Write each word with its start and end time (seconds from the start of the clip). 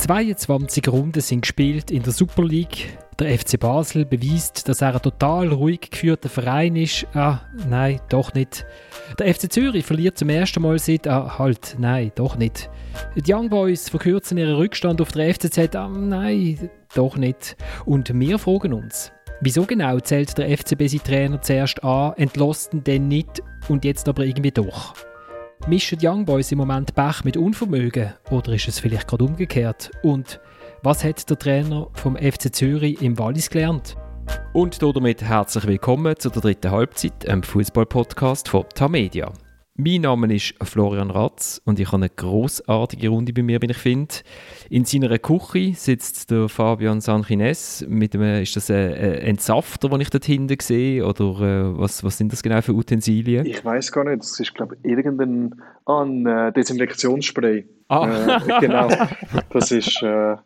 22 0.00 0.88
Runden 0.88 1.20
sind 1.20 1.42
gespielt 1.42 1.90
in 1.90 2.02
der 2.02 2.14
Super 2.14 2.42
League. 2.42 2.96
Der 3.18 3.38
FC 3.38 3.60
Basel 3.60 4.06
beweist, 4.06 4.66
dass 4.66 4.80
er 4.80 4.94
ein 4.94 5.02
total 5.02 5.48
ruhig 5.48 5.90
geführter 5.90 6.30
Verein 6.30 6.74
ist. 6.74 7.06
Ah, 7.12 7.42
nein, 7.68 8.00
doch 8.08 8.32
nicht. 8.32 8.64
Der 9.18 9.32
FC 9.32 9.52
Zürich 9.52 9.84
verliert 9.84 10.16
zum 10.16 10.30
ersten 10.30 10.62
Mal 10.62 10.78
seit. 10.78 11.06
Ah, 11.06 11.38
halt, 11.38 11.76
nein, 11.78 12.12
doch 12.14 12.36
nicht. 12.36 12.70
Die 13.14 13.30
Young 13.30 13.50
Boys 13.50 13.90
verkürzen 13.90 14.38
ihren 14.38 14.56
Rückstand 14.56 15.02
auf 15.02 15.12
der 15.12 15.34
FCZ. 15.34 15.76
Ah, 15.76 15.88
nein, 15.88 16.70
doch 16.94 17.18
nicht. 17.18 17.58
Und 17.84 18.18
wir 18.18 18.38
fragen 18.38 18.72
uns, 18.72 19.12
wieso 19.42 19.66
genau 19.66 20.00
zählt 20.00 20.38
der 20.38 20.48
FCB 20.56 20.88
seinen 20.88 21.04
Trainer 21.04 21.42
zuerst 21.42 21.84
an, 21.84 22.14
entlässt 22.16 22.72
ihn 22.72 22.82
dann 22.84 23.08
nicht 23.08 23.42
und 23.68 23.84
jetzt 23.84 24.08
aber 24.08 24.24
irgendwie 24.24 24.50
doch? 24.50 24.94
Mischen 25.66 25.98
die 25.98 26.08
Young 26.08 26.24
Boys 26.24 26.50
im 26.52 26.58
Moment 26.58 26.94
Pech 26.94 27.22
mit 27.22 27.36
Unvermögen 27.36 28.14
oder 28.30 28.54
ist 28.54 28.66
es 28.66 28.80
vielleicht 28.80 29.06
gerade 29.06 29.24
umgekehrt? 29.24 29.90
Und 30.02 30.40
was 30.82 31.04
hat 31.04 31.28
der 31.28 31.38
Trainer 31.38 31.88
vom 31.92 32.16
FC 32.16 32.52
Zürich 32.52 33.02
im 33.02 33.18
Wallis 33.18 33.50
gelernt? 33.50 33.94
Und 34.54 34.82
damit 34.82 35.22
herzlich 35.22 35.66
willkommen 35.66 36.18
zu 36.18 36.30
der 36.30 36.40
dritten 36.42 36.70
Halbzeit, 36.70 37.28
einem 37.28 37.42
Fußball-Podcast 37.42 38.48
von 38.48 38.64
Tamedia. 38.74 39.32
Mein 39.74 40.02
Name 40.02 40.34
ist 40.34 40.54
Florian 40.62 41.10
Ratz 41.10 41.62
und 41.64 41.80
ich 41.80 41.86
habe 41.86 41.98
eine 41.98 42.10
großartige 42.10 43.08
Runde 43.08 43.32
bei 43.32 43.42
mir, 43.42 43.62
wie 43.62 43.70
ich 43.70 43.76
finde. 43.76 44.14
In 44.68 44.84
seiner 44.84 45.16
Küche 45.18 45.74
sitzt 45.74 46.30
der 46.30 46.48
Fabian 46.48 47.00
Sanchines 47.00 47.86
mit 47.88 48.14
einem, 48.14 48.42
ist 48.42 48.56
das 48.56 48.70
ein 48.70 48.92
Entsafter, 48.92 49.88
den 49.88 50.00
ich 50.00 50.10
dort 50.10 50.24
hinten 50.24 50.58
sehe, 50.60 51.06
oder 51.06 51.24
äh, 51.40 51.78
was, 51.78 52.04
was 52.04 52.18
sind 52.18 52.32
das 52.32 52.42
genau 52.42 52.60
für 52.60 52.74
Utensilien? 52.74 53.46
Ich 53.46 53.64
weiß 53.64 53.92
gar 53.92 54.04
nicht, 54.04 54.20
das 54.20 54.38
ist 54.40 54.54
glaube 54.54 54.76
ich 54.82 54.90
irgendein 54.90 55.54
ah, 55.86 56.02
ein, 56.02 56.26
äh, 56.26 56.52
Desinfektionsspray. 56.52 57.66
Ah. 57.88 58.38
Äh, 58.38 58.60
genau, 58.60 58.88
das 59.50 59.70
ist 59.70 60.02
äh, 60.02 60.36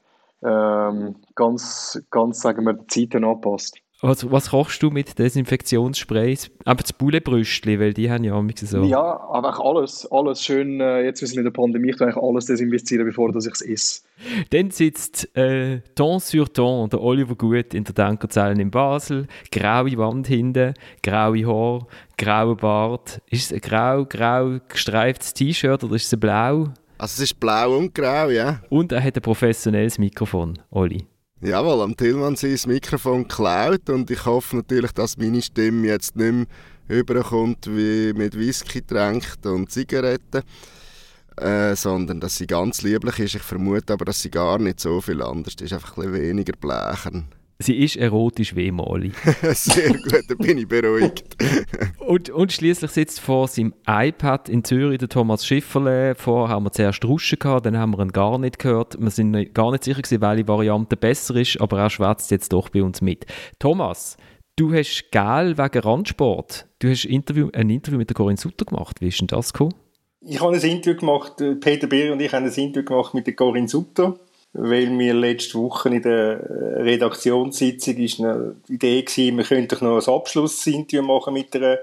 ähm, 0.45 1.17
ganz, 1.35 2.01
ganz, 2.11 2.41
sagen 2.41 2.65
wir, 2.67 2.87
Zeiten 2.89 3.25
angepasst. 3.25 3.79
Was, 4.01 4.31
was 4.31 4.51
kochst 4.51 4.83
du 4.83 4.91
mit 4.91 5.19
Desinfektionssprays? 5.19 6.51
Aber 6.65 6.83
das 6.83 6.93
Bullebrüstli, 6.93 7.81
weil 7.81 7.95
die 7.95 8.11
haben 8.11 8.25
ja 8.25 8.35
auch 8.35 8.45
so. 8.55 8.83
Ja, 8.85 9.31
einfach 9.31 9.61
alles, 9.61 10.07
alles 10.11 10.43
schön, 10.43 10.81
äh, 10.81 11.05
jetzt 11.05 11.21
wir 11.21 11.29
sind 11.29 11.39
in 11.39 11.45
der 11.45 11.53
Pandemie, 11.53 11.91
ich 11.91 12.01
eigentlich 12.01 12.17
alles 12.17 12.47
desinfizieren, 12.47 13.07
bevor 13.07 13.31
ich 13.31 13.37
es 13.47 13.63
esse. 13.63 14.03
Dann 14.51 14.71
sitzt 14.71 15.35
äh, 15.37 15.81
Ton 15.95 16.21
sur 16.21 16.53
Ton 16.53 16.91
der 16.91 17.01
Oliver 17.01 17.35
Gut 17.35 17.73
in 17.73 17.85
der 17.85 17.95
Denkerzelle 17.95 18.61
in 18.61 18.71
Basel. 18.71 19.27
Graue 19.51 19.97
Wand 19.97 20.27
hinten, 20.27 20.75
graue 21.03 21.47
Haar, 21.47 21.87
grauer 22.19 22.57
Bart. 22.57 23.23
Ist 23.31 23.53
es 23.53 23.53
ein 23.53 23.61
grau, 23.61 24.05
grau 24.05 24.59
gestreiftes 24.69 25.35
T-Shirt 25.35 25.83
oder 25.83 25.95
ist 25.95 26.13
es 26.13 26.21
blau? 26.21 26.69
Also 26.99 27.23
es 27.23 27.31
ist 27.31 27.41
blau 27.41 27.77
und 27.77 27.95
grau, 27.95 28.29
ja. 28.29 28.61
Und 28.69 28.93
er 28.93 29.03
hat 29.03 29.17
ein 29.17 29.23
professionelles 29.23 29.99
Mikrofon, 29.99 30.59
Oli. 30.71 31.07
Jawohl, 31.45 31.83
am 31.83 31.95
Tillmann 31.95 32.37
sein 32.37 32.59
Mikrofon 32.65 33.29
geklaut 33.29 33.91
und 33.91 34.11
ich 34.11 34.25
hoffe 34.25 34.57
natürlich, 34.57 34.93
dass 34.93 35.19
meine 35.19 35.43
Stimme 35.43 35.89
jetzt 35.89 36.17
nicht 36.17 36.33
mehr 36.33 36.47
überkommt 36.89 37.67
wie 37.67 38.15
mit 38.15 38.35
Whisky 38.35 38.81
tränkt 38.81 39.45
und 39.45 39.71
Zigaretten, 39.71 40.41
äh, 41.37 41.77
sondern 41.77 42.19
dass 42.19 42.37
sie 42.37 42.47
ganz 42.47 42.81
lieblich 42.81 43.19
ist. 43.19 43.35
Ich 43.35 43.43
vermute 43.43 43.93
aber, 43.93 44.07
dass 44.07 44.23
sie 44.23 44.31
gar 44.31 44.59
nicht 44.59 44.81
so 44.81 45.03
viel 45.03 45.21
anders 45.21 45.57
ist, 45.61 45.75
einfach 45.75 45.99
ein 45.99 46.13
bisschen 46.13 46.23
weniger 46.23 46.55
blechern. 46.59 47.27
Sie 47.59 47.77
ist 47.77 47.97
erotisch 47.97 48.57
wie 48.57 48.71
Molly. 48.73 49.13
Sehr 49.53 49.93
gut, 49.93 50.25
da 50.29 50.35
bin 50.35 50.59
ich 50.59 50.67
beruhigt. 50.67 51.37
und 52.01 52.29
und 52.31 52.53
schließlich 52.53 52.91
sitzt 52.91 53.21
vor 53.21 53.47
seinem 53.47 53.75
iPad 53.87 54.49
in 54.49 54.65
Zürich 54.65 54.99
der 54.99 55.09
Thomas 55.09 55.47
Schifferle. 55.47 56.17
Vorher 56.17 56.57
haben 56.57 56.65
wir 56.65 56.73
zuerst 56.73 57.05
Ruschen 57.05 57.39
gehabt, 57.39 57.67
dann 57.67 57.79
haben 57.79 57.93
wir 57.93 58.01
ihn 58.01 58.13
gar 58.13 58.39
nicht 58.39 58.59
gehört. 58.59 59.01
Wir 59.01 59.11
sind 59.11 59.55
gar 59.55 59.71
nicht 59.71 59.85
sicher 59.85 60.03
gewesen, 60.03 60.21
welche 60.21 60.49
Variante 60.49 60.97
besser 60.97 61.37
ist, 61.37 61.61
aber 61.61 61.79
er 61.79 61.91
schwätzt 61.91 62.33
jetzt 62.33 62.53
doch 62.53 62.71
bei 62.71 62.83
uns 62.83 63.01
mit. 63.01 63.25
Thomas, 63.61 64.17
du 64.57 64.73
hast 64.75 65.13
Geld 65.13 65.57
wegen 65.57 65.79
Randsport. 65.79 66.67
Du 66.81 66.91
hast 66.91 67.05
Interview, 67.05 67.51
ein 67.53 67.71
Interview 67.71 67.99
mit 67.99 68.11
der 68.11 68.17
Corinne 68.17 68.37
Sutter 68.37 68.65
gemacht. 68.65 69.01
Wie 69.01 69.09
ist 69.09 69.21
denn 69.21 69.29
das 69.29 69.53
gekommen? 69.53 69.75
Ich 70.21 70.41
habe 70.41 70.57
ein 70.57 70.61
Interview 70.61 70.99
gemacht, 70.99 71.41
äh, 71.41 71.55
Peter 71.55 71.87
Beer 71.87 72.13
und 72.13 72.21
ich 72.21 72.33
haben 72.33 72.47
ein 72.47 72.53
Interview 72.53 72.85
gemacht 72.85 73.15
mit 73.15 73.27
der 73.29 73.35
Corinne 73.35 73.69
Sutter 73.69 74.19
weil 74.55 74.89
mir 74.91 75.15
letzte 75.15 75.59
Woche 75.59 75.89
in 75.89 76.03
der 76.03 76.41
Redaktionssitzung 76.85 77.97
ist 77.97 78.21
eine 78.21 78.57
Idee 78.69 79.03
gewesen, 79.03 79.37
wir 79.37 79.45
könnten 79.45 79.85
noch 79.85 80.07
ein 80.07 80.15
Abschlussinterview 80.15 81.03
machen 81.03 81.35
mit 81.35 81.55
einer, 81.57 81.79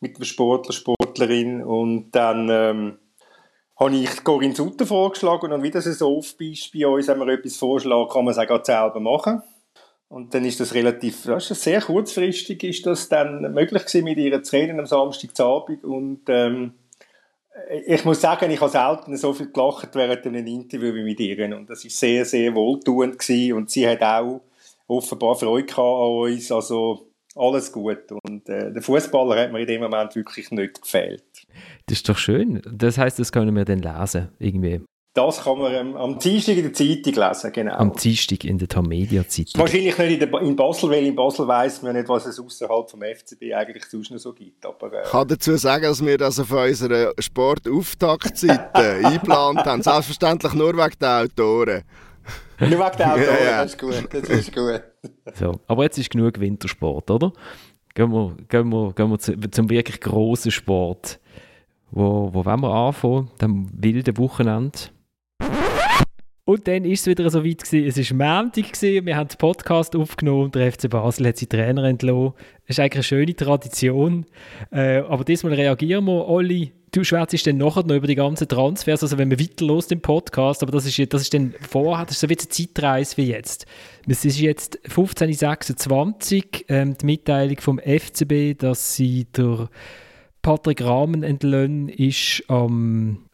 mit 0.00 0.16
einem 0.16 0.24
Sportler, 0.24 0.72
Sportlerin 0.72 1.62
und 1.62 2.10
dann 2.10 2.48
ähm, 2.50 2.98
habe 3.76 3.96
ich 3.96 4.24
Corinne 4.24 4.56
Sutter 4.56 4.84
vorgeschlagen 4.84 5.52
und 5.52 5.62
wie 5.62 5.70
das 5.70 5.84
so 5.84 6.18
oft 6.18 6.36
bei 6.38 6.86
uns, 6.86 7.06
wenn 7.06 7.18
man 7.18 7.28
etwas 7.28 7.56
vorschlägt, 7.56 8.10
kann 8.10 8.24
man 8.24 8.32
es 8.32 8.38
auch 8.38 8.64
selber 8.64 9.00
machen. 9.00 9.42
Und 10.08 10.32
dann 10.32 10.44
ist 10.44 10.58
das 10.58 10.74
relativ, 10.74 11.24
das 11.24 11.50
ist 11.50 11.62
sehr 11.62 11.82
kurzfristig 11.82 12.64
ist 12.64 12.86
das 12.86 13.08
dann 13.08 13.52
möglich 13.52 13.84
gewesen, 13.84 14.04
mit 14.04 14.16
ihr 14.16 14.42
zu 14.42 14.56
reden 14.56 14.80
am 14.80 14.86
Samstagabend 14.86 15.84
und 15.84 16.22
ähm, 16.28 16.72
ich 17.86 18.04
muss 18.04 18.20
sagen, 18.20 18.50
ich 18.50 18.60
habe 18.60 18.70
selten 18.70 19.16
so 19.16 19.32
viel 19.32 19.50
gelacht 19.50 19.94
während 19.94 20.26
einem 20.26 20.46
Interview 20.46 20.94
wie 20.94 21.02
mit 21.02 21.20
ihr. 21.20 21.56
Und 21.56 21.68
das 21.68 21.84
war 21.84 21.90
sehr, 21.90 22.24
sehr 22.24 22.54
wohltuend 22.54 23.18
gewesen. 23.18 23.54
Und 23.54 23.70
sie 23.70 23.88
hat 23.88 24.02
auch 24.02 24.42
offenbar 24.86 25.34
Freude 25.34 25.76
an 25.76 26.32
uns. 26.32 26.50
Also 26.52 27.08
alles 27.34 27.72
gut. 27.72 28.12
Und 28.24 28.48
äh, 28.48 28.72
der 28.72 28.82
Fußballer 28.82 29.42
hat 29.42 29.52
mir 29.52 29.60
in 29.60 29.66
dem 29.66 29.82
Moment 29.82 30.14
wirklich 30.16 30.50
nicht 30.50 30.82
gefehlt. 30.82 31.24
Das 31.86 31.98
ist 31.98 32.08
doch 32.08 32.18
schön. 32.18 32.62
Das 32.70 32.98
heißt, 32.98 33.18
das 33.18 33.32
können 33.32 33.54
wir 33.54 33.64
dann 33.64 33.80
lesen, 33.80 34.28
irgendwie. 34.38 34.80
Das 35.18 35.42
kann 35.42 35.58
man 35.58 35.74
ähm, 35.74 35.96
am 35.96 36.16
Dienstag 36.16 36.56
in 36.58 36.62
der 36.62 36.72
Zeitung 36.72 37.12
lesen, 37.12 37.52
genau. 37.52 37.74
Am 37.74 37.92
Dienstag 37.92 38.44
in 38.44 38.56
der 38.56 38.68
Tamedia-Zeitung. 38.68 39.60
Wahrscheinlich 39.60 39.98
nicht 39.98 40.22
in, 40.22 40.30
der, 40.30 40.40
in, 40.40 40.54
Basel, 40.54 40.90
weil 40.90 41.04
in 41.04 41.16
Basel 41.16 41.48
weiss 41.48 41.82
man 41.82 41.96
nicht, 41.96 42.08
was 42.08 42.26
es 42.26 42.38
außerhalb 42.38 42.88
vom 42.88 43.00
FCB 43.00 43.52
eigentlich 43.52 43.84
sonst 43.86 44.12
noch 44.12 44.18
so 44.18 44.32
gibt. 44.32 44.64
Aber, 44.64 44.92
äh, 44.92 45.02
ich 45.02 45.10
kann 45.10 45.26
dazu 45.26 45.56
sagen, 45.56 45.82
dass 45.82 46.06
wir 46.06 46.18
das 46.18 46.38
auf 46.38 46.52
unserer 46.52 47.14
Sportauftaktseite 47.18 48.70
eingeplant 49.04 49.64
haben. 49.64 49.82
Selbstverständlich 49.82 50.54
nur 50.54 50.76
wegen 50.76 50.98
der 51.00 51.22
Autoren. 51.24 51.82
Nur 52.60 52.70
wegen 52.70 52.78
der 52.78 53.12
Autoren, 53.12 53.24
ja, 53.40 53.44
ja. 53.44 53.62
das 53.64 53.72
ist 53.72 53.80
gut. 53.80 54.08
Das 54.12 54.28
ist 54.28 54.54
gut. 54.54 54.82
so, 55.34 55.60
aber 55.66 55.82
jetzt 55.82 55.98
ist 55.98 56.10
genug 56.10 56.38
Wintersport, 56.38 57.10
oder? 57.10 57.32
Gehen 57.92 58.12
wir, 58.12 58.36
gehen 58.48 58.68
wir, 58.68 58.92
gehen 58.92 59.10
wir 59.10 59.18
zu, 59.18 59.34
zum 59.50 59.68
wirklich 59.68 60.00
grossen 60.00 60.52
Sport. 60.52 61.18
Wo, 61.90 62.32
wo 62.32 62.44
wollen 62.44 62.60
wir 62.60 62.72
anfangen? 62.72 63.32
Dem 63.40 63.68
wilden 63.72 64.16
Wochenende? 64.16 64.78
Und 66.48 66.66
dann 66.66 66.86
ist 66.86 67.00
es 67.00 67.06
wieder 67.08 67.28
so 67.28 67.44
weit 67.44 67.62
gewesen. 67.62 68.00
Es 68.00 68.10
war 68.10 68.42
Montag 68.42 68.72
gewesen, 68.72 69.04
wir 69.04 69.16
haben 69.18 69.28
den 69.28 69.36
Podcast 69.36 69.94
aufgenommen 69.94 70.44
und 70.44 70.54
der 70.54 70.72
FC 70.72 70.88
Basel 70.88 71.26
hat 71.26 71.36
seinen 71.36 71.50
Trainer 71.50 71.84
entlassen. 71.84 72.32
Das 72.66 72.78
ist 72.78 72.80
eigentlich 72.80 72.94
eine 72.94 73.02
schöne 73.02 73.36
Tradition. 73.36 74.24
Äh, 74.70 75.00
aber 75.00 75.24
diesmal 75.24 75.52
reagieren 75.52 76.06
wir, 76.06 76.26
Olli. 76.26 76.72
Du 76.90 77.04
schwätzt 77.04 77.46
dann 77.46 77.58
nachher 77.58 77.84
noch 77.84 77.96
über 77.96 78.06
die 78.06 78.14
ganzen 78.14 78.48
Transfers, 78.48 79.02
also 79.02 79.18
wenn 79.18 79.28
wir 79.28 79.38
weiterlos 79.38 79.88
im 79.88 80.00
Podcast, 80.00 80.62
aber 80.62 80.72
das 80.72 80.86
ist, 80.86 81.12
das 81.12 81.20
ist 81.20 81.34
dann 81.34 81.52
vorher, 81.68 82.06
das 82.06 82.14
ist 82.14 82.20
so 82.20 82.30
wie 82.30 82.38
eine 82.38 82.48
Zeitreise 82.48 83.18
wie 83.18 83.26
jetzt. 83.26 83.66
Es 84.06 84.24
ist 84.24 84.40
jetzt 84.40 84.78
15.26 84.88 86.64
ähm, 86.68 86.96
die 86.96 87.04
Mitteilung 87.04 87.58
vom 87.60 87.78
FCB, 87.78 88.56
dass 88.56 88.94
sie 88.94 89.26
der 89.36 89.68
Patrick 90.40 90.82
Rahmen 90.82 91.24
entlöhnt 91.24 91.90
ist 91.90 92.42
am 92.48 93.27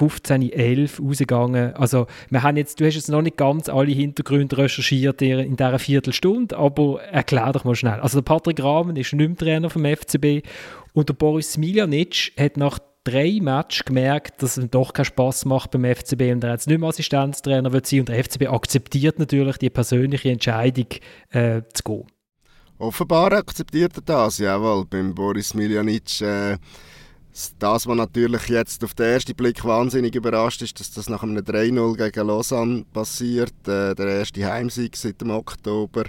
15.11 0.00 1.02
rausgegangen. 1.02 1.74
Also 1.74 2.06
wir 2.30 2.42
haben 2.42 2.56
jetzt, 2.56 2.80
du 2.80 2.86
hast 2.86 2.94
jetzt 2.94 3.10
noch 3.10 3.22
nicht 3.22 3.36
ganz 3.36 3.68
alle 3.68 3.92
Hintergründe 3.92 4.56
recherchiert 4.56 5.20
in 5.20 5.56
dieser 5.56 5.78
Viertelstunde, 5.78 6.56
aber 6.56 7.02
erklär 7.02 7.52
doch 7.52 7.64
mal 7.64 7.74
schnell. 7.74 8.00
Also 8.00 8.20
der 8.20 8.24
Patrick 8.24 8.62
Rahmen 8.62 8.96
ist 8.96 9.12
nicht 9.12 9.28
mehr 9.28 9.36
Trainer 9.36 9.70
vom 9.70 9.84
FCB 9.84 10.46
und 10.94 11.08
der 11.08 11.14
Boris 11.14 11.58
Miljanic 11.58 12.32
hat 12.38 12.56
nach 12.56 12.78
drei 13.04 13.38
Matches 13.40 13.84
gemerkt, 13.84 14.42
dass 14.42 14.56
es 14.56 14.64
ihm 14.64 14.70
doch 14.70 14.92
keinen 14.92 15.04
Spass 15.04 15.44
macht 15.44 15.70
beim 15.70 15.84
FCB 15.84 16.32
und 16.32 16.44
er 16.44 16.52
jetzt 16.52 16.66
nicht 16.68 16.80
mehr 16.80 16.88
Assistenztrainer 16.88 17.72
wird 17.72 17.86
sein 17.86 18.00
und 18.00 18.08
der 18.08 18.22
FCB 18.24 18.48
akzeptiert 18.48 19.18
natürlich 19.18 19.58
die 19.58 19.70
persönliche 19.70 20.30
Entscheidung 20.30 20.86
äh, 21.30 21.62
zu 21.72 21.82
gehen. 21.84 22.06
Offenbar 22.78 23.32
akzeptiert 23.32 23.92
er 23.96 24.02
das, 24.02 24.38
jawohl. 24.38 24.86
Beim 24.86 25.14
Boris 25.14 25.52
Miljanic 25.52 26.22
äh 26.22 26.56
das, 27.58 27.86
was 27.86 27.96
natürlich 27.96 28.48
jetzt 28.48 28.84
auf 28.84 28.94
den 28.94 29.06
ersten 29.06 29.34
Blick 29.34 29.64
wahnsinnig 29.64 30.14
überrascht 30.14 30.62
ist, 30.62 30.80
dass 30.80 30.90
das 30.90 31.08
nach 31.08 31.22
einem 31.22 31.38
3-0 31.38 31.96
gegen 31.96 32.26
Lausanne 32.26 32.84
passiert, 32.92 33.54
äh, 33.66 33.94
der 33.94 34.06
erste 34.06 34.44
Heimsieg 34.44 34.96
seit 34.96 35.20
dem 35.20 35.30
Oktober. 35.30 36.04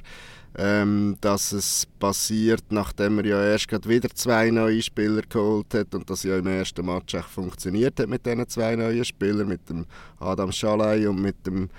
Ähm, 0.58 1.16
dass 1.22 1.54
es 1.54 1.88
passiert, 1.98 2.64
nachdem 2.72 3.20
er 3.20 3.26
ja 3.26 3.42
erst 3.42 3.70
gerade 3.70 3.88
wieder 3.88 4.10
zwei 4.10 4.52
neue 4.52 4.82
Spieler 4.82 5.22
geholt 5.22 5.74
hat 5.74 5.96
und 5.96 6.10
das 6.10 6.24
ja 6.24 6.38
im 6.38 6.48
ersten 6.48 6.86
Match 6.86 7.14
echt 7.14 7.30
funktioniert 7.30 7.98
hat 8.02 8.10
mit 8.10 8.26
diesen 8.26 8.50
zwei 8.50 8.76
neuen 8.76 9.06
Spielern, 9.06 9.48
mit 9.48 9.70
dem 9.70 9.86
Adam 10.20 10.52
Schalay 10.52 11.08
und 11.08 11.22
mit 11.22 11.48
dem 11.48 11.70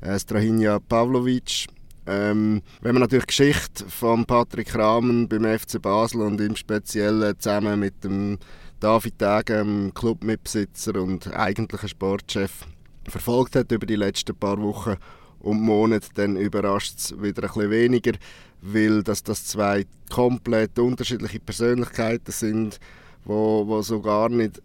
äh, 0.00 0.18
Strahinja 0.18 0.80
Pavlovic. 0.80 1.68
Ähm, 2.06 2.62
wenn 2.82 2.94
man 2.94 3.02
natürlich 3.02 3.26
die 3.26 3.36
Geschichte 3.36 3.84
von 3.88 4.24
Patrick 4.24 4.74
Rahmen 4.74 5.28
beim 5.28 5.44
FC 5.44 5.80
Basel 5.82 6.22
und 6.22 6.40
im 6.40 6.54
Speziellen 6.54 7.38
zusammen 7.38 7.80
mit 7.80 8.02
dem 8.04 8.38
David 8.80 9.20
Degen, 9.20 9.94
Clubmitbesitzer 9.94 11.00
und 11.00 11.34
eigentlicher 11.34 11.88
Sportchef 11.88 12.66
verfolgt 13.08 13.56
hat 13.56 13.72
über 13.72 13.86
die 13.86 13.96
letzten 13.96 14.36
paar 14.36 14.60
Wochen 14.60 14.96
und 15.40 15.60
Monate, 15.60 16.08
dann 16.14 16.36
überrascht 16.36 16.98
es 16.98 17.22
wieder 17.22 17.44
ein 17.44 17.48
bisschen 17.48 17.70
weniger, 17.70 18.12
weil 18.60 19.02
dass 19.02 19.22
das 19.22 19.46
zwei 19.46 19.86
komplett 20.10 20.78
unterschiedliche 20.78 21.40
Persönlichkeiten 21.40 22.32
sind, 22.32 22.78
wo, 23.24 23.66
wo 23.66 23.80
so 23.82 24.00
gar 24.00 24.28
nicht 24.28 24.60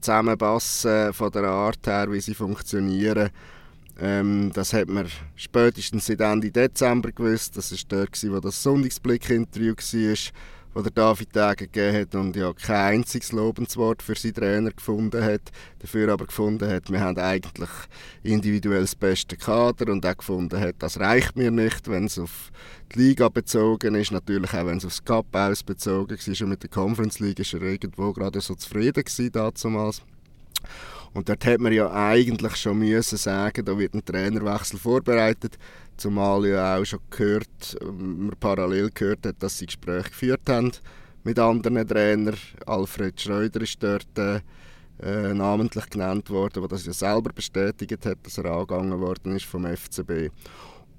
zusammenpassen 0.00 1.12
von 1.12 1.30
der 1.32 1.44
Art 1.44 1.86
her, 1.86 2.10
wie 2.10 2.20
sie 2.20 2.34
funktionieren. 2.34 3.30
Ähm, 4.00 4.50
das 4.54 4.72
hat 4.72 4.88
man 4.88 5.06
spätestens 5.36 6.06
seit 6.06 6.20
Ende 6.20 6.50
Dezember 6.50 7.12
gewusst. 7.12 7.56
Das 7.56 7.70
war 7.72 7.78
dort, 7.88 8.32
wo 8.32 8.40
das 8.40 8.62
Sonntagsblick-Interview 8.62 9.74
war 9.74 10.16
wo 10.72 10.82
der 10.82 10.92
David 10.92 11.32
Tage 11.32 11.66
gegeben 11.66 11.96
hat 11.96 12.14
und 12.14 12.36
ja 12.36 12.52
kein 12.52 13.00
einziges 13.00 13.32
Lobenswort 13.32 14.02
für 14.02 14.14
seinen 14.14 14.34
Trainer 14.34 14.70
gefunden 14.70 15.22
hat, 15.22 15.42
dafür 15.80 16.12
aber 16.12 16.26
gefunden 16.26 16.70
hat, 16.70 16.90
wir 16.90 17.00
haben 17.00 17.18
eigentlich 17.18 17.70
individuell 18.22 18.82
das 18.82 18.94
beste 18.94 19.36
Kader 19.36 19.92
und 19.92 20.06
auch 20.06 20.16
gefunden 20.16 20.60
hat, 20.60 20.76
das 20.78 21.00
reicht 21.00 21.36
mir 21.36 21.50
nicht, 21.50 21.88
wenn 21.88 22.04
es 22.04 22.18
auf 22.18 22.52
die 22.94 22.98
Liga 23.00 23.28
bezogen 23.28 23.94
ist, 23.94 24.12
natürlich 24.12 24.52
auch 24.52 24.66
wenn 24.66 24.78
es 24.78 24.84
aufs 24.84 25.04
Cup 25.04 25.34
aus 25.34 25.62
bezogen 25.62 26.16
war 26.18 26.42
und 26.42 26.48
mit 26.48 26.62
der 26.62 26.70
Conference 26.70 27.18
League 27.18 27.40
ist 27.40 27.54
er 27.54 27.62
irgendwo 27.62 28.12
gerade 28.12 28.40
so 28.40 28.54
zufrieden 28.54 29.04
gewesen 29.04 29.32
damals. 29.32 30.02
Und 31.12 31.28
dort 31.28 31.44
hat 31.44 31.60
man 31.60 31.72
ja 31.72 31.90
eigentlich 31.90 32.56
schon 32.56 32.78
müssen 32.78 33.18
sagen, 33.18 33.64
da 33.64 33.76
wird 33.76 33.94
ein 33.94 34.04
Trainerwechsel 34.04 34.78
vorbereitet. 34.78 35.58
Zumal 36.00 36.46
ja 36.46 36.78
auch 36.78 36.84
schon 36.86 37.00
gehört, 37.10 37.76
man 37.82 38.32
parallel 38.40 38.90
gehört 38.90 39.26
hat, 39.26 39.42
dass 39.42 39.58
sie 39.58 39.66
Gespräche 39.66 40.08
geführt 40.08 40.48
haben 40.48 40.72
mit 41.24 41.38
anderen 41.38 41.86
Trainern. 41.86 42.38
Alfred 42.64 43.20
Schreuder 43.20 43.60
ist 43.60 43.82
dort 43.82 44.08
äh, 44.16 44.40
namentlich 45.34 45.90
genannt 45.90 46.30
worden, 46.30 46.62
der 46.62 46.68
das 46.68 46.86
ja 46.86 46.94
selber 46.94 47.34
bestätigt 47.34 48.06
hat, 48.06 48.16
dass 48.22 48.38
er 48.38 48.46
angegangen 48.46 48.98
worden 48.98 49.36
ist 49.36 49.44
vom 49.44 49.66
FCB. 49.66 50.30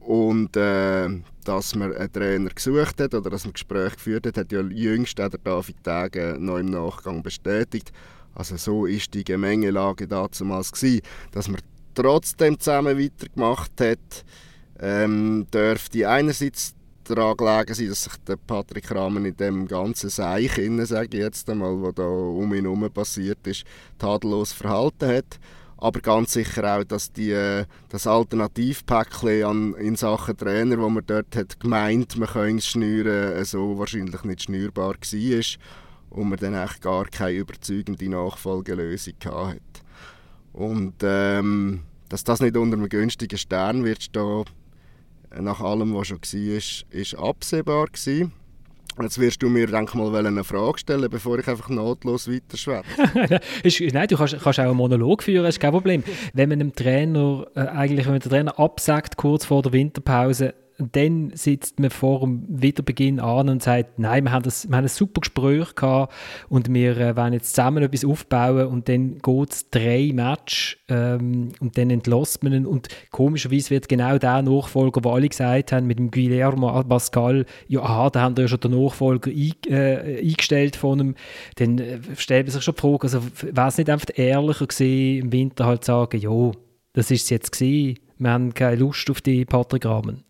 Und 0.02 0.56
äh, 0.56 1.10
dass 1.46 1.74
man 1.74 1.96
einen 1.96 2.14
Trainer 2.14 2.52
gesucht 2.52 3.02
hat 3.02 3.16
oder 3.16 3.32
dass 3.32 3.46
man 3.46 3.54
Gespräche 3.54 3.96
geführt 3.96 4.28
hat, 4.28 4.38
hat 4.38 4.52
ja 4.52 4.62
jüngst 4.62 5.20
auch 5.20 5.30
der 5.30 5.40
David 5.44 5.84
Tage 5.84 6.38
noch 6.40 6.60
im 6.60 6.68
Nachgang 6.68 7.24
bestätigt. 7.24 7.92
Also 8.36 8.56
so 8.56 8.86
ist 8.86 9.16
die 9.16 9.24
Gemengelage 9.24 10.08
damals 10.08 10.72
gewesen, 10.72 11.02
dass 11.32 11.48
man 11.48 11.60
trotzdem 11.96 12.60
zusammen 12.60 13.00
weitergemacht 13.00 13.82
hat 13.82 14.26
ähm, 14.82 15.46
dürfte 15.54 16.10
einerseits 16.10 16.74
daran 17.04 17.38
gelegen 17.38 17.74
sein, 17.74 17.90
dass 17.90 18.04
sich 18.04 18.14
der 18.28 18.36
Patrick 18.36 18.92
Rahmen 18.92 19.26
in 19.26 19.38
dem 19.38 19.68
ganzen 19.68 20.10
Seich, 20.10 20.52
sage 20.84 21.18
ich 21.18 21.24
jetzt 21.24 21.50
einmal, 21.50 21.82
was 21.82 21.96
da 21.96 22.04
um 22.04 22.54
ihn 22.54 22.64
herum 22.64 22.90
passiert 22.92 23.46
ist, 23.46 23.64
tadellos 23.98 24.54
verhalten 24.54 25.08
hat. 25.08 25.40
Aber 25.78 26.00
ganz 26.00 26.34
sicher 26.34 26.78
auch, 26.78 26.84
dass 26.84 27.12
die, 27.12 27.32
äh, 27.32 27.66
das 27.90 28.06
Alternativpäckchen 28.06 29.74
in 29.76 29.96
Sachen 29.96 30.38
Trainer, 30.38 30.78
wo 30.78 30.90
man 30.90 31.04
dort 31.06 31.36
hat 31.36 31.60
gemeint, 31.60 32.18
man 32.18 32.30
könne 32.30 32.60
es 32.60 32.68
schnüren, 32.68 33.34
äh, 33.34 33.46
so 33.46 33.80
wahrscheinlich 33.80 34.24
nicht 34.24 34.44
schnürbar 34.44 34.94
war 34.94 35.42
und 36.12 36.30
man 36.30 36.38
dann 36.38 36.54
eigentlich 36.54 36.82
gar 36.82 37.06
keine 37.06 37.38
überzeugende 37.38 38.10
Nachfolgelösung 38.10 39.16
hatte. 39.26 39.60
Und 40.54 40.96
ähm, 41.02 41.82
dass 42.10 42.24
das 42.24 42.42
nicht 42.42 42.58
unter 42.58 42.78
einem 42.78 42.90
günstigen 42.90 43.40
Stern 43.40 43.84
wird 43.84 44.04
stehen, 44.04 44.46
nach 45.40 45.62
allem, 45.62 45.96
was 45.96 46.08
schon 46.08 46.20
war, 46.20 46.92
ist, 46.92 47.16
absehbar. 47.16 47.88
Jetzt 49.02 49.20
wirst 49.20 49.42
du 49.42 49.50
mir 49.50 49.68
denk 49.68 49.96
mal 49.96 50.14
eine 50.26 50.44
Frage 50.44 50.80
stellen, 50.80 51.10
bevor 51.10 51.40
ich 51.40 51.48
einfach 51.48 51.70
notlos 51.70 52.30
weiterschwätze. 52.30 53.40
Nein, 53.94 54.08
du 54.08 54.18
kannst, 54.18 54.38
kannst, 54.40 54.60
auch 54.60 54.66
einen 54.66 54.76
Monolog 54.76 55.24
führen, 55.24 55.46
ist 55.46 55.62
kein 55.62 55.72
Problem. 55.72 56.04
Wenn 56.34 56.50
man 56.50 56.60
einem 56.60 56.76
Trainer, 56.76 57.48
äh, 57.56 57.62
eigentlich, 57.62 58.06
wenn 58.06 58.20
den 58.20 58.30
Trainer 58.30 58.60
absagt, 58.60 59.16
kurz 59.16 59.46
vor 59.46 59.62
der 59.62 59.72
Winterpause, 59.72 60.54
und 60.82 60.96
dann 60.96 61.32
sitzt 61.36 61.80
man 61.80 61.92
vor 61.92 62.22
dem 62.22 62.44
Wiederbeginn 62.50 63.20
an 63.20 63.50
und 63.50 63.62
sagt, 63.62 64.00
nein, 64.00 64.24
wir 64.24 64.32
haben, 64.32 64.42
das, 64.42 64.68
wir 64.68 64.76
haben 64.76 64.86
ein 64.86 64.90
super 64.90 65.22
Gespräch 65.22 65.76
gehabt 65.76 66.12
und 66.50 66.74
wir 66.74 66.98
äh, 66.98 67.16
wollen 67.16 67.34
jetzt 67.34 67.56
zusammen 67.56 67.84
etwas 67.84 68.04
aufbauen 68.04 68.66
und 68.66 68.90
dann 68.90 69.20
geht 69.20 69.52
es 69.52 69.70
drei 69.70 70.12
Matches 70.12 70.78
ähm, 70.90 71.52
und 71.60 71.78
dann 71.78 71.92
entlässt 71.92 72.44
man 72.44 72.54
ihn 72.54 72.66
und 72.66 72.88
komischerweise 73.12 73.70
wird 73.70 73.90
genau 73.90 74.18
der 74.18 74.42
Nachfolger, 74.42 75.04
wo 75.04 75.12
alle 75.12 75.30
gesagt 75.30 75.72
haben, 75.72 75.86
mit 75.86 76.00
dem 76.00 76.10
Guillermo 76.10 76.84
Pascal, 76.84 77.46
ja, 77.68 77.82
aha, 77.82 78.10
da 78.10 78.22
haben 78.22 78.38
wir 78.38 78.46
ja 78.46 78.48
schon 78.48 78.62
den 78.62 78.84
Nachfolger 78.84 79.30
ein, 79.30 79.54
äh, 79.68 80.20
eingestellt 80.20 80.76
von 80.76 81.00
ihm, 81.00 81.16
dann 81.58 81.78
äh, 81.78 82.00
stellt 82.18 82.48
man 82.48 82.54
sich 82.54 82.64
schon 82.64 82.74
die 82.74 82.82
Frage, 82.82 83.04
also 83.04 83.22
wäre 83.42 83.68
es 83.68 83.78
nicht 83.78 83.90
einfach 83.90 84.08
ehrlicher 84.16 84.66
gewesen, 84.66 85.26
im 85.26 85.32
Winter 85.32 85.66
halt 85.68 85.84
zu 85.84 85.92
sagen, 85.92 86.20
ja, 86.20 86.52
das 86.94 87.12
ist 87.12 87.24
es 87.24 87.30
jetzt 87.30 87.52
gewesen, 87.52 88.00
wir 88.18 88.32
haben 88.32 88.54
keine 88.54 88.78
Lust 88.78 89.10
auf 89.12 89.22
die 89.22 89.46
Patrick 89.46 89.86
Rahmen. 89.86 90.24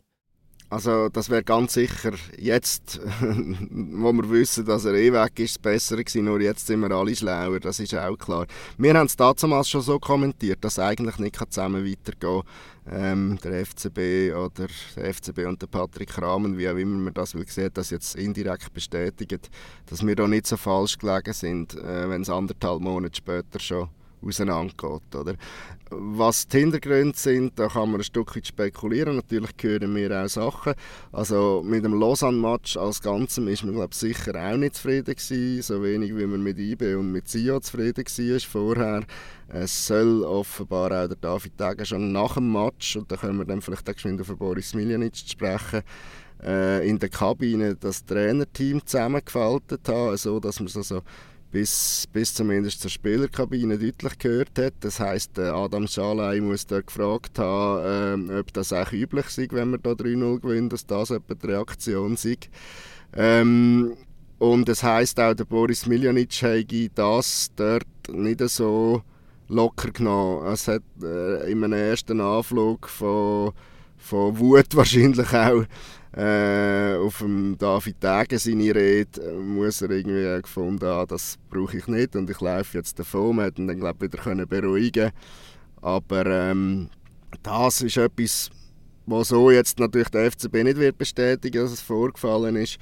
Also 0.72 1.10
das 1.10 1.30
wäre 1.30 1.44
ganz 1.44 1.74
sicher 1.74 2.14
jetzt, 2.38 3.02
wo 3.20 4.14
wir 4.14 4.30
wissen, 4.30 4.64
dass 4.64 4.86
er 4.86 4.94
eh 4.94 5.12
weg 5.12 5.38
ist, 5.40 5.62
besser 5.62 5.98
gewesen, 5.98 6.24
nur 6.24 6.40
jetzt 6.40 6.66
sind 6.66 6.80
wir 6.80 6.92
alle 6.92 7.14
schlauer, 7.14 7.60
das 7.60 7.82
ist 7.82 7.94
auch 7.94 8.16
klar. 8.16 8.48
Wir 8.78 8.94
haben 8.94 9.08
es 9.08 9.18
damals 9.18 9.70
schon 9.70 9.82
so 9.82 10.00
kommentiert, 10.00 10.64
dass 10.64 10.80
eigentlich 10.80 11.18
nicht 11.18 11.36
zusammen 11.36 11.86
weitergehen 11.86 12.44
ähm, 12.90 13.38
der 13.44 13.66
FCB 13.66 14.34
oder 14.34 14.68
der 14.96 15.14
FCB 15.14 15.40
und 15.40 15.62
der 15.62 15.68
Patrick 15.68 16.18
Rahmen, 16.22 16.58
wie 16.58 16.70
auch 16.70 16.78
immer 16.78 17.00
man 17.00 17.14
das 17.14 17.36
will, 17.36 17.46
sieht, 17.50 17.76
das 17.76 17.90
jetzt 17.90 18.16
indirekt 18.16 18.74
bestätigt, 18.74 19.50
dass 19.88 20.08
wir 20.08 20.16
da 20.16 20.26
nicht 20.26 20.48
so 20.48 20.56
falsch 20.56 20.98
gelegen 20.98 21.34
sind, 21.34 21.76
äh, 21.76 22.10
wenn 22.10 22.22
es 22.22 22.30
anderthalb 22.30 22.80
Monate 22.80 23.18
später 23.18 23.60
schon 23.60 23.90
auseinandergeht. 24.26 25.16
Oder? 25.16 25.36
Was 25.90 26.48
die 26.48 26.60
Hintergründe 26.60 27.18
sind, 27.18 27.60
da 27.60 27.68
kann 27.68 27.92
man 27.92 28.00
ein 28.00 28.04
Stück 28.04 28.36
weit 28.36 28.48
spekulieren. 28.48 29.16
Natürlich 29.16 29.52
hören 29.62 29.96
wir 29.96 30.24
auch 30.24 30.30
Sachen. 30.30 30.74
Also 31.12 31.62
mit 31.66 31.84
dem 31.84 32.00
Lausanne-Match 32.00 32.78
als 32.78 33.02
Ganzem 33.02 33.48
ist 33.48 33.64
man 33.64 33.76
glaube 33.76 33.94
sicher 33.94 34.34
auch 34.36 34.58
nicht 34.58 34.76
zufrieden 34.76 35.16
gewesen, 35.16 35.62
so 35.62 35.84
wenig 35.84 36.16
wie 36.16 36.26
man 36.26 36.42
mit 36.42 36.58
IB 36.58 36.96
und 36.96 37.12
mit 37.12 37.28
SIO 37.28 37.60
zufrieden 37.60 38.06
war 38.06 38.40
vorher. 38.40 39.04
Es 39.50 39.88
soll 39.88 40.24
offenbar 40.24 40.92
auch 40.92 41.08
der 41.08 41.18
David 41.18 41.60
Degen 41.60 41.86
schon 41.86 42.12
nach 42.14 42.36
dem 42.36 42.54
Match, 42.54 42.96
und 42.96 43.12
da 43.12 43.18
können 43.18 43.38
wir 43.38 43.46
dann 43.46 43.62
vielleicht 43.62 43.90
auch 43.90 43.94
geschwind 43.94 44.22
auf 44.22 44.34
Boris 44.38 44.74
Miljanic 44.74 45.18
sprechen, 45.18 45.82
äh, 46.42 46.88
in 46.88 47.00
der 47.00 47.10
Kabine 47.10 47.76
das 47.76 48.06
Trainerteam 48.06 48.86
zusammengefaltet 48.86 49.88
haben, 49.90 50.16
so 50.16 50.40
dass 50.40 50.60
man 50.60 50.70
so, 50.70 50.82
so 50.82 51.02
bis, 51.52 52.08
bis 52.12 52.34
zumindest 52.34 52.82
zur 52.82 52.90
Spielerkabine 52.90 53.78
deutlich 53.78 54.18
gehört 54.18 54.58
hat. 54.58 54.74
Das 54.80 55.00
heisst, 55.00 55.38
Adam 55.38 55.88
Schalay 55.88 56.40
muss 56.40 56.66
dort 56.66 56.88
gefragt 56.88 57.38
haben, 57.40 58.30
äh, 58.30 58.40
ob 58.40 58.54
das 58.54 58.74
auch 58.74 58.92
üblich 58.92 59.28
sei, 59.28 59.48
wenn 59.52 59.72
man 59.72 59.82
da 59.82 59.92
3-0 59.92 60.40
gewinnt, 60.40 60.74
dass 60.74 60.86
das 60.86 61.12
etwa 61.12 61.36
die 61.36 61.48
Reaktion 61.48 62.16
sei. 62.16 62.38
Ähm, 63.14 63.98
und 64.40 64.70
es 64.70 64.82
heisst 64.82 65.20
auch, 65.20 65.34
der 65.34 65.46
Boris 65.46 65.86
Miljanic 65.86 66.42
hätte 66.42 66.90
das 66.96 67.52
dort 67.56 67.86
nicht 68.12 68.42
so 68.50 69.04
locker 69.50 69.92
genommen. 69.92 70.48
Es 70.48 70.68
hat 70.68 70.84
äh, 71.04 71.52
in 71.52 71.64
einem 71.64 71.74
ersten 71.74 72.22
Anflug 72.22 72.88
von, 72.88 73.52
von 73.98 74.40
Wut 74.40 74.76
wahrscheinlich 74.76 75.32
auch 75.34 75.66
äh, 76.14 76.96
auf 76.96 77.20
dem 77.20 77.58
David 77.58 78.02
Tage 78.02 78.38
seine 78.38 78.76
Rede 78.76 79.22
äh, 79.22 79.34
muss 79.34 79.82
er 79.82 79.92
irgendwie 79.92 80.42
gefunden 80.42 80.86
haben, 80.86 81.08
das 81.08 81.38
brauche 81.50 81.78
ich 81.78 81.88
nicht 81.88 82.16
und 82.16 82.30
ich 82.30 82.42
laufe 82.42 82.78
jetzt 82.78 83.00
davon. 83.00 83.38
Man 83.38 83.46
hätte 83.46 83.62
ihn 83.62 83.68
dann 83.68 83.80
glaub, 83.80 84.02
wieder 84.02 84.18
können 84.18 84.48
beruhigen 84.48 85.12
Aber 85.82 86.26
ähm, 86.26 86.90
das 87.44 87.82
ist 87.82 87.98
etwas, 87.98 88.50
was 89.06 89.30
so 89.30 89.52
jetzt 89.52 89.80
natürlich 89.80 90.10
der 90.10 90.32
FCB 90.32 90.64
nicht 90.64 90.78
wird 90.78 90.98
bestätigen, 90.98 91.64
dass 91.64 91.72
es 91.72 91.82
vorgefallen 91.82 92.56
ist. 92.58 92.78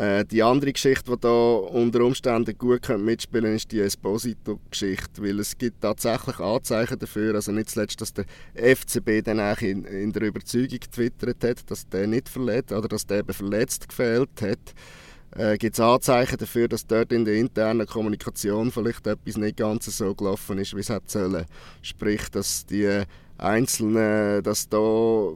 Äh, 0.00 0.24
die 0.24 0.42
andere 0.42 0.72
Geschichte, 0.72 1.10
die 1.10 1.20
da 1.20 1.28
unter 1.28 2.00
Umständen 2.00 2.56
gut 2.56 2.88
mitspielen 2.88 3.44
könnte, 3.44 3.56
ist 3.56 3.70
die 3.70 3.80
Esposito-Geschichte, 3.80 5.22
weil 5.22 5.38
es 5.40 5.58
gibt 5.58 5.82
tatsächlich 5.82 6.38
Anzeichen 6.38 6.98
dafür, 6.98 7.34
also 7.34 7.52
nicht 7.52 7.68
zuletzt, 7.68 8.00
dass 8.00 8.14
der 8.14 8.24
FCB 8.54 9.22
dann 9.22 9.40
auch 9.40 9.60
in, 9.60 9.84
in 9.84 10.10
der 10.10 10.22
Überzeugung 10.22 10.80
getwittert 10.80 11.44
hat, 11.44 11.70
dass 11.70 11.86
der 11.86 12.06
nicht 12.06 12.30
verletzt 12.30 12.72
oder 12.72 12.88
dass 12.88 13.06
der 13.06 13.18
eben 13.18 13.34
verletzt 13.34 13.90
gefehlt 13.90 14.40
hat. 14.40 14.74
Äh, 15.36 15.58
gibt 15.58 15.74
es 15.74 15.80
Anzeichen 15.80 16.38
dafür, 16.38 16.66
dass 16.66 16.86
dort 16.86 17.12
in 17.12 17.26
der 17.26 17.34
internen 17.34 17.86
Kommunikation 17.86 18.70
vielleicht 18.70 19.06
etwas 19.06 19.36
nicht 19.36 19.58
ganz 19.58 19.84
so 19.84 20.14
gelaufen 20.14 20.56
ist, 20.56 20.74
wie 20.74 20.80
es 20.80 20.88
hätte 20.88 21.08
sollen. 21.08 21.44
Sprich, 21.82 22.30
dass 22.30 22.64
die 22.64 23.02
Einzelnen, 23.36 24.42
dass 24.44 24.66
da 24.66 25.28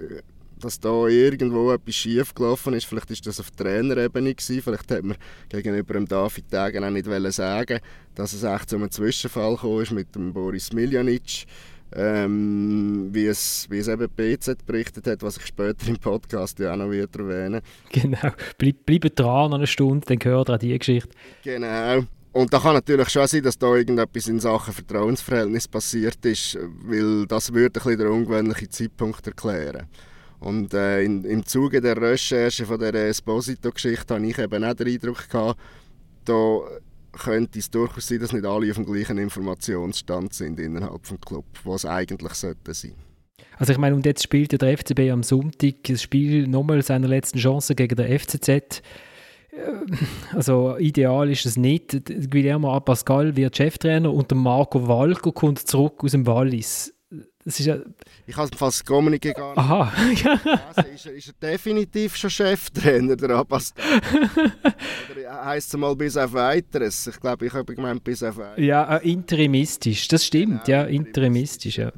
äh, 0.00 0.22
dass 0.60 0.80
da 0.80 1.06
irgendwo 1.06 1.72
etwas 1.72 1.94
schief 1.94 2.34
gelaufen 2.34 2.74
ist. 2.74 2.86
Vielleicht 2.86 3.10
ist 3.10 3.26
das 3.26 3.40
auf 3.40 3.50
Trainerebene 3.50 4.34
gewesen. 4.34 4.62
Vielleicht 4.62 4.90
hat 4.90 5.04
man 5.04 5.16
gegenüber 5.48 5.94
dem 5.94 6.06
David 6.06 6.52
Degen 6.52 6.84
auch 6.84 6.90
nicht 6.90 7.34
sagen 7.34 7.80
dass 8.16 8.32
es 8.32 8.42
echt 8.42 8.70
zu 8.70 8.76
einem 8.76 8.90
Zwischenfall 8.90 9.56
gekommen 9.56 9.82
ist 9.82 9.92
mit 9.92 10.14
dem 10.14 10.32
Boris 10.32 10.72
Miljanic. 10.72 11.44
Ähm, 11.94 13.10
wie, 13.12 13.26
es, 13.26 13.66
wie 13.70 13.78
es 13.78 13.86
eben 13.86 14.08
BZ 14.08 14.66
berichtet 14.66 15.06
hat, 15.06 15.22
was 15.22 15.36
ich 15.36 15.46
später 15.46 15.86
im 15.86 15.96
Podcast 15.98 16.58
ja 16.58 16.72
auch 16.72 16.76
noch 16.76 16.90
wieder 16.90 17.06
erwähnen 17.16 17.62
Genau, 17.92 18.32
Bleib, 18.58 18.84
bleibt 18.84 19.20
dran 19.20 19.54
eine 19.54 19.68
Stunde, 19.68 20.04
dann 20.04 20.18
gehört 20.18 20.50
auch 20.50 20.58
diese 20.58 20.78
Geschichte. 20.78 21.10
Genau, 21.44 22.02
und 22.32 22.52
da 22.52 22.58
kann 22.58 22.74
natürlich 22.74 23.08
schon 23.08 23.26
sein, 23.28 23.44
dass 23.44 23.56
da 23.56 23.74
irgendetwas 23.74 24.26
in 24.26 24.40
Sachen 24.40 24.74
Vertrauensverhältnis 24.74 25.68
passiert 25.68 26.22
ist, 26.26 26.58
weil 26.82 27.24
das 27.26 27.54
würde 27.54 27.80
ein 27.80 27.84
bisschen 27.84 27.98
der 27.98 28.10
ungewöhnliche 28.10 28.68
Zeitpunkt 28.68 29.26
erklären. 29.26 29.86
Und 30.38 30.74
äh, 30.74 31.02
in, 31.02 31.24
im 31.24 31.44
Zuge 31.46 31.80
der 31.80 32.00
Recherche 32.00 32.66
von 32.66 32.78
der 32.78 32.94
Esposito-Geschichte 32.94 34.14
habe 34.14 34.26
ich 34.26 34.38
eben 34.38 34.64
auch 34.64 34.74
den 34.74 34.88
Eindruck 34.88 35.28
gehabt, 35.28 35.58
da 36.24 36.60
könnte 37.12 37.58
es 37.58 37.70
durchaus 37.70 38.06
sein, 38.06 38.20
dass 38.20 38.32
nicht 38.32 38.44
alle 38.44 38.70
auf 38.70 38.76
dem 38.76 38.84
gleichen 38.84 39.18
Informationsstand 39.18 40.34
sind 40.34 40.60
innerhalb 40.60 41.02
des 41.02 41.20
Club, 41.20 41.46
was 41.64 41.86
eigentlich 41.86 42.34
sollte 42.34 42.74
sein. 42.74 42.94
Also 43.58 43.72
ich 43.72 43.78
meine, 43.78 43.96
und 43.96 44.04
jetzt 44.04 44.22
spielt 44.22 44.52
ja 44.52 44.58
der 44.58 44.76
FCB 44.76 45.10
am 45.10 45.22
Sonntag 45.22 45.84
das 45.84 46.02
Spiel 46.02 46.46
nochmal 46.46 46.82
seiner 46.82 47.08
letzten 47.08 47.38
Chance 47.38 47.74
gegen 47.74 47.96
der 47.96 48.18
FCZ. 48.18 48.82
Also 50.34 50.76
ideal 50.76 51.30
ist 51.30 51.46
es 51.46 51.56
nicht. 51.56 52.02
Guillermo 52.30 52.78
Pascal 52.80 53.36
wird 53.36 53.56
Cheftrainer 53.56 54.12
und 54.12 54.30
Marco 54.34 54.86
Walker 54.86 55.32
kommt 55.32 55.60
zurück 55.60 56.04
aus 56.04 56.10
dem 56.10 56.26
Wallis. 56.26 56.92
Das 57.46 57.60
ist 57.60 57.66
ja 57.66 57.76
ich 58.26 58.36
habe 58.36 58.56
fast 58.56 58.84
Kommunike 58.84 59.32
gar 59.32 59.50
nicht. 59.50 59.58
Aha. 59.58 59.92
also 60.66 60.90
ist, 60.94 61.06
er, 61.06 61.12
ist 61.12 61.28
er 61.28 61.34
definitiv 61.48 62.16
schon 62.16 62.28
Cheftrainer, 62.28 63.14
der 63.14 63.30
Abbas? 63.30 63.72
Heisst 65.46 65.72
es 65.72 65.78
mal 65.78 65.94
bis 65.94 66.16
auf 66.16 66.32
weiteres? 66.32 67.06
Ich 67.06 67.20
glaube, 67.20 67.46
ich 67.46 67.52
habe 67.52 67.72
gemeint 67.72 68.02
bis 68.02 68.20
auf 68.24 68.36
weiteres. 68.36 68.64
Ja, 68.64 68.96
äh, 68.96 69.08
interimistisch, 69.08 70.08
das 70.08 70.24
stimmt, 70.24 70.64
genau, 70.64 70.78
ja, 70.78 70.84
interimistisch. 70.86 71.78
Ja, 71.78 71.92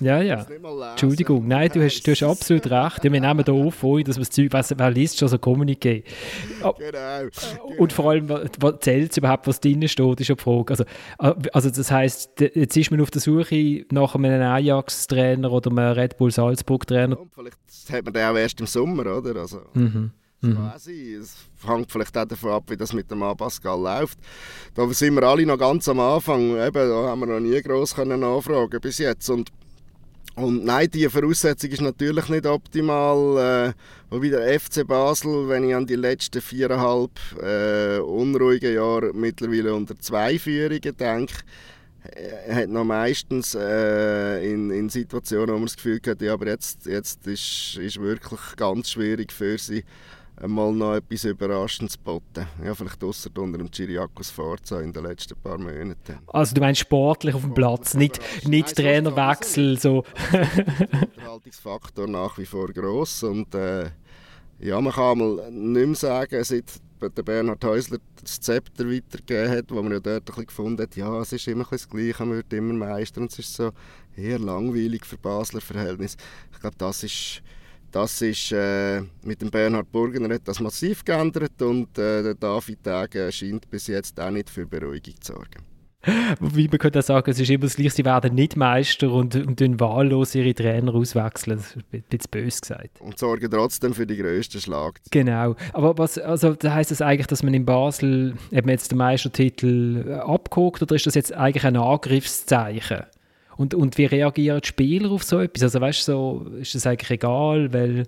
ja. 0.00 0.22
ja. 0.22 0.46
Entschuldigung, 0.92 1.46
nein, 1.46 1.70
du 1.74 1.84
hast, 1.84 2.06
du 2.06 2.12
hast 2.12 2.22
absolut 2.22 2.70
recht. 2.70 3.04
Ja, 3.04 3.12
wir 3.12 3.20
nehmen 3.20 3.44
hier 3.44 3.54
auf, 3.54 3.74
dass 3.80 4.16
man 4.16 4.22
das 4.24 4.30
Zeug, 4.30 4.50
was, 4.52 4.72
wer 4.74 4.90
liest 4.90 5.18
schon 5.18 5.28
so 5.28 5.36
Kommuniqué? 5.36 6.04
Oh. 6.64 6.72
Genau, 6.72 7.28
genau. 7.30 7.76
Und 7.78 7.92
vor 7.92 8.12
allem, 8.12 8.30
was 8.30 8.80
zählt 8.80 9.10
es 9.10 9.18
überhaupt, 9.18 9.46
was 9.46 9.60
drinnen 9.60 9.88
steht, 9.88 10.20
ist 10.20 10.28
ja 10.28 10.34
die 10.34 10.42
Frage. 10.42 10.70
Also, 10.70 10.84
äh, 11.18 11.48
also 11.52 11.68
das 11.68 11.90
heisst, 11.90 12.40
jetzt 12.40 12.78
ist 12.78 12.90
man 12.90 13.02
auf 13.02 13.10
der 13.10 13.20
Suche 13.20 13.84
nach 13.90 14.14
einem 14.14 14.40
Ajax-Trainer 14.40 15.52
oder 15.52 15.70
einem 15.70 15.98
Red 15.98 16.16
Bull 16.16 16.30
Salzburg 16.30 16.86
Trainer. 16.86 17.20
Und 17.20 17.30
vielleicht 17.34 17.58
hat 17.92 18.04
man 18.06 18.14
den 18.14 18.24
auch 18.24 18.36
erst 18.36 18.58
im 18.60 18.66
Sommer, 18.66 19.18
oder? 19.18 19.38
Also, 19.38 19.60
mhm. 19.74 20.12
Mhm. 20.46 20.70
Es 20.76 21.36
hängt 21.66 21.90
vielleicht 21.90 22.16
auch 22.16 22.24
davon 22.24 22.52
ab, 22.52 22.64
wie 22.68 22.76
das 22.76 22.92
mit 22.92 23.10
dem. 23.10 23.20
Pascal 23.36 23.80
läuft. 23.80 24.18
Da 24.74 24.88
sind 24.92 25.14
wir 25.14 25.22
alle 25.24 25.44
noch 25.44 25.58
ganz 25.58 25.88
am 25.88 26.00
Anfang. 26.00 26.56
Eben, 26.56 26.88
da 26.88 27.08
haben 27.08 27.20
wir 27.20 27.26
noch 27.26 27.40
nie 27.40 27.60
gross 27.62 27.96
nachfragen 27.96 28.80
bis 28.80 28.98
jetzt. 28.98 29.28
Und, 29.30 29.50
und 30.36 30.64
nein, 30.64 30.90
die 30.90 31.08
Voraussetzung 31.08 31.70
ist 31.70 31.80
natürlich 31.80 32.28
nicht 32.28 32.46
optimal. 32.46 33.72
Äh, 33.72 34.14
wobei 34.14 34.28
der 34.28 34.60
FC 34.60 34.86
Basel, 34.86 35.48
wenn 35.48 35.68
ich 35.68 35.74
an 35.74 35.86
die 35.86 35.96
letzten 35.96 36.40
viereinhalb 36.40 37.10
äh, 37.42 37.98
unruhigen 37.98 38.74
Jahre 38.74 39.12
mittlerweile 39.12 39.74
unter 39.74 39.98
zwei 39.98 40.38
Führungen 40.38 40.96
denke, 40.96 41.34
hat 42.48 42.68
noch 42.68 42.84
meistens 42.84 43.54
äh, 43.54 44.52
in, 44.52 44.70
in 44.70 44.88
Situationen, 44.88 45.48
wo 45.48 45.58
man 45.58 45.66
das 45.66 45.76
Gefühl 45.76 46.00
hat, 46.06 46.20
ja, 46.20 46.34
aber 46.34 46.46
jetzt, 46.48 46.86
jetzt 46.86 47.26
ist, 47.26 47.76
ist 47.80 48.00
wirklich 48.00 48.40
ganz 48.56 48.90
schwierig 48.90 49.32
für 49.32 49.58
sie, 49.58 49.84
mal 50.46 50.72
noch 50.72 50.94
etwas 50.94 51.24
Überraschendes 51.24 51.96
boten. 51.96 52.46
Ja, 52.64 52.74
vielleicht 52.74 53.02
ausser 53.02 53.30
unter 53.38 53.58
dem 53.58 53.70
Chiriakos 53.70 54.30
Forza 54.30 54.80
in 54.80 54.92
den 54.92 55.04
letzten 55.04 55.36
paar 55.36 55.58
Monaten. 55.58 56.18
Also 56.26 56.54
du 56.54 56.60
meinst 56.60 56.80
sportlich 56.80 57.34
auf 57.34 57.42
dem 57.42 57.54
Platz, 57.54 57.94
nicht, 57.94 58.20
nicht 58.46 58.74
Trainerwechsel? 58.74 59.78
So. 59.78 60.04
der 60.32 60.48
Unterhaltungsfaktor 61.02 62.06
nach 62.06 62.38
wie 62.38 62.46
vor 62.46 62.68
gross 62.68 63.22
und 63.22 63.54
äh, 63.54 63.90
ja, 64.58 64.80
man 64.80 64.92
kann 64.92 65.18
mal 65.18 65.50
nicht 65.50 65.86
mehr 65.86 65.94
sagen, 65.94 66.42
seit 66.44 66.80
der 67.00 67.22
Bernhard 67.22 67.62
Häusler 67.64 67.98
das 68.22 68.40
Zepter 68.40 68.90
weitergegeben 68.90 69.50
hat, 69.50 69.70
wo 69.70 69.82
man 69.82 69.92
ja 69.92 70.00
dort 70.00 70.22
ein 70.22 70.24
bisschen 70.24 70.46
gefunden 70.46 70.82
hat, 70.82 70.96
ja, 70.96 71.20
es 71.20 71.32
ist 71.32 71.46
immer 71.46 71.66
das 71.70 71.88
Gleiche, 71.88 72.24
man 72.24 72.36
wird 72.36 72.52
immer 72.52 72.72
Meister 72.72 73.20
und 73.20 73.30
es 73.30 73.38
ist 73.38 73.54
so 73.54 73.72
eher 74.16 74.38
langweilig 74.38 75.04
für 75.04 75.18
Basler 75.18 75.60
Verhältnis. 75.60 76.16
Ich 76.52 76.60
glaube, 76.60 76.76
das 76.78 77.02
ist, 77.04 77.42
das 77.96 78.20
ist 78.20 78.52
äh, 78.52 79.00
mit 79.22 79.40
dem 79.40 79.50
Bernhard 79.50 79.90
Burgener 79.90 80.34
hat 80.34 80.46
das 80.46 80.60
massiv 80.60 81.02
geändert 81.02 81.62
und 81.62 81.96
äh, 81.96 82.22
der 82.22 82.34
David 82.34 82.84
Tage 82.84 83.32
scheint 83.32 83.70
bis 83.70 83.86
jetzt 83.86 84.20
auch 84.20 84.30
nicht 84.30 84.50
für 84.50 84.66
Beruhigung 84.66 85.14
zu 85.18 85.32
sorgen. 85.32 85.64
Wie 86.40 86.68
man 86.68 86.78
könnte 86.78 87.00
sagen, 87.00 87.30
es 87.30 87.40
ist 87.40 87.48
immer 87.48 87.64
das 87.64 87.74
Gleiche, 87.74 87.96
sie 87.96 88.04
werden 88.04 88.34
nicht 88.34 88.54
Meister 88.54 89.10
und, 89.10 89.34
und 89.34 89.60
dann 89.62 89.80
wahllos 89.80 90.34
ihre 90.34 90.54
Trainer 90.54 90.94
auswechseln. 90.94 91.56
Das 91.56 91.68
ist 91.68 91.76
ein 91.76 92.02
bisschen 92.02 92.30
böse 92.30 92.60
gesagt. 92.60 93.00
Und 93.00 93.18
sorgen 93.18 93.50
trotzdem 93.50 93.94
für 93.94 94.06
die 94.06 94.18
grössten 94.18 94.60
Schlag. 94.60 95.00
Genau. 95.10 95.56
Aber 95.72 95.96
was, 95.96 96.18
also, 96.18 96.54
das 96.54 96.72
heisst 96.72 96.90
das 96.90 97.00
eigentlich, 97.00 97.26
dass 97.28 97.42
man 97.42 97.54
in 97.54 97.64
Basel 97.64 98.34
eben 98.52 98.68
jetzt 98.68 98.92
den 98.92 98.98
Meistertitel 98.98 100.20
abguckt 100.22 100.82
oder 100.82 100.94
ist 100.94 101.06
das 101.06 101.14
jetzt 101.14 101.32
eigentlich 101.32 101.64
ein 101.64 101.76
Angriffszeichen? 101.76 103.06
Und, 103.56 103.74
und 103.74 103.96
wie 103.98 104.06
reagieren 104.06 104.60
die 104.60 104.68
Spieler 104.68 105.10
auf 105.10 105.24
so 105.24 105.40
etwas? 105.40 105.62
Also 105.62 105.80
weißt 105.80 106.04
so, 106.04 106.46
ist 106.60 106.74
das 106.74 106.86
eigentlich 106.86 107.10
egal, 107.10 107.72
weil, 107.72 108.04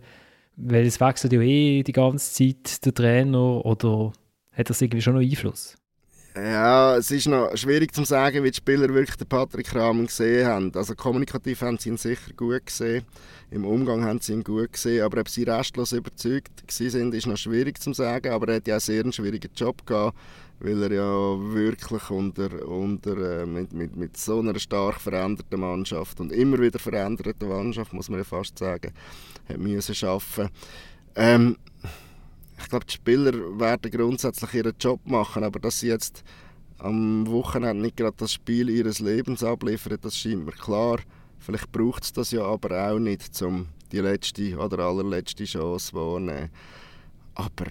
weil 0.56 0.86
es 0.86 1.00
wechselt 1.00 1.32
ja 1.32 1.40
eh 1.40 1.82
die 1.82 1.92
ganze 1.92 2.32
Zeit 2.32 2.84
der 2.84 2.94
Trainer 2.94 3.64
oder 3.64 4.12
hat 4.52 4.70
das 4.70 4.82
irgendwie 4.82 5.02
schon 5.02 5.14
noch 5.14 5.22
Einfluss? 5.22 5.76
Ja, 6.36 6.96
es 6.96 7.10
ist 7.10 7.26
noch 7.26 7.56
schwierig 7.56 7.92
zu 7.92 8.04
sagen, 8.04 8.44
wie 8.44 8.50
die 8.50 8.56
Spieler 8.56 8.88
wirklich 8.94 9.16
den 9.16 9.26
Patrick 9.26 9.74
Rahmen 9.74 10.06
gesehen 10.06 10.46
haben. 10.46 10.72
Also 10.74 10.94
kommunikativ 10.94 11.62
haben 11.62 11.78
sie 11.78 11.88
ihn 11.88 11.96
sicher 11.96 12.32
gut 12.36 12.66
gesehen, 12.66 13.04
im 13.50 13.64
Umgang 13.64 14.04
haben 14.04 14.20
sie 14.20 14.34
ihn 14.34 14.44
gut 14.44 14.72
gesehen, 14.72 15.02
aber 15.02 15.20
ob 15.20 15.28
sie 15.28 15.42
restlos 15.42 15.92
überzeugt 15.92 16.70
sind, 16.70 17.14
ist 17.14 17.26
noch 17.26 17.36
schwierig 17.36 17.80
zu 17.80 17.92
sagen. 17.92 18.30
Aber 18.30 18.48
er 18.48 18.56
hat 18.56 18.68
ja 18.68 18.74
einen 18.74 18.80
sehr 18.80 19.12
schwierigen 19.12 19.50
Job 19.56 19.84
gehabt, 19.84 20.16
weil 20.60 20.82
er 20.82 20.92
ja 20.92 21.52
wirklich 21.54 22.10
unter, 22.10 22.66
unter, 22.66 23.42
äh, 23.42 23.46
mit, 23.46 23.72
mit, 23.72 23.96
mit 23.96 24.16
so 24.16 24.40
einer 24.40 24.58
stark 24.58 25.00
veränderten 25.00 25.60
Mannschaft 25.60 26.20
und 26.20 26.32
immer 26.32 26.58
wieder 26.58 26.78
veränderten 26.78 27.48
Mannschaft, 27.48 27.92
muss 27.92 28.08
man 28.08 28.18
ja 28.18 28.24
fast 28.24 28.58
sagen, 28.58 28.92
hat 29.48 29.58
müssen 29.58 30.08
arbeiten. 30.08 30.50
Ähm, 31.14 31.56
ich 32.60 32.68
glaube, 32.68 32.86
die 32.86 32.94
Spieler 32.94 33.32
werden 33.58 33.90
grundsätzlich 33.90 34.54
ihren 34.54 34.74
Job 34.80 35.00
machen, 35.04 35.44
aber 35.44 35.60
dass 35.60 35.80
sie 35.80 35.88
jetzt 35.88 36.24
am 36.78 37.26
Wochenende 37.28 37.82
nicht 37.82 37.96
gerade 37.96 38.16
das 38.16 38.32
Spiel 38.32 38.68
ihres 38.68 38.98
Lebens 38.98 39.44
abliefern, 39.44 39.98
das 40.00 40.16
scheint 40.16 40.44
mir 40.44 40.52
klar. 40.52 40.98
Vielleicht 41.38 41.70
braucht 41.70 42.02
es 42.02 42.12
das 42.12 42.32
ja 42.32 42.42
aber 42.42 42.90
auch 42.90 42.98
nicht, 42.98 43.40
um 43.42 43.68
die 43.92 44.00
letzte 44.00 44.56
oder 44.58 44.80
allerletzte 44.80 45.44
Chance 45.44 45.94
wahrzunehmen. 45.94 46.50
Aber 47.34 47.66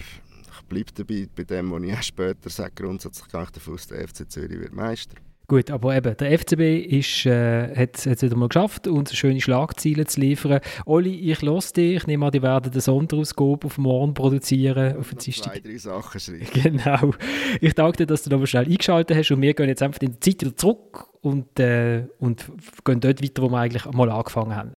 bleibe 0.68 0.92
dabei 0.94 1.28
bei 1.36 1.44
dem, 1.44 1.72
was 1.72 1.84
ich 1.84 1.94
auch 1.94 2.04
später 2.04 2.50
sage. 2.50 2.72
Grundsätzlich 2.76 3.28
kann 3.30 3.44
ich 3.44 3.52
davon 3.52 3.74
aus, 3.74 3.88
der 3.88 4.08
FC 4.08 4.30
Zürich 4.30 4.60
wird 4.60 4.74
Meister. 4.74 5.16
Gut, 5.50 5.72
aber 5.72 5.96
eben, 5.96 6.18
der 6.18 6.38
FCB 6.38 6.60
ist, 6.90 7.26
äh, 7.26 7.74
hat 7.74 8.06
es 8.06 8.22
wieder 8.22 8.36
mal 8.36 8.50
geschafft, 8.50 8.86
uns 8.86 9.16
schöne 9.16 9.40
Schlagziele 9.40 10.06
zu 10.06 10.20
liefern. 10.20 10.60
Oli, 10.86 11.32
ich 11.32 11.42
los 11.42 11.72
dich. 11.72 11.96
Ich 11.96 12.08
nehme 12.08 12.26
an, 12.26 12.34
die 12.34 12.42
werden 12.42 12.70
eine 12.70 12.82
Sonderausgabe 12.82 13.68
auf 13.68 13.78
morgen 13.78 14.14
produzieren. 14.14 14.98
Auf 14.98 15.16
zwei, 15.16 15.60
drei 15.62 15.78
Sachen 15.78 16.20
schreiben. 16.20 16.48
Genau. 16.54 17.14
Ich 17.62 17.74
danke 17.76 18.00
dir, 18.00 18.08
dass 18.08 18.24
du 18.24 18.30
nochmal 18.30 18.48
schnell 18.48 18.66
eingeschaltet 18.66 19.16
hast 19.16 19.32
und 19.32 19.42
wir 19.42 19.54
gehen 19.54 19.70
jetzt 19.70 19.82
einfach 19.82 20.02
in 20.02 20.12
die 20.12 20.20
Zeit 20.20 20.42
wieder 20.42 20.54
zurück 20.54 21.08
und, 21.22 21.58
äh, 21.62 22.08
und 22.20 22.52
gehen 22.84 23.00
dort 23.00 23.24
weiter, 23.24 23.42
wo 23.42 23.50
wir 23.50 23.60
eigentlich 23.60 23.86
mal 23.86 24.12
angefangen 24.12 24.54
haben. 24.54 24.74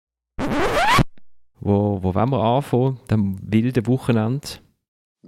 Wo, 1.62 2.04
wo 2.04 2.14
wollen 2.14 2.30
wir 2.30 2.44
anfangen? 2.44 3.00
Dem 3.10 3.38
wilden 3.42 3.88
Wochenende? 3.88 4.48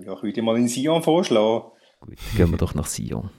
Ja, 0.06 0.14
ich 0.14 0.24
würde 0.24 0.42
mal 0.42 0.58
in 0.58 0.68
Sion 0.68 1.04
vorschlagen. 1.04 1.72
Gut, 2.00 2.18
gehen 2.36 2.52
wir 2.52 2.58
doch 2.58 2.74
nach 2.74 2.88
Sion. 2.88 3.30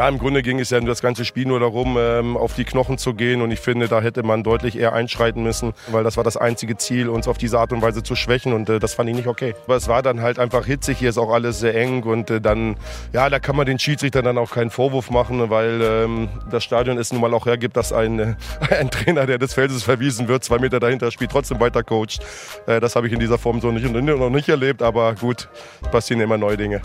Ja, 0.00 0.08
im 0.08 0.16
Grunde 0.16 0.40
ging 0.40 0.58
es 0.58 0.70
ja 0.70 0.80
das 0.80 1.02
ganze 1.02 1.26
Spiel 1.26 1.46
nur 1.46 1.60
darum, 1.60 1.98
ähm, 2.00 2.38
auf 2.38 2.54
die 2.54 2.64
Knochen 2.64 2.96
zu 2.96 3.12
gehen. 3.12 3.42
Und 3.42 3.50
ich 3.50 3.60
finde, 3.60 3.86
da 3.86 4.00
hätte 4.00 4.22
man 4.22 4.42
deutlich 4.42 4.78
eher 4.78 4.94
einschreiten 4.94 5.42
müssen, 5.42 5.74
weil 5.88 6.04
das 6.04 6.16
war 6.16 6.24
das 6.24 6.38
einzige 6.38 6.78
Ziel, 6.78 7.10
uns 7.10 7.28
auf 7.28 7.36
diese 7.36 7.58
Art 7.58 7.70
und 7.70 7.82
Weise 7.82 8.02
zu 8.02 8.16
schwächen. 8.16 8.54
Und 8.54 8.70
äh, 8.70 8.78
das 8.78 8.94
fand 8.94 9.10
ich 9.10 9.14
nicht 9.14 9.28
okay. 9.28 9.54
Aber 9.66 9.76
es 9.76 9.88
war 9.88 10.00
dann 10.00 10.22
halt 10.22 10.38
einfach 10.38 10.64
hitzig. 10.64 10.96
Hier 10.96 11.10
ist 11.10 11.18
auch 11.18 11.30
alles 11.30 11.60
sehr 11.60 11.74
eng. 11.74 12.02
Und 12.04 12.30
äh, 12.30 12.40
dann, 12.40 12.76
ja, 13.12 13.28
da 13.28 13.38
kann 13.40 13.56
man 13.56 13.66
den 13.66 13.78
Schiedsrichtern 13.78 14.24
dann 14.24 14.38
auch 14.38 14.52
keinen 14.52 14.70
Vorwurf 14.70 15.10
machen, 15.10 15.50
weil 15.50 15.82
ähm, 15.82 16.30
das 16.50 16.64
Stadion 16.64 16.96
es 16.96 17.12
nun 17.12 17.20
mal 17.20 17.34
auch 17.34 17.44
hergibt, 17.44 17.76
dass 17.76 17.92
ein, 17.92 18.18
äh, 18.20 18.34
ein 18.80 18.90
Trainer, 18.90 19.26
der 19.26 19.36
des 19.36 19.52
Feldes 19.52 19.82
verwiesen 19.82 20.28
wird, 20.28 20.44
zwei 20.44 20.56
Meter 20.56 20.80
dahinter 20.80 21.10
spielt, 21.10 21.30
trotzdem 21.30 21.60
weiter 21.60 21.82
coacht. 21.82 22.20
Das 22.64 22.96
habe 22.96 23.06
ich 23.06 23.12
in 23.12 23.20
dieser 23.20 23.36
Form 23.36 23.60
so 23.60 23.70
nicht, 23.70 23.84
noch 23.84 24.30
nicht 24.30 24.48
erlebt. 24.48 24.80
Aber 24.80 25.14
gut, 25.14 25.50
passieren 25.92 26.22
immer 26.22 26.38
neue 26.38 26.56
Dinge. 26.56 26.80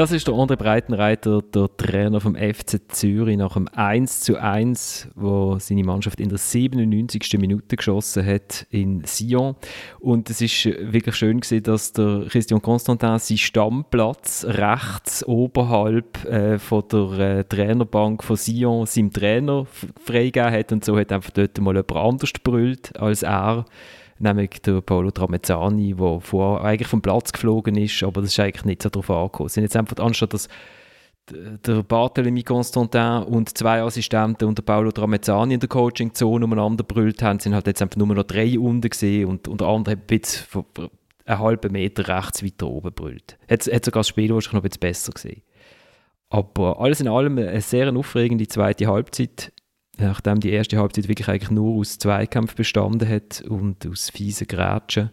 Das 0.00 0.12
ist 0.12 0.26
der 0.26 0.34
André 0.34 0.56
Breitenreiter, 0.56 1.42
der 1.42 1.68
Trainer 1.76 2.22
vom 2.22 2.34
FC 2.34 2.80
Zürich 2.88 3.36
nach 3.36 3.52
dem 3.52 3.68
1 3.68 4.20
zu 4.20 4.38
1, 4.38 5.08
wo 5.14 5.58
seine 5.58 5.84
Mannschaft 5.84 6.20
in 6.20 6.30
der 6.30 6.38
97. 6.38 7.38
Minute 7.38 7.76
geschossen 7.76 8.24
hat 8.24 8.66
in 8.70 9.04
Sion. 9.04 9.56
Und 9.98 10.30
es 10.30 10.40
ist 10.40 10.64
wirklich 10.64 11.16
schön 11.16 11.40
gesehen, 11.40 11.64
dass 11.64 11.92
der 11.92 12.24
Christian 12.30 12.62
Constantin 12.62 13.18
seinen 13.18 13.36
Stammplatz 13.36 14.46
rechts 14.48 15.22
oberhalb 15.26 16.24
äh, 16.24 16.58
von 16.58 16.82
der 16.90 17.18
äh, 17.18 17.44
Trainerbank 17.44 18.24
von 18.24 18.36
Sion 18.36 18.86
seinem 18.86 19.12
Trainer 19.12 19.66
freigegeben 20.02 20.50
hat 20.50 20.72
und 20.72 20.82
so 20.82 20.98
hat 20.98 21.12
einfach 21.12 21.32
dort 21.32 21.60
mal 21.60 21.74
jemand 21.74 21.92
anders 21.92 22.32
brüllt 22.42 22.98
als 22.98 23.22
er 23.22 23.66
nämlich 24.20 24.62
der 24.62 24.80
Paolo 24.80 25.10
Tramezzani, 25.10 25.94
der 25.94 26.20
vorher 26.20 26.64
eigentlich 26.64 26.88
vom 26.88 27.02
Platz 27.02 27.32
geflogen 27.32 27.76
ist, 27.76 28.02
aber 28.02 28.20
das 28.20 28.30
ist 28.30 28.40
eigentlich 28.40 28.64
nicht 28.64 28.82
so 28.82 28.88
darauf 28.88 29.10
angekommen. 29.10 29.48
Sind 29.48 29.64
jetzt 29.64 29.76
einfach, 29.76 29.96
anstatt 29.98 30.34
dass 30.34 30.48
der 31.30 31.84
Barthélemy 31.84 32.44
Constantin 32.44 33.22
und 33.22 33.56
zwei 33.56 33.82
Assistenten 33.82 34.48
und 34.48 34.58
der 34.58 34.62
Paolo 34.62 34.90
Tramezzani 34.90 35.54
in 35.54 35.60
der 35.60 35.68
Coaching-Zone 35.68 36.44
umeinander 36.44 36.84
brüllt 36.84 37.22
haben, 37.22 37.38
sind 37.38 37.54
halt 37.54 37.66
jetzt 37.66 37.82
einfach 37.82 37.96
nur 37.96 38.08
noch 38.08 38.24
drei 38.24 38.58
unten 38.58 38.88
gesehen 38.88 39.28
und, 39.28 39.46
und 39.46 39.60
der 39.60 39.68
andere 39.68 39.94
ein 39.94 40.06
bisschen 40.06 40.64
einen 41.24 41.38
halben 41.38 41.72
Meter 41.72 42.08
rechts 42.08 42.44
weiter 42.44 42.66
oben 42.66 42.92
brüllt. 42.92 43.38
Hat, 43.48 43.66
hat 43.66 43.84
sogar 43.84 44.00
das 44.00 44.08
Spiel 44.08 44.34
wahrscheinlich 44.34 44.52
noch 44.54 44.64
ein 44.64 44.68
bisschen 44.68 44.80
besser 44.80 45.12
gesehen. 45.12 45.42
Aber 46.28 46.80
alles 46.80 47.00
in 47.00 47.08
allem 47.08 47.38
eine 47.38 47.60
sehr 47.60 47.94
aufregende 47.94 48.46
zweite 48.46 48.86
Halbzeit, 48.86 49.52
nachdem 50.00 50.40
die 50.40 50.50
erste 50.50 50.78
Halbzeit 50.78 51.08
wirklich 51.08 51.28
eigentlich 51.28 51.50
nur 51.50 51.78
aus 51.78 51.98
Zweikampf 51.98 52.54
bestanden 52.54 53.08
hat 53.08 53.42
und 53.42 53.86
aus 53.86 54.10
fiesen 54.10 54.46
Grätschen. 54.46 55.10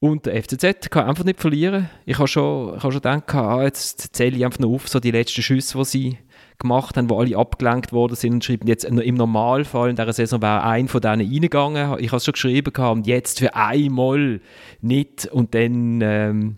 Und 0.00 0.26
der 0.26 0.40
FCZ 0.40 0.90
kann 0.90 1.08
einfach 1.08 1.24
nicht 1.24 1.40
verlieren. 1.40 1.90
Ich 2.06 2.18
habe 2.18 2.28
schon, 2.28 2.76
ich 2.76 2.82
habe 2.82 2.92
schon 2.92 3.02
gedacht, 3.02 3.34
ah, 3.34 3.64
jetzt 3.64 4.14
zähle 4.14 4.36
ich 4.36 4.44
einfach 4.44 4.60
noch 4.60 4.72
auf, 4.72 4.88
so 4.88 5.00
die 5.00 5.10
letzten 5.10 5.42
Schüsse, 5.42 5.76
die 5.76 5.84
sie 5.84 6.18
gemacht 6.58 6.96
haben, 6.96 7.10
wo 7.10 7.18
alle 7.18 7.36
abgelenkt 7.36 7.92
worden 7.92 8.14
sind 8.14 8.34
und 8.34 8.44
schreiben 8.44 8.68
jetzt 8.68 8.84
im 8.84 9.14
Normalfall 9.14 9.90
in 9.90 9.96
dieser 9.96 10.12
Saison 10.12 10.42
wäre 10.42 10.62
ein 10.62 10.88
von 10.88 11.00
denen 11.00 11.28
reingegangen. 11.28 11.98
Ich 11.98 12.08
habe 12.08 12.16
es 12.16 12.24
schon 12.24 12.32
geschrieben 12.32 12.72
und 12.76 13.06
jetzt 13.06 13.40
für 13.40 13.54
einmal 13.54 14.40
nicht. 14.80 15.26
Und 15.26 15.54
dann 15.54 16.00
ähm, 16.00 16.56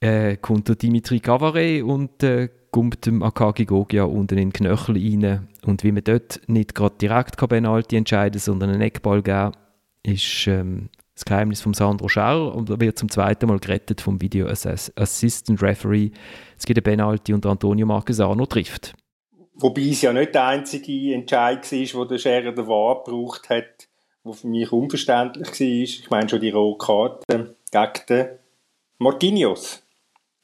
äh, 0.00 0.36
kommt 0.36 0.68
der 0.68 0.76
Dimitri 0.76 1.20
Gavare 1.20 1.84
und 1.84 2.22
äh, 2.22 2.48
kommt 2.72 3.06
dem 3.06 3.22
Akagi 3.22 3.66
Gogia 3.66 4.04
unten 4.04 4.38
in 4.38 4.50
den 4.50 4.52
Knöchel 4.52 4.96
rein. 4.96 5.48
Und 5.64 5.84
wie 5.84 5.92
man 5.92 6.02
dort 6.02 6.40
nicht 6.48 6.74
gerade 6.74 6.96
direkt 7.00 7.36
Penalty 7.36 7.96
entscheiden 7.96 8.40
sondern 8.40 8.70
einen 8.70 8.80
Eckball 8.80 9.22
geben, 9.22 9.52
ist 10.02 10.46
ähm, 10.48 10.88
das 11.14 11.24
Geheimnis 11.24 11.60
von 11.60 11.74
Sandro 11.74 12.08
Schauer 12.08 12.54
und 12.54 12.70
er 12.70 12.80
wird 12.80 12.98
zum 12.98 13.10
zweiten 13.10 13.46
Mal 13.46 13.58
gerettet 13.58 14.00
vom 14.00 14.20
Video 14.20 14.48
Assistant 14.48 15.62
Referee. 15.62 16.10
Es 16.58 16.64
gibt 16.64 16.78
eine 16.78 16.82
Penalty 16.82 17.34
und 17.34 17.46
Antonio 17.46 17.86
Marquesano 17.86 18.46
trifft. 18.46 18.94
Wobei 19.54 19.82
es 19.82 20.02
ja 20.02 20.12
nicht 20.12 20.34
der 20.34 20.46
einzige 20.46 21.14
Entscheid 21.14 21.70
war, 21.70 22.00
wo 22.00 22.04
der 22.06 22.18
Scherer 22.18 22.52
der 22.52 22.66
Wahr 22.66 23.02
gebraucht 23.04 23.50
hat, 23.50 23.88
der 24.24 24.32
für 24.32 24.46
mich 24.46 24.72
unverständlich 24.72 25.48
war. 25.48 25.60
Ich 25.60 26.10
meine 26.10 26.28
schon 26.28 26.40
die 26.40 26.50
rote 26.50 26.86
Karte 26.86 27.54
gegen 27.70 28.06
den 28.08 28.28
Marquinhos. 28.98 29.82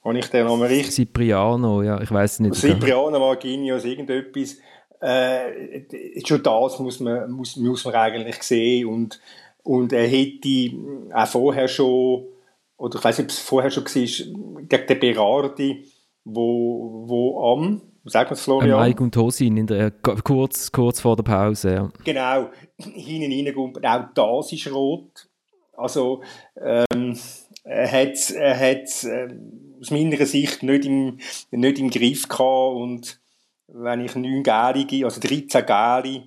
Habe 0.04 0.18
ich 0.18 0.26
den 0.28 0.46
Namen 0.46 0.62
richtig? 0.62 0.94
Cipriano, 0.94 1.82
ja, 1.82 2.00
ich 2.00 2.10
weiß 2.10 2.40
nicht. 2.40 2.54
Cipriano, 2.54 3.18
Marquinhos, 3.18 3.84
irgendetwas. 3.84 4.56
Äh, 5.00 5.84
schon 6.26 6.42
das 6.42 6.78
muss 6.78 7.00
man, 7.00 7.30
muss, 7.30 7.56
muss 7.56 7.84
man 7.84 7.94
eigentlich 7.94 8.42
sehen 8.42 8.88
und 8.88 9.20
und 9.68 9.92
er 9.92 10.08
hätte 10.08 10.72
auch 11.12 11.26
vorher 11.26 11.68
schon, 11.68 12.24
oder 12.78 12.98
ich 12.98 13.04
weiß 13.04 13.18
nicht, 13.18 13.26
ob 13.26 13.30
es 13.30 13.38
vorher 13.38 13.70
schon 13.70 13.84
war, 13.84 14.62
gegen 14.62 14.86
den 14.86 14.98
Berardi, 14.98 15.84
wo, 16.24 17.04
wo 17.06 17.52
am, 17.52 17.82
sagt 18.06 18.30
man 18.30 18.34
es, 18.38 18.44
Florian? 18.44 18.80
Mike 18.80 19.02
und 19.02 19.12
Tosin, 19.12 19.58
in 19.58 19.66
der, 19.66 19.90
kurz, 19.90 20.72
kurz 20.72 21.02
vor 21.02 21.16
der 21.16 21.22
Pause, 21.22 21.74
ja. 21.74 21.92
Genau, 22.02 22.48
hinten 22.78 23.30
reinkommt, 23.30 23.84
auch 23.84 24.04
das 24.14 24.52
ist 24.52 24.72
rot. 24.72 25.28
Also, 25.76 26.22
ähm, 26.56 27.14
er 27.68 27.92
hat 27.92 28.30
er 28.30 28.58
hat 28.58 29.04
äh, 29.04 29.28
aus 29.80 29.90
meiner 29.90 30.24
Sicht 30.26 30.62
nicht 30.62 30.84
im, 30.86 31.18
nicht 31.50 31.78
im 31.78 31.90
Griff 31.90 32.28
gehabt 32.28 32.76
und 32.76 33.20
wenn 33.68 34.00
ich 34.00 34.14
neun 34.14 34.42
Gärige, 34.42 35.04
also 35.04 35.20
13 35.20 35.66
Gäri 35.66 36.22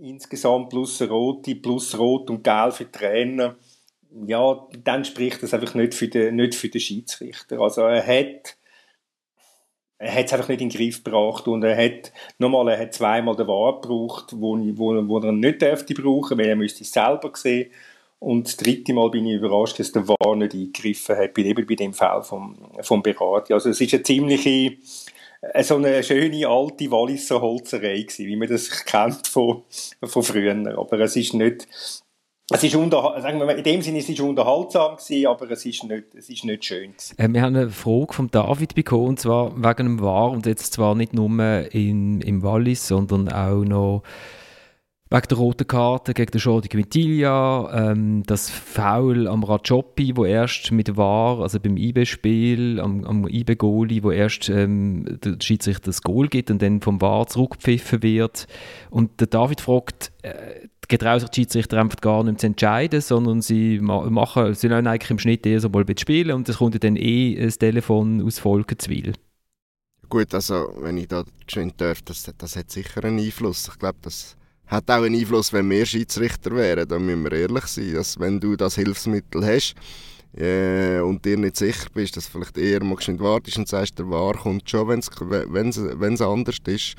insgesamt 0.00 0.68
plus 0.68 1.00
rote, 1.02 1.54
plus 1.56 1.98
rot 1.98 2.28
und 2.30 2.44
gelb 2.44 2.74
für 2.74 2.90
Trainer, 2.90 3.56
ja, 4.26 4.68
dann 4.84 5.04
spricht 5.04 5.42
das 5.42 5.54
einfach 5.54 5.74
nicht 5.74 5.94
für 5.94 6.08
den, 6.08 6.36
nicht 6.36 6.54
für 6.54 6.68
den 6.68 6.80
Schiedsrichter. 6.80 7.60
Also 7.60 7.82
er 7.82 8.06
hat 8.06 8.56
er 10.02 10.16
hat 10.16 10.26
es 10.26 10.32
einfach 10.32 10.48
nicht 10.48 10.60
in 10.60 10.68
den 10.68 10.76
Griff 10.76 11.04
gebracht 11.04 11.46
und 11.46 11.62
er 11.62 11.76
hat, 11.76 12.12
nochmal, 12.38 12.70
er 12.70 12.80
hat 12.80 12.92
zweimal 12.92 13.36
den 13.36 13.46
Wahr 13.46 13.80
gebraucht, 13.80 14.34
wo, 14.36 14.58
wo, 14.58 15.08
wo 15.08 15.18
er 15.20 15.30
nicht 15.30 15.62
dürfte 15.62 15.94
brauchen, 15.94 16.38
weil 16.38 16.48
er 16.48 16.56
müsste 16.56 16.82
es 16.82 16.90
selber 16.90 17.30
sehen. 17.34 17.70
Und 18.22 18.46
das 18.46 18.56
dritte 18.56 18.92
Mal 18.92 19.10
bin 19.10 19.26
ich 19.26 19.34
überrascht, 19.34 19.80
dass 19.80 19.90
der 19.90 20.06
Wahr 20.06 20.36
nicht 20.36 20.54
eingegriffen 20.54 21.16
hat, 21.16 21.36
eben 21.36 21.66
bei 21.66 21.74
dem 21.74 21.92
Fall 21.92 22.22
vom, 22.22 22.56
vom 22.80 23.02
Berati. 23.02 23.52
Also 23.52 23.70
es 23.70 23.80
ist 23.80 23.92
eine 23.94 24.04
ziemliche, 24.04 24.76
äh, 25.40 25.64
so 25.64 25.74
eine 25.74 26.04
schöne 26.04 26.46
alte 26.46 26.88
Walliser 26.92 27.40
Holzerei 27.40 28.02
gewesen, 28.02 28.26
wie 28.26 28.36
man 28.36 28.48
das 28.48 28.70
kennt 28.84 29.26
von, 29.26 29.62
von 30.04 30.22
früher. 30.22 30.78
Aber 30.78 31.00
es 31.00 31.16
ist 31.16 31.34
nicht, 31.34 31.66
es 32.48 32.62
ist 32.62 32.76
unter, 32.76 33.20
sagen 33.20 33.40
wir 33.40 33.46
mal, 33.46 33.58
in 33.58 33.64
dem 33.64 33.82
Sinne 33.82 33.98
es 33.98 34.08
ist 34.08 34.20
unterhaltsam 34.20 34.98
gewesen, 34.98 35.26
aber 35.26 35.50
es 35.50 35.66
ist 35.66 35.82
nicht, 35.82 36.14
es 36.14 36.30
ist 36.30 36.44
nicht 36.44 36.64
schön 36.64 36.94
äh, 37.16 37.28
wir 37.28 37.42
haben 37.42 37.56
eine 37.56 37.70
Frage 37.70 38.12
von 38.12 38.30
David 38.30 38.76
bekommen, 38.76 39.08
und 39.08 39.20
zwar 39.20 39.56
wegen 39.56 39.96
dem 39.96 40.00
War 40.00 40.30
und 40.30 40.46
jetzt 40.46 40.74
zwar 40.74 40.94
nicht 40.94 41.12
nur 41.12 41.28
in, 41.74 42.20
im 42.20 42.44
Wallis, 42.44 42.86
sondern 42.86 43.28
auch 43.28 43.64
noch 43.64 44.04
wegen 45.12 45.28
der 45.28 45.36
roten 45.36 45.66
Karte 45.66 46.14
gegen 46.14 46.30
den 46.30 46.40
Jordi 46.40 46.68
Quintilia, 46.68 47.90
ähm, 47.90 48.22
das 48.24 48.48
Foul 48.48 49.28
am 49.28 49.44
Rajopi, 49.44 50.16
wo 50.16 50.24
erst 50.24 50.72
mit 50.72 50.96
war, 50.96 51.40
also 51.40 51.60
beim 51.60 51.76
IB-Spiel, 51.76 52.80
am, 52.80 53.04
am 53.04 53.28
IB-Goalie, 53.28 54.02
wo 54.02 54.10
erst 54.10 54.48
ähm, 54.48 55.18
der 55.22 55.36
Schiedsrichter 55.38 55.86
das 55.86 56.00
Goal 56.00 56.28
gibt 56.28 56.50
und 56.50 56.62
dann 56.62 56.80
vom 56.80 57.02
VAR 57.02 57.26
zurückgepfiffen 57.26 58.02
wird. 58.02 58.46
Und 58.88 59.20
der 59.20 59.26
David 59.26 59.60
fragt, 59.60 60.12
äh, 60.22 60.66
getrauen 60.88 61.20
sich 61.20 61.28
die 61.28 61.40
Schiedsrichter 61.42 61.78
einfach 61.78 62.00
gar 62.00 62.24
nicht 62.24 62.40
zu 62.40 62.46
entscheiden, 62.46 63.02
sondern 63.02 63.42
sie 63.42 63.80
machen, 63.80 64.54
sie 64.54 64.68
lassen 64.68 64.86
eigentlich 64.86 65.10
im 65.10 65.18
Schnitt 65.18 65.44
eher 65.44 65.60
so 65.60 65.68
mal 65.68 65.84
spielen 65.98 66.34
und 66.34 66.48
es 66.48 66.56
kommt 66.56 66.82
dann 66.82 66.96
eh 66.96 67.36
das 67.36 67.58
Telefon 67.58 68.22
aus 68.22 68.38
Volkenswil. 68.38 69.12
Gut, 70.08 70.32
also 70.32 70.72
wenn 70.78 70.96
ich 70.96 71.08
da 71.08 71.24
schön 71.46 71.72
darf, 71.76 72.00
das, 72.00 72.30
das 72.36 72.56
hat 72.56 72.70
sicher 72.70 73.04
einen 73.04 73.18
Einfluss. 73.18 73.68
Ich 73.68 73.78
glaube, 73.78 73.98
das 74.02 74.36
hat 74.72 74.90
auch 74.90 75.02
einen 75.02 75.14
Einfluss, 75.14 75.52
wenn 75.52 75.68
wir 75.70 75.84
Schiedsrichter 75.84 76.50
wären. 76.56 76.88
Da 76.88 76.98
müssen 76.98 77.24
wir 77.24 77.32
ehrlich 77.32 77.66
sein, 77.66 77.94
dass 77.94 78.18
wenn 78.18 78.40
du 78.40 78.56
das 78.56 78.74
Hilfsmittel 78.76 79.44
hast 79.44 79.74
äh, 80.34 80.98
und 81.00 81.24
dir 81.24 81.36
nicht 81.36 81.56
sicher 81.56 81.88
bist, 81.92 82.16
dass 82.16 82.26
vielleicht 82.26 82.56
eher 82.56 82.82
mal 82.82 83.00
schnell 83.00 83.20
wartest 83.20 83.58
und 83.58 83.68
sagst, 83.68 83.98
der 83.98 84.08
Wahr 84.08 84.34
kommt 84.34 84.68
schon, 84.68 84.88
wenn 84.88 85.68
es 85.68 86.20
anders 86.22 86.56
ist, 86.66 86.94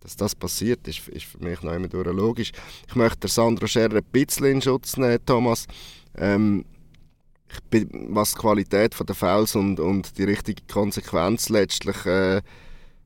dass 0.00 0.16
das 0.16 0.34
passiert, 0.34 0.86
ist, 0.86 1.08
ist 1.08 1.24
für 1.24 1.38
mich 1.38 1.62
noch 1.62 1.72
immer 1.72 1.88
logisch. 2.12 2.52
Ich 2.86 2.94
möchte 2.94 3.26
Sandro 3.26 3.66
Scherer 3.66 3.96
ein 3.96 4.04
bisschen 4.12 4.46
in 4.46 4.62
Schutz 4.62 4.96
nehmen, 4.96 5.24
Thomas. 5.24 5.66
Ähm, 6.16 6.64
bin, 7.70 7.88
was 8.10 8.34
die 8.34 8.38
Qualität 8.38 8.94
der 9.08 9.14
Fouls 9.14 9.56
und, 9.56 9.80
und 9.80 10.18
die 10.18 10.24
richtige 10.24 10.62
Konsequenz 10.70 11.48
letztlich 11.48 12.04
äh, 12.04 12.42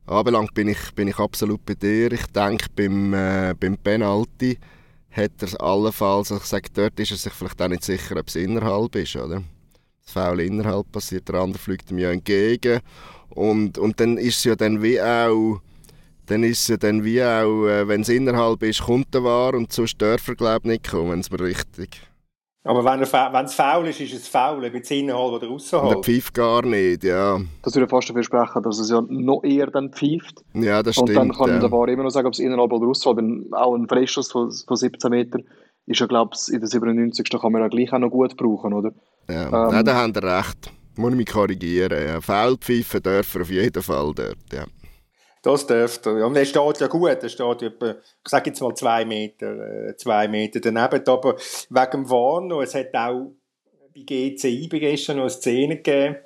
anbelangt, 0.07 0.55
bin 0.55 0.69
ich, 0.69 0.93
bin 0.95 1.09
ich 1.09 1.19
absolut 1.19 1.65
bei 1.65 1.75
dir. 1.75 2.13
Ich 2.13 2.27
denke, 2.27 2.67
beim, 2.75 3.15
äh, 3.15 3.55
beim 3.59 3.77
Penalty 3.77 4.59
hat 5.11 5.33
er 5.41 5.61
allenfalls, 5.61 6.33
also 6.33 6.43
ich 6.43 6.49
sage, 6.49 6.69
dort 6.73 6.99
ist 6.99 7.11
er 7.11 7.17
sich 7.17 7.33
vielleicht 7.33 7.61
auch 7.61 7.69
nicht 7.69 7.85
sicher, 7.85 8.17
ob 8.17 8.29
es 8.29 8.37
innerhalb 8.37 8.95
ist, 8.97 9.17
oder? 9.17 9.43
Das 10.05 10.13
Foul 10.13 10.41
innerhalb 10.41 10.91
passiert, 10.91 11.29
der 11.29 11.37
andere 11.37 11.59
fliegt 11.59 11.91
ihm 11.91 11.99
ja 11.99 12.11
entgegen. 12.11 12.81
Und, 13.31 13.79
und 13.79 14.01
dann 14.01 14.19
ist 14.19 14.39
es 14.39 14.45
ja 14.45 14.57
dann 14.57 14.83
wie 14.83 15.01
auch, 15.01 15.61
dann 16.27 16.43
ist 16.43 16.69
es 16.69 16.79
dann 16.79 17.05
wie 17.05 17.23
auch, 17.23 17.67
äh, 17.67 17.87
wenn 17.87 18.03
es 18.03 18.09
innerhalb 18.09 18.63
ist, 18.63 18.83
kommt 18.83 19.15
er 19.15 19.25
wahr 19.25 19.55
und 19.55 19.73
sonst 19.73 20.01
darf 20.01 20.29
er, 20.29 20.35
glaube 20.35 20.61
ich, 20.65 20.73
nicht 20.73 20.91
kommen, 20.91 21.13
wenn 21.13 21.21
es 21.21 21.31
mir 21.31 21.41
richtig 21.41 22.12
aber 22.65 22.85
wenn, 22.85 23.01
es 23.01 23.55
faul 23.55 23.89
ist, 23.89 24.01
ist 24.01 24.15
es 24.15 24.29
faul, 24.29 24.65
ob 24.65 24.75
jetzt 24.75 24.91
innerhalb 24.91 25.33
oder 25.33 25.49
außerhalb. 25.51 25.91
Der 25.91 26.03
pfeift 26.03 26.33
gar 26.33 26.65
nicht, 26.65 27.03
ja. 27.03 27.41
Das 27.63 27.75
würde 27.75 27.89
fast 27.89 28.09
dafür 28.09 28.23
sprechen, 28.23 28.63
dass 28.63 28.79
es 28.79 28.89
ja 28.89 29.03
noch 29.09 29.43
eher 29.43 29.67
dann 29.67 29.91
pfeift. 29.91 30.45
Ja, 30.55 30.83
das 30.83 30.95
stimmt. 30.95 31.11
Und 31.11 31.15
dann 31.17 31.33
kann 31.33 31.49
ja. 31.49 31.59
der 31.59 31.73
War 31.73 31.89
immer 31.89 32.05
noch 32.05 32.11
sagen, 32.11 32.29
ob 32.29 32.35
es 32.35 32.39
innerhalb 32.39 32.73
oder 32.73 32.87
außerhalb 32.87 33.19
ist. 33.19 33.53
Auch 33.53 33.75
ein 33.75 33.89
Freischuss 33.89 34.31
von, 34.31 34.53
von 34.53 34.77
17 34.77 35.11
Metern 35.11 35.43
ist 35.87 35.99
ja, 35.99 36.07
glaube 36.07 36.37
ich, 36.37 36.55
in 36.55 36.61
der 36.61 36.69
97. 36.69 37.29
kann 37.31 37.51
man 37.51 37.63
ja 37.63 37.69
gleich 37.69 37.93
auch 37.93 37.99
noch 37.99 38.11
gut 38.11 38.37
brauchen, 38.37 38.73
oder? 38.73 38.93
Ja, 39.29 39.47
ähm, 39.47 39.75
Nein, 39.75 39.85
da 39.85 39.95
haben 39.95 40.13
ihr 40.15 40.23
recht. 40.23 40.73
Muss 40.97 41.11
ich 41.11 41.17
mich 41.17 41.27
korrigieren. 41.27 42.07
Ja. 42.07 42.21
Foul 42.21 42.57
pfeifen 42.59 43.03
dürfen 43.03 43.43
auf 43.43 43.51
jeden 43.51 43.83
Fall 43.83 44.13
dort, 44.15 44.53
ja. 44.53 44.67
Das 45.43 45.67
dürfte. 45.67 46.25
Und 46.25 46.37
er 46.37 46.45
steht 46.45 46.81
ja 46.81 46.87
gut, 46.87 47.09
er 47.21 47.29
steht 47.29 47.63
etwa, 47.63 47.91
ich 47.91 48.29
sage 48.29 48.51
jetzt 48.51 48.61
mal 48.61 48.75
zwei 48.75 49.05
Meter, 49.05 49.89
äh, 49.89 49.97
zwei 49.97 50.29
Meter 50.29 50.61
daneben. 50.61 51.03
Aber 51.07 51.37
wegen 51.69 51.91
dem 51.91 52.11
Warno, 52.11 52.63
es 52.63 52.77
hat 52.77 52.95
auch 52.95 53.33
bei 53.93 54.03
GCI 54.03 54.69
gestern 54.69 55.17
noch 55.17 55.25
eine 55.25 55.31
Szene 55.31 55.77
gegeben. 55.77 56.17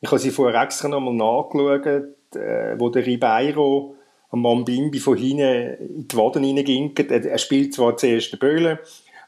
Ich 0.00 0.10
habe 0.10 0.18
sie 0.18 0.30
vorher 0.30 0.62
extra 0.62 0.88
nochmal 0.88 1.14
nachgeschaut, 1.14 1.86
äh, 2.34 2.74
wo 2.78 2.88
der 2.88 3.06
Ribeiro 3.06 3.94
am 4.30 4.40
Mambimbi 4.40 4.98
von 4.98 5.16
hinten 5.16 5.76
in 5.78 6.08
die 6.08 6.16
Waden 6.16 6.42
reinginkt. 6.42 6.98
Er, 6.98 7.38
spielt 7.38 7.74
zwar 7.74 7.96
zuerst 7.98 8.32
den 8.32 8.38
Böhle, 8.38 8.80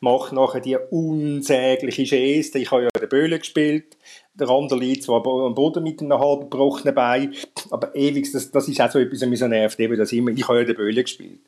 macht 0.04 0.32
nachher 0.32 0.60
die 0.60 0.76
unsägliche 0.76 2.04
Geste. 2.04 2.58
Ich 2.58 2.70
habe 2.70 2.84
ja 2.84 2.88
den 3.00 3.08
Böhle 3.08 3.38
gespielt 3.38 3.96
der 4.34 4.48
andere 4.48 4.78
liegt 4.78 5.04
zwar 5.04 5.24
am 5.24 5.54
Boden 5.54 5.82
mit 5.82 6.00
einem 6.00 6.18
halb 6.18 6.50
gebrochenen 6.50 6.94
Bein, 6.94 7.34
aber 7.70 7.94
ewig, 7.94 8.30
das, 8.32 8.50
das 8.50 8.68
ist 8.68 8.80
auch 8.80 8.90
so 8.90 8.98
etwas, 8.98 9.22
was 9.22 9.28
mich 9.28 9.38
so 9.38 9.46
nervt, 9.46 9.78
eben, 9.78 9.96
dass 9.96 10.12
immer, 10.12 10.32
ich 10.32 10.46
habe 10.48 10.58
ja 10.58 10.64
den 10.64 10.76
Böhle 10.76 11.02
gespielt. 11.02 11.40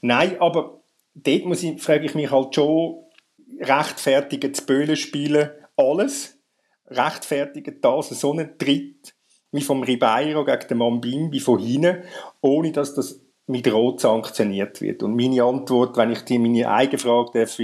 Nein, 0.00 0.40
aber 0.40 0.80
dort 1.14 1.44
muss 1.44 1.62
ich, 1.62 1.80
frage 1.80 2.04
ich 2.04 2.14
mich 2.14 2.30
halt 2.30 2.54
schon, 2.54 2.96
rechtfertigen 3.60 4.52
zu 4.54 4.66
Böhlen 4.66 4.96
spielen 4.96 5.50
alles, 5.76 6.36
rechtfertigen 6.88 7.80
das 7.80 8.08
so 8.08 8.32
einen 8.32 8.58
Tritt 8.58 9.14
wie 9.52 9.60
vom 9.60 9.82
Ribeiro 9.82 10.44
gegen 10.44 10.68
den 10.68 10.78
Mambimbi 10.78 11.38
von 11.38 11.60
hinten, 11.60 12.02
ohne 12.40 12.72
dass 12.72 12.94
das 12.94 13.20
mit 13.46 13.70
Rot 13.72 14.00
sanktioniert 14.00 14.80
wird. 14.80 15.02
Und 15.02 15.14
meine 15.14 15.44
Antwort, 15.44 15.96
wenn 15.96 16.10
ich 16.10 16.22
dir 16.22 16.40
meine 16.40 16.70
eigene 16.70 16.98
Frage 16.98 17.30
darf, 17.34 17.58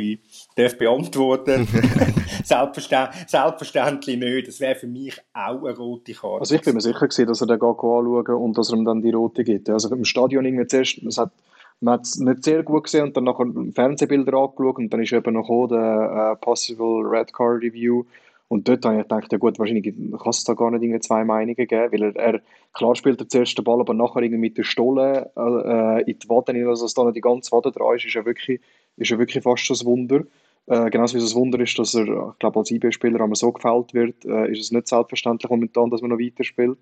darf 0.59 0.77
beantworten 0.77 1.67
selbstverständlich, 2.45 3.29
selbstverständlich 3.29 4.19
nicht. 4.19 4.49
Das 4.49 4.61
wäre 4.61 4.75
für 4.75 4.87
mich 4.87 5.17
auch 5.33 5.65
eine 5.65 5.77
rote 5.77 6.13
Karte. 6.13 6.41
Also 6.41 6.55
ich 6.55 6.63
bin 6.63 6.75
mir 6.75 6.81
sicher 6.81 7.07
gewesen, 7.07 7.27
dass 7.27 7.41
er 7.41 7.47
den 7.47 7.61
anschauen 7.63 8.27
und 8.27 8.59
dass 8.59 8.71
er 8.71 8.79
ihm 8.79 8.85
dann 8.85 9.03
die 9.03 9.11
rote 9.11 9.45
gibt. 9.45 9.71
Also 9.71 9.95
im 9.95 10.05
Stadion 10.05 10.45
irgendwie 10.45 10.67
zuerst, 10.67 11.01
hat, 11.19 11.33
man 11.81 11.95
hat 11.95 12.07
es 12.07 12.19
nicht 12.19 12.45
sehr 12.45 12.63
gut 12.63 12.85
gesehen 12.85 13.05
und 13.05 13.17
dann 13.17 13.25
nachher 13.25 13.47
Fernsehbilder 13.75 14.35
angeschaut 14.35 14.79
und 14.79 14.93
dann 14.93 15.03
ist 15.03 15.13
eben 15.13 15.35
noch 15.35 15.69
der 15.69 16.35
uh, 16.35 16.45
Possible 16.45 17.03
Red 17.07 17.33
Card 17.33 17.63
Review 17.63 18.05
und 18.49 18.67
dort 18.67 18.85
habe 18.87 18.97
ich 18.97 19.03
gedacht, 19.03 19.31
ja 19.31 19.39
gut, 19.39 19.59
wahrscheinlich 19.59 19.95
kann 19.95 20.31
es 20.31 20.45
da 20.45 20.55
gar 20.55 20.71
nicht 20.71 21.05
zwei 21.05 21.23
Meinungen 21.25 21.55
geben, 21.55 21.93
weil 21.93 22.03
er, 22.03 22.17
er 22.17 22.41
klar 22.73 22.97
spielt 22.97 23.21
er 23.21 23.29
zuerst 23.29 23.59
den 23.59 23.65
Ball, 23.65 23.81
aber 23.81 23.93
nachher 23.93 24.23
irgendwie 24.23 24.41
mit 24.41 24.57
der 24.57 24.65
Stolle 24.65 25.31
äh, 25.37 26.11
in 26.11 26.19
die 26.19 26.29
Wade 26.31 26.67
also 26.67 26.87
dass 26.87 26.95
da 26.95 27.05
nicht 27.05 27.17
die 27.17 27.21
ganze 27.21 27.53
Wade 27.53 27.71
dran 27.71 27.97
ist, 27.97 28.07
ist 28.07 28.15
ja 28.15 28.25
wirklich, 28.25 28.61
ist 28.97 29.11
ja 29.11 29.19
wirklich 29.19 29.45
fast 29.45 29.65
schon 29.65 29.77
ein 29.77 29.87
Wunder. 29.87 30.25
Äh, 30.69 30.91
genauso 30.91 31.17
wie 31.17 31.23
es 31.23 31.35
ein 31.35 31.41
Wunder 31.41 31.61
ist, 31.61 31.79
dass 31.79 31.95
er, 31.95 32.05
ich 32.33 32.39
glaube, 32.39 32.59
als 32.59 32.71
IB-Spieler 32.71 33.21
einmal 33.21 33.37
so 33.37 33.51
gefällt 33.53 33.95
wird, 33.95 34.25
äh, 34.27 34.51
ist 34.51 34.61
es 34.61 34.71
nicht 34.71 34.87
selbstverständlich 34.87 35.51
momentan, 35.51 35.89
dass 35.89 36.03
man 36.03 36.11
noch 36.11 36.19
weiterspielt. 36.19 36.79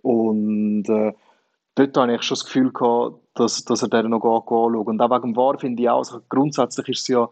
Und 0.00 0.88
äh, 0.88 1.12
dort 1.74 1.96
habe 1.98 2.14
ich 2.14 2.22
schon 2.22 2.36
das 2.36 2.46
Gefühl 2.46 2.72
gehabt, 2.72 3.20
dass, 3.34 3.62
dass 3.64 3.82
er 3.82 3.88
den 3.88 4.10
noch 4.10 4.24
anschaut. 4.24 4.86
Und 4.86 5.00
auch 5.00 5.10
wegen 5.10 5.34
dem 5.34 5.36
War 5.36 5.58
finde 5.58 5.82
ich 5.82 5.88
auch, 5.90 5.98
also 5.98 6.20
grundsätzlich 6.30 6.88
ist 6.88 7.02
es 7.02 7.08
ja 7.08 7.28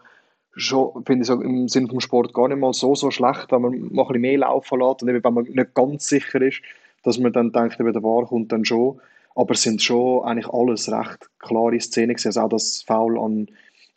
schon, 0.54 1.04
finde 1.06 1.22
ich 1.22 1.26
so 1.26 1.40
im 1.40 1.68
Sinne 1.68 1.88
vom 1.88 2.00
Sport 2.00 2.34
gar 2.34 2.48
nicht 2.48 2.58
mal 2.58 2.74
so, 2.74 2.94
so 2.94 3.10
schlecht, 3.10 3.50
wenn 3.50 3.62
man 3.62 3.72
ein 3.72 3.88
bisschen 3.88 4.20
mehr 4.20 4.38
laufen 4.38 4.80
lässt 4.80 5.02
und 5.02 5.08
eben, 5.08 5.24
wenn 5.24 5.34
man 5.34 5.44
nicht 5.44 5.74
ganz 5.74 6.06
sicher 6.06 6.42
ist, 6.42 6.60
dass 7.02 7.18
man 7.18 7.32
dann 7.32 7.52
denkt, 7.52 7.80
eben 7.80 7.92
der 7.92 8.02
War 8.02 8.26
kommt 8.26 8.52
dann 8.52 8.66
schon. 8.66 9.00
Aber 9.34 9.54
es 9.54 9.62
sind 9.62 9.82
schon 9.82 10.22
eigentlich 10.24 10.48
alles 10.48 10.92
recht 10.92 11.30
klare 11.38 11.80
Szenen 11.80 12.14
gewesen. 12.14 12.28
Also 12.28 12.40
auch 12.42 12.48
das 12.50 12.84
Foul 12.86 13.18
an, 13.18 13.48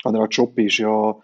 an 0.04 0.28
Job 0.30 0.58
ist 0.58 0.78
ja, 0.78 1.16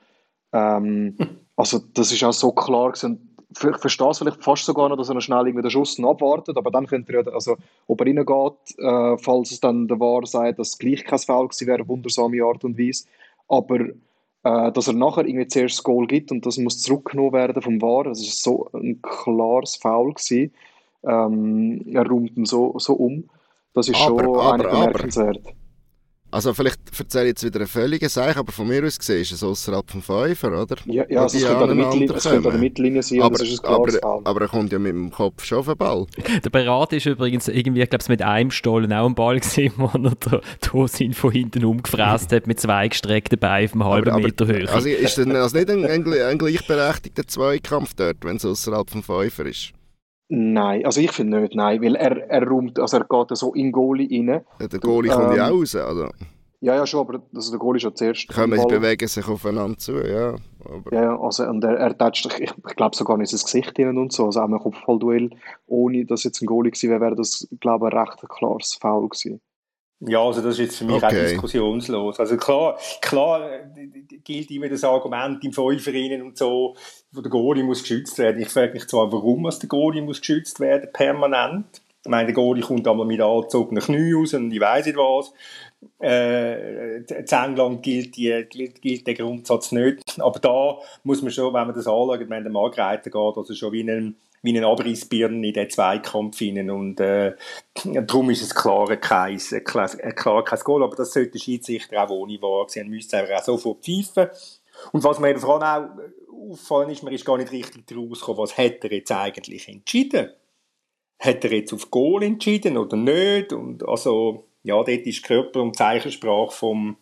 ähm, 0.53 1.15
also 1.55 1.79
das 1.93 2.11
ist 2.11 2.23
auch 2.23 2.33
so 2.33 2.51
klar 2.51 2.91
gewesen. 2.91 3.29
Ich 3.51 3.77
verstehe 3.77 4.09
es 4.09 4.17
vielleicht 4.17 4.43
fast 4.43 4.65
sogar 4.65 4.89
noch, 4.89 4.97
dass 4.97 5.09
er 5.09 5.15
noch 5.15 5.21
schnell 5.21 5.45
irgendwie 5.45 5.61
den 5.61 5.69
Schuss 5.69 5.99
abwartet, 6.03 6.57
aber 6.57 6.71
dann 6.71 6.87
könnte 6.87 7.13
er 7.13 7.23
ja, 7.23 7.31
also 7.31 7.55
ob 7.85 8.01
er 8.01 8.07
reingeht, 8.07 8.79
äh, 8.79 9.17
falls 9.23 9.51
es 9.51 9.59
dann 9.59 9.87
der 9.87 9.99
War 9.99 10.25
sagt, 10.25 10.57
dass 10.57 10.69
es 10.69 10.77
gleich 10.79 11.03
kein 11.03 11.19
Foul 11.19 11.49
gewesen 11.49 11.67
wäre, 11.67 11.87
wundersame 11.87 12.43
Art 12.43 12.63
und 12.63 12.79
Weise. 12.79 13.05
Aber 13.47 13.79
äh, 14.43 14.71
dass 14.71 14.87
er 14.87 14.93
nachher 14.93 15.25
irgendwie 15.25 15.47
zuerst 15.47 15.77
das 15.77 15.83
Goal 15.83 16.07
gibt 16.07 16.31
und 16.31 16.45
das 16.45 16.57
muss 16.57 16.81
zurückgenommen 16.81 17.33
werden 17.33 17.61
vom 17.61 17.81
VAR. 17.81 18.05
Das 18.05 18.19
ist 18.19 18.43
so 18.43 18.69
ein 18.73 19.01
klares 19.01 19.75
Foul 19.75 20.13
gewesen. 20.13 20.51
Ähm, 21.03 21.81
er 21.87 22.07
räumt 22.07 22.35
ihn 22.35 22.45
so, 22.45 22.73
so 22.77 22.93
um. 22.93 23.29
Das 23.73 23.87
ist 23.87 24.01
aber, 24.01 24.23
schon 24.23 24.39
aber, 24.39 24.57
bemerkenswert. 24.69 25.39
Aber. 25.45 25.62
Also 26.33 26.51
vielleicht 26.55 26.79
erzähle 26.97 27.25
ich 27.25 27.29
jetzt 27.29 27.43
wieder 27.43 27.59
eine 27.59 27.67
völlige 27.67 28.09
Sache, 28.09 28.37
aber 28.39 28.51
von 28.51 28.67
mir 28.67 28.83
aus 28.83 28.97
gesehen 28.97 29.21
ist 29.21 29.33
es 29.33 29.43
außerhalb 29.43 29.89
vom 29.89 30.01
Fünfer, 30.01 30.63
oder? 30.63 30.77
Ja, 30.85 31.05
ja 31.07 31.21
also 31.21 31.37
es, 31.37 31.45
könnte 31.45 31.63
an 31.63 31.77
Mittellinie, 31.77 32.15
es 32.15 32.23
könnte 32.23 32.37
an 32.37 32.53
der 32.53 32.59
Mittellinie 32.59 33.03
sein, 33.03 33.21
aber, 33.21 33.37
das 33.37 33.47
ist 33.47 33.63
ein 33.63 33.71
aber, 33.71 33.91
aber 34.23 34.41
er 34.41 34.47
kommt 34.47 34.71
ja 34.71 34.79
mit 34.79 34.93
dem 34.93 35.11
Kopf 35.11 35.45
schon 35.45 35.59
auf 35.59 35.67
den 35.67 35.77
Ball. 35.77 36.07
Der 36.43 36.49
Berat 36.49 36.91
ist 36.93 37.05
übrigens 37.05 37.47
irgendwie, 37.49 37.83
ich 37.83 37.89
glaube, 37.89 38.03
mit 38.07 38.23
einem 38.23 38.49
Stollen 38.49 38.91
auch 38.93 39.05
ein 39.05 39.13
Ball 39.13 39.39
gesehen, 39.39 39.73
wo 39.77 39.91
er 39.93 39.99
den 39.99 40.41
Tosin 40.59 41.13
von 41.13 41.31
hinten 41.31 41.65
umgefräst 41.65 42.31
hat 42.31 42.47
mit 42.47 42.59
zwei 42.59 42.87
gestreckten 42.87 43.37
Beinen 43.37 43.67
auf 43.67 43.73
einem 43.73 43.83
halben 43.83 44.09
aber, 44.09 44.21
Meter 44.21 44.47
Höhe. 44.47 44.67
Also 44.71 44.89
ist 44.89 45.17
das 45.19 45.27
also 45.27 45.57
nicht 45.57 45.69
ein, 45.69 45.85
ein, 45.85 46.13
ein 46.13 46.37
gleichberechtigter 46.39 47.27
Zweikampf 47.27 47.93
dort, 47.93 48.25
wenn 48.25 48.37
es 48.37 48.45
außerhalb 48.45 48.89
vom 48.89 49.03
Fünfer 49.03 49.45
ist? 49.45 49.73
Nein, 50.29 50.85
also 50.85 51.01
ich 51.01 51.11
finde 51.11 51.41
nicht, 51.41 51.55
nein, 51.55 51.81
weil 51.81 51.95
er, 51.95 52.29
er 52.29 52.47
räumt, 52.47 52.79
also 52.79 52.97
er 52.97 53.05
geht 53.05 53.37
so 53.37 53.53
in 53.53 53.71
Goalie 53.71 54.07
rein. 54.09 54.43
Ja, 54.59 54.67
der 54.67 54.79
Goalie 54.79 55.11
kommt 55.11 55.35
ja 55.35 55.47
ähm, 55.47 55.53
auch 55.53 55.59
raus, 55.59 55.75
also. 55.75 56.09
Ja, 56.61 56.75
ja, 56.75 56.87
schon, 56.87 57.01
aber 57.01 57.21
also 57.35 57.51
der 57.51 57.59
Goalie 57.59 57.77
ist 57.77 57.83
ja 57.83 57.93
zuerst. 57.93 58.29
Können 58.29 58.57
sie 58.57 58.65
bewegen 58.67 59.07
sich 59.07 59.27
aufeinander 59.27 59.77
zu, 59.77 59.99
ja. 59.99 60.35
Aber. 60.63 60.93
Ja, 60.93 61.19
also 61.19 61.43
und 61.43 61.61
er, 61.65 61.75
er 61.75 61.97
tätscht, 61.97 62.25
ich, 62.39 62.51
ich 62.51 62.75
glaube 62.77 62.95
sogar 62.95 63.17
nicht 63.17 63.33
ins 63.33 63.43
Gesicht 63.43 63.75
hinein 63.75 63.97
und 63.97 64.13
so, 64.13 64.27
also 64.27 64.39
auch 64.39 64.47
ein 64.47 64.57
Kopfballduell, 64.57 65.29
ohne 65.67 66.05
dass 66.05 66.23
jetzt 66.23 66.41
ein 66.41 66.45
Goalie 66.45 66.71
gewesen 66.71 66.89
wäre, 66.89 67.01
wäre 67.01 67.15
das, 67.15 67.45
glaube 67.59 67.89
ich, 67.89 67.93
ein 67.93 67.99
recht 67.99 68.23
klares 68.29 68.75
Foul 68.75 69.09
gewesen. 69.09 69.41
Ja, 70.05 70.21
also 70.21 70.41
das 70.41 70.55
ist 70.55 70.59
jetzt 70.59 70.77
für 70.77 70.85
mich 70.85 70.97
okay. 70.97 71.05
auch 71.05 71.11
diskussionslos. 71.11 72.19
Also 72.19 72.35
klar, 72.35 72.77
klar 73.01 73.49
gilt 74.23 74.51
immer 74.51 74.67
das 74.67 74.83
Argument 74.83 75.43
im 75.43 75.53
Fünferinnen 75.53 76.21
und 76.21 76.37
so, 76.37 76.75
wo 77.11 77.21
der 77.21 77.31
Goalie 77.31 77.63
muss 77.63 77.81
geschützt 77.81 78.17
werden. 78.17 78.41
Ich 78.41 78.49
frage 78.49 78.73
mich 78.73 78.87
zwar, 78.87 79.11
warum 79.11 79.43
der 79.43 79.69
Goalie 79.69 80.01
muss 80.01 80.19
geschützt 80.19 80.59
werden, 80.59 80.89
permanent. 80.91 81.81
Ich 82.03 82.09
meine, 82.09 82.25
der 82.25 82.35
Goalie 82.35 82.63
kommt 82.63 82.85
einmal 82.85 83.05
mit 83.05 83.21
angezogenen 83.21 83.81
Knie 83.81 84.11
raus 84.11 84.33
und 84.33 84.51
ich 84.51 84.59
weiß 84.59 84.85
nicht 84.87 84.97
was. 84.97 85.31
Äh, 86.01 86.97
in 86.97 87.05
England 87.05 87.83
gilt, 87.83 88.17
die, 88.17 88.45
gilt, 88.49 88.81
gilt, 88.81 89.07
der 89.07 89.13
Grundsatz 89.13 89.71
nicht. 89.71 90.19
Aber 90.19 90.39
da 90.39 90.79
muss 91.03 91.21
man 91.21 91.31
schon, 91.31 91.53
wenn 91.53 91.67
man 91.67 91.75
das 91.75 91.87
anschaut, 91.87 92.29
wenn 92.29 92.43
der 92.43 92.51
Margreiter 92.51 93.09
geht, 93.09 93.37
also 93.37 93.53
schon 93.53 93.71
wie 93.71 93.89
ein 93.89 94.17
wie 94.43 94.57
ein 94.57 94.63
Abrissbirnen 94.63 95.43
in 95.43 95.53
den 95.53 95.69
Zweikampf 95.69 96.37
hinein. 96.37 96.69
Und 96.69 96.99
äh, 96.99 97.35
darum 97.83 98.29
ist 98.29 98.43
es 98.43 98.53
klar 98.53 98.95
kein, 98.97 99.37
klar, 99.37 99.87
klar 99.87 100.43
kein 100.43 100.59
Goal. 100.59 100.83
Aber 100.83 100.95
das 100.95 101.13
sollte 101.13 101.31
der 101.31 101.39
Schiedsrichter 101.39 102.03
auch 102.03 102.09
ohne 102.09 102.41
wahr 102.41 102.65
sein. 102.67 102.89
Müsste 102.89 103.17
einfach 103.17 103.39
auch 103.39 103.45
sofort 103.45 103.83
pfeifen. 103.83 104.27
Und 104.91 105.03
was 105.03 105.19
mir 105.19 105.29
eben 105.29 105.39
vor 105.39 105.61
allem 105.61 105.89
auch 105.97 106.51
auffallen 106.51 106.89
ist, 106.89 107.03
man 107.03 107.13
ist 107.13 107.25
gar 107.25 107.37
nicht 107.37 107.51
richtig 107.51 107.87
daraus 107.87 108.19
gekommen, 108.19 108.39
was 108.39 108.57
hat 108.57 108.83
er 108.83 108.91
jetzt 108.91 109.11
eigentlich 109.11 109.69
entschieden? 109.69 110.29
Hat 111.19 111.45
er 111.45 111.53
jetzt 111.53 111.73
auf 111.73 111.89
Goal 111.89 112.23
entschieden 112.23 112.77
oder 112.77 112.97
nicht? 112.97 113.53
Und 113.53 113.87
also, 113.87 114.49
ja, 114.63 114.75
dort 114.75 114.89
ist 114.89 115.23
Körper- 115.23 115.61
und 115.61 115.77
Zeichensprache 115.77 116.51
vom, 116.51 116.97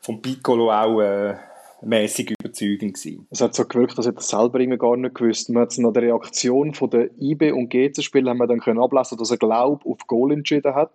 vom 0.00 0.22
Piccolo 0.22 0.70
auch 0.70 1.00
äh, 1.00 1.34
mäßig 1.82 2.34
überzeugend 2.50 2.94
gewesen. 2.94 3.26
Es 3.30 3.40
hat 3.40 3.54
so 3.54 3.64
gewirkt, 3.64 3.98
dass 3.98 4.06
er 4.06 4.12
das 4.12 4.28
selber 4.28 4.60
irgendwie 4.60 4.78
gar 4.78 4.96
nicht 4.96 5.14
gewusst. 5.14 5.50
Man 5.50 5.62
hat 5.62 5.76
nach 5.78 5.92
der 5.92 6.02
Reaktion 6.02 6.74
von 6.74 6.90
der 6.90 7.10
IB 7.20 7.52
und 7.52 7.68
GC-Spieler 7.70 8.30
haben 8.30 8.38
wir 8.38 8.46
dann 8.46 8.60
können 8.60 8.80
ablesen, 8.80 9.18
dass 9.18 9.30
er 9.30 9.36
Glaub 9.36 9.86
auf 9.86 10.06
Goal 10.06 10.32
entschieden 10.32 10.74
hat. 10.74 10.92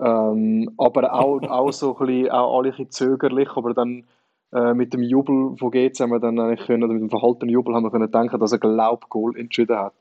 Ähm, 0.00 0.70
aber 0.76 1.12
auch, 1.14 1.42
auch 1.42 1.72
so 1.72 1.96
ein 1.96 2.06
bisschen, 2.06 2.30
auch 2.30 2.58
alle 2.58 2.68
ein 2.68 2.70
bisschen 2.72 2.90
zögerlich, 2.90 3.48
aber 3.54 3.74
dann 3.74 4.04
äh, 4.52 4.74
mit 4.74 4.92
dem 4.92 5.02
Jubel 5.02 5.56
von 5.56 5.70
GC 5.70 6.00
haben 6.00 6.10
wir 6.10 6.20
dann 6.20 6.38
eigentlich 6.38 6.66
können, 6.66 6.82
oder 6.82 6.92
mit 6.92 7.02
dem 7.02 7.10
verhaltenen 7.10 7.50
Jubel 7.50 7.74
haben 7.74 7.84
wir 7.84 7.90
können 7.90 8.10
denken, 8.10 8.40
dass 8.40 8.52
er 8.52 8.58
Glaub 8.58 9.08
Goal 9.08 9.36
entschieden 9.36 9.76
hat. 9.76 9.92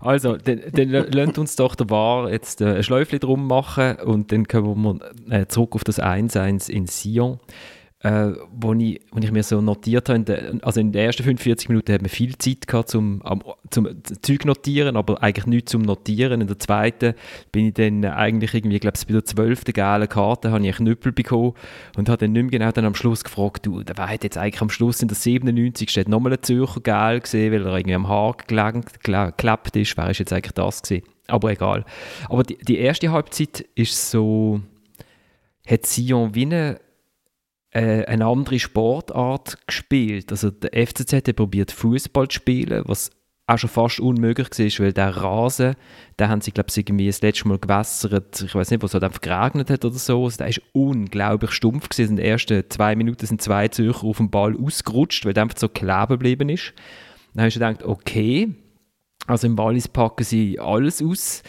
Also, 0.00 0.36
dann, 0.36 0.60
dann 0.72 0.88
lasst 0.88 1.38
uns 1.38 1.56
doch 1.56 1.74
der 1.74 1.88
War 1.90 2.30
jetzt 2.30 2.60
äh, 2.60 2.76
ein 2.76 2.82
Schläufchen 2.82 3.18
drum 3.18 3.46
machen 3.46 3.96
und 4.04 4.30
dann 4.30 4.46
kommen 4.46 5.00
wir 5.28 5.40
äh, 5.40 5.46
zurück 5.46 5.74
auf 5.74 5.84
das 5.84 6.00
1-1 6.00 6.70
in 6.70 6.86
Sion 6.86 7.40
äh, 8.02 8.32
wo, 8.50 8.72
ich, 8.72 9.00
wo 9.12 9.18
ich 9.18 9.30
mir 9.30 9.42
so 9.42 9.60
notiert 9.60 10.08
habe, 10.08 10.58
also 10.62 10.80
in 10.80 10.90
den 10.90 11.04
ersten 11.04 11.22
45 11.22 11.68
Minuten 11.68 11.92
hat 11.92 12.00
man 12.00 12.08
viel 12.08 12.36
Zeit 12.38 12.66
gehabt 12.66 12.88
zum, 12.88 13.22
zum 13.70 13.88
Zeug 14.22 14.46
notieren, 14.46 14.96
aber 14.96 15.22
eigentlich 15.22 15.46
nichts 15.46 15.72
zum 15.72 15.82
Notieren. 15.82 16.40
In 16.40 16.46
der 16.46 16.58
zweiten 16.58 17.14
bin 17.52 17.66
ich 17.66 17.74
dann 17.74 18.04
eigentlich 18.06 18.54
irgendwie, 18.54 18.76
ich 18.76 18.80
glaube 18.80 18.98
bei 19.06 19.12
der 19.12 19.24
zwölften 19.26 19.72
gelben 19.74 20.08
Karte 20.08 20.50
habe 20.50 20.66
ich 20.66 20.78
einen 20.78 20.86
Knüppel 20.86 21.12
bekommen 21.12 21.52
und 21.96 22.08
habe 22.08 22.18
dann 22.18 22.32
nicht 22.32 22.42
mehr 22.42 22.50
genau 22.50 22.72
dann 22.72 22.86
am 22.86 22.94
Schluss 22.94 23.22
gefragt, 23.22 23.66
du, 23.66 23.82
der 23.82 23.96
hat 23.96 24.24
jetzt 24.24 24.38
eigentlich 24.38 24.62
am 24.62 24.70
Schluss 24.70 25.02
in 25.02 25.08
der 25.08 25.16
97. 25.16 25.90
steht 25.90 26.08
nochmal 26.08 26.32
ein 26.32 26.42
Zürcher 26.42 26.80
Gel 26.80 27.20
gesehen, 27.20 27.52
weil 27.52 27.66
er 27.66 27.76
irgendwie 27.76 27.94
am 27.94 28.08
Haar 28.08 28.34
geklappt 28.38 29.76
ist. 29.76 29.96
Wer 29.98 30.10
ist 30.10 30.18
jetzt 30.18 30.32
eigentlich 30.32 30.52
das 30.52 30.80
gewesen? 30.80 31.04
Aber 31.26 31.50
egal. 31.50 31.84
Aber 32.30 32.44
die, 32.44 32.56
die 32.56 32.78
erste 32.78 33.12
Halbzeit 33.12 33.66
ist 33.74 34.10
so, 34.10 34.62
hat 35.66 35.84
Sion 35.84 36.34
wie 36.34 36.46
eine 36.46 36.80
äh, 37.72 38.04
eine 38.04 38.26
andere 38.26 38.58
Sportart 38.58 39.58
gespielt. 39.66 40.30
Also 40.30 40.50
der 40.50 40.86
FCZ 40.86 41.12
hat 41.12 41.36
probiert 41.36 41.72
Fußball 41.72 42.28
zu 42.28 42.36
spielen, 42.36 42.82
was 42.86 43.10
auch 43.50 43.58
schon 43.58 43.70
fast 43.70 44.00
unmöglich 44.00 44.48
war, 44.48 44.84
weil 44.84 44.92
der 44.92 45.16
Rasen, 45.16 45.74
da 46.16 46.28
haben 46.28 46.40
sie, 46.40 46.52
glaube 46.52 46.68
ich, 46.70 46.76
irgendwie 46.76 47.06
das 47.06 47.20
letzte 47.20 47.48
Mal 47.48 47.58
gewässert, 47.58 48.42
ich 48.42 48.54
weiß 48.54 48.70
nicht, 48.70 48.82
was 48.82 48.90
es 48.90 48.94
halt 48.94 49.04
einfach 49.04 49.20
geregnet 49.20 49.70
hat 49.70 49.84
oder 49.84 49.96
so, 49.96 50.24
also 50.24 50.38
der 50.38 50.48
ist 50.48 50.62
unglaublich 50.72 51.50
stumpf 51.50 51.88
gewesen. 51.88 52.10
In 52.10 52.16
den 52.16 52.26
ersten 52.26 52.64
zwei 52.70 52.94
Minuten 52.94 53.26
sind 53.26 53.42
zwei 53.42 53.66
Zürcher 53.68 54.04
auf 54.04 54.18
dem 54.18 54.30
Ball 54.30 54.56
ausgerutscht, 54.56 55.24
weil 55.24 55.32
der 55.32 55.44
einfach 55.44 55.58
so 55.58 55.68
kleben 55.68 56.08
geblieben 56.08 56.48
ist. 56.48 56.72
Dann 57.34 57.42
habe 57.42 57.48
ich 57.48 57.54
gedacht, 57.54 57.82
okay, 57.82 58.54
also 59.26 59.46
im 59.46 59.58
Wallis 59.58 59.88
packen 59.88 60.24
sie 60.24 60.58
alles 60.60 61.02
aus 61.02 61.42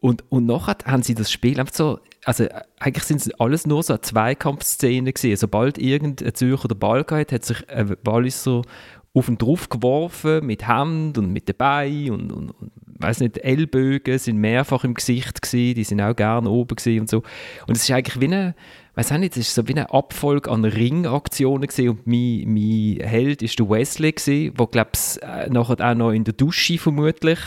und, 0.00 0.24
und 0.30 0.46
nachher 0.46 0.76
haben 0.84 1.02
sie 1.02 1.14
das 1.14 1.30
Spiel 1.30 1.58
einfach 1.60 1.74
so 1.74 2.00
also 2.26 2.44
eigentlich 2.80 3.04
sind 3.04 3.20
es 3.20 3.30
alles 3.38 3.66
nur 3.66 3.84
so 3.84 3.96
Zweikampfszenen 3.96 5.14
gewesen. 5.14 5.36
Sobald 5.36 5.78
irgendein 5.78 6.34
Zürcher 6.34 6.66
den 6.66 6.78
Ball 6.78 7.04
gehabt 7.04 7.30
hat, 7.30 7.44
sich 7.44 7.68
ein 7.70 7.96
Walliser 8.02 8.62
auf 9.14 9.28
ihn 9.28 9.38
drauf 9.38 9.68
geworfen 9.68 10.44
mit 10.44 10.66
Hand 10.66 11.18
und 11.18 11.32
mit 11.32 11.48
dabei 11.48 12.10
und, 12.10 12.32
und, 12.32 12.50
und 12.50 12.72
weiß 12.98 13.20
nicht, 13.20 13.38
Ellbogen 13.38 14.18
sind 14.18 14.38
mehrfach 14.38 14.82
im 14.82 14.94
Gesicht 14.94 15.40
gewesen, 15.40 15.74
die 15.76 15.84
sind 15.84 16.00
auch 16.00 16.16
gerne 16.16 16.50
oben 16.50 16.74
gewesen 16.74 17.00
und 17.00 17.08
so. 17.08 17.22
Und 17.68 17.76
es 17.76 17.84
ist 17.84 17.90
eigentlich 17.92 18.20
wie 18.20 18.26
eine, 18.26 18.56
weiß 18.96 19.12
nicht, 19.12 19.36
es 19.36 19.56
war 19.56 19.62
so 19.62 19.68
wie 19.68 19.74
eine 19.74 19.92
Abfolge 19.92 20.50
an 20.50 20.64
Ringaktionen 20.64 21.68
gesehen 21.68 21.90
und 21.90 22.06
mein, 22.08 22.42
mein 22.46 23.06
Held 23.06 23.40
ist 23.40 23.58
der 23.58 23.70
Wesley 23.70 24.12
gewesen, 24.12 24.54
der 24.54 24.66
glaube 24.66 24.90
ich 24.94 25.22
äh, 25.22 25.48
nachher 25.48 25.80
auch 25.80 25.94
noch 25.94 26.10
in 26.10 26.24
der 26.24 26.34
Dusche 26.34 26.76
vermutlich 26.76 27.38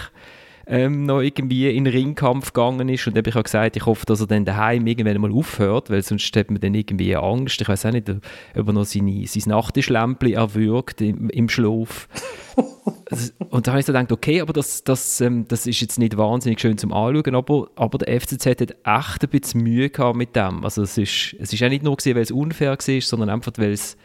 ähm, 0.69 1.07
noch 1.07 1.21
irgendwie 1.21 1.67
in 1.67 1.83
den 1.83 1.91
Ringkampf 1.91 2.53
gegangen 2.53 2.89
ist 2.89 3.07
und 3.07 3.15
dann 3.15 3.23
habe 3.23 3.29
ich 3.31 3.35
auch 3.35 3.43
gesagt, 3.43 3.75
ich 3.75 3.87
hoffe, 3.87 4.05
dass 4.05 4.21
er 4.21 4.27
dann 4.27 4.45
daheim 4.45 4.85
irgendwann 4.85 5.19
mal 5.19 5.31
aufhört, 5.31 5.89
weil 5.89 6.03
sonst 6.03 6.33
hat 6.35 6.51
man 6.51 6.61
dann 6.61 6.75
irgendwie 6.75 7.15
Angst. 7.15 7.59
Ich 7.59 7.67
weiß 7.67 7.87
auch 7.87 7.91
nicht, 7.91 8.07
ob 8.07 8.67
er 8.67 8.73
noch 8.73 8.85
seine, 8.85 9.25
sein 9.25 9.43
Nachttischlämpchen 9.47 10.33
erwürgt 10.33 11.01
im, 11.01 11.31
im 11.31 11.49
Schlaf. 11.49 12.07
und 13.49 13.65
da 13.65 13.71
habe 13.71 13.79
ich 13.79 13.87
so 13.87 13.93
gedacht, 13.93 14.11
okay, 14.11 14.41
aber 14.41 14.53
das, 14.53 14.83
das, 14.83 15.19
ähm, 15.21 15.47
das 15.47 15.65
ist 15.65 15.81
jetzt 15.81 15.97
nicht 15.97 16.17
wahnsinnig 16.17 16.59
schön 16.59 16.77
zum 16.77 16.93
Anschauen, 16.93 17.33
aber, 17.33 17.69
aber 17.75 17.97
der 17.97 18.21
FCZ 18.21 18.45
hat 18.45 18.61
echt 18.61 19.23
ein 19.23 19.29
bisschen 19.31 19.63
Mühe 19.63 19.89
gehabt 19.89 20.17
mit 20.17 20.35
dem. 20.35 20.63
Also 20.63 20.83
es 20.83 20.99
ist, 20.99 21.35
es 21.39 21.51
ist 21.51 21.63
auch 21.63 21.69
nicht 21.69 21.83
nur 21.83 21.97
gewesen, 21.97 22.15
weil 22.15 22.21
es 22.21 22.31
unfair 22.31 22.77
war, 22.77 23.01
sondern 23.01 23.31
einfach, 23.31 23.53
weil 23.57 23.71
es, 23.71 23.97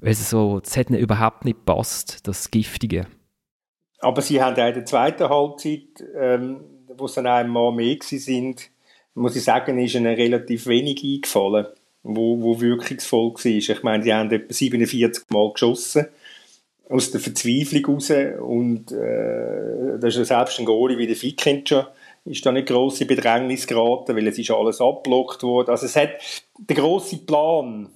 weil 0.00 0.12
es 0.12 0.30
so, 0.30 0.60
es 0.64 0.76
hat 0.76 0.90
überhaupt 0.90 1.44
nicht 1.44 1.64
passt, 1.64 2.28
das 2.28 2.52
Giftige. 2.52 3.08
Aber 4.00 4.22
sie 4.22 4.40
haben 4.40 4.54
auch 4.54 4.68
in 4.68 4.74
der 4.74 4.84
zweiten 4.84 5.28
Halbzeit, 5.28 6.04
ähm, 6.16 6.60
wo 6.96 7.06
es 7.06 7.14
dann 7.14 7.26
einmal 7.26 7.72
mehr 7.72 7.96
sind, 8.00 8.70
muss 9.14 9.36
ich 9.36 9.44
sagen, 9.44 9.78
ist 9.78 9.94
ihnen 9.94 10.14
relativ 10.14 10.66
wenig 10.66 11.02
eingefallen, 11.02 11.66
wo, 12.04 12.40
wo 12.40 12.60
wirkungsvoll 12.60 13.34
war. 13.34 13.46
Ich 13.46 13.82
meine, 13.82 14.02
sie 14.02 14.14
haben 14.14 14.30
etwa 14.30 14.52
47 14.52 15.24
Mal 15.30 15.52
geschossen 15.52 16.06
aus 16.88 17.10
der 17.10 17.20
Verzweiflung 17.20 17.96
raus 17.96 18.10
und 18.40 18.92
äh, 18.92 19.98
das 20.00 20.16
ist 20.16 20.28
selbst 20.28 20.58
ein 20.58 20.64
Goalie 20.64 20.96
wie 20.96 21.06
der 21.06 21.16
Fikinca 21.16 21.92
ist 22.28 22.44
da 22.44 22.52
nicht 22.52 22.68
grosse 22.68 23.06
Bedrängnis 23.06 23.66
geraten, 23.66 24.14
weil 24.16 24.26
es 24.26 24.38
ist 24.38 24.50
alles 24.50 24.80
abblockt 24.80 25.42
worden. 25.42 25.70
Also 25.70 25.86
es 25.86 25.96
hat 25.96 26.10
der 26.58 26.76
grosse 26.76 27.18
Plan, 27.18 27.90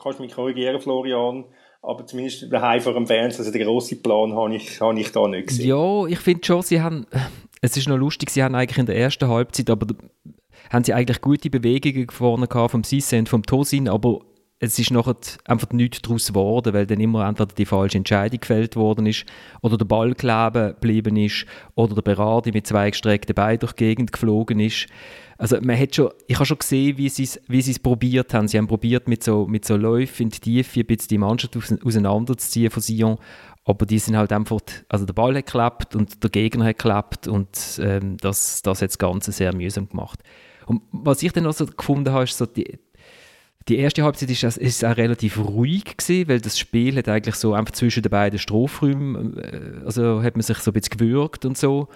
kannst 0.00 0.18
du 0.18 0.22
mich 0.22 0.32
korrigieren, 0.32 0.80
Florian, 0.80 1.44
aber 1.82 2.06
zumindest 2.06 2.52
daheim 2.52 2.80
vor 2.80 2.94
dem 2.94 3.06
Fernseher, 3.06 3.40
also 3.40 3.52
den 3.52 3.66
grossen 3.66 4.02
Plan 4.02 4.34
habe 4.34 4.54
ich, 4.54 4.80
habe 4.80 4.98
ich 5.00 5.12
da 5.12 5.26
nicht 5.26 5.48
gesehen. 5.48 5.68
Ja, 5.68 6.06
ich 6.06 6.18
finde 6.18 6.44
schon, 6.44 6.62
sie 6.62 6.80
haben, 6.80 7.06
es 7.60 7.76
ist 7.76 7.88
noch 7.88 7.96
lustig, 7.96 8.30
sie 8.30 8.42
haben 8.42 8.54
eigentlich 8.54 8.78
in 8.78 8.86
der 8.86 8.96
ersten 8.96 9.28
Halbzeit, 9.28 9.70
aber 9.70 9.86
haben 10.70 10.84
sie 10.84 10.92
eigentlich 10.92 11.20
gute 11.20 11.50
Bewegungen 11.50 12.10
vorne 12.10 12.46
gehabt 12.46 12.72
vom 12.72 12.84
Sisse 12.84 13.18
und 13.18 13.28
vom 13.28 13.42
Tosin, 13.42 13.88
aber 13.88 14.20
es 14.62 14.78
ist 14.78 14.90
nachher 14.90 15.16
einfach 15.46 15.70
nichts 15.70 16.02
daraus 16.02 16.28
geworden, 16.28 16.74
weil 16.74 16.86
dann 16.86 17.00
immer 17.00 17.26
entweder 17.26 17.54
die 17.54 17.64
falsche 17.64 17.96
Entscheidung 17.96 18.40
gefällt 18.40 18.76
worden 18.76 19.06
ist 19.06 19.24
oder 19.62 19.78
der 19.78 19.86
Ball 19.86 20.14
kleben 20.14 20.74
geblieben 20.74 21.16
ist 21.16 21.46
oder 21.74 21.94
der 21.94 22.02
Berardi 22.02 22.52
mit 22.52 22.66
zwei 22.66 22.90
gestreckten 22.90 23.34
Beinen 23.34 23.58
durch 23.58 23.72
die 23.72 23.84
Gegend 23.84 24.12
geflogen 24.12 24.60
ist. 24.60 24.86
Also 25.38 25.58
man 25.62 25.78
hat 25.78 25.94
schon, 25.94 26.10
ich 26.26 26.36
habe 26.36 26.44
schon 26.44 26.58
gesehen, 26.58 26.98
wie 26.98 27.08
sie 27.08 27.22
es 27.22 27.40
wie 27.48 27.78
probiert 27.78 28.34
haben. 28.34 28.48
Sie 28.48 28.58
haben 28.58 28.66
probiert 28.66 29.08
mit 29.08 29.24
so, 29.24 29.46
mit 29.46 29.64
so 29.64 29.76
Läufen 29.76 30.24
in 30.24 30.28
die 30.28 30.40
Tiefe 30.40 30.80
ein 30.80 30.86
bisschen 30.86 31.08
die 31.08 31.18
Mannschaft 31.18 31.56
auseinanderzuziehen 31.56 32.70
von 32.70 32.82
Sion, 32.82 33.16
aber 33.64 33.86
die 33.86 33.98
sind 33.98 34.18
halt 34.18 34.30
einfach, 34.30 34.60
also 34.90 35.06
der 35.06 35.14
Ball 35.14 35.34
hat 35.36 35.46
geklappt 35.46 35.96
und 35.96 36.22
der 36.22 36.28
Gegner 36.28 36.66
hat 36.66 36.76
geklappt 36.76 37.28
und 37.28 37.80
ähm, 37.82 38.18
das, 38.18 38.60
das 38.60 38.82
hat 38.82 38.90
das 38.90 38.98
Ganze 38.98 39.32
sehr 39.32 39.54
mühsam 39.54 39.88
gemacht. 39.88 40.20
Und 40.66 40.82
was 40.92 41.22
ich 41.22 41.32
dann 41.32 41.44
noch 41.44 41.54
so 41.54 41.64
gefunden 41.64 42.12
habe, 42.12 42.24
ist 42.24 42.36
so 42.36 42.44
die, 42.44 42.78
die 43.68 43.78
erste 43.78 44.02
Halbzeit 44.02 44.30
ist, 44.30 44.42
ist 44.42 44.84
auch 44.84 44.96
relativ 44.96 45.38
ruhig 45.38 45.96
gewesen, 45.96 46.28
weil 46.28 46.40
das 46.40 46.58
Spiel 46.58 46.96
hat 46.96 47.08
eigentlich 47.08 47.36
so 47.36 47.54
einfach 47.54 47.72
zwischen 47.72 48.02
den 48.02 48.10
beiden 48.10 48.38
Strafräumen, 48.38 49.38
äh, 49.38 49.84
also 49.84 50.22
hat 50.22 50.34
man 50.36 50.42
sich 50.42 50.58
so 50.58 50.70
ein 50.70 50.74
bisschen 50.74 50.98
gewürgt 50.98 51.44
und 51.44 51.58
so. 51.58 51.88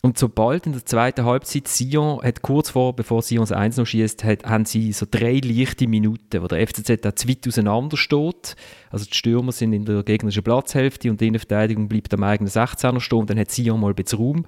Und 0.00 0.16
sobald 0.16 0.66
in 0.66 0.72
der 0.72 0.86
zweiten 0.86 1.24
Halbzeit 1.24 1.66
Sion 1.66 2.22
hat 2.22 2.42
kurz 2.42 2.70
vor, 2.70 2.94
bevor 2.94 3.20
Sion 3.22 3.40
das 3.40 3.50
1 3.50 3.78
noch 3.78 3.86
schießt, 3.86 4.22
haben 4.22 4.64
sie 4.64 4.92
so 4.92 5.06
drei 5.10 5.40
leichte 5.42 5.88
Minuten, 5.88 6.40
wo 6.40 6.46
der 6.46 6.64
FCZ 6.64 7.00
da 7.00 7.16
zu 7.16 7.28
weit 7.28 7.48
auseinander 7.48 7.96
steht. 7.96 8.54
Also 8.90 9.06
die 9.06 9.16
Stürmer 9.16 9.50
sind 9.50 9.72
in 9.72 9.84
der 9.84 10.04
gegnerischen 10.04 10.44
Platzhälfte 10.44 11.10
und 11.10 11.20
die 11.20 11.26
Innenverteidigung 11.26 11.88
bleibt 11.88 12.14
am 12.14 12.22
eigenen 12.22 12.48
16er 12.48 13.00
stehen 13.00 13.18
und 13.18 13.30
dann 13.30 13.40
hat 13.40 13.50
Sion 13.50 13.80
mal 13.80 13.88
ein 13.88 13.96
bisschen 13.96 14.20
Raum. 14.20 14.46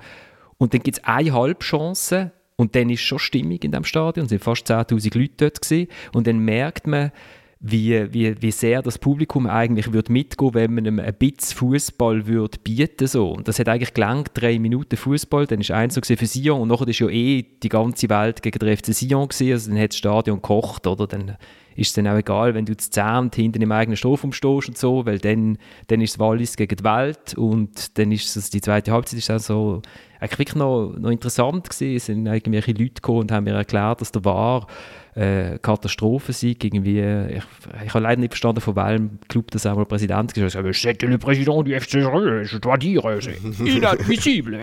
Und 0.57 0.73
dann 0.73 0.83
gibt 0.83 0.99
es 0.99 1.05
eine 1.05 1.33
Halbchance 1.33 2.31
und 2.61 2.77
dann 2.77 2.91
ist 2.91 3.01
schon 3.01 3.19
Stimmung 3.19 3.59
in 3.63 3.73
dem 3.73 3.85
Stadion, 3.85 4.25
es 4.27 4.31
sind 4.31 4.43
fast 4.43 4.71
10'000 4.71 5.19
Leute 5.19 5.33
dort 5.39 5.63
gewesen. 5.63 5.89
und 6.13 6.27
dann 6.27 6.41
merkt 6.41 6.87
man, 6.87 7.11
wie, 7.59 8.13
wie, 8.13 8.41
wie 8.41 8.51
sehr 8.51 8.83
das 8.83 8.99
Publikum 8.99 9.47
eigentlich 9.47 9.93
würde 9.95 10.13
mitgehen, 10.13 10.53
wenn 10.53 10.75
man 10.75 10.85
ihm 10.85 10.99
ein 10.99 11.15
bisschen 11.15 11.57
Fußball 11.57 12.27
würde 12.27 12.59
bieten 12.63 13.07
so. 13.07 13.33
Und 13.33 13.49
das 13.49 13.59
hat 13.59 13.69
eigentlich 13.69 13.95
gelangt, 13.95 14.31
drei 14.35 14.59
Minuten 14.59 14.97
Fußball, 14.97 15.47
dann 15.47 15.61
ist 15.61 15.71
eins 15.71 15.99
für 16.03 16.27
Sion 16.27 16.61
und 16.61 16.69
nachher 16.69 16.89
ist 16.89 16.99
ja 16.99 17.09
eh 17.09 17.47
die 17.63 17.69
ganze 17.71 18.11
Welt 18.11 18.43
gegen 18.43 18.59
den 18.59 18.77
FC 18.77 18.95
Sion 18.95 19.29
gewesen, 19.29 19.53
also 19.53 19.71
dann 19.71 19.81
hat 19.81 19.91
das 19.91 19.99
Stadion 19.99 20.37
gekocht, 20.37 20.87
oder? 20.87 21.07
Dann 21.07 21.37
ist 21.81 21.89
es 21.89 21.93
dann 21.95 22.07
auch 22.07 22.17
egal, 22.17 22.55
wenn 22.55 22.67
du 22.67 22.77
zu 22.77 22.91
zehnt 22.91 23.35
hinten 23.35 23.63
im 23.63 23.73
eigenen 23.73 23.97
Strafraum 23.97 24.33
stehst 24.33 24.69
und 24.69 24.77
so, 24.77 25.07
weil 25.07 25.19
dann, 25.19 25.57
dann 25.87 26.03
ist 26.03 26.13
es 26.13 26.19
Wallis 26.19 26.57
gegen 26.57 26.77
die 26.77 26.85
Welt 26.85 27.35
und 27.39 27.97
dann 27.99 28.13
ist 28.13 28.37
es, 28.37 28.51
die 28.51 28.61
zweite 28.61 28.93
Halbzeit 28.93 29.19
ist 29.19 29.31
auch 29.31 29.39
so 29.39 29.83
eigentlich 30.21 30.39
wirklich 30.39 30.57
noch, 30.57 30.95
noch 30.99 31.11
interessant 31.11 31.71
gewesen. 31.71 31.97
Es 31.97 32.07
sind 32.07 32.27
irgendwelche 32.27 32.73
Leute 32.73 32.95
gekommen 32.95 33.21
und 33.21 33.33
haben 33.33 33.45
mir 33.45 33.55
erklärt, 33.55 34.03
dass 34.03 34.13
der 34.13 34.23
war 34.27 34.67
äh, 35.15 35.59
Katastrophensieg 35.59 36.63
irgendwie, 36.63 37.01
ich, 37.01 37.43
ich 37.87 37.95
habe 37.95 38.05
leider 38.05 38.21
nicht 38.21 38.35
verstanden, 38.35 38.61
von 38.61 38.77
welchem 38.77 39.19
Club 39.29 39.51
das 39.51 39.65
einmal 39.65 39.87
Präsident 39.87 40.35
gesagt 40.35 40.55
hat, 40.55 40.65
«C'est 40.65 41.07
le 41.07 41.17
président 41.17 41.63
du 41.63 41.81
FC 41.81 41.95
je 41.95 42.59
dois 42.59 42.77
dire, 42.77 43.21
c'est 43.21 43.67
inadmissible.» 43.67 44.59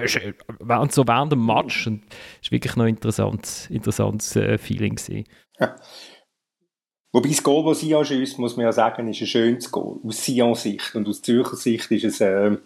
Während 0.59 0.91
so 0.91 1.07
während 1.07 1.31
dem 1.31 1.43
Match 1.43 1.87
und 1.87 2.03
es 2.43 2.51
war 2.51 2.51
wirklich 2.51 2.75
noch 2.75 2.85
ein 2.85 2.89
interessantes, 2.89 3.67
interessantes 3.71 4.35
äh, 4.35 4.59
Feeling 4.59 4.95
gewesen. 4.95 5.23
Ja. 5.59 5.75
Wobei 7.11 7.29
das 7.29 7.41
Goal, 7.41 7.65
das 7.65 7.79
Sion 7.79 8.03
schießt, 8.03 8.37
muss 8.37 8.57
man 8.57 8.65
ja 8.65 8.71
sagen, 8.71 9.07
ist 9.07 9.21
ein 9.21 9.27
schönes 9.27 9.71
Goal. 9.71 9.99
Aus 10.05 10.23
Sions 10.23 10.61
Sicht 10.63 10.95
und 10.95 11.07
aus 11.07 11.21
Zürcher 11.21 11.55
Sicht 11.55 11.89
ist 11.91 12.03
es 12.03 12.21
äh, 12.21 12.57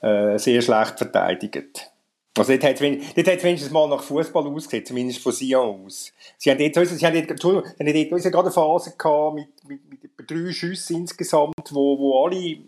äh, 0.00 0.38
sehr 0.38 0.62
schlecht 0.62 0.98
verteidigt. 0.98 1.90
Also 2.38 2.52
dort 2.52 2.64
hat 2.64 2.76
es 2.80 3.42
wenigstens 3.42 3.70
mal 3.72 3.88
nach 3.88 4.02
Fußball 4.02 4.46
ausgesehen, 4.46 4.86
zumindest 4.86 5.20
von 5.20 5.32
Sion 5.32 5.86
aus. 5.86 6.12
Sie 6.36 6.50
haben 6.50 6.58
dort, 6.58 6.86
sie 6.86 7.04
haben 7.04 7.16
Entschuldigung, 7.16 7.64
sie 7.76 7.84
haben 7.84 8.08
dort 8.10 8.32
gerade 8.32 8.38
eine 8.44 8.50
Phase 8.52 8.94
gehabt 8.96 9.34
mit, 9.34 9.48
mit, 9.66 9.80
mit 9.90 10.30
drei 10.30 10.52
Schüssen 10.52 10.98
insgesamt, 10.98 11.72
wo, 11.72 11.98
wo, 11.98 12.24
alle, 12.24 12.58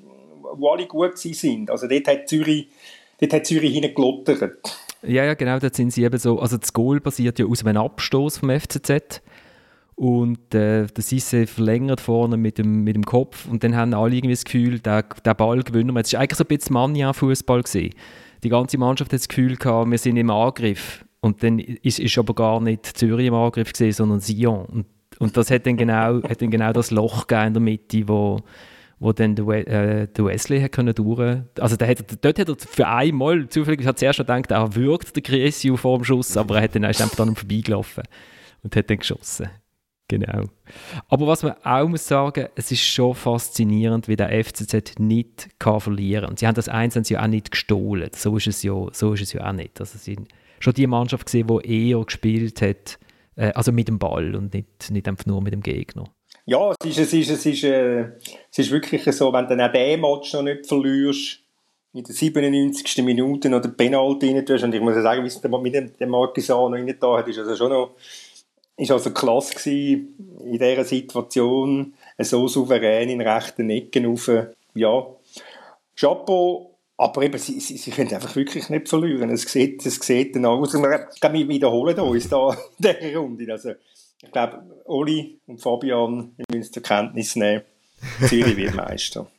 wo 0.55 0.71
alle 0.71 0.87
gut 0.87 1.17
sind. 1.19 1.71
Also 1.71 1.87
dort 1.87 2.09
hat 2.09 2.29
Zürich, 2.29 2.69
dort 3.21 3.33
hat 3.33 3.47
Zürich 3.47 3.73
hingelottert. 3.75 4.59
Ja, 5.03 5.25
ja, 5.25 5.35
genau, 5.35 5.59
dort 5.61 5.77
sind 5.77 5.93
sie 5.93 6.03
eben 6.03 6.19
so, 6.19 6.41
also 6.41 6.57
das 6.57 6.73
Goal 6.73 7.01
basiert 7.01 7.39
ja 7.39 7.47
aus 7.47 7.65
einem 7.65 7.81
Abstoß 7.81 8.39
vom 8.39 8.51
FCZ 8.51 9.23
und 10.01 10.55
äh, 10.55 10.87
der 10.87 11.03
Sisse 11.03 11.47
verlängert 11.47 12.01
vorne 12.01 12.39
mit 12.39 12.57
dem, 12.57 12.85
mit 12.85 12.97
dem 12.97 13.05
Kopf 13.05 13.47
und 13.47 13.63
dann 13.63 13.77
haben 13.77 13.93
alle 13.93 14.15
irgendwie 14.15 14.33
das 14.33 14.47
Gefühl, 14.47 14.79
der, 14.79 15.05
der 15.27 15.35
Ball 15.35 15.63
gewinnen 15.63 15.95
wir. 15.95 16.01
Es 16.01 16.15
war 16.15 16.21
eigentlich 16.21 16.39
so 16.39 16.45
ein 16.45 16.57
bisschen 16.57 16.73
Mania-Fußball. 16.73 17.63
Die 18.43 18.49
ganze 18.49 18.79
Mannschaft 18.79 19.13
hat 19.13 19.21
das 19.21 19.29
Gefühl 19.29 19.57
gehabt, 19.57 19.91
wir 19.91 19.99
sind 19.99 20.17
im 20.17 20.31
Angriff 20.31 21.05
und 21.21 21.43
dann 21.43 21.59
ist, 21.59 21.99
ist 21.99 22.17
aber 22.17 22.35
gar 22.35 22.63
nicht 22.63 22.87
Zürich 22.87 23.27
im 23.27 23.35
Angriff 23.35 23.73
gesehen, 23.73 23.93
sondern 23.93 24.21
Sion 24.21 24.65
und, 24.65 24.87
und 25.19 25.37
das 25.37 25.51
hat 25.51 25.67
dann 25.67 25.77
genau, 25.77 26.23
hat 26.23 26.41
dann 26.41 26.51
genau 26.51 26.73
das 26.73 26.91
Loch 26.91 27.27
in 27.29 27.53
der 27.53 27.61
Mitte, 27.61 28.09
wo 28.09 28.41
wo 29.03 29.13
dann 29.13 29.35
der, 29.35 29.47
äh, 29.49 30.09
der 30.09 30.25
Wesley 30.25 30.63
hat 30.63 30.73
können 30.73 30.95
durch. 30.95 31.41
Also 31.59 31.77
der 31.77 31.89
hat, 31.89 32.05
dort 32.23 32.39
hat 32.39 32.49
er 32.49 32.57
für 32.59 32.87
einmal, 32.87 33.49
zufällig 33.49 33.87
hat 33.87 33.99
zuerst 33.99 34.19
gedacht, 34.19 34.51
er 34.51 34.75
wirkt 34.75 35.15
der 35.15 35.23
Cresio 35.23 35.77
vor 35.77 35.99
dem 35.99 36.05
Schuss, 36.05 36.39
aber 36.39 36.57
er 36.57 36.63
hat 36.63 36.75
dann 36.75 36.85
einfach 36.85 37.15
dann 37.17 37.35
vorbeigelaufen 37.35 38.05
und 38.63 38.77
hat 38.77 38.89
dann 38.91 38.99
geschossen. 38.99 39.49
Genau. 40.11 40.47
Aber 41.09 41.29
was 41.29 41.45
man 41.45 41.55
auch 41.63 41.87
muss 41.87 42.05
sagen, 42.05 42.49
es 42.57 42.73
ist 42.73 42.83
schon 42.83 43.15
faszinierend, 43.15 44.09
wie 44.09 44.17
der 44.17 44.45
FCZ 44.45 44.99
nicht 44.99 45.51
kann 45.61 45.79
verlieren. 45.79 46.37
Sie 46.37 46.49
haben 46.49 46.57
das 46.57 46.65
sie 46.65 47.15
ja 47.15 47.23
auch 47.23 47.29
nicht 47.29 47.53
gestohlen. 47.53 48.11
So 48.13 48.37
ist 48.37 48.49
es 48.49 48.65
ja, 48.65 48.75
so 48.91 49.13
ist 49.13 49.23
es 49.23 49.33
ja 49.33 49.49
auch 49.49 49.53
nicht. 49.53 49.79
Also 49.79 49.99
sie 49.99 50.17
schon 50.59 50.75
die 50.75 50.89
Mannschaft 50.89 51.27
gesehen, 51.27 51.47
die 51.47 51.91
eher 51.91 52.05
gespielt 52.05 52.61
hat, 52.61 52.99
äh, 53.37 53.53
also 53.53 53.71
mit 53.71 53.87
dem 53.87 54.01
Ball 54.01 54.35
und 54.35 54.53
nicht, 54.53 54.91
nicht 54.91 55.07
einfach 55.07 55.27
nur 55.27 55.41
mit 55.43 55.53
dem 55.53 55.63
Gegner. 55.63 56.05
Ja, 56.45 56.73
es 56.81 56.87
ist, 56.91 56.99
es 56.99 57.13
ist, 57.13 57.31
es 57.31 57.47
ist, 57.47 57.63
äh, 57.63 58.09
es 58.51 58.59
ist 58.59 58.73
wirklich 58.73 59.05
so, 59.15 59.33
wenn 59.33 59.47
du 59.47 59.65
auch 59.65 59.73
diesen 59.73 60.01
Match 60.01 60.33
noch 60.33 60.43
nicht 60.43 60.67
verlierst, 60.67 61.39
in 61.93 62.03
der 62.03 62.15
97. 62.15 63.05
Minute 63.05 63.49
noch 63.49 63.63
den 63.63 63.77
Penalty 63.77 64.33
rein 64.33 64.45
tust, 64.45 64.65
und 64.65 64.75
ich 64.75 64.81
muss 64.81 64.97
ja 64.97 65.03
sagen, 65.03 65.23
wie 65.23 65.29
es 65.29 65.41
mit 65.41 65.75
dem, 65.75 65.97
dem 65.97 66.09
Marquisano 66.09 66.67
rein 66.67 66.93
da 66.99 67.19
hat, 67.19 67.29
ist 67.29 67.39
also 67.39 67.55
schon 67.55 67.71
noch 67.71 67.95
ist 68.81 68.91
also 68.91 69.11
klasse 69.11 69.55
gewesen, 69.55 70.37
in 70.45 70.59
dieser 70.59 70.85
Situation 70.85 71.95
so 72.19 72.49
souverän 72.49 73.11
in 73.11 73.21
rechten 73.21 73.71
Ecken 73.71 74.07
rauf. 74.07 74.31
Ja, 74.75 75.07
Chapeau, 75.97 76.79
aber 76.97 77.23
eben, 77.23 77.39
sie, 77.39 77.61
sie, 77.61 77.77
sie 77.77 77.91
können 77.91 78.13
einfach 78.13 78.35
wirklich 78.37 78.69
nicht 78.69 78.89
verlieren. 78.89 79.31
Es 79.31 79.43
sieht, 79.43 79.85
es 79.85 79.97
sieht 79.97 80.35
dann 80.35 80.47
aus. 80.47 80.73
Wir, 80.75 81.49
wiederholen 81.49 81.99
uns 81.99 82.29
da 82.29 82.51
in 82.79 82.85
dieser 82.85 83.17
Runde. 83.19 83.53
Also, 83.53 83.73
ich 84.23 84.31
glaube, 84.31 84.63
Oli 84.85 85.39
und 85.47 85.61
Fabian 85.61 86.35
müssen 86.53 86.73
zur 86.73 86.83
Kenntnis 86.83 87.37
nehmen, 87.37 87.63
Zürich 88.27 88.57
wird 88.57 88.75
Meister. 88.75 89.27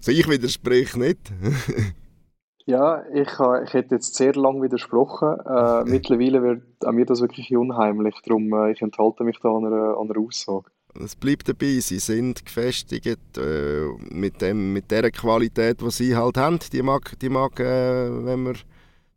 So, 0.00 0.12
ich 0.12 0.28
widerspreche 0.28 0.98
nicht. 0.98 1.32
Ja, 2.66 3.04
ich, 3.12 3.28
ich 3.28 3.74
hätte 3.74 3.94
jetzt 3.94 4.14
sehr 4.14 4.34
lange 4.34 4.62
widersprochen. 4.62 5.38
Äh, 5.40 5.84
mittlerweile 5.90 6.42
wird 6.42 6.62
an 6.84 6.94
mir 6.94 7.04
das 7.04 7.20
wirklich 7.20 7.54
unheimlich, 7.54 8.14
darum 8.24 8.52
äh, 8.54 8.72
ich 8.72 8.80
enthalte 8.80 9.24
mich 9.24 9.38
da 9.42 9.50
an 9.50 9.66
einer, 9.66 9.98
an 9.98 10.10
einer 10.10 10.20
Aussage. 10.20 10.70
Es 11.02 11.16
bleibt 11.16 11.48
dabei, 11.48 11.80
sie 11.80 11.98
sind 11.98 12.44
gefestigt 12.44 13.18
äh, 13.36 13.86
mit, 14.10 14.40
dem, 14.40 14.72
mit 14.72 14.90
der 14.90 15.10
Qualität, 15.10 15.80
die 15.80 15.90
sie 15.90 16.16
halt 16.16 16.36
haben. 16.36 16.60
Die 16.72 16.82
mag, 16.82 17.18
die 17.18 17.28
mag 17.28 17.58
äh, 17.58 18.24
wenn 18.24 18.44
man, 18.44 18.56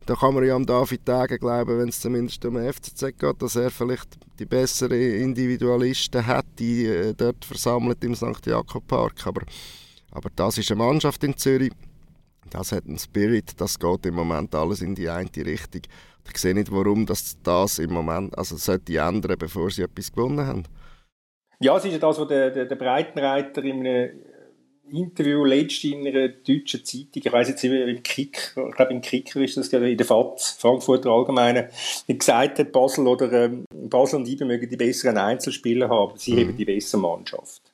da 0.06 0.16
kann 0.16 0.34
man 0.34 0.44
ja 0.44 0.56
am 0.56 0.66
David 0.66 1.06
Tage 1.06 1.38
glauben, 1.38 1.78
wenn 1.78 1.90
es 1.90 2.02
zumindest 2.02 2.44
um 2.46 2.56
den 2.56 2.74
FCZ 2.74 3.18
geht, 3.20 3.42
dass 3.42 3.56
er 3.56 3.70
vielleicht 3.70 4.18
die 4.40 4.46
besseren 4.46 5.00
Individualisten 5.00 6.26
hat, 6.26 6.46
die 6.58 6.86
äh, 6.86 7.14
dort 7.16 7.46
versammelt 7.46 8.04
im 8.04 8.16
St. 8.16 8.46
Jakob 8.46 8.88
Park. 8.88 9.28
Aber, 9.28 9.44
aber 10.12 10.30
das 10.36 10.58
ist 10.58 10.72
eine 10.72 10.80
Mannschaft 10.80 11.24
in 11.24 11.38
Zürich, 11.38 11.72
das 12.50 12.72
hat 12.72 12.86
einen 12.86 13.00
Spirit, 13.00 13.60
das 13.60 13.80
geht 13.80 14.06
im 14.06 14.16
Moment 14.16 14.54
alles 14.56 14.82
in 14.82 14.96
die 14.96 15.10
eine 15.10 15.30
Richtung. 15.36 15.82
Ich 16.30 16.38
sehe 16.38 16.54
nicht, 16.54 16.72
warum 16.72 17.06
das, 17.06 17.38
das 17.42 17.80
im 17.80 17.94
Moment 17.94 18.38
also 18.38 18.58
sollte 18.58 18.98
ändern, 18.98 19.38
bevor 19.38 19.70
sie 19.72 19.84
etwas 19.84 20.12
gewonnen 20.12 20.46
haben. 20.46 20.64
Ja, 21.60 21.76
es 21.78 21.86
ist 21.86 21.94
ja 21.94 22.00
das, 22.00 22.20
was 22.20 22.28
der, 22.28 22.52
der, 22.52 22.66
der 22.66 22.76
Breitenreiter 22.76 23.64
in 23.64 23.88
einem 23.88 24.12
Interview 24.92 25.44
letztens 25.44 25.94
in 25.94 26.08
einer 26.08 26.30
deutschen 26.30 26.86
Zeitung, 26.86 27.22
ich 27.26 27.32
weiß 27.32 27.50
jetzt 27.50 27.64
nicht 27.64 27.72
mehr, 27.72 27.88
im 27.88 28.04
Kick, 28.04 28.54
ich 28.56 28.76
glaube 28.76 28.94
im 28.94 29.02
Kicker 29.02 29.42
ist 29.42 29.58
das, 29.58 29.68
in 29.70 29.98
der 29.98 30.06
FAZ, 30.06 30.58
Frankfurter 30.60 31.10
Allgemeine, 31.10 31.70
gesagt 32.08 32.60
hat, 32.60 32.72
Basel 32.72 33.08
oder 33.08 33.32
ähm, 33.32 33.66
Basel 33.74 34.20
und 34.20 34.28
Ibe 34.28 34.46
mögen 34.46 34.70
die 34.70 34.78
besseren 34.78 35.18
Einzelspieler 35.18 35.90
haben, 35.90 36.18
sie 36.18 36.34
mhm. 36.34 36.40
haben 36.40 36.58
die 36.58 36.66
bessere 36.66 37.02
Mannschaft. 37.02 37.67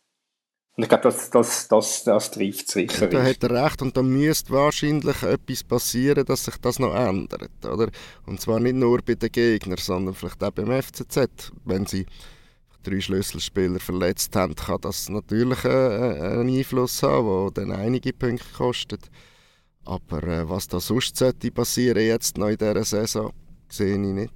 Und 0.75 0.83
ich 0.83 0.89
glaube, 0.89 1.03
das, 1.03 1.29
das, 1.29 1.67
das, 1.67 2.03
das 2.03 2.31
trifft 2.31 2.67
es 2.67 2.75
richtig. 2.75 3.11
Da 3.11 3.23
hat 3.23 3.43
er 3.43 3.63
recht 3.63 3.81
und 3.83 3.95
da 3.95 4.01
müsste 4.01 4.51
wahrscheinlich 4.53 5.21
etwas 5.21 5.63
passieren, 5.63 6.25
dass 6.25 6.45
sich 6.45 6.57
das 6.57 6.79
noch 6.79 6.95
ändert. 6.95 7.51
Oder? 7.63 7.89
Und 8.25 8.41
zwar 8.41 8.59
nicht 8.59 8.75
nur 8.75 8.99
bei 9.05 9.13
den 9.13 9.31
Gegnern, 9.31 9.77
sondern 9.77 10.15
vielleicht 10.15 10.43
auch 10.43 10.49
beim 10.49 10.71
FCZ, 10.81 11.51
wenn 11.65 11.85
sie 11.85 12.07
drei 12.81 12.99
Schlüsselspieler 12.99 13.79
verletzt 13.79 14.35
haben, 14.35 14.55
kann 14.55 14.81
das 14.81 15.09
natürlich 15.09 15.63
äh, 15.63 15.69
äh, 15.69 16.39
einen 16.39 16.49
Einfluss 16.49 17.03
haben, 17.03 17.53
der 17.53 17.65
dann 17.65 17.71
einige 17.75 18.11
Punkte 18.11 18.45
kostet. 18.57 19.11
Aber 19.85 20.23
äh, 20.23 20.49
was 20.49 20.67
da 20.67 20.79
sonst 20.79 21.17
sollte 21.17 21.51
passieren 21.51 22.03
jetzt 22.03 22.37
noch 22.37 22.47
in 22.47 22.57
dieser 22.57 22.83
Saison, 22.83 23.31
sehe 23.69 23.93
ich 23.93 23.99
nicht. 23.99 24.33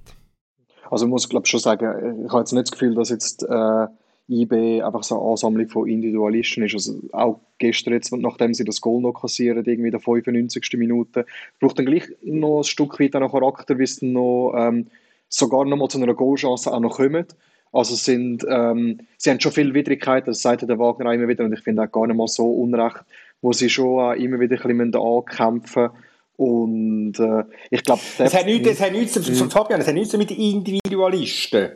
Also 0.88 1.06
ich 1.06 1.10
muss 1.10 1.28
glaube 1.28 1.46
schon 1.46 1.60
sagen, 1.60 2.24
ich 2.24 2.30
habe 2.30 2.40
jetzt 2.40 2.52
nicht 2.52 2.68
das 2.68 2.72
Gefühl, 2.72 2.94
dass 2.94 3.10
jetzt 3.10 3.42
äh, 3.42 3.86
IB 4.28 4.82
einfach 4.82 5.02
so 5.02 5.18
eine 5.20 5.30
Ansammlung 5.30 5.68
von 5.68 5.88
Individualisten 5.88 6.64
ist. 6.64 6.74
Also 6.74 7.00
auch 7.12 7.40
gestern 7.58 7.94
jetzt, 7.94 8.12
nachdem 8.12 8.54
sie 8.54 8.64
das 8.64 8.80
Goal 8.80 9.00
noch 9.00 9.14
kassieren, 9.14 9.64
irgendwie 9.64 9.88
in 9.88 9.92
der 9.92 10.00
95. 10.00 10.74
Minute, 10.76 11.26
braucht 11.60 11.78
dann 11.78 11.86
gleich 11.86 12.04
noch 12.22 12.58
ein 12.58 12.64
Stück 12.64 13.00
weit 13.00 13.14
noch 13.14 13.32
Charakter, 13.32 13.74
bis 13.74 14.00
dann 14.00 14.12
noch 14.12 14.54
ähm, 14.56 14.88
sogar 15.28 15.64
noch 15.64 15.76
mal 15.76 15.88
zu 15.88 16.00
einer 16.00 16.14
Goalchance 16.14 16.72
auch 16.72 16.80
noch 16.80 16.96
kommt. 16.96 17.36
Also 17.72 17.94
sind, 17.94 18.46
ähm, 18.48 19.00
sie 19.18 19.30
haben 19.30 19.40
schon 19.40 19.52
viele 19.52 19.74
Widrigkeiten, 19.74 20.26
das 20.26 20.40
sagt 20.40 20.62
der 20.62 20.78
Wagner 20.78 21.10
auch 21.10 21.14
immer 21.14 21.28
wieder 21.28 21.44
und 21.44 21.52
ich 21.52 21.60
finde 21.60 21.82
auch 21.82 21.92
gar 21.92 22.06
nicht 22.06 22.16
mal 22.16 22.26
so 22.26 22.50
unrecht, 22.50 23.04
wo 23.42 23.52
sie 23.52 23.68
schon 23.68 24.00
auch 24.00 24.12
immer 24.12 24.40
wieder 24.40 24.56
ein 24.56 24.78
bisschen 24.78 24.94
ankämpfen 24.94 25.90
und 26.36 27.18
äh, 27.18 27.44
ich 27.70 27.84
glaube... 27.84 28.00
Das 28.16 28.32
hat 28.32 28.46
nichts, 28.46 28.68
das 28.68 28.80
hat 28.80 28.92
nichts, 28.92 29.16
mhm. 29.16 29.50
Fabian, 29.50 29.80
das 29.80 29.88
hat 29.88 29.94
nichts 29.94 30.16
mit 30.16 30.30
Individualisten 30.30 31.72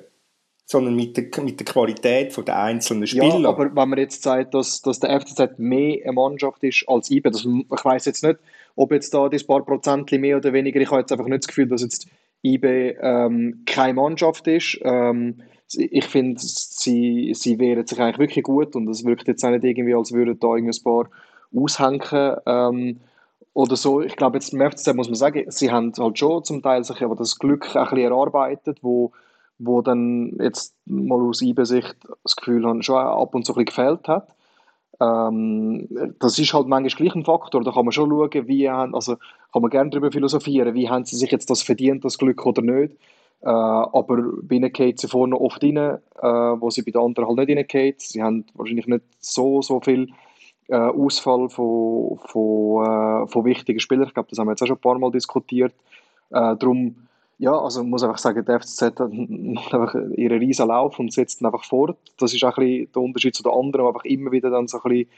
sondern 0.72 0.96
mit 0.96 1.16
der, 1.16 1.44
mit 1.44 1.60
der 1.60 1.66
Qualität 1.66 2.36
der 2.46 2.58
einzelnen 2.58 3.06
Spieler. 3.06 3.38
Ja, 3.38 3.48
aber 3.48 3.66
wenn 3.66 3.88
man 3.88 3.98
jetzt 3.98 4.22
sagt, 4.22 4.54
dass, 4.54 4.82
dass 4.82 4.98
der 4.98 5.20
FCZ 5.20 5.58
mehr 5.58 6.00
eine 6.02 6.12
Mannschaft 6.12 6.64
ist 6.64 6.84
als 6.88 7.10
IBE, 7.10 7.30
das, 7.30 7.44
ich 7.44 7.84
weiß 7.84 8.06
jetzt 8.06 8.24
nicht, 8.24 8.38
ob 8.74 8.90
jetzt 8.90 9.14
da 9.14 9.28
das 9.28 9.44
paar 9.44 9.64
Prozent 9.64 10.10
mehr 10.12 10.38
oder 10.38 10.52
weniger, 10.52 10.80
ich 10.80 10.90
habe 10.90 11.00
jetzt 11.00 11.12
einfach 11.12 11.26
nicht 11.26 11.44
das 11.44 11.48
Gefühl, 11.48 11.68
dass 11.68 11.82
jetzt 11.82 12.08
IBE 12.42 12.96
ähm, 13.00 13.62
keine 13.66 13.94
Mannschaft 13.94 14.48
ist. 14.48 14.80
Ähm, 14.82 15.42
ich 15.74 16.04
finde, 16.04 16.40
sie, 16.40 17.32
sie 17.34 17.58
wehren 17.58 17.86
sich 17.86 18.00
eigentlich 18.00 18.18
wirklich 18.18 18.44
gut 18.44 18.74
und 18.74 18.88
es 18.88 19.04
wirkt 19.04 19.28
jetzt 19.28 19.44
auch 19.44 19.50
nicht 19.50 19.64
irgendwie, 19.64 19.94
als 19.94 20.12
würden 20.12 20.38
da 20.40 20.54
ein 20.54 20.70
paar 20.82 21.08
aushängen 21.54 22.36
ähm, 22.46 23.00
oder 23.54 23.76
so. 23.76 24.00
Ich 24.00 24.16
glaube, 24.16 24.38
jetzt 24.38 24.52
im 24.54 24.60
FCZ 24.60 24.94
muss 24.94 25.08
man 25.08 25.16
sagen, 25.16 25.44
sie 25.48 25.70
haben 25.70 25.92
halt 25.96 26.18
schon 26.18 26.44
zum 26.44 26.62
Teil 26.62 26.82
sich 26.82 27.02
aber 27.02 27.14
das 27.14 27.38
Glück 27.38 27.76
ein 27.76 27.84
bisschen 27.84 27.98
erarbeitet, 27.98 28.78
wo, 28.82 29.12
wo 29.64 29.82
dann 29.82 30.36
jetzt 30.40 30.74
mal 30.86 31.20
aus 31.20 31.42
IB-Sicht 31.42 31.96
das 32.22 32.36
Gefühl 32.36 32.66
haben, 32.66 32.82
schon 32.82 32.96
ab 32.96 33.34
und 33.34 33.44
zu 33.44 33.52
ein 33.52 33.64
bisschen 33.64 33.84
gefehlt 33.86 34.08
hat. 34.08 34.34
Ähm, 35.00 35.88
das 36.18 36.38
ist 36.38 36.52
halt 36.54 36.68
manchmal 36.68 36.96
gleich 36.96 37.14
ein 37.14 37.24
Faktor. 37.24 37.62
Da 37.64 37.72
kann 37.72 37.84
man 37.84 37.92
schon 37.92 38.10
schauen, 38.10 38.48
wie 38.48 38.68
haben, 38.68 38.94
also 38.94 39.16
kann 39.52 39.62
man 39.62 39.70
gerne 39.70 39.90
darüber 39.90 40.12
philosophieren, 40.12 40.74
wie 40.74 40.88
haben 40.88 41.04
sie 41.04 41.16
sich 41.16 41.30
jetzt 41.30 41.50
das 41.50 41.62
verdient, 41.62 42.04
das 42.04 42.18
Glück 42.18 42.44
oder 42.46 42.62
nicht. 42.62 42.94
Äh, 43.42 43.48
aber 43.48 44.22
bei 44.42 44.56
ihnen 44.56 44.72
geht 44.72 45.00
sie 45.00 45.08
vorne 45.08 45.40
oft 45.40 45.62
rein, 45.64 45.76
äh, 45.76 45.98
wo 46.22 46.70
sie 46.70 46.82
bei 46.82 46.92
den 46.92 47.02
anderen 47.02 47.28
halt 47.28 47.48
nicht 47.48 47.58
reingeht. 47.58 48.00
Sie 48.00 48.22
haben 48.22 48.44
wahrscheinlich 48.54 48.86
nicht 48.86 49.04
so, 49.18 49.62
so 49.62 49.80
viel 49.80 50.08
äh, 50.68 50.76
Ausfall 50.76 51.48
von, 51.48 52.18
von, 52.26 52.84
äh, 52.84 53.26
von 53.26 53.44
wichtigen 53.44 53.80
Spielern. 53.80 54.06
Ich 54.06 54.14
glaube, 54.14 54.28
das 54.30 54.38
haben 54.38 54.46
wir 54.46 54.52
jetzt 54.52 54.62
auch 54.62 54.68
schon 54.68 54.76
ein 54.76 54.80
paar 54.80 54.98
Mal 54.98 55.10
diskutiert. 55.10 55.74
Äh, 56.30 56.56
darum, 56.56 57.08
ja, 57.42 57.58
also 57.58 57.82
muss 57.82 58.04
einfach 58.04 58.18
sagen, 58.18 58.44
der 58.44 58.60
FCZ 58.60 58.82
hat 58.82 59.00
einfach 59.00 59.96
ihren 60.16 60.38
riesen 60.38 60.68
Lauf 60.68 61.00
und 61.00 61.12
setzt 61.12 61.40
ihn 61.40 61.46
einfach 61.46 61.64
fort. 61.64 61.98
Das 62.18 62.32
ist 62.32 62.44
auch 62.44 62.56
ein 62.56 62.64
bisschen 62.64 62.92
der 62.92 63.02
Unterschied 63.02 63.34
zu 63.34 63.42
den 63.42 63.50
anderen, 63.50 63.84
die 63.84 63.88
einfach 63.88 64.04
immer 64.04 64.30
wieder 64.30 64.48
dann 64.50 64.68
so 64.68 64.80
ein 64.80 64.88
bisschen 64.88 65.10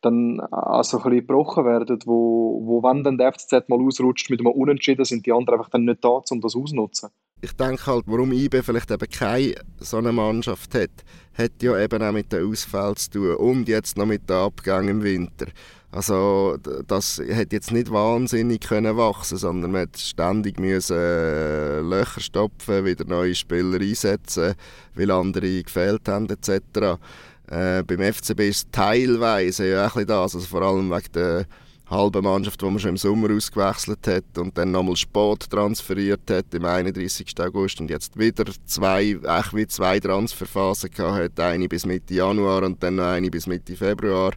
dann 0.00 0.38
also 0.38 0.98
ein 0.98 1.02
bisschen 1.02 1.26
gebrochen 1.26 1.64
werden, 1.64 1.98
wo, 2.04 2.60
wo 2.64 2.82
wenn 2.84 3.02
dann 3.02 3.18
der 3.18 3.32
FCZ 3.32 3.68
mal 3.68 3.80
ausrutscht 3.80 4.30
mit 4.30 4.38
einem 4.38 4.52
Unentschieden, 4.52 5.04
sind 5.04 5.26
die 5.26 5.32
anderen 5.32 5.58
einfach 5.58 5.70
dann 5.70 5.84
nicht 5.84 6.04
da, 6.04 6.20
um 6.30 6.40
das 6.40 6.54
auszunutzen 6.54 7.10
ich 7.44 7.52
denke 7.52 7.86
halt, 7.86 8.04
warum 8.06 8.32
IB 8.32 8.62
vielleicht 8.62 8.90
eben 8.90 9.08
keine 9.10 9.54
so 9.78 9.98
eine 9.98 10.12
Mannschaft 10.12 10.74
hat, 10.74 10.90
hat 11.34 11.62
ja 11.62 11.78
eben 11.78 12.02
auch 12.02 12.12
mit 12.12 12.32
den 12.32 12.50
Ausfällen 12.50 12.96
zu 12.96 13.10
tun 13.10 13.36
und 13.36 13.68
jetzt 13.68 13.98
noch 13.98 14.06
mit 14.06 14.28
den 14.28 14.36
Abgängen 14.36 14.88
im 14.88 15.02
Winter. 15.02 15.46
Also 15.90 16.56
das 16.88 17.22
hat 17.32 17.52
jetzt 17.52 17.70
nicht 17.70 17.92
wahnsinnig 17.92 18.62
können 18.62 18.96
wachsen, 18.96 19.38
sondern 19.38 19.70
man 19.72 19.82
hat 19.82 19.96
ständig 19.96 20.58
müssen 20.58 20.96
äh, 20.96 21.80
Löcher 21.80 22.20
stopfen, 22.20 22.84
wieder 22.84 23.04
neue 23.04 23.34
Spieler 23.34 23.80
einsetzen, 23.80 24.54
weil 24.94 25.10
andere 25.10 25.62
gefehlt 25.62 26.08
haben 26.08 26.28
etc. 26.28 26.98
Äh, 27.46 27.82
beim 27.84 28.12
FCB 28.12 28.40
ist 28.40 28.72
teilweise 28.72 29.68
ja 29.68 29.86
auch 29.86 29.94
ein 29.96 30.06
bisschen 30.06 30.06
das, 30.08 30.34
also 30.34 30.40
vor 30.40 30.62
allem 30.62 30.90
wegen 30.90 31.12
der 31.12 31.46
halbe 31.90 32.22
Mannschaft, 32.22 32.62
die 32.62 32.66
man 32.66 32.78
schon 32.78 32.90
im 32.90 32.96
Sommer 32.96 33.30
ausgewechselt 33.30 34.06
hat 34.06 34.38
und 34.38 34.56
dann 34.56 34.70
nochmal 34.70 34.96
Sport 34.96 35.50
transferiert 35.50 36.30
hat 36.30 36.54
im 36.54 36.64
31. 36.64 37.38
August 37.40 37.80
und 37.80 37.90
jetzt 37.90 38.18
wieder 38.18 38.44
zwei, 38.64 39.18
echt 39.22 39.54
wie 39.54 39.66
zwei 39.66 40.00
Transferphasen 40.00 40.90
gehabt 40.90 41.38
hat, 41.38 41.40
eine 41.40 41.68
bis 41.68 41.84
Mitte 41.84 42.14
Januar 42.14 42.62
und 42.62 42.82
dann 42.82 42.96
noch 42.96 43.04
eine 43.04 43.30
bis 43.30 43.46
Mitte 43.46 43.76
Februar. 43.76 44.32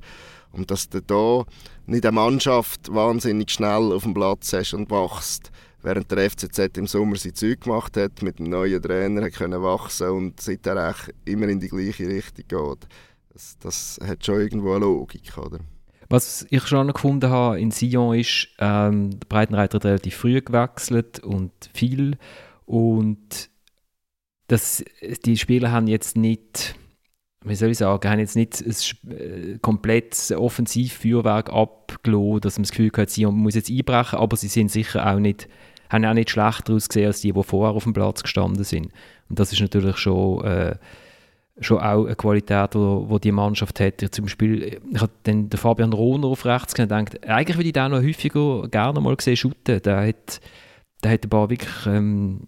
Und 0.51 0.71
dass 0.71 0.89
du 0.89 1.01
da 1.01 1.45
nicht 1.85 2.05
eine 2.05 2.13
Mannschaft 2.13 2.93
wahnsinnig 2.93 3.51
schnell 3.51 3.93
auf 3.93 4.03
dem 4.03 4.13
Platz 4.13 4.51
hast 4.53 4.73
und 4.73 4.89
wachst, 4.89 5.51
während 5.83 6.11
der 6.11 6.29
FCZ 6.29 6.77
im 6.77 6.87
Sommer 6.87 7.15
sein 7.15 7.35
Zeug 7.35 7.61
gemacht 7.61 7.95
hat, 7.95 8.21
mit 8.21 8.39
einem 8.39 8.49
neuen 8.49 8.81
Trainer 8.81 9.29
können 9.29 9.61
wachsen 9.61 10.09
und 10.09 10.41
seitdem 10.41 10.77
immer 11.25 11.47
in 11.47 11.59
die 11.59 11.69
gleiche 11.69 12.07
Richtung 12.07 12.47
geht. 12.47 12.87
Das, 13.31 13.57
das 13.59 13.99
hat 14.05 14.25
schon 14.25 14.41
irgendwo 14.41 14.71
eine 14.71 14.85
Logik, 14.85 15.37
oder? 15.37 15.59
Was 16.09 16.47
ich 16.49 16.65
schon 16.67 16.93
gefunden 16.93 17.29
habe 17.29 17.59
in 17.59 17.71
Sion 17.71 18.15
ist, 18.15 18.47
ähm, 18.59 19.19
der 19.19 19.27
Breitenreiter 19.27 19.75
hat 19.77 19.85
relativ 19.85 20.15
früh 20.15 20.41
gewechselt 20.41 21.19
und 21.19 21.51
viel. 21.73 22.17
Und 22.65 23.49
das, 24.47 24.85
die 25.25 25.37
Spieler 25.37 25.71
haben 25.71 25.87
jetzt 25.87 26.15
nicht, 26.15 26.75
wie 27.43 27.55
soll 27.55 27.71
ich 27.71 27.79
sagen, 27.79 28.09
haben 28.09 28.19
jetzt 28.19 28.37
nicht 28.37 28.61
ein 28.61 29.11
äh, 29.11 29.57
komplettes 29.59 30.31
Offensivfeuerwerk 30.31 31.51
abgelassen, 31.51 32.41
dass 32.41 32.57
man 32.57 32.63
das 32.63 32.71
Gefühl 32.71 32.91
hat, 32.95 33.09
Sion 33.09 33.35
muss 33.35 33.55
jetzt 33.55 33.69
einbrechen, 33.69 34.19
aber 34.19 34.37
sie 34.37 34.47
sind 34.47 34.71
sicher 34.71 35.05
auch 35.05 35.19
nicht, 35.19 35.49
haben 35.89 36.05
auch 36.05 36.13
nicht 36.13 36.29
schlechter 36.29 36.73
ausgesehen 36.73 37.07
als 37.07 37.19
die, 37.19 37.33
die 37.33 37.43
vorher 37.43 37.75
auf 37.75 37.83
dem 37.83 37.93
Platz 37.93 38.23
gestanden 38.23 38.63
sind. 38.63 38.93
Und 39.29 39.39
das 39.39 39.51
ist 39.51 39.59
natürlich 39.59 39.97
schon... 39.97 40.43
Äh, 40.45 40.75
schon 41.59 41.79
auch 41.79 42.05
eine 42.05 42.15
Qualität, 42.15 42.73
die 42.73 43.19
die 43.23 43.31
Mannschaft 43.31 43.79
hat. 43.79 44.01
Zum 44.11 44.25
Beispiel, 44.25 44.79
ich 44.91 45.01
habe 45.01 45.11
den 45.25 45.49
Fabian 45.49 45.93
Rohner 45.93 46.27
auf 46.27 46.45
rechts 46.45 46.75
gedacht, 46.75 47.27
eigentlich 47.27 47.57
würde 47.57 47.67
ich 47.67 47.73
den 47.73 47.91
noch 47.91 48.01
häufiger 48.01 48.67
gerne 48.69 48.99
mal 49.01 49.15
sehen 49.19 49.37
shooten. 49.37 49.81
Der 49.81 50.07
hat, 50.07 50.39
der 51.03 51.11
hat 51.11 51.25
ein 51.25 51.29
paar 51.29 51.49
wirklich 51.49 51.85
ähm, 51.87 52.47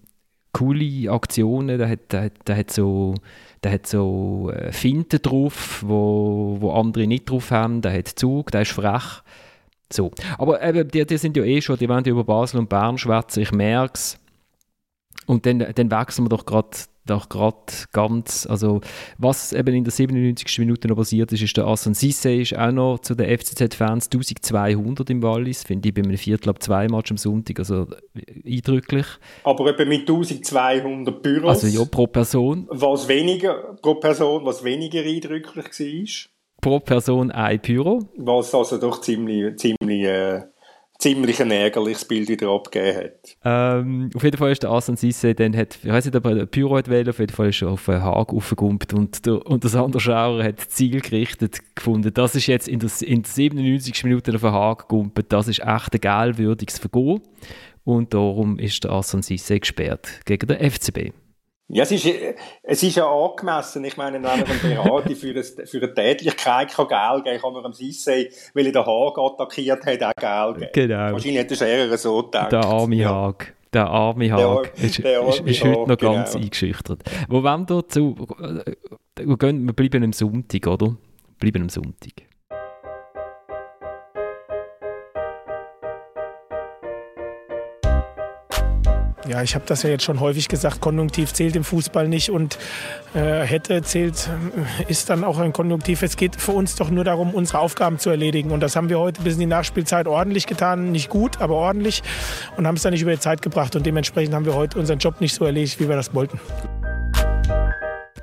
coole 0.51 1.11
Aktionen, 1.11 1.77
der 1.77 1.89
hat, 1.89 2.11
der, 2.11 2.29
der 2.29 2.57
hat 2.57 2.71
so, 2.71 3.15
der 3.63 3.71
hat 3.71 3.87
so 3.87 4.51
äh, 4.51 4.71
Finten 4.71 5.21
drauf, 5.21 5.83
wo, 5.85 6.57
wo 6.59 6.71
andere 6.73 7.07
nicht 7.07 7.29
drauf 7.29 7.51
haben, 7.51 7.81
der 7.81 7.97
hat 7.97 8.07
Zug, 8.07 8.51
der 8.51 8.61
ist 8.61 8.71
frech. 8.71 9.23
So. 9.91 10.11
Aber 10.37 10.61
eben, 10.63 10.87
die, 10.89 11.05
die 11.05 11.17
sind 11.17 11.35
ja 11.35 11.43
eh 11.43 11.61
schon, 11.61 11.77
die 11.77 11.89
wollen 11.89 12.03
ja 12.05 12.11
über 12.11 12.23
Basel 12.23 12.59
und 12.59 12.69
Bern 12.69 12.97
schwätzen, 12.97 13.41
ich 13.41 13.51
merke 13.51 13.93
es. 13.95 14.19
und 15.25 15.45
dann, 15.45 15.59
dann 15.59 15.91
wechseln 15.91 16.25
wir 16.25 16.29
doch 16.29 16.45
gerade 16.45 16.69
doch 17.09 17.29
gerade 17.29 17.55
ganz, 17.91 18.45
also 18.45 18.81
was 19.17 19.53
eben 19.53 19.75
in 19.75 19.83
der 19.83 19.91
97. 19.91 20.59
Minute 20.59 20.87
noch 20.87 20.95
passiert 20.95 21.31
ist, 21.31 21.41
ist 21.41 21.57
der 21.57 21.67
Assan 21.67 21.93
Sisse 21.93 22.31
ist 22.33 22.57
auch 22.57 22.71
noch 22.71 22.99
zu 22.99 23.15
den 23.15 23.37
FCZ-Fans 23.37 24.09
1200 24.11 25.09
im 25.09 25.23
Wallis, 25.23 25.63
finde 25.63 25.89
ich 25.89 25.95
bei 25.95 26.01
einem 26.01 26.17
Viertel 26.17 26.49
ab 26.49 26.61
zwei 26.61 26.87
Match 26.87 27.11
am 27.11 27.17
Sonntag, 27.17 27.59
also 27.59 27.87
eindrücklich. 28.45 29.05
Aber 29.43 29.67
etwa 29.67 29.85
mit 29.85 30.01
1200 30.01 31.21
Büros. 31.21 31.63
Also 31.63 31.67
ja, 31.67 31.85
pro 31.85 32.07
Person. 32.07 32.67
Was 32.69 33.07
weniger, 33.07 33.75
pro 33.81 33.95
Person, 33.95 34.45
was 34.45 34.63
weniger 34.63 35.01
eindrücklich 35.01 35.65
war. 35.79 36.29
Pro 36.61 36.79
Person 36.79 37.31
ein 37.31 37.61
Pyro. 37.61 38.09
Was 38.17 38.53
also 38.53 38.77
doch 38.77 39.01
ziemlich, 39.01 39.57
ziemlich 39.57 40.03
äh, 40.03 40.41
ziemlich 40.99 41.41
ein 41.41 41.49
ärgerliches 41.49 42.05
Bild 42.05 42.27
wieder 42.27 42.49
abgegeben 42.49 42.97
hat. 42.97 43.37
Ähm, 43.43 44.09
auf 44.13 44.23
jeden 44.23 44.37
Fall 44.37 44.51
ist 44.51 44.63
der 44.63 44.69
Asan 44.69 44.97
Sisse 44.97 45.33
dann 45.33 45.55
hat, 45.55 45.79
ich 45.81 45.89
weiß 45.89 46.05
nicht, 46.05 46.15
ob 46.15 46.25
er 46.25 46.45
Pyro 46.45 46.77
hat 46.77 46.89
wählen, 46.89 47.09
auf 47.09 47.19
jeden 47.19 47.33
Fall 47.33 47.49
ist 47.49 47.61
er 47.61 47.69
auf 47.69 47.85
den 47.85 48.03
Haag 48.03 48.33
aufgegumpt 48.33 48.93
und 48.93 49.25
der, 49.25 49.45
und 49.45 49.63
der 49.63 49.71
Sander 49.71 49.99
Schauer 49.99 50.43
hat 50.43 50.59
Ziel 50.59 50.99
gerichtet 50.99 51.59
gefunden. 51.75 52.13
Das 52.13 52.35
ist 52.35 52.47
jetzt 52.47 52.67
in 52.67 52.79
der, 52.79 52.91
in 53.01 53.23
der 53.23 53.31
97. 53.31 54.03
Minute 54.03 54.35
auf 54.35 54.41
den 54.41 54.51
Haag 54.51 54.89
gegumpelt, 54.89 55.31
das 55.31 55.47
ist 55.47 55.59
echt 55.59 55.93
ein 55.93 56.01
geilwürdiges 56.01 56.77
Vergehen 56.77 57.21
und 57.85 58.13
darum 58.13 58.59
ist 58.59 58.83
der 58.83 58.91
Asan 58.91 59.21
Sisse 59.21 59.59
gesperrt 59.59 60.19
gegen 60.25 60.47
den 60.47 60.69
FCB. 60.69 61.13
Ja, 61.71 61.83
es 61.83 61.91
ist, 61.91 62.07
es 62.63 62.81
ist 62.81 62.95
ja 62.95 63.05
angemessen. 63.05 63.83
Ich 63.85 63.95
meine, 63.95 64.15
wenn 64.15 64.23
man 64.23 64.43
Berater 64.61 65.15
für, 65.15 65.29
eine, 65.29 65.43
für 65.43 65.77
eine 65.77 65.93
Tätigkeit 65.93 66.73
kann 66.73 66.87
Geld 66.87 67.25
geben 67.25 67.41
kann, 67.41 67.53
man 67.53 67.65
am 67.65 67.73
Sissay, 67.73 68.31
weil 68.55 68.65
er 68.65 68.71
den 68.71 68.85
Haag 68.85 69.17
attackiert 69.19 69.85
hat, 69.85 70.03
auch 70.03 70.55
Geld 70.55 70.73
geben. 70.73 70.89
Genau. 70.89 71.11
Wahrscheinlich 71.11 71.39
hat 71.39 71.61
er 71.61 71.67
eher 71.67 71.97
so 71.97 72.23
gedacht. 72.23 72.51
Der 72.51 72.65
arme 72.65 72.95
ja. 72.95 73.09
Haag. 73.09 73.53
Der 73.71 73.85
arme 73.85 74.31
Haag 74.31 74.73
der, 74.73 74.83
ist, 74.83 75.03
der 75.03 75.27
ist, 75.27 75.39
ist 75.41 75.63
heute 75.63 75.87
noch 75.87 75.97
genau. 75.97 76.13
ganz 76.13 76.35
eingeschüchtert. 76.35 77.03
Wo 77.27 77.43
wollen 77.43 77.69
wir 77.69 77.87
zu... 77.87 78.15
Wir, 79.15 79.37
gehen, 79.37 79.65
wir 79.67 79.73
bleiben 79.73 80.03
am 80.03 80.13
Sonntag, 80.13 80.65
oder? 80.65 80.87
Wir 80.87 80.95
bleiben 81.39 81.63
am 81.63 81.69
Sonntag. 81.69 82.13
Ja, 89.29 89.43
ich 89.43 89.53
habe 89.53 89.63
das 89.67 89.83
ja 89.83 89.91
jetzt 89.91 90.03
schon 90.03 90.19
häufig 90.21 90.47
gesagt, 90.47 90.81
Konjunktiv 90.81 91.31
zählt 91.33 91.55
im 91.55 91.63
Fußball 91.63 92.07
nicht 92.07 92.31
und 92.31 92.57
äh, 93.13 93.41
hätte 93.41 93.83
zählt, 93.83 94.27
äh, 94.87 94.91
ist 94.91 95.11
dann 95.11 95.23
auch 95.23 95.37
ein 95.37 95.53
Konjunktiv. 95.53 96.01
Es 96.01 96.17
geht 96.17 96.35
für 96.35 96.51
uns 96.53 96.75
doch 96.75 96.89
nur 96.89 97.03
darum, 97.03 97.35
unsere 97.35 97.59
Aufgaben 97.59 97.99
zu 97.99 98.09
erledigen 98.09 98.49
und 98.49 98.59
das 98.59 98.75
haben 98.75 98.89
wir 98.89 98.97
heute 98.97 99.21
bis 99.21 99.35
in 99.35 99.41
die 99.41 99.45
Nachspielzeit 99.45 100.07
ordentlich 100.07 100.47
getan. 100.47 100.91
Nicht 100.91 101.09
gut, 101.09 101.41
aber 101.41 101.53
ordentlich 101.53 102.01
und 102.57 102.65
haben 102.65 102.75
es 102.75 102.81
dann 102.81 102.91
nicht 102.91 103.03
über 103.03 103.11
die 103.11 103.19
Zeit 103.19 103.43
gebracht 103.43 103.75
und 103.75 103.85
dementsprechend 103.85 104.33
haben 104.33 104.45
wir 104.45 104.55
heute 104.55 104.79
unseren 104.79 104.97
Job 104.97 105.21
nicht 105.21 105.35
so 105.35 105.45
erledigt, 105.45 105.79
wie 105.79 105.87
wir 105.87 105.95
das 105.95 106.15
wollten. 106.15 106.39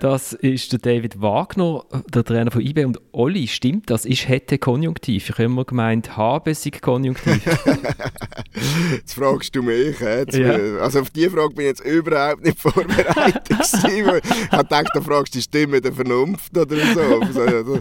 Das 0.00 0.32
ist 0.34 0.72
der 0.72 0.78
David 0.78 1.20
Wagner, 1.20 1.84
der 2.12 2.24
Trainer 2.24 2.50
von 2.50 2.60
IB. 2.60 2.84
Und 2.84 3.00
Olli, 3.12 3.48
stimmt 3.48 3.90
das? 3.90 4.04
Ist 4.04 4.28
hätte 4.28 4.58
Konjunktiv. 4.58 5.30
Ich 5.30 5.34
habe 5.34 5.44
immer 5.44 5.64
gemeint, 5.64 6.16
habe 6.16 6.54
sich 6.54 6.80
Konjunktiv. 6.80 7.44
jetzt 8.92 9.14
fragst 9.14 9.54
du 9.56 9.62
mich. 9.62 9.98
Jetzt, 10.00 10.36
ja. 10.36 10.52
Also 10.78 11.00
auf 11.00 11.10
diese 11.10 11.30
Frage 11.30 11.54
bin 11.54 11.64
ich 11.64 11.68
jetzt 11.68 11.84
überhaupt 11.84 12.44
nicht 12.44 12.58
vorbereitet. 12.60 13.44
ich 13.48 14.04
habe 14.04 14.20
gedacht, 14.64 14.90
da 14.94 15.00
fragst 15.00 15.34
du 15.34 15.38
die 15.38 15.42
Stimme 15.42 15.80
der 15.80 15.92
Vernunft 15.92 16.56
oder 16.56 16.76
so. 16.76 17.80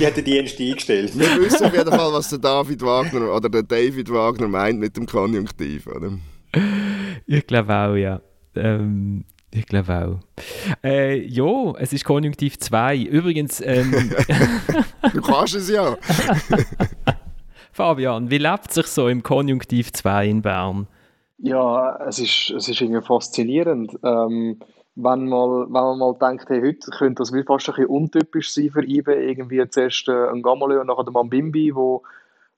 die 0.00 0.06
hat 0.06 0.16
den 0.16 0.24
Dienst 0.24 0.58
eingestellt. 0.58 1.18
Wir 1.18 1.40
wissen 1.40 1.64
auf 1.64 1.76
jeden 1.76 1.90
Fall, 1.90 2.12
was 2.12 2.30
der 2.30 2.38
David 2.38 2.82
Wagner 2.82 3.34
oder 3.34 3.48
der 3.48 3.62
David 3.62 4.10
Wagner 4.10 4.48
meint 4.48 4.78
mit 4.78 4.96
dem 4.96 5.06
Konjunktiv. 5.06 5.86
Oder? 5.86 6.18
Ich 7.26 7.46
glaube 7.46 7.74
auch, 7.74 7.94
ja. 7.94 8.20
Ähm, 8.56 9.24
ich 9.54 9.66
glaube 9.66 9.94
auch. 9.94 10.84
Äh, 10.84 11.24
ja, 11.26 11.72
es 11.78 11.92
ist 11.92 12.04
Konjunktiv 12.04 12.58
2. 12.58 12.98
Übrigens. 13.02 13.60
Ähm, 13.60 13.92
du 15.12 15.20
kannst 15.22 15.54
es 15.54 15.70
ja. 15.70 15.96
Fabian, 17.72 18.30
wie 18.30 18.38
lebt 18.38 18.72
sich 18.72 18.86
so 18.86 19.08
im 19.08 19.22
Konjunktiv 19.22 19.92
2 19.92 20.28
in 20.28 20.42
Bern? 20.42 20.86
Ja, 21.38 21.96
es 22.06 22.18
ist, 22.18 22.50
es 22.56 22.68
ist 22.68 22.80
irgendwie 22.80 23.04
faszinierend. 23.04 23.98
Ähm, 24.02 24.60
wenn, 24.96 25.28
mal, 25.28 25.66
wenn 25.66 25.72
man 25.72 25.98
mal 25.98 26.14
denkt, 26.14 26.48
hey, 26.48 26.60
heute 26.60 26.90
könnte 26.90 27.22
das 27.22 27.30
fast 27.30 27.68
ein 27.68 27.74
bisschen 27.74 27.86
untypisch 27.86 28.52
sein 28.52 28.70
für 28.70 28.84
IBE, 28.84 29.14
irgendwie 29.14 29.68
zuerst 29.68 30.08
äh, 30.08 30.28
ein 30.28 30.42
Gamalö 30.42 30.80
und 30.80 30.86
nachher 30.86 31.04
der 31.04 31.12
Mambimbi, 31.12 31.74
wo, 31.74 32.02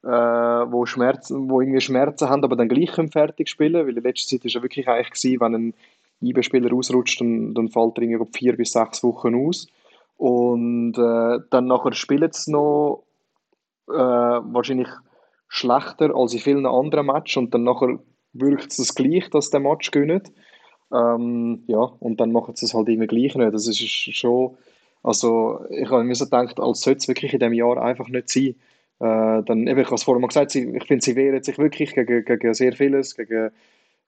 äh, 0.02 0.08
wo, 0.08 0.84
Schmerzen, 0.86 1.48
wo 1.48 1.60
irgendwie 1.60 1.80
Schmerzen 1.80 2.28
haben, 2.28 2.44
aber 2.44 2.56
dann 2.56 2.68
gleich 2.68 2.92
fertig 3.10 3.48
spielen, 3.48 3.86
weil 3.86 3.96
in 3.96 4.02
letzter 4.02 4.36
Zeit 4.36 4.44
war 4.44 4.50
ja 4.50 4.62
wirklich 4.62 4.88
eigentlich 4.88 5.10
gewesen, 5.10 5.40
wenn 5.40 5.54
ein 5.54 5.74
IB-Spieler 6.22 6.72
ausrutscht, 6.72 7.20
dann, 7.20 7.54
dann 7.54 7.68
fällt 7.68 7.98
er 7.98 8.02
irgendwie 8.02 8.30
vier 8.32 8.56
bis 8.56 8.72
sechs 8.72 9.02
Wochen 9.02 9.34
aus. 9.34 9.66
Und 10.16 10.94
äh, 10.96 11.40
dann 11.50 11.66
nachher 11.66 11.92
spielen 11.92 12.30
sie 12.32 12.52
noch 12.52 13.04
äh, 13.88 13.92
wahrscheinlich 13.92 14.88
schlechter 15.48 16.14
als 16.14 16.34
in 16.34 16.40
vielen 16.40 16.66
anderen 16.66 17.06
Matches 17.06 17.36
und 17.36 17.54
dann 17.54 17.64
nachher 17.64 17.98
wirkt 18.32 18.70
es 18.70 18.76
das 18.78 18.94
gleich, 18.94 19.30
dass 19.30 19.50
der 19.50 19.60
Match 19.60 19.90
gewinnt. 19.90 20.32
Ähm, 20.92 21.64
ja, 21.66 21.78
und 21.78 22.20
dann 22.20 22.32
machen 22.32 22.54
sie 22.56 22.66
es 22.66 22.74
halt 22.74 22.88
irgendwie 22.88 23.06
gleich 23.06 23.34
nicht. 23.34 23.54
Das 23.54 23.66
ist 23.66 23.80
schon, 23.80 24.56
also 25.02 25.60
ich 25.70 25.90
habe 25.90 26.04
mir 26.04 26.14
so 26.14 26.24
gedacht, 26.24 26.60
als 26.60 26.80
sollte 26.80 26.98
es 26.98 27.08
wirklich 27.08 27.32
in 27.32 27.40
diesem 27.40 27.52
Jahr 27.54 27.78
einfach 27.78 28.08
nicht 28.08 28.28
sein. 28.28 28.54
Äh, 29.00 29.42
dann, 29.44 29.66
ich 29.66 29.86
habe 29.86 29.94
es 29.94 30.02
vorhin 30.02 30.22
mal 30.22 30.28
gesagt, 30.28 30.54
ich 30.54 30.84
finde, 30.86 31.04
sie 31.04 31.16
wehren 31.16 31.42
sich 31.42 31.58
wirklich 31.58 31.94
gegen, 31.94 32.24
gegen 32.24 32.54
sehr 32.54 32.72
vieles, 32.72 33.14
gegen 33.14 33.50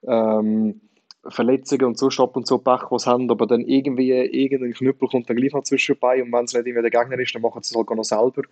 ähm, 0.06 0.80
Verletzungen 1.26 1.84
und 1.84 1.98
so 1.98 2.10
Stopp 2.10 2.36
und 2.36 2.46
so 2.46 2.58
Pech, 2.58 2.90
was 2.90 3.06
haben, 3.06 3.30
aber 3.30 3.46
dann 3.46 3.62
irgendwie 3.62 4.12
irgendein 4.12 4.72
Knüppel 4.72 5.08
kommt 5.08 5.28
dann 5.28 5.36
gleich 5.36 5.52
noch 5.52 5.64
zwischenbei 5.64 6.22
und 6.22 6.32
wenn 6.32 6.44
es 6.44 6.54
nicht 6.54 6.66
irgendwie 6.66 6.90
der 6.90 7.02
Gegner 7.02 7.18
ist, 7.18 7.34
dann 7.34 7.42
machen 7.42 7.62
sie 7.62 7.74
es 7.74 7.76
halt 7.76 7.90
noch 7.90 8.04
selber, 8.04 8.42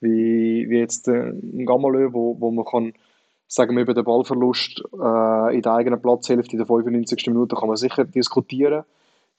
wie, 0.00 0.68
wie 0.68 0.78
jetzt 0.78 1.06
äh, 1.08 1.30
ein 1.30 1.66
Gamalö, 1.66 2.12
wo, 2.12 2.36
wo 2.40 2.50
man 2.50 2.64
kann 2.64 2.92
sagen 3.46 3.76
wir 3.76 3.82
über 3.82 3.94
den 3.94 4.04
Ballverlust 4.04 4.82
äh, 4.92 5.54
in 5.54 5.62
der 5.62 5.72
eigenen 5.74 6.00
Platzhälfte 6.00 6.52
in 6.52 6.58
der 6.58 6.66
95. 6.66 7.26
Minute 7.28 7.56
kann 7.56 7.68
man 7.68 7.76
sicher 7.76 8.04
diskutieren. 8.04 8.84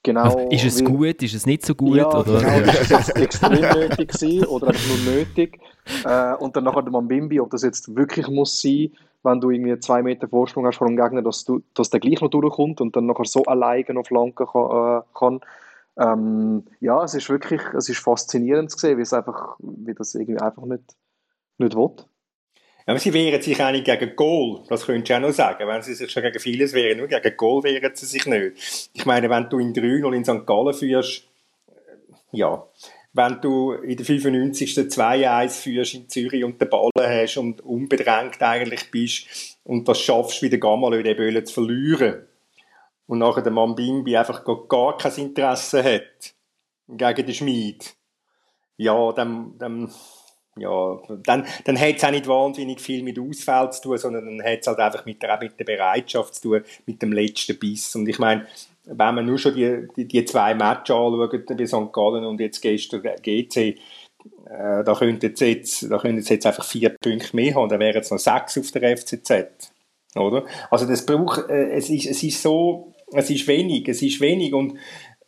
Genau, 0.05 0.47
ist 0.51 0.63
es 0.63 0.85
gut, 0.85 1.23
ist 1.23 1.33
es 1.33 1.47
nicht 1.47 1.65
so 1.65 1.73
gut? 1.73 1.97
Ja, 1.97 2.07
oder? 2.07 2.39
genau, 2.39 2.59
ist 2.59 2.91
es 2.91 3.09
extrem 3.15 3.59
nötig 3.59 4.09
gewesen 4.09 4.45
oder 4.45 4.67
einfach 4.67 4.87
nur 4.87 5.15
nötig? 5.15 5.59
Äh, 6.03 6.35
und 6.35 6.55
dann 6.55 6.63
nachher 6.63 6.83
der 6.83 6.91
Mambimbi, 6.91 7.39
ob 7.39 7.49
das 7.49 7.63
jetzt 7.63 7.95
wirklich 7.95 8.27
muss 8.27 8.61
sein, 8.61 8.91
wenn 9.23 9.41
du 9.41 9.49
irgendwie 9.49 9.79
zwei 9.79 10.03
Meter 10.03 10.27
Vorsprung 10.27 10.67
hast 10.67 10.77
vor 10.77 10.85
dem 10.85 10.95
Gegner, 10.95 11.23
dass, 11.23 11.43
du, 11.43 11.63
dass 11.73 11.89
der 11.89 11.99
gleich 11.99 12.21
noch 12.21 12.29
durchkommt 12.29 12.81
und 12.81 12.95
dann 12.95 13.07
nachher 13.07 13.25
so 13.25 13.45
alleine 13.45 13.99
auf 13.99 14.05
Flanken 14.05 14.45
kann. 14.45 14.99
Äh, 14.99 15.01
kann. 15.17 15.39
Ähm, 15.97 16.65
ja, 16.81 17.03
es 17.03 17.15
ist 17.15 17.27
wirklich 17.29 17.61
es 17.75 17.89
ist 17.89 17.97
faszinierend 17.97 18.69
zu 18.69 18.77
sehen, 18.77 18.99
wie, 18.99 19.01
es 19.01 19.13
einfach, 19.13 19.55
wie 19.57 19.95
das 19.95 20.13
irgendwie 20.13 20.39
einfach 20.39 20.65
nicht, 20.65 20.83
nicht 21.57 21.75
will. 21.75 21.95
Aber 22.87 22.99
sie 22.99 23.13
wehren 23.13 23.41
sich 23.41 23.61
auch 23.61 23.71
nicht 23.71 23.85
gegen 23.85 24.15
Goal, 24.15 24.63
das 24.69 24.85
könntest 24.85 25.09
du 25.09 25.15
auch 25.15 25.19
noch 25.21 25.31
sagen. 25.31 25.67
Wenn 25.67 25.81
sie 25.81 25.95
sich 25.95 26.11
schon 26.11 26.21
gegen 26.21 26.39
vieles 26.39 26.73
wehren, 26.73 26.99
nur 26.99 27.07
gegen 27.07 27.35
Goal 27.35 27.63
wehren 27.63 27.95
sie 27.95 28.05
sich 28.05 28.25
nicht. 28.27 28.89
Ich 28.93 29.05
meine, 29.05 29.29
wenn 29.29 29.49
du 29.49 29.57
in 29.57 29.73
3-0 29.73 30.13
in 30.13 30.23
St. 30.23 30.45
Gallen 30.45 30.73
führst, 30.73 31.23
ja, 32.31 32.63
wenn 33.13 33.39
du 33.41 33.71
in 33.71 33.95
der 33.95 34.05
95. 34.05 34.75
2-1 34.75 35.61
führst 35.61 35.93
in 35.95 36.09
Zürich 36.09 36.43
und 36.43 36.61
den 36.61 36.69
Ball 36.69 36.91
hast 36.97 37.37
und 37.37 37.61
unbedrängt 37.61 38.41
eigentlich 38.41 38.91
bist 38.91 39.57
und 39.63 39.87
das 39.87 40.01
schaffst, 40.01 40.41
wie 40.41 40.49
der 40.49 40.59
Gamalö 40.59 41.01
den 41.01 41.15
Böllen 41.15 41.45
zu 41.45 41.53
verlieren 41.53 42.27
und 43.07 43.19
nachher 43.19 43.41
der 43.41 43.53
Mambimbi 43.53 44.17
einfach 44.17 44.43
gar 44.67 44.97
kein 44.97 45.15
Interesse 45.15 45.83
hat 45.83 46.35
gegen 46.87 47.25
den 47.25 47.33
Schmied, 47.33 47.95
ja, 48.77 49.11
dann, 49.13 49.57
dann, 49.57 49.91
ja, 50.57 50.99
dann, 51.23 51.45
dann 51.65 51.79
hat 51.79 51.97
es 51.97 52.03
auch 52.03 52.11
nicht 52.11 52.27
wahnsinnig 52.27 52.79
viel 52.79 53.03
mit 53.03 53.19
Ausfällen 53.19 53.71
zu 53.71 53.81
tun, 53.81 53.97
sondern 53.97 54.25
dann 54.25 54.45
hat 54.45 54.59
es 54.61 54.67
halt 54.67 54.79
einfach 54.79 55.05
mit 55.05 55.21
der, 55.21 55.37
mit 55.39 55.59
der 55.59 55.65
Bereitschaft 55.65 56.35
zu 56.35 56.41
tun, 56.41 56.63
mit 56.85 57.01
dem 57.01 57.11
letzten 57.11 57.59
Biss. 57.59 57.95
Und 57.95 58.07
ich 58.07 58.19
meine, 58.19 58.47
wenn 58.85 59.15
man 59.15 59.25
nur 59.25 59.37
schon 59.37 59.55
die, 59.55 59.87
die, 59.95 60.07
die 60.07 60.25
zwei 60.25 60.53
Matches 60.53 60.95
anschaut, 60.95 61.45
bei 61.45 61.65
St. 61.65 61.91
Gallen 61.91 62.23
und 62.23 62.39
jetzt 62.39 62.61
gestern 62.61 63.01
GC, 63.01 63.57
äh, 63.57 64.83
da 64.83 64.95
könnten 64.97 65.35
sie 65.35 65.45
jetzt, 65.45 65.89
da 65.89 65.97
könnten 65.97 66.23
jetzt 66.23 66.45
einfach 66.45 66.63
vier 66.63 66.89
Punkte 66.89 67.35
mehr 67.35 67.55
haben, 67.55 67.69
dann 67.69 67.79
wären 67.79 68.01
es 68.01 68.11
noch 68.11 68.19
sechs 68.19 68.57
auf 68.57 68.71
der 68.71 68.97
FCZ. 68.97 69.71
Oder? 70.15 70.45
Also 70.71 70.85
das 70.85 71.05
braucht, 71.05 71.49
äh, 71.49 71.71
es, 71.71 71.89
ist, 71.89 72.05
es 72.05 72.23
ist 72.23 72.41
so, 72.41 72.93
es 73.11 73.29
ist 73.29 73.47
wenig, 73.47 73.87
es 73.89 74.01
ist 74.01 74.21
wenig 74.21 74.53
und 74.53 74.77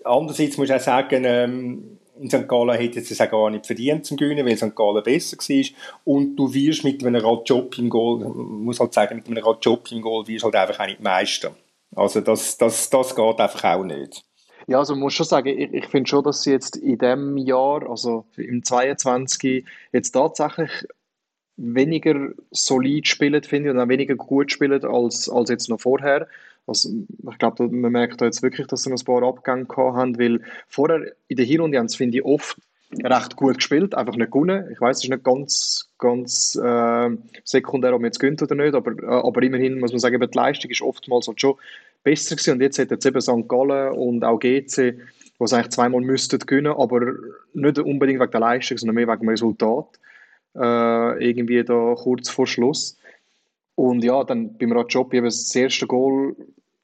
andererseits 0.03 0.57
muss 0.57 0.69
ich 0.69 0.75
auch 0.75 0.79
sagen, 0.79 1.23
ähm, 1.25 1.99
in 2.19 2.29
St. 2.29 2.47
Gallen 2.47 2.77
hätte 2.77 2.99
es 2.99 3.21
auch 3.21 3.29
gar 3.29 3.49
nicht 3.49 3.65
verdient 3.65 4.05
zum 4.05 4.17
Gewinnen, 4.17 4.45
weil 4.45 4.57
St. 4.57 4.75
Gallen 4.75 5.03
besser 5.03 5.37
war. 5.37 5.65
Und 6.03 6.35
du 6.35 6.53
wirst 6.53 6.83
mit 6.83 7.05
einem 7.05 7.23
Radjob 7.23 7.77
im 7.77 7.89
Goal, 7.89 8.19
muss 8.33 8.79
halt 8.79 8.93
sagen, 8.93 9.17
mit 9.17 9.27
einem 9.27 9.43
Radjob 9.43 9.91
im 9.91 10.01
Goal 10.01 10.27
wirst 10.27 10.43
halt 10.43 10.55
einfach 10.55 10.79
auch 10.79 10.87
nicht 10.87 11.01
Meister. 11.01 11.55
Also 11.95 12.21
das, 12.21 12.57
das, 12.57 12.89
das 12.89 13.15
geht 13.15 13.39
einfach 13.39 13.63
auch 13.63 13.83
nicht. 13.83 14.23
Ja, 14.67 14.79
also 14.79 14.93
man 14.93 15.03
muss 15.03 15.13
schon 15.13 15.25
sagen, 15.25 15.47
ich, 15.47 15.73
ich 15.73 15.85
finde 15.87 16.09
schon, 16.09 16.23
dass 16.23 16.43
sie 16.43 16.51
jetzt 16.51 16.75
in 16.75 16.97
diesem 16.97 17.37
Jahr, 17.37 17.89
also 17.89 18.25
im 18.35 18.63
22 18.63 19.65
jetzt 19.93 20.11
tatsächlich 20.11 20.69
weniger 21.55 22.29
solid 22.51 23.07
spielen, 23.07 23.41
finde 23.43 23.69
ich, 23.69 23.75
und 23.75 23.81
auch 23.81 23.87
weniger 23.87 24.15
gut 24.15 24.51
spielen 24.51 24.83
als, 24.83 25.29
als 25.29 25.49
jetzt 25.49 25.69
noch 25.69 25.79
vorher. 25.79 26.27
Also, 26.67 26.89
ich 27.31 27.37
glaube, 27.37 27.69
man 27.69 27.91
merkt 27.91 28.21
da 28.21 28.25
jetzt 28.25 28.43
wirklich, 28.43 28.67
dass 28.67 28.83
sie 28.83 28.89
noch 28.89 28.99
ein 28.99 29.05
paar 29.05 29.23
Abgänge 29.23 29.65
gehabt 29.65 29.95
haben, 29.95 30.19
weil 30.19 30.41
vorher 30.67 31.13
in 31.27 31.37
der 31.37 31.45
Hinrunde 31.45 31.79
haben 31.79 31.87
sie, 31.87 31.97
finde 31.97 32.17
ich, 32.17 32.25
oft 32.25 32.57
recht 33.03 33.35
gut 33.35 33.55
gespielt, 33.55 33.95
einfach 33.95 34.15
nicht 34.15 34.31
gewonnen. 34.31 34.69
Ich 34.71 34.79
weiß, 34.79 34.97
es 34.97 35.03
ist 35.03 35.09
nicht 35.09 35.23
ganz, 35.23 35.89
ganz 35.97 36.55
äh, 36.55 37.09
sekundär, 37.43 37.93
ob 37.93 38.01
man 38.01 38.09
jetzt 38.09 38.19
gönnt 38.19 38.41
oder 38.41 38.55
nicht, 38.55 38.75
aber, 38.75 38.91
äh, 38.91 39.05
aber 39.05 39.41
immerhin 39.43 39.79
muss 39.79 39.91
man 39.91 39.99
sagen, 39.99 40.19
die 40.19 40.37
Leistung 40.37 40.71
ist 40.71 40.81
oftmals 40.81 41.27
halt 41.27 41.41
schon 41.41 41.55
besser 42.03 42.35
gewesen. 42.35 42.53
Und 42.53 42.61
jetzt 42.61 42.79
hat 42.79 42.91
jetzt 42.91 43.05
eben 43.05 43.21
St. 43.21 43.47
Gallen 43.47 43.93
und 43.93 44.23
auch 44.23 44.39
GC, 44.39 44.99
wo 45.37 45.45
es 45.45 45.53
eigentlich 45.53 45.69
zweimal 45.69 46.01
müssten 46.01 46.39
gewinnen, 46.39 46.73
aber 46.73 47.13
nicht 47.53 47.79
unbedingt 47.79 48.19
wegen 48.19 48.31
der 48.31 48.39
Leistung, 48.39 48.77
sondern 48.77 48.95
mehr 48.95 49.07
wegen 49.07 49.21
dem 49.21 49.29
Resultat. 49.29 49.99
Äh, 50.55 51.29
irgendwie 51.29 51.63
da 51.63 51.95
kurz 51.95 52.29
vor 52.29 52.47
Schluss. 52.47 52.97
Und 53.77 54.03
ja, 54.03 54.23
dann 54.23 54.57
beim 54.57 54.71
Rajob 54.71 55.13
eben 55.13 55.25
das 55.25 55.55
erste 55.55 55.87
Goal 55.87 56.35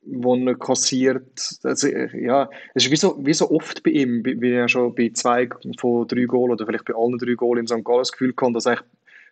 wo 0.06 0.36
er 0.36 0.56
kassiert. 0.56 1.60
Also, 1.64 1.88
ja, 1.88 2.50
es 2.74 2.86
ist 2.86 2.92
wie 2.92 2.96
so, 2.96 3.18
wie 3.20 3.34
so 3.34 3.50
oft 3.52 3.84
bei 3.84 3.92
ihm, 3.92 4.24
wie 4.26 4.52
er 4.52 4.68
schon 4.68 4.94
bei 4.96 5.12
zwei 5.14 5.50
von 5.80 6.08
drei 6.08 6.26
Goal 6.26 6.52
oder 6.52 6.66
vielleicht 6.66 6.86
bei 6.86 6.94
allen 6.94 7.18
drei 7.18 7.34
Goal 7.34 7.60
in 7.60 7.68
St. 7.68 7.84
Gallen 7.84 8.00
das 8.00 8.12
Gefühl 8.12 8.34
kann, 8.34 8.54
dass 8.54 8.68
eigentlich 8.68 8.86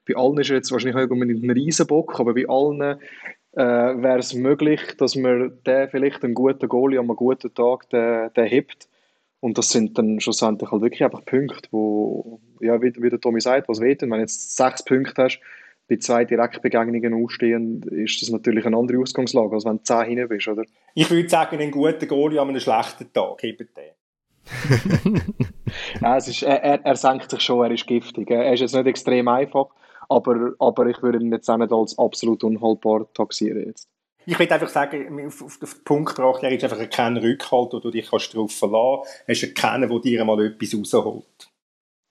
bei 0.07 0.15
allen 0.15 0.39
ist 0.39 0.49
jetzt 0.49 0.71
wahrscheinlich 0.71 0.95
nicht 0.95 1.11
unbedingt 1.11 1.43
ein 1.43 1.51
Riesenbock, 1.51 2.19
aber 2.19 2.33
bei 2.33 2.47
allen 2.47 2.81
äh, 2.81 3.57
wäre 3.57 4.19
es 4.19 4.33
möglich, 4.33 4.81
dass 4.97 5.15
man 5.15 5.53
der 5.65 5.89
vielleicht 5.89 6.23
einen 6.23 6.33
guten 6.33 6.67
Goalie 6.67 6.99
an 6.99 7.05
einem 7.05 7.15
guten 7.15 7.53
Tag 7.53 7.89
den, 7.89 8.33
den 8.33 8.45
hebt. 8.45 8.87
Und 9.41 9.57
das 9.57 9.69
sind 9.69 9.97
dann 9.97 10.19
schlussendlich 10.19 10.71
halt 10.71 10.83
wirklich 10.83 11.03
einfach 11.03 11.25
Punkte, 11.25 11.67
wo, 11.71 12.39
ja, 12.61 12.81
wie, 12.81 12.93
wie 12.97 13.09
der 13.09 13.19
Tommy 13.19 13.41
sagt, 13.41 13.67
was 13.67 13.81
weht, 13.81 14.01
wenn 14.01 14.09
du 14.11 14.17
jetzt 14.17 14.55
sechs 14.55 14.85
Punkte 14.85 15.23
hast, 15.23 15.39
bei 15.91 15.97
zwei 15.97 16.23
Direktbegegnungen 16.23 17.21
ausstehen, 17.21 17.83
ist 17.83 18.21
das 18.21 18.29
natürlich 18.29 18.65
eine 18.65 18.77
andere 18.77 18.99
Ausgangslage, 18.99 19.53
als 19.53 19.65
wenn 19.65 19.77
du 19.77 19.83
zehn 19.83 20.05
hinten 20.05 20.29
bist, 20.29 20.47
oder? 20.47 20.63
Ich 20.95 21.11
würde 21.11 21.27
sagen, 21.27 21.59
einen 21.59 21.69
guten 21.69 22.07
Goalie 22.07 22.39
an 22.39 22.47
einem 22.47 22.61
schlechten 22.61 23.11
Tag, 23.11 23.43
eben 23.43 23.67
den. 23.75 25.21
ja, 26.01 26.15
es 26.15 26.29
ist, 26.29 26.43
er, 26.43 26.85
er, 26.85 26.95
senkt 26.95 27.29
sich 27.29 27.41
schon, 27.41 27.65
er 27.65 27.71
ist 27.71 27.85
giftig. 27.85 28.31
Er 28.31 28.53
ist 28.53 28.61
jetzt 28.61 28.73
nicht 28.73 28.87
extrem 28.87 29.27
einfach, 29.27 29.67
aber, 30.07 30.53
aber 30.59 30.87
ich 30.87 31.01
würde 31.03 31.19
ihn 31.19 31.31
jetzt 31.31 31.49
auch 31.49 31.57
nicht 31.57 31.73
als 31.73 31.99
absolut 31.99 32.43
unhaltbar 32.45 33.05
taxieren 33.13 33.65
jetzt. 33.65 33.89
Ich 34.25 34.39
würde 34.39 34.53
einfach 34.53 34.69
sagen, 34.69 35.27
auf, 35.27 35.41
auf 35.41 35.57
den 35.59 35.83
Punkt 35.83 36.15
gebracht, 36.15 36.41
er 36.41 36.51
ist 36.51 36.63
einfach 36.63 36.89
kein 36.89 37.17
Rückhalt, 37.17 37.73
wo 37.73 37.79
du 37.79 37.91
dich 37.91 38.09
darauf 38.09 38.51
verlassen 38.51 39.03
kannst. 39.03 39.23
Er 39.43 39.49
ist 39.49 39.55
keiner, 39.55 39.87
der 39.87 39.99
dir 39.99 40.23
mal 40.23 40.45
etwas 40.45 40.73
rausholt. 40.73 41.50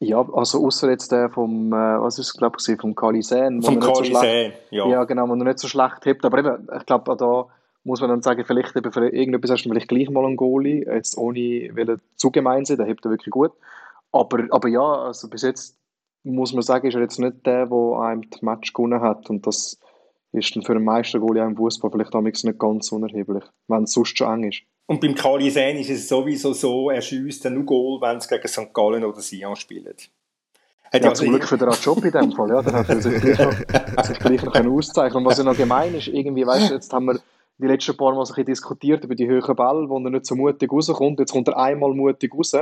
Ja, 0.03 0.27
also 0.33 0.65
außer 0.65 0.91
jetzt 0.91 1.13
der 1.13 1.29
vom, 1.29 1.73
äh, 1.75 2.01
was 2.01 2.19
ist 2.19 2.29
es, 2.29 2.35
glaube 2.35 2.57
ich, 2.59 2.81
vom 2.81 2.95
Kalisen. 2.95 3.63
Vom 3.63 3.79
Kalisen, 3.79 4.15
so 4.15 4.77
ja. 4.77 4.89
Ja, 4.89 5.05
genau, 5.05 5.29
wo 5.29 5.35
er 5.35 5.45
nicht 5.45 5.59
so 5.59 5.69
schlecht 5.69 6.07
hebt. 6.07 6.25
Aber 6.25 6.39
eben, 6.39 6.69
ich 6.75 6.87
glaube, 6.87 7.15
da 7.17 7.47
muss 7.85 8.01
man 8.01 8.09
dann 8.09 8.23
sagen, 8.23 8.43
vielleicht 8.47 8.75
eben 8.77 8.93
für 8.93 9.07
irgendetwas 9.07 9.51
hast 9.51 9.65
du 9.65 9.69
vielleicht 9.69 9.89
gleich 9.89 10.09
mal 10.09 10.25
einen 10.25 10.39
Goalie, 10.39 10.87
jetzt 10.87 11.19
ohne 11.19 11.39
will 11.39 12.01
zu 12.17 12.31
gemein 12.31 12.65
sein, 12.65 12.79
der 12.79 12.87
hebt 12.87 13.05
er 13.05 13.11
wirklich 13.11 13.31
gut. 13.31 13.53
Aber, 14.11 14.45
aber 14.51 14.69
ja, 14.69 14.81
also 14.83 15.29
bis 15.29 15.43
jetzt 15.43 15.79
muss 16.23 16.55
man 16.55 16.63
sagen, 16.63 16.87
ist 16.87 16.95
er 16.95 17.03
jetzt 17.03 17.19
nicht 17.19 17.45
der, 17.45 17.67
der 17.67 17.99
einem 18.01 18.29
das 18.31 18.41
Match 18.41 18.73
gewonnen 18.73 19.03
hat. 19.03 19.29
Und 19.29 19.47
das 19.47 19.79
ist 20.33 20.55
dann 20.55 20.63
für 20.63 20.73
einen 20.73 20.85
Meistergoalie 20.85 21.43
im 21.43 21.57
Fußball 21.57 21.91
vielleicht 21.91 22.15
nicht 22.15 22.59
ganz 22.59 22.93
unerheblich, 22.93 23.45
wenn 23.69 23.85
es 23.85 23.93
sonst 23.93 24.17
schon 24.17 24.33
eng 24.33 24.49
ist. 24.51 24.63
Und 24.87 25.01
beim 25.01 25.15
Kalisen 25.15 25.77
ist 25.77 25.91
es 25.91 26.09
sowieso 26.09 26.53
so, 26.53 26.91
er 26.91 27.01
schießt 27.01 27.45
dann 27.45 27.55
nur 27.55 27.65
Goal, 27.65 28.01
wenn 28.01 28.17
es 28.17 28.29
gegen 28.29 28.49
St. 28.49 28.73
Gallen 28.73 29.05
oder 29.05 29.21
Sion 29.21 29.57
spielt. 29.57 30.11
Hat 30.93 31.05
ja, 31.05 31.15
zum 31.15 31.29
Glück 31.29 31.45
für 31.49 31.59
den 31.59 31.71
Job 31.71 32.05
in 32.05 32.11
dem 32.11 32.33
Fall, 32.33 32.49
ja, 32.49 32.63
dann 32.63 32.75
hat 32.75 32.89
er 32.89 33.01
sich 33.01 33.21
gleich 33.21 33.39
noch, 33.39 34.05
sich 34.05 34.19
gleich 34.19 34.43
noch 34.43 34.55
auszeichnen 34.55 35.19
Und 35.19 35.31
was 35.31 35.39
ja 35.39 35.45
noch 35.45 35.57
gemein 35.57 35.95
ist, 35.95 36.09
irgendwie, 36.09 36.47
weißt 36.47 36.71
du, 36.71 36.75
jetzt 36.75 36.93
haben 36.93 37.07
wir 37.07 37.21
die 37.59 37.67
letzten 37.67 37.97
paar 37.97 38.15
Mal 38.15 38.25
so 38.25 38.35
ein 38.35 38.45
diskutiert 38.45 39.05
über 39.05 39.15
die 39.15 39.29
höheren 39.29 39.55
Bälle, 39.55 39.89
wo 39.89 39.99
er 39.99 40.11
nicht 40.11 40.27
so 40.27 40.35
mutig 40.35 40.73
rauskommt. 40.73 41.21
Jetzt 41.21 41.33
kommt 41.33 41.49
er 41.49 41.59
einmal 41.59 41.93
mutig 41.93 42.35
raus. 42.35 42.57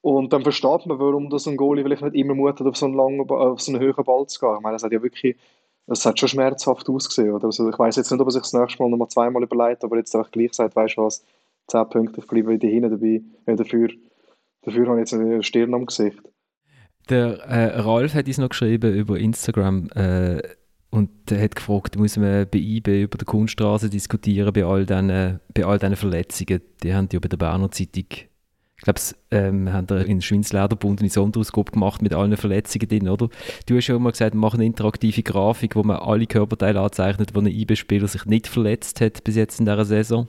Und 0.00 0.32
dann 0.32 0.42
versteht 0.42 0.86
man, 0.86 0.98
warum 0.98 1.30
das 1.30 1.46
ein 1.46 1.56
Goalie 1.56 1.82
vielleicht 1.82 2.02
nicht 2.02 2.14
immer 2.14 2.34
Mut 2.34 2.58
hat, 2.58 2.66
auf 2.66 2.76
so 2.76 2.86
einen, 2.86 2.94
langen, 2.94 3.28
auf 3.30 3.60
so 3.60 3.72
einen 3.72 3.80
höheren 3.80 4.04
Ball 4.04 4.26
zu 4.26 4.40
gehen. 4.40 4.56
Ich 4.56 4.62
meine, 4.62 4.74
das 4.74 4.82
hat 4.82 4.92
ja 4.92 5.02
wirklich, 5.02 5.36
das 5.86 6.04
hat 6.06 6.18
schon 6.18 6.28
schmerzhaft 6.28 6.88
ausgesehen. 6.88 7.32
Oder? 7.32 7.46
Also 7.46 7.68
ich 7.68 7.78
weiß 7.78 7.96
jetzt 7.96 8.10
nicht, 8.10 8.20
ob 8.20 8.28
er 8.28 8.32
sich 8.32 8.42
das 8.42 8.52
nächste 8.52 8.82
Mal 8.82 8.90
nochmal 8.90 9.08
zweimal 9.08 9.42
überlegt, 9.42 9.84
aber 9.84 9.96
jetzt 9.96 10.14
einfach 10.14 10.30
gleich 10.30 10.54
sagt, 10.54 10.76
weißt 10.76 10.96
du 10.96 11.02
was, 11.02 11.24
10 11.68 11.88
Punkte, 11.88 12.20
ich 12.20 12.26
bleibe 12.26 12.52
wieder 12.52 12.68
hinten 12.68 12.90
dabei. 12.90 13.22
Ja, 13.46 13.56
dafür, 13.56 13.88
dafür 14.62 14.86
habe 14.86 14.96
ich 14.96 15.10
jetzt 15.10 15.14
eine 15.14 15.42
Stirn 15.42 15.74
am 15.74 15.86
Gesicht. 15.86 16.20
Der 17.10 17.38
äh, 17.44 17.80
Ralf 17.80 18.14
hat 18.14 18.26
uns 18.26 18.38
noch 18.38 18.48
geschrieben 18.48 18.94
über 18.94 19.18
Instagram 19.18 19.90
äh, 19.90 20.40
und 20.90 21.10
hat 21.30 21.56
gefragt, 21.56 21.98
muss 21.98 22.16
man 22.16 22.48
bei 22.50 22.58
IB 22.58 23.02
über 23.02 23.18
die 23.18 23.24
Kunststraße 23.24 23.90
diskutieren 23.90 24.52
bei 24.52 24.64
all 24.64 24.86
diesen, 24.86 25.40
bei 25.52 25.64
all 25.64 25.78
diesen 25.78 25.96
Verletzungen. 25.96 26.62
Die 26.82 26.94
haben 26.94 27.08
ja 27.12 27.18
bei 27.18 27.28
der 27.28 27.36
Berner 27.36 27.70
Zeitung, 27.70 28.06
ich 28.76 28.82
glaube, 28.82 29.00
ähm, 29.30 29.72
haben 29.72 29.86
da 29.86 29.98
in 29.98 30.20
Schwinslederbund 30.20 31.00
eine 31.00 31.08
Sonderausgabe 31.08 31.72
gemacht 31.72 32.02
mit 32.02 32.12
allen 32.12 32.36
Verletzungen 32.36 32.88
drin, 32.88 33.08
oder? 33.08 33.28
Du 33.66 33.76
hast 33.76 33.86
ja 33.86 33.96
immer 33.96 34.10
gesagt, 34.10 34.34
machen 34.34 34.56
eine 34.56 34.66
interaktive 34.66 35.22
Grafik, 35.22 35.76
wo 35.76 35.82
man 35.82 35.98
alle 35.98 36.26
Körperteile 36.26 36.80
anzeichnet, 36.80 37.34
wo 37.34 37.40
ein 37.40 37.46
IB-Spieler 37.46 38.08
sich 38.08 38.26
nicht 38.26 38.48
verletzt 38.48 39.00
hat 39.00 39.22
bis 39.24 39.36
jetzt 39.36 39.60
in 39.60 39.66
dieser 39.66 39.84
Saison. 39.84 40.28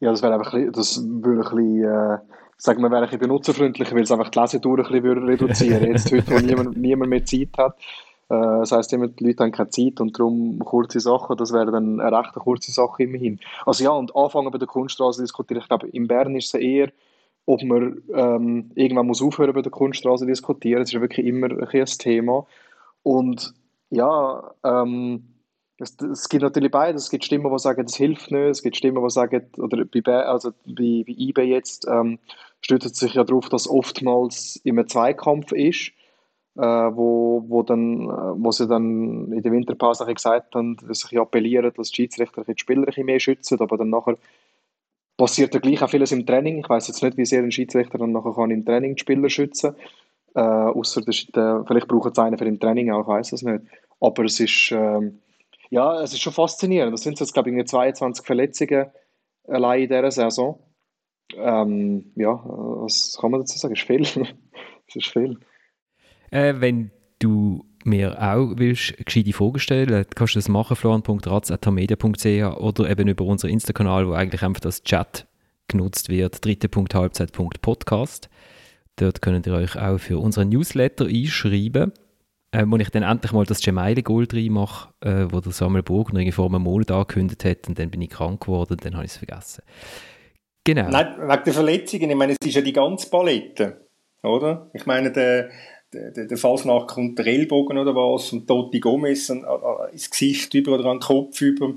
Ja, 0.00 0.10
das 0.10 0.22
wäre 0.22 0.34
einfach, 0.34 0.52
das 0.72 1.02
würde 1.06 1.42
ein 1.42 1.56
bisschen, 1.56 1.84
äh, 1.84 2.18
sagen 2.56 2.82
wir, 2.82 2.90
wäre 2.90 3.02
ein 3.02 3.04
bisschen 3.04 3.20
benutzerfreundlicher, 3.20 3.94
weil 3.94 4.02
es 4.02 4.12
einfach 4.12 4.30
die 4.30 4.38
Lesedauer 4.38 4.78
ein 4.78 5.02
bisschen 5.02 5.24
reduzieren 5.24 5.80
würde. 5.80 5.92
Jetzt 5.92 6.12
heute, 6.12 6.30
wo 6.30 6.38
niemand, 6.38 6.76
niemand 6.76 7.10
mehr 7.10 7.24
Zeit 7.24 7.50
hat. 7.58 7.76
Äh, 8.28 8.58
das 8.60 8.72
heisst, 8.72 8.92
die 8.92 8.96
Leute 8.96 9.44
haben 9.44 9.52
keine 9.52 9.68
Zeit 9.68 10.00
und 10.00 10.18
darum 10.18 10.58
kurze 10.60 11.00
Sachen, 11.00 11.36
das 11.36 11.52
wäre 11.52 11.70
dann 11.70 12.00
eine 12.00 12.16
recht 12.18 12.34
kurze 12.34 12.72
Sache 12.72 13.04
immerhin. 13.04 13.38
Also 13.64 13.84
ja, 13.84 13.90
und 13.90 14.16
anfangen 14.16 14.50
bei 14.50 14.58
der 14.58 14.68
Kunststraße 14.68 15.22
diskutieren, 15.22 15.60
ich 15.60 15.68
glaube, 15.68 15.88
in 15.88 16.08
Bern 16.08 16.34
ist 16.34 16.54
es 16.54 16.60
eher, 16.60 16.90
ob 17.46 17.62
man 17.62 18.02
ähm, 18.12 18.70
irgendwann 18.74 19.06
muss 19.06 19.22
aufhören 19.22 19.54
bei 19.54 19.62
der 19.62 19.72
Kunststraße 19.72 20.26
diskutieren, 20.26 20.80
das 20.80 20.90
ist 20.90 20.94
ja 20.94 21.00
wirklich 21.00 21.26
immer 21.26 21.46
ein, 21.46 21.62
ein 21.62 21.86
Thema. 21.86 22.46
Und 23.02 23.54
ja, 23.90 24.52
ähm, 24.64 25.36
es, 25.78 25.96
es, 26.00 26.28
gibt 26.28 26.42
natürlich 26.42 26.70
beides. 26.70 27.04
Es 27.04 27.10
gibt 27.10 27.24
Stimmen, 27.24 27.50
die 27.50 27.58
sagen, 27.58 27.84
das 27.84 27.96
hilft 27.96 28.30
nicht. 28.30 28.40
Es 28.40 28.62
gibt 28.62 28.76
Stimmen, 28.76 29.02
die 29.02 29.10
sagen, 29.10 29.46
oder 29.58 29.84
bei, 29.84 30.24
also 30.24 30.50
bei, 30.66 31.04
bei 31.06 31.14
eBay 31.16 31.48
jetzt, 31.48 31.86
ähm, 31.88 32.18
stützt 32.60 32.96
sich 32.96 33.14
ja 33.14 33.24
darauf, 33.24 33.48
dass 33.48 33.68
oftmals 33.68 34.56
immer 34.64 34.86
Zweikampf 34.86 35.52
ist, 35.52 35.92
äh, 36.56 36.62
wo, 36.62 37.44
wo, 37.46 37.62
dann, 37.62 38.08
äh, 38.08 38.42
wo 38.42 38.50
sie 38.50 38.66
dann 38.66 39.30
in 39.32 39.42
der 39.42 39.52
Winterpause 39.52 40.06
gesagt 40.06 40.54
haben, 40.54 40.76
dass 40.88 41.00
sich 41.00 41.18
appellieren, 41.18 41.72
dass 41.76 41.90
die 41.90 41.96
Schiedsrichter 41.96 42.44
die 42.44 42.54
Spieler 42.56 42.86
ein 42.88 43.04
mehr 43.04 43.20
schützen, 43.20 43.60
aber 43.60 43.76
dann 43.76 43.90
nachher 43.90 44.16
passiert 45.16 45.54
ja 45.54 45.60
gleich 45.60 45.82
auch 45.82 45.90
vieles 45.90 46.12
im 46.12 46.26
Training. 46.26 46.58
Ich 46.58 46.68
weiß 46.68 46.88
jetzt 46.88 47.02
nicht, 47.02 47.16
wie 47.16 47.24
sehr 47.24 47.42
ein 47.42 47.50
Schiedsrichter 47.50 47.98
dann 47.98 48.12
nachher 48.12 48.34
kann 48.34 48.50
im 48.50 48.64
Training 48.64 48.94
die 48.96 49.00
Spieler 49.00 49.28
schützen 49.30 49.74
kann. 50.34 50.44
Äh, 50.44 50.78
außer 50.78 51.00
der, 51.00 51.64
vielleicht 51.66 51.88
braucht 51.88 52.12
es 52.12 52.18
einen 52.18 52.36
für 52.36 52.44
den 52.44 52.60
Training 52.60 52.90
auch, 52.90 53.00
ich 53.02 53.06
weiß 53.06 53.32
es 53.32 53.42
nicht. 53.42 53.64
Aber 54.00 54.24
es 54.24 54.38
ist, 54.38 54.70
ähm, 54.72 55.20
ja, 55.70 56.02
es 56.02 56.12
ist 56.12 56.20
schon 56.20 56.34
faszinierend. 56.34 56.92
Das 56.92 57.02
sind 57.02 57.18
jetzt, 57.18 57.32
glaube 57.32 57.50
ich, 57.50 57.66
22 57.66 58.24
Verletzungen 58.24 58.86
allein 59.48 59.82
in 59.82 59.88
dieser 59.88 60.10
Saison. 60.10 60.58
Ähm, 61.34 62.12
ja, 62.16 62.40
was 62.44 63.16
kann 63.18 63.30
man 63.30 63.40
dazu 63.40 63.58
sagen? 63.58 63.74
Das 63.74 63.82
ist 63.82 63.86
viel. 63.86 64.02
das 64.86 64.96
ist 64.96 65.08
viel. 65.08 65.38
Äh, 66.30 66.54
wenn 66.58 66.90
du 67.18 67.64
mir 67.86 68.20
auch 68.20 68.52
willst, 68.56 68.96
gescheite 69.04 69.32
Fragen 69.32 69.58
stellen, 69.58 70.04
kannst 70.14 70.34
du 70.34 70.38
das 70.38 70.48
machen, 70.48 70.76
florian.ratz.media.ch 70.76 72.58
oder 72.58 72.90
eben 72.90 73.08
über 73.08 73.24
unseren 73.24 73.50
Insta-Kanal, 73.50 74.08
wo 74.08 74.12
eigentlich 74.12 74.42
einfach 74.42 74.60
das 74.60 74.82
Chat 74.82 75.26
genutzt 75.68 76.08
wird, 76.08 76.44
dritte.halbzeit.podcast. 76.44 78.28
Dort 78.96 79.22
könnt 79.22 79.46
ihr 79.46 79.54
euch 79.54 79.76
auch 79.76 79.98
für 79.98 80.18
unseren 80.18 80.48
Newsletter 80.48 81.06
einschreiben 81.06 81.92
äh, 82.56 82.64
wo 82.66 82.76
ich 82.76 82.90
dann 82.90 83.02
endlich 83.02 83.32
mal 83.32 83.44
das 83.44 83.60
Gemeinde-Gold 83.60 84.34
reinmache, 84.34 84.88
äh, 85.00 85.26
wo 85.30 85.40
der 85.40 85.52
Samuel 85.52 85.82
Burgner 85.82 86.20
irgendwie 86.20 86.32
vor 86.32 86.46
einem 86.46 86.62
Monat 86.62 86.90
angekündigt 86.90 87.44
hat 87.44 87.68
und 87.68 87.78
dann 87.78 87.90
bin 87.90 88.02
ich 88.02 88.10
krank 88.10 88.42
geworden 88.42 88.72
und 88.72 88.84
dann 88.84 88.94
habe 88.94 89.04
ich 89.04 89.12
es 89.12 89.16
vergessen. 89.18 89.62
Genau. 90.64 90.88
Nein, 90.88 91.16
wegen 91.18 91.44
der 91.44 91.52
Verletzungen, 91.52 92.10
ich 92.10 92.16
meine, 92.16 92.32
es 92.32 92.46
ist 92.46 92.54
ja 92.54 92.62
die 92.62 92.72
ganze 92.72 93.08
Palette, 93.10 93.86
oder? 94.22 94.70
Ich 94.74 94.86
meine, 94.86 95.12
der, 95.12 95.50
der, 95.92 96.26
der 96.26 96.36
Fall 96.36 96.86
kommt 96.86 97.18
der 97.18 97.26
Ellbogen 97.26 97.78
oder 97.78 97.94
was 97.94 98.32
und 98.32 98.46
Totti 98.46 98.80
Gomez 98.80 99.30
an, 99.30 99.44
an, 99.44 99.90
ins 99.92 100.10
Gesicht 100.10 100.52
über 100.54 100.72
oder 100.72 100.86
an 100.86 100.98
den 100.98 101.02
Kopf 101.02 101.40
über, 101.40 101.74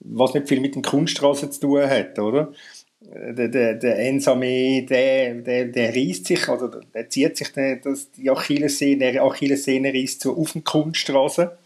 was 0.00 0.34
nicht 0.34 0.48
viel 0.48 0.60
mit 0.60 0.74
den 0.74 0.82
Kunststraßen 0.82 1.52
zu 1.52 1.60
tun 1.60 1.82
hat, 1.82 2.18
oder? 2.18 2.52
der, 3.00 3.48
der, 3.48 3.74
der 3.74 3.98
Ensame, 3.98 4.84
der, 4.84 5.34
der, 5.34 5.64
der 5.66 5.94
reißt 5.94 6.26
sich, 6.26 6.48
also 6.48 6.68
der 6.68 7.08
zieht 7.08 7.36
sich 7.36 7.48
den, 7.52 7.80
das, 7.82 8.10
die 8.10 8.30
Achillessehne, 8.30 9.12
der 9.12 9.24
Achillessehne 9.24 9.92
reißt 9.92 10.22
so 10.22 10.36
auf 10.36 10.52
den 10.52 10.64
Kunststraße. 10.64 11.56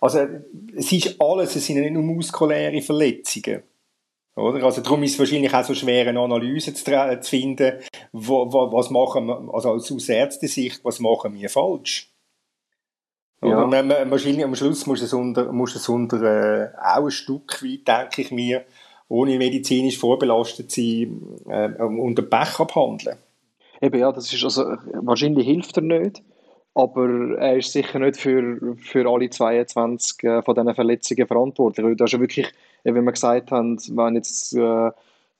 Also 0.00 0.26
es 0.74 0.92
ist 0.92 1.20
alles, 1.20 1.54
es 1.54 1.66
sind 1.66 1.80
nicht 1.80 1.92
nur 1.92 2.02
muskuläre 2.02 2.80
Verletzungen. 2.82 3.62
Oder? 4.34 4.64
Also 4.64 4.80
darum 4.80 5.02
ist 5.02 5.12
es 5.12 5.18
wahrscheinlich 5.18 5.52
auch 5.52 5.64
so 5.64 5.74
schwer, 5.74 6.08
eine 6.08 6.20
Analyse 6.20 6.72
zu, 6.72 6.84
zu 6.84 7.30
finden, 7.30 7.80
wo, 8.12 8.50
wo, 8.52 8.72
was 8.72 8.90
machen 8.90 9.26
wir, 9.26 9.50
also 9.52 9.70
aus 9.70 10.08
Ärztesicht, 10.08 10.84
was 10.84 11.00
machen 11.00 11.34
wir 11.34 11.50
falsch? 11.50 12.10
Ja. 13.42 13.66
Oder? 13.66 14.10
Wahrscheinlich 14.10 14.44
am 14.44 14.54
Schluss 14.54 14.86
muss 14.86 15.02
es 15.02 15.12
unter, 15.12 15.52
muss 15.52 15.74
es 15.74 15.88
unter 15.88 16.22
äh, 16.22 16.68
auch 16.78 17.04
ein 17.04 17.10
Stück 17.10 17.62
weit, 17.62 17.86
denke 17.86 18.22
ich 18.22 18.30
mir, 18.30 18.64
ohne 19.08 19.36
medizinisch 19.36 19.98
vorbelastet 19.98 20.70
zu 20.70 20.80
sein, 20.80 21.76
äh, 21.78 21.82
unter 21.82 22.22
Pech 22.22 22.58
abhandeln. 22.60 23.18
Eben, 23.82 23.98
ja, 23.98 24.12
das 24.12 24.32
ist 24.32 24.44
also, 24.44 24.76
wahrscheinlich 24.94 25.46
hilft 25.46 25.76
er 25.76 25.82
nicht, 25.82 26.22
aber 26.72 27.36
er 27.36 27.56
ist 27.56 27.72
sicher 27.72 27.98
nicht 27.98 28.16
für, 28.16 28.76
für 28.78 29.10
alle 29.10 29.28
22 29.28 30.22
äh, 30.22 30.42
von 30.42 30.54
diesen 30.54 30.74
Verletzungen 30.74 31.26
verantwortlich. 31.26 31.96
Das 31.96 32.08
ist 32.08 32.12
ja 32.12 32.20
wirklich, 32.20 32.52
wie 32.84 32.94
wir 32.94 33.12
gesagt 33.12 33.50
haben, 33.50 33.78
wenn 33.78 34.14
jetzt 34.16 34.54
äh, 34.54 34.90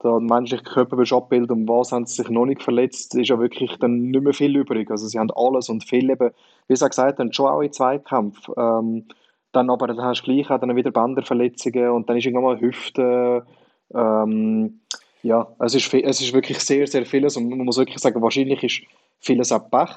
der 0.02 0.20
menschliche 0.20 0.64
Körper 0.64 1.02
abbilden 1.16 1.62
und 1.62 1.68
was 1.68 1.92
haben 1.92 2.06
sie 2.06 2.16
sich 2.16 2.28
noch 2.28 2.46
nicht 2.46 2.62
verletzt, 2.62 3.14
ist 3.14 3.28
ja 3.28 3.38
wirklich 3.38 3.76
dann 3.78 4.10
nicht 4.10 4.22
mehr 4.22 4.34
viel 4.34 4.56
übrig. 4.56 4.90
Also 4.90 5.06
sie 5.06 5.18
haben 5.18 5.30
alles 5.34 5.68
und 5.68 5.84
viel 5.84 6.10
eben, 6.10 6.30
wie 6.68 6.76
sie 6.76 6.88
gesagt 6.88 7.18
haben, 7.18 7.32
schon 7.32 7.46
auch 7.46 7.60
in 7.60 7.72
Zweikampf. 7.72 8.48
Ähm, 8.56 9.06
dann 9.52 9.70
aber 9.70 9.86
dann 9.86 10.02
hast 10.02 10.22
du 10.22 10.32
gleich 10.32 10.50
auch 10.50 10.58
dann 10.58 10.74
wieder 10.74 10.90
Bänderverletzungen 10.90 11.90
und 11.90 12.08
dann 12.08 12.16
ist 12.16 12.24
irgendwann 12.24 12.44
mal 12.44 12.60
Hüfte. 12.60 13.46
Ähm, 13.94 14.80
ja, 15.22 15.46
es 15.60 15.74
ist, 15.74 15.92
es 15.92 16.20
ist 16.20 16.32
wirklich 16.32 16.58
sehr, 16.58 16.86
sehr 16.86 17.06
vieles 17.06 17.36
und 17.36 17.48
man 17.48 17.58
muss 17.58 17.78
wirklich 17.78 17.98
sagen, 17.98 18.22
wahrscheinlich 18.22 18.62
ist 18.64 18.82
vieles 19.20 19.52
auch 19.52 19.70
Pech. 19.70 19.90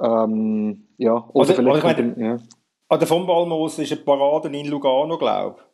Ähm, 0.00 0.88
ja, 0.96 1.28
oder 1.32 1.50
also, 1.50 1.54
vielleicht... 1.54 1.84
Also 1.84 2.02
meine, 2.02 2.26
ja. 2.26 2.38
An 2.88 2.98
der 2.98 3.06
von 3.06 3.24
Balmos 3.24 3.78
ist 3.78 3.92
eine 3.92 4.00
Parade 4.00 4.48
in 4.48 4.66
Lugano, 4.66 5.16
glaube 5.16 5.56
ich 5.58 5.69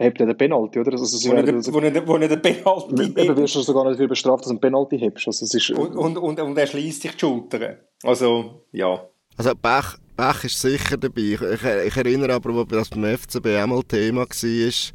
hebt 0.00 0.20
er 0.20 0.26
den 0.26 0.36
Penalty, 0.36 0.80
oder? 0.80 0.92
Also, 0.92 1.04
sie 1.04 1.28
wo, 1.28 1.34
werden, 1.34 1.56
also, 1.56 1.72
wo, 1.72 1.76
wo 1.76 2.18
den 2.18 2.42
Penalty 2.42 2.96
hebt. 2.96 3.18
Eben 3.18 3.36
wirst 3.36 3.54
du 3.54 3.60
sogar 3.60 3.84
nicht 3.84 3.94
dafür 3.94 4.08
bestraft, 4.08 4.40
dass 4.40 4.48
du 4.48 4.52
einen 4.52 4.60
Penalty 4.60 4.98
hebst. 4.98 5.26
Also, 5.26 5.44
es 5.44 5.54
ist, 5.54 5.70
und, 5.70 5.96
und, 5.96 6.16
und, 6.16 6.40
und 6.40 6.58
er 6.58 6.66
schließt 6.66 7.02
sich 7.02 7.12
die 7.12 7.18
Schultern. 7.18 7.76
Also, 8.02 8.64
ja. 8.72 9.04
Also, 9.36 9.54
Pech, 9.54 9.96
Pech 10.16 10.44
ist 10.44 10.60
sicher 10.60 10.96
dabei. 10.96 11.20
Ich, 11.20 11.42
ich, 11.42 11.64
ich 11.86 11.96
erinnere 11.96 12.34
aber, 12.34 12.64
dass 12.64 12.88
beim 12.88 13.04
FCB 13.16 13.46
auch 13.62 13.66
mal 13.66 13.82
Thema 13.82 14.22
war, 14.22 14.92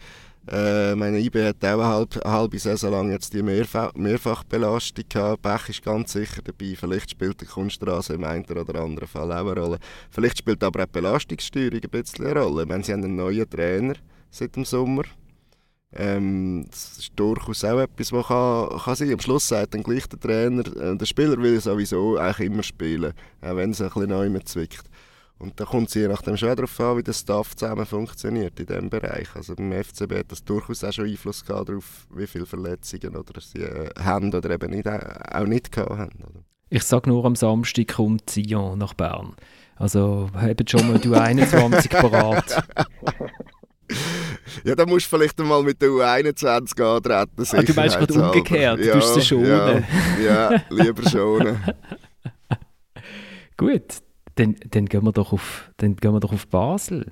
äh, 0.48 0.94
meine 0.94 1.20
IB 1.20 1.44
hat 1.44 1.66
auch 1.66 1.70
eine 1.70 1.86
halbe, 1.86 2.24
eine 2.24 2.34
halbe 2.34 2.60
Saison 2.60 2.92
lang 2.92 3.12
jetzt 3.12 3.34
die 3.34 3.42
Mehrfach, 3.42 3.94
Mehrfachbelastung 3.96 5.06
gehabt. 5.10 5.42
Pech 5.42 5.70
ist 5.70 5.84
ganz 5.84 6.14
sicher 6.14 6.42
dabei. 6.44 6.76
Vielleicht 6.76 7.10
spielt 7.12 7.42
die 7.42 7.46
Kunststraße 7.46 8.14
im 8.14 8.24
einen 8.24 8.46
oder 8.46 8.80
anderen 8.80 9.08
Fall 9.08 9.32
auch 9.32 9.52
eine 9.52 9.60
Rolle. 9.60 9.80
Vielleicht 10.12 10.38
spielt 10.38 10.64
aber 10.64 10.82
auch 10.82 10.86
die 10.86 10.92
Belastungssteuerung 10.92 11.80
ein 11.84 11.90
bisschen 11.90 12.28
eine 12.28 12.40
Rolle. 12.40 12.70
Wenn 12.70 12.84
sie 12.84 12.94
haben 12.94 13.04
einen 13.04 13.16
neuen 13.16 13.50
Trainer 13.50 13.96
seit 14.30 14.56
dem 14.56 14.66
Sommer. 14.66 15.04
Ähm, 15.94 16.66
das 16.70 16.98
ist 16.98 17.14
durchaus 17.16 17.64
auch 17.64 17.80
etwas, 17.80 18.12
was 18.12 18.28
kann, 18.28 18.80
kann 18.80 18.96
sein. 18.96 19.14
Am 19.14 19.20
Schluss 19.20 19.48
sagt 19.48 19.74
dann 19.74 19.84
gleich 19.84 20.08
der 20.08 20.20
Trainer, 20.20 20.64
äh, 20.76 20.98
der 20.98 21.06
Spieler 21.06 21.38
will 21.38 21.60
sowieso 21.62 22.18
eigentlich 22.18 22.48
immer 22.48 22.64
spielen, 22.64 23.14
auch 23.42 23.56
wenn 23.56 23.72
es 23.72 23.82
ein 23.82 23.88
bisschen 23.88 24.10
neu 24.10 24.40
zwickt. 24.40 24.90
Und 25.38 25.60
da 25.60 25.66
kommt 25.66 25.90
es 25.90 25.96
je 25.96 26.08
nachdem 26.08 26.38
schon 26.38 26.56
darauf 26.56 26.80
an, 26.80 26.98
wie 26.98 27.04
der 27.04 27.14
Staff 27.14 27.56
zusammen 27.56 27.86
funktioniert 27.86 28.60
in 28.60 28.66
diesem 28.68 28.90
Bereich. 28.90 29.28
Also 29.36 29.56
beim 29.56 29.72
FCB 29.72 30.20
hat 30.20 30.32
das 30.32 30.44
durchaus 30.44 30.84
auch 30.84 30.94
schon 30.94 31.06
Einfluss 31.06 31.46
gehabt 31.46 31.70
darauf, 31.70 32.08
wie 32.14 32.28
viele 32.28 32.46
Verletzungen 32.46 33.16
oder 33.16 33.42
sie 33.42 33.60
äh, 33.60 33.90
haben 34.00 34.34
oder 34.34 34.50
eben 34.50 34.72
nicht, 34.72 34.86
äh, 34.86 35.00
auch 35.32 35.46
nicht 35.46 35.72
gehabt 35.72 35.92
haben. 35.92 36.24
Oder? 36.24 36.44
Ich 36.70 36.84
sage 36.84 37.10
nur, 37.10 37.26
am 37.26 37.36
Samstag 37.36 37.90
kommt 37.90 38.30
Sion 38.30 38.80
nach 38.80 38.94
Bern. 38.94 39.36
Also 39.76 40.30
habt 40.34 40.70
schon 40.70 40.88
mal 40.88 41.00
du 41.00 41.14
21 41.20 41.90
parat. 41.92 42.64
Ja, 44.64 44.76
dann 44.76 44.90
musst 44.90 45.12
du 45.12 45.18
vielleicht 45.18 45.38
mal 45.40 45.62
mit 45.64 45.82
der 45.82 45.90
U21 45.90 46.82
antreten. 46.82 47.46
Ah, 47.52 47.62
du 47.62 47.74
meinst 47.74 47.98
gerade 47.98 48.14
umgekehrt, 48.14 48.80
ja, 48.80 48.94
du 48.94 48.98
musst 48.98 49.14
sie 49.14 49.22
schonen. 49.22 49.86
Ja, 50.24 50.54
ja 50.54 50.62
lieber 50.70 51.08
schonen. 51.10 51.64
Gut, 53.58 54.02
dann, 54.36 54.56
dann, 54.72 54.86
gehen 54.86 55.04
wir 55.04 55.12
doch 55.12 55.34
auf, 55.34 55.72
dann 55.78 55.96
gehen 55.96 56.14
wir 56.14 56.20
doch 56.20 56.34
auf 56.34 56.48
Basel. 56.48 57.12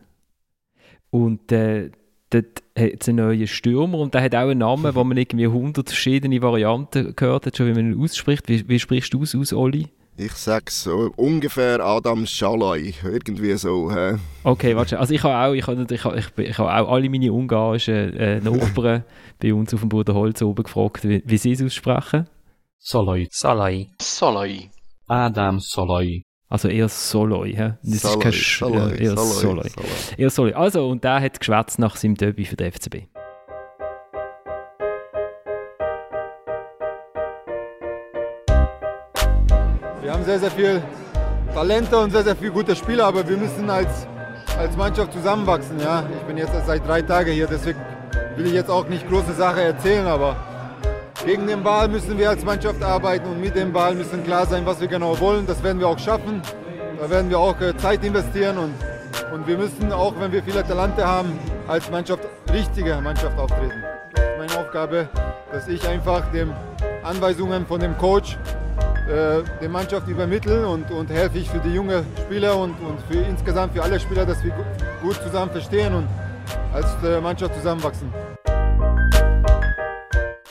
Und 1.09 1.51
äh, 1.51 1.91
dort 2.29 2.63
hat 2.77 3.01
es 3.01 3.07
einen 3.07 3.17
neuen 3.17 3.47
Stürmer 3.47 3.99
und 3.99 4.13
der 4.13 4.23
hat 4.23 4.35
auch 4.35 4.49
einen 4.49 4.59
Namen, 4.59 4.95
wo 4.95 5.03
man 5.03 5.17
irgendwie 5.17 5.45
100 5.45 5.89
verschiedene 5.89 6.41
Varianten 6.41 7.15
gehört 7.15 7.45
hat, 7.45 7.55
schon 7.55 7.67
wie 7.67 7.73
man 7.73 7.93
ihn 7.93 8.01
ausspricht. 8.01 8.49
Wie, 8.49 8.67
wie 8.67 8.79
sprichst 8.79 9.13
du 9.13 9.23
es 9.23 9.35
aus, 9.35 9.53
Olli? 9.53 9.89
Ich 10.15 10.33
sage 10.33 10.65
so 10.69 11.11
ungefähr 11.15 11.79
Adam 11.79 12.27
Schalai, 12.27 12.93
irgendwie 13.03 13.53
so. 13.57 13.91
Hä? 13.91 14.17
Okay, 14.43 14.75
warte, 14.75 14.99
also 14.99 15.11
ich 15.11 15.23
habe 15.23 15.35
auch, 15.35 15.53
ich 15.53 15.65
habe, 15.65 15.87
ich 15.91 16.03
habe, 16.03 16.43
ich 16.43 16.57
habe 16.59 16.71
auch 16.71 16.91
alle 16.91 17.09
meine 17.09 17.33
ungarischen 17.33 18.15
äh, 18.15 18.39
Nachbarn 18.39 19.03
bei 19.41 19.53
uns 19.53 19.73
auf 19.73 19.79
dem 19.79 19.89
Bruderholz 19.89 20.41
oben 20.43 20.63
gefragt, 20.63 21.03
wie, 21.07 21.23
wie 21.25 21.37
sie 21.37 21.53
es 21.53 21.63
aussprechen. 21.63 22.27
Soloi. 22.77 23.27
Soloi. 23.31 23.87
Soloi. 23.99 24.69
Adam 25.07 25.59
Soloi. 25.59 26.21
Also 26.47 26.67
eher 26.67 26.89
Soloi, 26.89 27.53
hä? 27.53 27.73
Das 27.81 28.01
Soloi, 28.03 28.15
ist 28.15 28.21
kein 28.21 28.31
Soloi, 28.33 28.95
eher 28.97 29.17
Soloi, 29.17 29.41
Soloi. 29.41 29.69
Soloi. 29.69 29.89
Eher 30.17 30.29
Soloi. 30.29 30.53
Also, 30.53 30.89
und 30.89 31.03
der 31.03 31.21
hat 31.21 31.39
geschwätzt 31.39 31.79
nach 31.79 31.95
seinem 31.95 32.13
Derby 32.13 32.45
für 32.45 32.55
den 32.55 32.71
FCB. 32.71 33.07
Haben 40.23 40.25
sehr, 40.25 40.39
sehr 40.39 40.51
viel 40.51 40.81
Talente 41.53 41.97
und 41.97 42.11
sehr, 42.11 42.23
sehr 42.23 42.35
viele 42.35 42.51
gute 42.51 42.75
Spieler, 42.75 43.05
aber 43.05 43.27
wir 43.27 43.35
müssen 43.35 43.69
als, 43.69 44.07
als 44.57 44.75
Mannschaft 44.77 45.11
zusammenwachsen. 45.13 45.79
Ja? 45.79 46.03
Ich 46.17 46.23
bin 46.23 46.37
jetzt 46.37 46.53
seit 46.65 46.87
drei 46.87 47.01
Tagen 47.01 47.31
hier, 47.31 47.47
deswegen 47.47 47.79
will 48.37 48.45
ich 48.45 48.53
jetzt 48.53 48.69
auch 48.69 48.87
nicht 48.87 49.07
große 49.09 49.33
Sachen 49.33 49.59
erzählen, 49.59 50.07
aber 50.07 50.35
gegen 51.25 51.45
den 51.47 51.61
Ball 51.63 51.87
müssen 51.87 52.17
wir 52.17 52.29
als 52.29 52.43
Mannschaft 52.45 52.81
arbeiten 52.81 53.27
und 53.27 53.41
mit 53.41 53.55
dem 53.55 53.73
Ball 53.73 53.95
müssen 53.95 54.23
klar 54.23 54.45
sein, 54.45 54.65
was 54.65 54.79
wir 54.79 54.87
genau 54.87 55.19
wollen. 55.19 55.45
Das 55.45 55.61
werden 55.63 55.79
wir 55.79 55.87
auch 55.87 55.99
schaffen. 55.99 56.41
Da 56.99 57.09
werden 57.09 57.29
wir 57.29 57.39
auch 57.39 57.59
äh, 57.59 57.75
Zeit 57.77 58.03
investieren 58.03 58.57
und, 58.57 58.73
und 59.33 59.45
wir 59.45 59.57
müssen 59.57 59.91
auch, 59.91 60.13
wenn 60.19 60.31
wir 60.31 60.41
viele 60.43 60.65
Talente 60.65 61.05
haben, 61.05 61.37
als 61.67 61.89
Mannschaft, 61.91 62.23
richtige 62.51 62.95
Mannschaft 63.01 63.37
auftreten. 63.37 63.83
Meine 64.37 64.57
Aufgabe, 64.57 65.09
dass 65.51 65.67
ich 65.67 65.85
einfach 65.87 66.31
den 66.31 66.53
Anweisungen 67.03 67.65
von 67.65 67.79
dem 67.81 67.97
Coach 67.97 68.37
äh, 69.09 69.43
der 69.61 69.69
Mannschaft 69.69 70.07
übermitteln 70.07 70.65
und, 70.65 70.89
und 70.91 71.09
helfe 71.09 71.37
ich 71.39 71.49
für 71.49 71.59
die 71.59 71.73
jungen 71.73 72.03
Spieler 72.25 72.57
und, 72.57 72.71
und 72.79 72.99
für 73.09 73.19
insgesamt 73.19 73.73
für 73.73 73.83
alle 73.83 73.99
Spieler, 73.99 74.25
dass 74.25 74.43
wir 74.43 74.51
gu- 74.51 74.63
gut 75.07 75.15
zusammen 75.23 75.51
verstehen 75.51 75.93
und 75.93 76.07
als 76.73 76.87
äh, 77.03 77.19
Mannschaft 77.21 77.53
zusammenwachsen. 77.55 78.07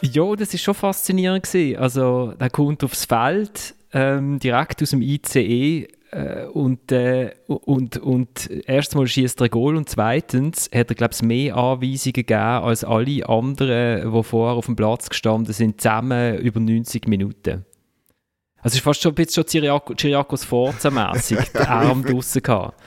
Ja, 0.03 0.35
das 0.37 0.53
ist 0.53 0.63
schon 0.63 0.75
faszinierend 0.75 1.45
gewesen. 1.45 1.79
Also, 1.79 2.35
er 2.39 2.51
kommt 2.51 2.83
aufs 2.85 3.05
Feld, 3.05 3.75
ähm, 3.93 4.39
direkt 4.39 4.83
aus 4.83 4.91
dem 4.91 5.01
ICE 5.01 5.87
äh, 6.11 6.45
und, 6.53 6.91
äh, 6.93 7.31
und, 7.47 7.97
und 7.99 8.51
erstmal 8.67 9.07
schießt 9.07 9.41
er 9.41 9.45
ein 9.45 9.51
Goal 9.51 9.77
und 9.77 9.89
zweitens 9.89 10.69
hat 10.75 10.91
er, 10.91 10.95
glaube 10.97 11.15
ich, 11.15 11.23
mehr 11.23 11.57
Anweisungen 11.57 12.13
gegeben 12.15 12.41
als 12.41 12.85
alle 12.85 13.27
anderen, 13.29 14.13
die 14.13 14.23
vorher 14.25 14.57
auf 14.57 14.67
dem 14.67 14.77
Platz 14.77 15.09
gestanden 15.09 15.53
sind, 15.55 15.81
zusammen 15.81 16.37
über 16.39 16.59
90 16.61 17.07
Minuten. 17.07 17.65
Also 18.65 18.75
es 18.75 18.77
ist 18.77 18.85
fast 18.85 19.03
schon 19.03 19.11
ein 19.11 19.17
bisschen 19.17 19.45
Chiriaco, 19.45 19.93
Chiriakos 19.95 20.45
Forza-mässig, 20.45 21.49
den 21.53 21.67
Arm 21.67 22.05
draussen 22.05 22.43
gehabt. 22.43 22.81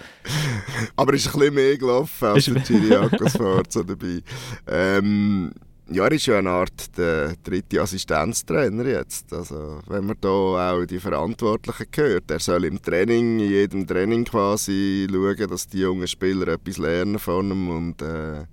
Aber 0.96 1.14
es 1.14 1.26
ist 1.26 1.36
ein 1.36 1.40
bisschen 1.40 1.54
mehr 1.54 1.78
gelaufen 1.78 2.28
als 2.28 2.46
der 2.46 2.64
Chiriakos 2.64 3.34
Forza 3.34 3.84
dabei. 3.84 4.22
Ähm, 4.68 5.52
ja, 5.90 6.06
er 6.06 6.12
ist 6.14 6.26
ja 6.28 6.40
eine 6.40 6.50
Art 6.50 6.98
der 6.98 7.36
dritte 7.44 7.82
Assistenztrainer 7.82 8.86
jetzt. 8.86 9.34
Also, 9.34 9.82
wenn 9.88 10.06
man 10.06 10.16
da 10.22 10.30
auch 10.30 10.86
die 10.86 11.00
Verantwortlichen 11.00 11.88
hört, 11.94 12.32
er 12.32 12.40
soll 12.40 12.64
im 12.64 12.82
Training, 12.82 13.40
in 13.40 13.50
jedem 13.50 13.86
Training 13.86 14.24
quasi 14.24 15.08
schauen, 15.12 15.50
dass 15.50 15.68
die 15.68 15.80
jungen 15.80 16.08
Spieler 16.08 16.48
etwas 16.54 16.78
lernen 16.78 17.20
von 17.20 17.52
ihm 17.52 17.70
und 17.70 18.02
äh, 18.02 18.46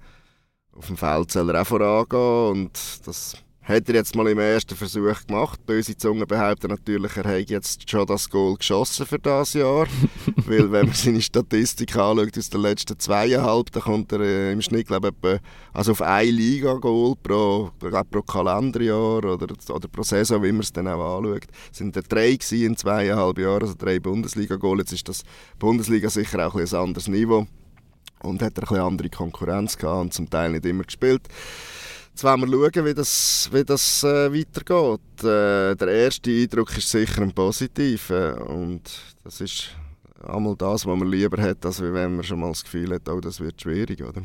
auf 0.73 0.87
dem 0.89 0.97
Feld 0.97 1.31
soll 1.31 1.51
er 1.51 1.63
auch 1.63 1.67
vorangehen 1.67 2.51
und 2.51 3.07
das 3.07 3.37
hat 3.63 3.89
er 3.89 3.95
jetzt 3.95 4.17
mal 4.17 4.27
im 4.27 4.39
ersten 4.41 4.75
Versuch 4.75 5.27
gemacht. 5.27 5.65
Böse 5.67 5.97
Zungen 5.97 6.27
behaupten 6.27 6.69
natürlich, 6.69 7.17
er 7.17 7.25
hat 7.25 7.49
jetzt 7.49 7.89
schon 7.89 8.07
das 8.07 8.29
Goal 8.29 8.57
geschossen 8.57 9.07
für 9.07 9.21
das 9.21 9.55
Jahr. 9.55 9.87
Weil 10.47 10.73
wenn 10.73 10.87
man 10.87 10.95
seine 10.95 11.23
Statistik 11.23 11.97
anschaut 11.97 12.37
aus 12.37 12.51
den 12.51 12.61
letzten 12.61 12.99
zweieinhalb, 12.99 13.71
dann 13.71 13.83
kommt 13.83 14.13
er 14.13 14.21
äh, 14.21 14.53
im 14.53 14.61
Schnitt 14.63 14.89
glaub, 14.89 15.05
etwa, 15.05 15.39
also 15.73 15.93
auf 15.93 16.03
ein 16.03 16.29
Liga-Goal 16.29 17.15
pro, 17.23 17.71
pro 17.79 18.23
Kalenderjahr 18.23 19.25
oder, 19.25 19.47
oder 19.69 19.89
pro 19.89 20.03
Saison, 20.03 20.43
wie 20.43 20.53
man 20.53 20.63
es 20.63 20.73
dann 20.73 20.89
auch 20.89 21.19
anschaut. 21.19 21.47
Es 21.71 21.79
sind 21.79 21.95
dann 21.95 22.05
drei 22.09 22.37
in 22.51 22.77
zweieinhalb 22.77 23.39
Jahren, 23.39 23.63
also 23.63 23.75
drei 23.79 24.01
Bundesliga-Goal. 24.01 24.79
Jetzt 24.79 24.93
ist 24.93 25.09
das 25.09 25.23
Bundesliga 25.61 26.11
sicher 26.11 26.47
auch 26.47 26.57
ein, 26.57 26.75
anderes 26.75 27.07
Niveau 27.07 27.47
und 28.23 28.43
hat 28.43 28.59
er 28.59 28.65
ein 28.65 28.69
bisschen 28.69 28.85
andere 28.85 29.11
Konkurrenz 29.11 29.79
gehabt 29.79 30.01
und 30.01 30.15
zum 30.15 30.29
Teil 30.29 30.51
nicht 30.51 30.67
immer 30.67 30.85
gespielt. 30.85 31.23
Jetzt 32.13 32.25
wollen 32.25 32.41
wir 32.43 32.71
schauen, 32.73 32.85
wie 32.87 32.95
das, 32.95 33.49
wie 33.53 33.65
das 33.65 34.05
äh, 34.05 34.31
weitergeht. 34.33 35.25
Äh, 35.25 35.75
der 35.77 35.89
erste 35.89 36.31
Eindruck 36.31 36.77
ist 36.77 36.91
sicher 36.91 37.23
ein 37.23 37.33
positiver 37.33 38.49
und 38.51 38.83
das 39.25 39.41
ist 39.41 39.71
einmal 40.23 40.55
das, 40.57 40.85
was 40.85 40.99
man 40.99 41.09
lieber 41.09 41.41
hat, 41.43 41.65
als 41.65 41.81
wenn 41.81 42.17
man 42.17 42.23
schon 42.23 42.41
mal 42.41 42.51
das 42.51 42.63
Gefühl 42.65 42.93
hat, 42.95 43.09
oh, 43.09 43.19
das 43.19 43.41
wird 43.41 43.61
schwierig, 43.61 44.03
oder? 44.03 44.23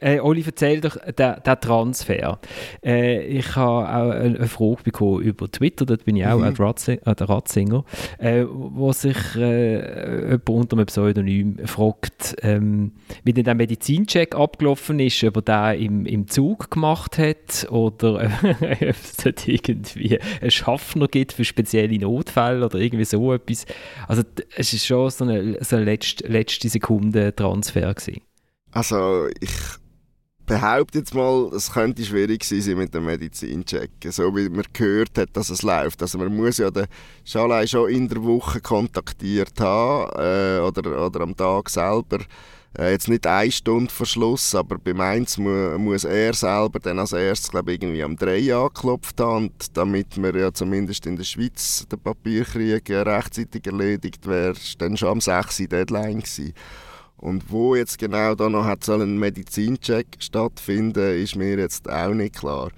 Äh, 0.00 0.20
Oli, 0.20 0.42
erzähl 0.44 0.80
doch 0.80 0.96
den, 0.96 1.34
den 1.44 1.60
Transfer. 1.60 2.38
Äh, 2.84 3.24
ich 3.26 3.56
habe 3.56 3.88
auch 3.88 4.10
eine 4.10 4.46
Frage 4.46 4.82
bekommen 4.84 5.22
über 5.22 5.50
Twitter, 5.50 5.86
dort 5.86 6.04
bin 6.04 6.16
ich 6.16 6.26
auch 6.26 6.38
mhm. 6.38 6.44
Äh, 6.48 7.14
der 7.14 7.28
Ratzinger, 7.28 7.84
äh, 8.18 8.44
wo 8.48 8.92
sich 8.92 9.16
äh, 9.36 10.30
jemand 10.30 10.48
unter 10.48 10.76
einem 10.76 10.86
Pseudonym 10.86 11.58
fragt, 11.66 12.36
ähm, 12.42 12.92
wie 13.24 13.32
denn 13.32 13.44
der 13.44 13.54
Medizincheck 13.54 14.34
abgelaufen 14.34 15.00
ist, 15.00 15.22
ob 15.24 15.48
er 15.48 15.74
den 15.74 15.82
im, 15.82 16.06
im 16.06 16.28
Zug 16.28 16.70
gemacht 16.70 17.18
hat 17.18 17.66
oder 17.70 18.30
ob 18.60 18.82
es 18.82 19.16
dort 19.16 19.48
irgendwie 19.48 20.20
einen 20.40 20.50
Schaffner 20.50 21.08
gibt 21.08 21.32
für 21.32 21.44
spezielle 21.44 21.98
Notfälle 21.98 22.64
oder 22.64 22.78
irgendwie 22.78 23.04
so 23.04 23.32
etwas. 23.32 23.66
Also 24.06 24.22
es 24.56 24.72
ist 24.72 24.86
schon 24.86 25.10
so 25.10 25.24
eine, 25.24 25.62
so 25.64 25.76
eine 25.76 25.84
letzte, 25.84 26.26
letzte 26.28 26.68
Sekunde 26.68 27.34
Transfer 27.34 27.94
gewesen. 27.94 28.20
Also 28.72 29.26
ich 29.40 29.50
behaupte 30.48 30.98
jetzt 30.98 31.14
mal, 31.14 31.50
es 31.54 31.70
könnte 31.70 32.02
schwierig 32.02 32.42
sein 32.42 32.76
mit 32.76 32.94
dem 32.94 33.04
Medizincheck, 33.04 33.90
so 34.10 34.34
wie 34.34 34.48
man 34.48 34.64
gehört 34.72 35.16
hat, 35.18 35.28
dass 35.34 35.50
es 35.50 35.62
läuft. 35.62 36.00
Also 36.02 36.18
man 36.18 36.34
muss 36.34 36.56
ja 36.56 36.70
den 36.70 36.86
Schalei 37.24 37.66
schon 37.66 37.90
in 37.90 38.08
der 38.08 38.24
Woche 38.24 38.60
kontaktiert 38.60 39.60
haben 39.60 40.10
äh, 40.18 40.60
oder, 40.60 41.06
oder 41.06 41.20
am 41.20 41.36
Tag 41.36 41.68
selber. 41.68 42.20
Äh, 42.76 42.92
jetzt 42.92 43.08
nicht 43.08 43.26
eine 43.26 43.52
Stunde 43.52 43.92
vor 43.92 44.06
Schluss, 44.06 44.54
aber 44.54 44.78
bei 44.78 44.94
Mainz 44.94 45.36
mu 45.36 45.78
muss 45.78 46.04
er 46.04 46.32
selber 46.32 46.80
dann 46.80 46.98
als 46.98 47.12
erstes, 47.12 47.50
glaube 47.50 47.74
ich, 47.74 47.82
irgendwie 47.82 48.02
am 48.02 48.16
3 48.16 48.54
angeklopft 48.54 49.20
haben, 49.20 49.50
damit 49.74 50.20
wir 50.20 50.34
ja 50.34 50.52
zumindest 50.52 51.04
in 51.06 51.16
der 51.16 51.24
Schweiz 51.24 51.86
den 51.90 52.00
Papierkrieg 52.00 52.88
rechtzeitig 52.88 53.66
erledigt 53.66 54.26
wäre, 54.26 54.54
dann 54.78 54.96
schon 54.96 55.08
am 55.08 55.20
6. 55.20 55.68
Deadline 55.68 56.20
gewesen. 56.20 56.54
Und 57.18 57.50
wo 57.50 57.74
jetzt 57.74 57.98
genau 57.98 58.34
da 58.34 58.48
noch 58.48 58.64
hat 58.64 58.88
ein 58.88 59.18
Medizincheck 59.18 60.06
stattfinden, 60.20 61.20
ist 61.20 61.36
mir 61.36 61.58
jetzt 61.58 61.90
auch 61.90 62.14
nicht 62.14 62.36
klar. 62.36 62.70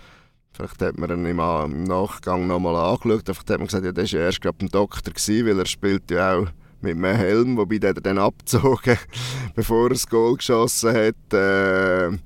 Vielleicht 0.52 0.82
hat 0.82 0.98
man 0.98 1.10
ihn 1.10 1.26
im 1.26 1.84
Nachgang 1.84 2.46
nochmal 2.46 2.76
angeschaut. 2.76 3.22
Vielleicht 3.24 3.50
hat 3.50 3.58
man 3.58 3.66
gesagt, 3.66 3.84
ja, 3.84 3.92
der 3.92 4.04
war 4.04 4.10
ja 4.10 4.20
erst 4.20 4.40
gerade 4.40 4.58
beim 4.58 4.68
Doktor, 4.68 5.12
gewesen, 5.12 5.46
weil 5.46 5.58
er 5.58 5.66
spielt 5.66 6.10
ja 6.10 6.36
auch 6.36 6.48
mit 6.80 6.96
einem 6.96 7.16
Helm, 7.16 7.56
wobei 7.56 7.78
der 7.78 7.94
dann 7.94 8.18
abgezogen, 8.18 8.96
bevor 9.54 9.86
er 9.86 9.88
das 9.90 10.08
Goal 10.08 10.36
geschossen 10.36 10.94
hat. 10.94 11.34
Äh, 11.34 12.18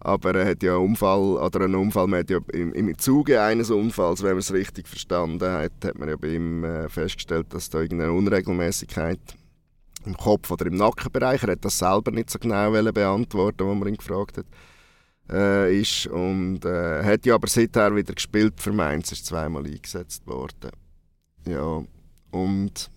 aber 0.00 0.34
er 0.34 0.48
hat 0.48 0.62
ja 0.62 0.76
einen 0.76 0.88
Unfall, 0.88 1.36
oder 1.36 1.64
einen 1.64 1.74
Unfall, 1.74 2.06
man 2.06 2.20
hat 2.20 2.30
ja 2.30 2.38
im, 2.52 2.72
im 2.72 2.98
Zuge 2.98 3.42
eines 3.42 3.70
Unfalls, 3.70 4.22
wenn 4.22 4.30
man 4.30 4.38
es 4.38 4.52
richtig 4.52 4.88
verstanden 4.88 5.50
hat, 5.50 5.72
hat 5.84 5.98
man 5.98 6.08
ja 6.08 6.16
bei 6.16 6.28
ihm 6.28 6.64
äh, 6.64 6.88
festgestellt, 6.88 7.48
dass 7.50 7.68
da 7.68 7.80
irgendeine 7.80 8.12
Unregelmäßigkeit 8.12 9.20
im 10.04 10.16
Kopf 10.16 10.50
oder 10.50 10.66
im 10.66 10.76
Nackenbereich. 10.76 11.42
Er 11.42 11.52
hat 11.52 11.64
das 11.64 11.78
selber 11.78 12.10
nicht 12.10 12.30
so 12.30 12.38
genau 12.38 12.70
beantworten, 12.70 13.68
was 13.68 13.76
man 13.76 13.88
ihn 13.88 13.96
gefragt 13.96 14.38
hat. 14.38 14.46
Äh, 15.30 15.80
ist 15.80 16.06
und 16.08 16.64
äh, 16.64 17.04
hat 17.04 17.24
ja 17.24 17.36
aber 17.36 17.46
seither 17.46 17.94
wieder 17.94 18.14
gespielt 18.14 18.54
für 18.60 18.72
Mainz, 18.72 19.12
ist 19.12 19.26
zweimal 19.26 19.64
eingesetzt 19.64 20.26
worden. 20.26 20.72
Ja, 21.46 21.84
und 22.32 22.90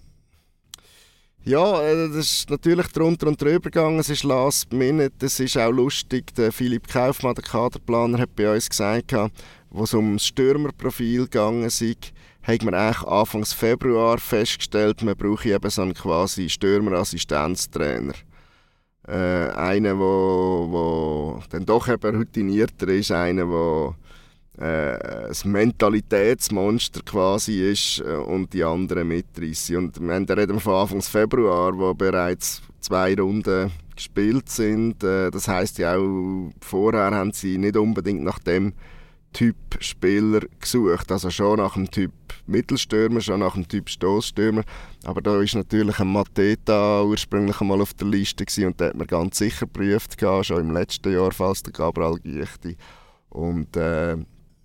ja, 1.45 1.81
äh, 1.81 2.07
das 2.07 2.17
ist 2.17 2.49
natürlich 2.49 2.87
drunter 2.87 3.27
und 3.27 3.41
drüber 3.41 3.69
gegangen. 3.69 3.99
Es 3.99 4.09
ist 4.09 4.23
last 4.23 4.71
minute. 4.71 5.25
Es 5.25 5.39
ist 5.39 5.57
auch 5.57 5.71
lustig. 5.71 6.33
Der 6.35 6.51
Philipp 6.51 6.87
Kaufmann, 6.87 7.35
der 7.35 7.43
Kaderplaner, 7.43 8.19
hat 8.19 8.35
bei 8.35 8.51
uns 8.53 8.69
gesagt, 8.69 9.13
wo 9.69 9.83
es 9.83 9.93
um 9.93 10.13
das 10.13 10.25
Stürmerprofil 10.25 11.23
gegangen 11.23 11.65
ist, 11.65 11.83
hat 12.43 12.63
man 12.63 12.73
eigentlich 12.73 13.07
Anfang 13.07 13.45
Februar 13.45 14.17
festgestellt, 14.17 15.01
man 15.01 15.15
brauche 15.15 15.49
eben 15.49 15.69
so 15.69 15.81
einen 15.81 15.93
quasi 15.93 16.49
Stürmerassistenztrainer. 16.49 18.13
Äh, 19.07 19.49
einen, 19.55 19.99
wo, 19.99 20.67
wo 20.69 21.43
dann 21.49 21.65
doch 21.65 21.87
eben 21.89 22.15
routinierter 22.15 22.87
ist, 22.87 23.11
einer, 23.11 23.45
der 23.45 23.95
äh, 24.59 25.29
ein 25.29 25.51
Mentalitätsmonster 25.51 27.01
quasi 27.03 27.71
ist 27.71 27.99
äh, 27.99 28.15
und 28.15 28.53
die 28.53 28.63
anderen 28.63 29.07
mitreißen. 29.07 29.75
Und 29.75 29.99
wir 29.99 30.37
reden 30.37 30.59
von 30.59 30.75
Anfang 30.75 31.01
Februar, 31.01 31.77
wo 31.77 31.93
bereits 31.93 32.61
zwei 32.79 33.15
Runden 33.15 33.71
gespielt 33.95 34.49
sind. 34.49 35.03
Äh, 35.03 35.31
das 35.31 35.47
heißt 35.47 35.79
ja 35.79 35.95
auch, 35.95 36.51
vorher 36.61 37.11
haben 37.11 37.31
sie 37.33 37.57
nicht 37.57 37.77
unbedingt 37.77 38.23
nach 38.23 38.39
dem 38.39 38.73
Typ 39.33 39.55
Spieler 39.79 40.41
gesucht. 40.59 41.11
Also 41.11 41.29
schon 41.29 41.57
nach 41.57 41.73
dem 41.73 41.89
Typ 41.89 42.11
Mittelstürmer, 42.45 43.21
schon 43.21 43.39
nach 43.39 43.53
dem 43.53 43.67
Typ 43.67 43.89
Stoßstürmer. 43.89 44.63
Aber 45.03 45.21
da 45.21 45.41
ist 45.41 45.55
natürlich 45.55 45.99
ein 45.99 46.11
Mateta 46.11 47.03
ursprünglich 47.03 47.59
einmal 47.61 47.81
auf 47.81 47.93
der 47.93 48.07
Liste 48.07 48.45
gewesen, 48.45 48.67
und 48.67 48.79
den 48.79 48.89
hat 48.89 48.95
man 48.95 49.07
ganz 49.07 49.37
sicher 49.37 49.65
geprüft, 49.65 50.17
gehabt, 50.17 50.47
schon 50.47 50.61
im 50.61 50.71
letzten 50.71 51.13
Jahr, 51.13 51.31
falls 51.31 51.63
der 51.63 51.73
Gabriel 51.73 52.19
Giechti. 52.19 52.77
Und 53.29 53.75
äh, 53.75 54.17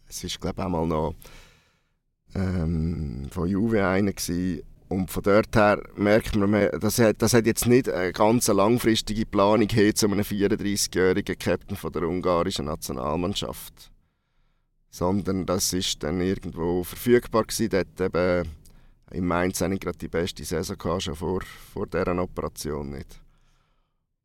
es 0.08 0.24
ist 0.24 0.40
glaube 0.40 0.56
ich 0.58 0.64
auch 0.64 0.70
mal 0.70 0.86
noch 0.86 1.14
ähm, 2.34 3.26
von 3.30 3.48
Juve 3.48 3.86
einer 3.86 4.12
gewesen. 4.12 4.62
Und 4.88 5.10
von 5.10 5.22
dort 5.22 5.54
her 5.54 5.82
merkt 5.96 6.34
man, 6.34 6.70
das 6.80 6.98
hat, 6.98 7.20
das 7.20 7.34
hat 7.34 7.46
jetzt 7.46 7.66
nicht 7.66 7.90
eine 7.90 8.12
ganz 8.12 8.48
langfristige 8.48 9.26
Planung 9.26 9.68
hin 9.68 9.94
zu 9.94 10.06
einem 10.06 10.20
34-jährigen 10.20 11.38
Captain 11.38 11.76
von 11.76 11.92
der 11.92 12.04
ungarischen 12.04 12.64
Nationalmannschaft 12.64 13.90
sondern 14.90 15.46
das 15.46 15.72
ist 15.72 16.02
dann 16.02 16.20
irgendwo 16.20 16.82
verfügbar 16.84 17.44
gewesen. 17.44 17.70
Dort 17.70 18.00
eben 18.00 18.48
in 19.12 19.26
Mainz 19.26 19.60
nicht 19.60 19.82
gerade 19.82 19.98
die 19.98 20.08
beste 20.08 20.44
Saison 20.44 20.76
gehabt, 20.76 21.02
schon 21.02 21.14
vor, 21.14 21.40
vor 21.72 21.86
dieser 21.86 22.22
Operation 22.22 22.90
nicht. 22.90 23.20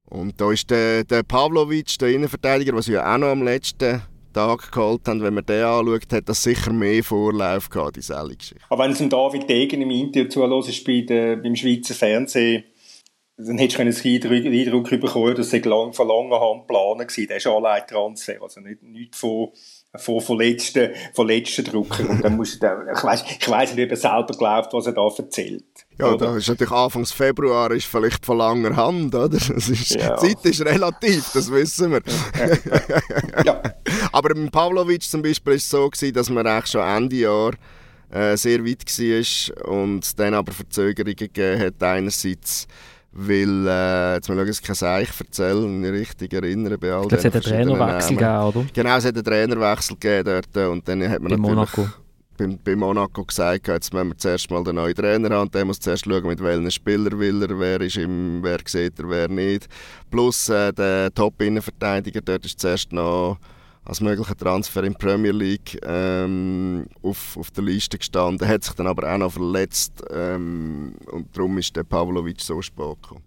Und 0.05 0.39
da 0.39 0.51
ist 0.51 0.69
der, 0.69 1.03
der 1.05 1.23
Pavlovic, 1.23 1.97
der 1.99 2.09
Innenverteidiger, 2.09 2.75
was 2.75 2.87
wir 2.87 3.07
auch 3.07 3.17
noch 3.17 3.29
am 3.29 3.43
letzten 3.43 4.01
Tag 4.33 4.71
geholt 4.71 5.07
haben, 5.07 5.21
wenn 5.21 5.35
man 5.35 5.45
den 5.45 5.63
anschaut, 5.63 6.11
hat 6.11 6.27
das 6.27 6.43
sicher 6.43 6.73
mehr 6.73 7.03
Vorlauf 7.03 7.69
gehabt, 7.69 7.95
diese 7.95 8.15
Geschichte. 8.15 8.65
Aber 8.69 8.83
wenn 8.83 8.91
es 8.91 8.97
dem 8.97 9.09
David 9.09 9.47
Degen 9.49 9.81
im 9.81 9.91
Interview 9.91 10.27
zuhörst 10.27 10.85
bei 10.85 11.01
der, 11.01 11.37
beim 11.37 11.55
Schweizer 11.55 11.93
Fernsehen, 11.93 12.63
dann 13.37 13.57
hättest 13.57 13.79
du 13.79 14.29
den 14.29 14.53
Eindruck 14.53 14.89
bekommen, 14.89 15.35
dass 15.35 15.53
es 15.53 15.65
lang, 15.65 15.93
von 15.93 16.07
langer 16.07 16.39
Hand 16.39 16.67
geplant 16.67 17.17
war. 17.17 17.25
Der 17.25 17.37
ist 17.37 17.47
allein 17.47 17.87
Transfer, 17.87 18.41
also 18.41 18.61
nicht, 18.61 18.83
nicht 18.83 19.15
von 19.15 19.49
von, 19.95 20.21
von, 20.21 20.39
letzten, 20.39 20.89
von 21.13 21.27
letzten 21.27 21.65
Drucker. 21.65 22.09
Und 22.09 22.23
dann 22.23 22.35
muss 22.35 22.55
er, 22.55 22.85
ich 22.95 23.03
weiss, 23.03 23.23
ich 23.39 23.49
weiss 23.49 23.75
nicht, 23.75 23.85
ob 23.85 23.91
er 23.91 23.97
selber 23.97 24.33
glaubt, 24.37 24.73
was 24.73 24.87
er 24.87 24.93
da 24.93 25.07
erzählt. 25.07 25.63
Ja, 25.99 26.07
oder? 26.07 26.25
da 26.25 26.37
ist 26.37 26.47
natürlich 26.47 26.73
Anfangs 26.73 27.11
Februar 27.11 27.69
ist 27.71 27.85
vielleicht 27.85 28.25
von 28.25 28.39
langer 28.39 28.75
Hand, 28.75 29.13
oder? 29.13 29.29
Das 29.29 29.49
ist, 29.49 29.91
ja. 29.91 30.15
Die 30.15 30.29
Zeit 30.29 30.45
ist 30.45 30.65
relativ, 30.65 31.31
das 31.33 31.51
wissen 31.51 31.91
wir. 31.91 32.01
ja. 33.45 33.61
Aber 34.11 34.33
mit 34.33 34.51
Pavlovic 34.51 35.03
zum 35.03 35.21
Beispiel 35.21 35.51
war 35.51 35.57
es 35.57 35.69
so, 35.69 35.87
gewesen, 35.87 36.13
dass 36.13 36.29
man 36.29 36.47
eigentlich 36.47 36.71
schon 36.71 36.81
Ende 36.81 37.15
Jahr 37.17 37.53
äh, 38.09 38.35
sehr 38.35 38.65
weit 38.65 38.85
war 38.85 39.67
und 39.71 40.19
dann 40.19 40.33
aber 40.33 40.51
Verzögerungen 40.51 41.15
gegeben 41.15 41.61
hat. 41.61 41.83
Einerseits 41.83 42.67
weil, 43.13 43.67
äh, 43.67 44.15
jetzt 44.15 44.27
mal 44.27 44.37
schauen, 44.37 44.49
ich 44.49 44.61
kein 44.61 44.75
Seich 44.75 45.09
erzählen, 45.19 45.79
mich 45.79 45.91
richtig 45.91 46.33
erinnere 46.33 46.77
bei 46.77 46.91
all 46.91 47.03
ich 47.03 47.09
glaube, 47.09 47.17
es 47.17 47.25
hat 47.25 47.33
einen 47.33 47.43
Trainerwechsel 47.43 48.15
gegeben, 48.15 48.41
oder? 48.41 48.65
Genau, 48.73 48.97
es 48.97 49.05
hat 49.05 49.15
einen 49.15 49.23
Trainerwechsel 49.23 49.97
gegeben 49.99 50.41
dort 50.53 50.71
und 50.71 50.87
dann 50.87 51.09
hat 51.09 51.21
man 51.21 51.31
bei 51.31 51.37
Monaco. 51.37 51.87
Bei, 52.35 52.47
bei 52.63 52.75
Monaco 52.75 53.23
gesagt, 53.23 53.67
jetzt 53.67 53.93
müssen 53.93 54.09
wir 54.09 54.17
zuerst 54.17 54.49
mal 54.49 54.63
den 54.63 54.75
neuen 54.75 54.95
Trainer 54.95 55.29
haben 55.29 55.41
und 55.43 55.53
der 55.53 55.65
muss 55.65 55.79
zuerst 55.79 56.05
schauen, 56.05 56.25
mit 56.25 56.41
welchen 56.41 56.71
Spielern 56.71 57.19
will 57.19 57.43
er, 57.43 57.59
wer, 57.59 57.81
ist 57.81 57.97
im, 57.97 58.39
wer 58.41 58.57
sieht 58.65 58.97
er, 58.97 59.07
wer 59.07 59.27
nicht. 59.27 59.67
Plus 60.09 60.49
äh, 60.49 60.73
der 60.73 61.13
Top-Innenverteidiger, 61.13 62.21
dort 62.21 62.45
ist 62.45 62.59
zuerst 62.59 62.91
noch 62.91 63.37
als 63.85 64.01
möglicher 64.01 64.35
Transfer 64.35 64.83
in 64.83 64.93
die 64.93 64.97
Premier 64.97 65.31
League 65.31 65.79
ähm, 65.83 66.85
auf, 67.01 67.37
auf 67.37 67.51
der 67.51 67.63
Liste 67.63 67.97
gestanden, 67.97 68.47
hat 68.47 68.63
sich 68.63 68.73
dann 68.73 68.87
aber 68.87 69.13
auch 69.13 69.17
noch 69.17 69.33
verletzt 69.33 70.03
ähm, 70.11 70.95
und 71.11 71.35
darum 71.35 71.57
ist 71.57 71.75
der 71.75 71.83
Pavlovic 71.83 72.41
so 72.41 72.61
spät 72.61 73.01
gekommen. 73.01 73.23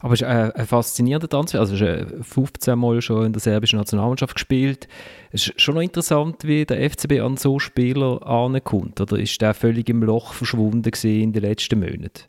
Aber 0.00 0.12
es 0.12 0.20
ist 0.20 0.26
ein, 0.26 0.52
ein 0.52 0.66
faszinierender 0.66 1.30
Transfer. 1.30 1.60
Also, 1.60 1.82
er 1.82 2.00
hat 2.00 2.26
15 2.26 2.78
Mal 2.78 3.00
schon 3.00 3.24
in 3.24 3.32
der 3.32 3.40
serbischen 3.40 3.78
Nationalmannschaft 3.78 4.34
gespielt. 4.34 4.86
Es 5.30 5.46
ist 5.46 5.58
schon 5.60 5.76
noch 5.76 5.80
interessant, 5.80 6.44
wie 6.44 6.66
der 6.66 6.90
FCB 6.90 7.20
an 7.20 7.38
so 7.38 7.58
Spieler 7.58 8.26
ankommt. 8.26 9.00
Oder 9.00 9.18
ist 9.18 9.40
der 9.40 9.54
völlig 9.54 9.88
im 9.88 10.02
Loch 10.02 10.34
verschwunden 10.34 10.92
in 11.04 11.32
den 11.32 11.42
letzten 11.42 11.80
Monaten? 11.80 12.24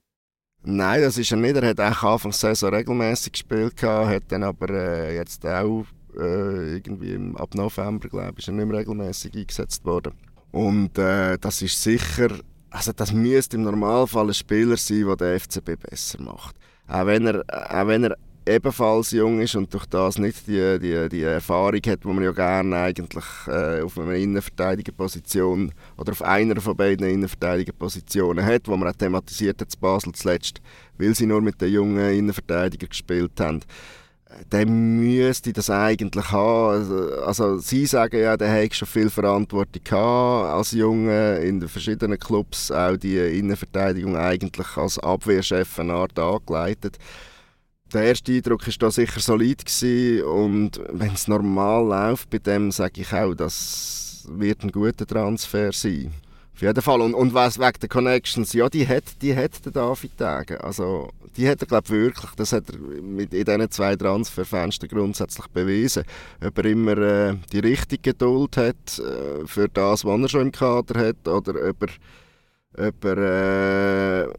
Nein, 0.64 1.02
das 1.02 1.18
ist 1.18 1.32
er 1.32 1.38
nicht. 1.38 1.58
Er 1.58 1.68
hat 1.68 1.82
auch 1.82 2.14
Anfang 2.14 2.32
der 2.32 2.56
Saison 2.56 2.74
regelmäßig 2.74 3.34
gespielt, 3.34 3.84
hat 3.84 4.24
dann 4.30 4.44
aber 4.44 4.70
äh, 4.70 5.16
jetzt 5.16 5.46
auch 5.46 5.86
äh, 6.20 6.76
irgendwie 6.76 7.14
im, 7.14 7.36
ab 7.38 7.56
November, 7.56 8.08
glaube 8.10 8.34
ich, 8.34 8.40
ist 8.40 8.48
er 8.48 8.54
nicht 8.54 8.68
mehr 8.68 8.80
regelmäßig 8.80 9.36
eingesetzt 9.36 9.86
worden. 9.86 10.14
Und 10.52 10.98
äh, 10.98 11.38
das 11.38 11.62
ist 11.62 11.82
sicher, 11.82 12.30
also 12.70 12.92
das 12.94 13.12
müsste 13.12 13.58
im 13.58 13.64
Normalfall 13.64 14.28
ein 14.28 14.34
Spieler 14.34 14.78
sein, 14.78 15.06
der 15.06 15.16
den 15.16 15.40
FCB 15.40 15.90
besser 15.90 16.22
macht. 16.22 16.56
Auch 16.88 17.06
wenn 17.06 17.26
er, 17.28 17.44
auch 17.50 17.88
wenn 17.88 18.06
er 18.06 18.18
ebenfalls 18.48 19.12
jung 19.12 19.40
ist 19.40 19.56
und 19.56 19.74
durch 19.74 19.86
das 19.88 20.18
nicht 20.18 20.48
die, 20.48 20.80
die, 20.80 21.10
die 21.10 21.24
Erfahrung 21.24 21.82
hat, 21.88 22.04
die 22.04 22.08
man 22.08 22.24
ja 22.24 22.32
gerne 22.32 22.78
eigentlich 22.78 23.26
äh, 23.48 23.82
auf 23.82 23.98
einer 23.98 24.14
Innenverteidigerposition 24.14 25.74
oder 25.98 26.12
auf 26.12 26.22
einer 26.22 26.62
von 26.62 26.78
beiden 26.78 27.08
Innenverteidigerpositionen 27.08 28.46
hat, 28.46 28.68
wo 28.68 28.78
man 28.78 28.90
auch 28.90 28.96
thematisiert 28.96 29.62
hat, 29.62 29.80
Basel 29.80 30.14
zuletzt, 30.14 30.62
weil 30.98 31.16
sie 31.16 31.26
nur 31.26 31.42
mit 31.42 31.60
den 31.60 31.74
jungen 31.74 32.14
Innenverteidigern 32.14 32.90
gespielt 32.90 33.40
haben 33.40 33.62
der 34.52 34.66
müsste 34.66 35.54
das 35.54 35.70
eigentlich 35.70 36.32
haben. 36.32 36.70
Also, 36.70 37.22
also 37.26 37.58
sie 37.58 37.86
sagen 37.86 38.20
ja, 38.20 38.38
der 38.38 38.64
hat 38.64 38.76
schon 38.76 38.88
viel 38.88 39.10
Verantwortung 39.10 39.84
gehabt 39.84 40.54
als 40.54 40.72
Junge 40.72 41.38
in 41.40 41.60
den 41.60 41.70
verschiedenen 41.70 42.20
Clubs, 42.20 42.72
auch 42.72 42.98
die 42.98 43.18
Innenverteidigung 43.18 44.16
eigentlich 44.16 44.78
als 44.78 45.00
Abwehrchef 45.00 45.80
eine 45.80 45.94
Art 45.94 46.18
angeleitet. 46.20 46.98
Der 47.94 48.04
erste 48.04 48.34
Eindruck 48.34 48.68
war 48.68 48.74
da 48.80 48.92
sicher 48.92 49.20
solid 49.20 49.66
gewesen 49.66 50.24
und 50.24 50.82
wenn 50.90 51.14
es 51.14 51.28
normal 51.28 51.88
läuft 51.88 52.30
bei 52.30 52.40
dem, 52.40 52.72
sage 52.72 53.02
ich 53.02 53.14
auch, 53.14 53.34
das 53.36 54.26
wird 54.28 54.64
ein 54.64 54.72
guter 54.72 55.06
Transfer 55.06 55.72
sein. 55.72 56.12
Auf 56.56 56.62
jeden 56.62 56.82
Fall. 56.82 57.02
Und, 57.02 57.14
und 57.14 57.34
was 57.34 57.60
wegen 57.60 57.80
der 57.82 57.90
Connections, 57.90 58.54
ja, 58.54 58.70
die 58.70 58.88
hat, 58.88 59.04
die 59.22 59.36
hat 59.36 59.66
der 59.66 59.74
David 59.74 60.18
Tage. 60.18 60.64
Also, 60.64 61.10
die 61.36 61.50
hat 61.50 61.62
er, 61.62 61.68
glaube 61.68 61.90
wirklich, 61.90 62.32
das 62.38 62.54
hat 62.54 62.70
er 62.70 62.80
mit, 62.80 63.34
in 63.34 63.44
diesen 63.44 63.72
zwei 63.72 63.98
Transferfenstern 63.98 64.88
grundsätzlich 64.88 65.48
bewiesen. 65.48 66.06
Ob 66.42 66.58
er 66.58 66.66
immer 66.66 66.98
äh, 66.98 67.36
die 67.52 67.60
richtige 67.60 68.14
Geduld 68.14 68.56
hat 68.56 69.00
äh, 69.00 69.46
für 69.46 69.68
das, 69.68 70.06
was 70.06 70.22
er 70.22 70.30
schon 70.30 70.42
im 70.44 70.52
Kader 70.54 71.08
hat, 71.08 71.28
oder 71.28 71.70
ob 71.70 71.84
er, 71.84 72.88
ob 72.88 73.04
er 73.04 74.24
äh, 74.24 74.34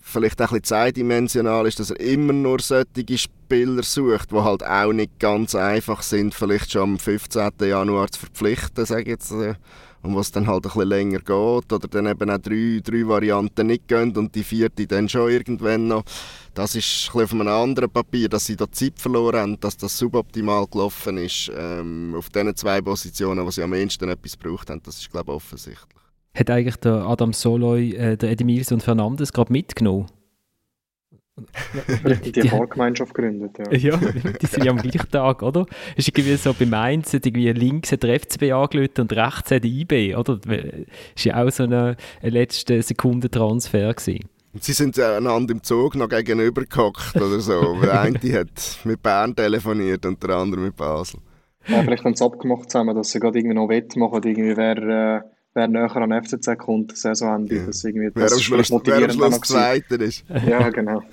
vielleicht 0.00 0.42
auch 0.42 0.46
ein 0.46 0.60
bisschen 0.60 0.64
zweidimensional 0.64 1.68
ist, 1.68 1.78
dass 1.78 1.92
er 1.92 2.00
immer 2.00 2.32
nur 2.32 2.58
solche 2.58 3.16
Spieler 3.16 3.84
sucht, 3.84 4.32
die 4.32 4.36
halt 4.36 4.64
auch 4.64 4.92
nicht 4.92 5.20
ganz 5.20 5.54
einfach 5.54 6.02
sind, 6.02 6.34
vielleicht 6.34 6.72
schon 6.72 6.82
am 6.82 6.98
15. 6.98 7.50
Januar 7.60 8.10
zu 8.10 8.20
verpflichten, 8.20 8.84
sage 8.84 9.02
ich 9.02 9.08
jetzt. 9.08 9.32
Und 10.02 10.14
was 10.14 10.30
dann 10.30 10.46
halt 10.46 10.64
ein 10.64 10.72
bisschen 10.72 10.88
länger 10.88 11.18
geht 11.18 11.72
oder 11.72 11.88
dann 11.88 12.06
eben 12.06 12.30
auch 12.30 12.38
drei, 12.38 12.80
drei 12.82 13.06
Varianten 13.06 13.66
nicht 13.66 13.88
gehen 13.88 14.16
und 14.16 14.34
die 14.34 14.44
vierte 14.44 14.86
dann 14.86 15.08
schon 15.08 15.30
irgendwann 15.30 15.88
noch. 15.88 16.04
Das 16.54 16.74
ist 16.74 17.10
ein 17.14 17.22
auf 17.22 17.32
einem 17.32 17.48
anderen 17.48 17.90
Papier, 17.90 18.28
dass 18.28 18.46
sie 18.46 18.56
da 18.56 18.70
Zeit 18.70 18.98
verloren 18.98 19.40
haben, 19.40 19.60
dass 19.60 19.76
das 19.76 19.98
suboptimal 19.98 20.66
gelaufen 20.66 21.18
ist 21.18 21.50
ähm, 21.56 22.14
auf 22.16 22.30
diesen 22.30 22.54
zwei 22.54 22.80
Positionen, 22.80 23.44
wo 23.44 23.50
sie 23.50 23.62
am 23.62 23.74
ehesten 23.74 24.08
etwas 24.08 24.38
gebraucht 24.38 24.70
haben. 24.70 24.82
Das 24.84 24.98
ist, 24.98 25.10
glaube 25.10 25.32
ich, 25.32 25.36
offensichtlich. 25.36 25.98
Hat 26.34 26.50
eigentlich 26.50 26.76
der 26.76 27.04
Adam 27.04 27.32
Soloy, 27.32 27.94
äh, 27.94 28.16
der 28.16 28.30
Edemils 28.30 28.70
und 28.70 28.82
Fernandes 28.82 29.32
gerade 29.32 29.52
mitgenommen? 29.52 30.06
Die, 32.24 32.32
die 32.32 32.48
Fahrgemeinschaft 32.48 33.14
gegründet, 33.14 33.58
ja. 33.58 33.76
Ja, 33.76 33.96
die 33.96 34.46
sind 34.46 34.64
ja 34.64 34.70
am 34.70 34.78
gleichen 34.78 35.10
Tag, 35.10 35.42
oder? 35.42 35.66
Ist 35.96 36.08
irgendwie 36.08 36.36
so 36.36 36.52
bei 36.52 36.66
Mainz 36.66 37.12
irgendwie 37.14 37.50
links 37.52 37.92
hat 37.92 38.02
der 38.02 38.20
FCB 38.20 38.52
angelötet 38.52 38.98
und 39.00 39.12
rechts 39.12 39.50
hat 39.50 39.64
der 39.64 39.70
IB, 39.70 40.16
oder? 40.16 40.36
Das 40.36 40.56
ist 41.16 41.24
ja 41.24 41.42
auch 41.42 41.50
so 41.50 41.64
ein 41.64 41.96
letzte 42.22 42.82
Sekunde 42.82 43.30
Transfer 43.30 43.92
gewesen. 43.92 44.28
Sie 44.60 44.72
sind 44.72 44.98
einander 44.98 45.52
im 45.52 45.62
Zug 45.62 45.94
noch 45.94 46.08
gegenüber 46.08 46.64
gehockt 46.64 47.16
oder 47.16 47.40
so. 47.40 47.76
der 47.82 48.00
eine 48.00 48.18
hat 48.32 48.78
mit 48.84 49.02
Bern 49.02 49.36
telefoniert 49.36 50.04
und 50.06 50.22
der 50.22 50.36
andere 50.36 50.60
mit 50.60 50.76
Basel. 50.76 51.20
Ja, 51.66 51.82
vielleicht 51.82 52.04
haben 52.04 52.14
sie 52.14 52.24
abgemacht 52.24 52.70
zusammen, 52.70 52.96
dass 52.96 53.10
sie 53.10 53.20
gerade 53.20 53.38
irgendwie 53.38 53.54
noch 53.54 53.68
wettmachen, 53.68 54.22
irgendwie 54.22 54.56
wer... 54.56 54.76
Äh 55.16 55.37
wer 55.54 55.68
näher 55.68 55.94
an 55.96 56.24
FCZ 56.24 56.58
kommt, 56.58 56.96
Saisonende. 56.96 57.56
Ja. 57.56 57.66
Das 57.66 57.84
irgendwie, 57.84 58.10
das 58.12 58.30
wer 58.30 58.32
am 58.32 58.42
Schluss, 58.42 58.70
wer 58.84 59.04
am 59.04 59.10
Schluss 59.10 59.40
Zweiter 59.40 60.00
ist. 60.00 60.24
Ja, 60.46 60.68
genau. 60.70 61.02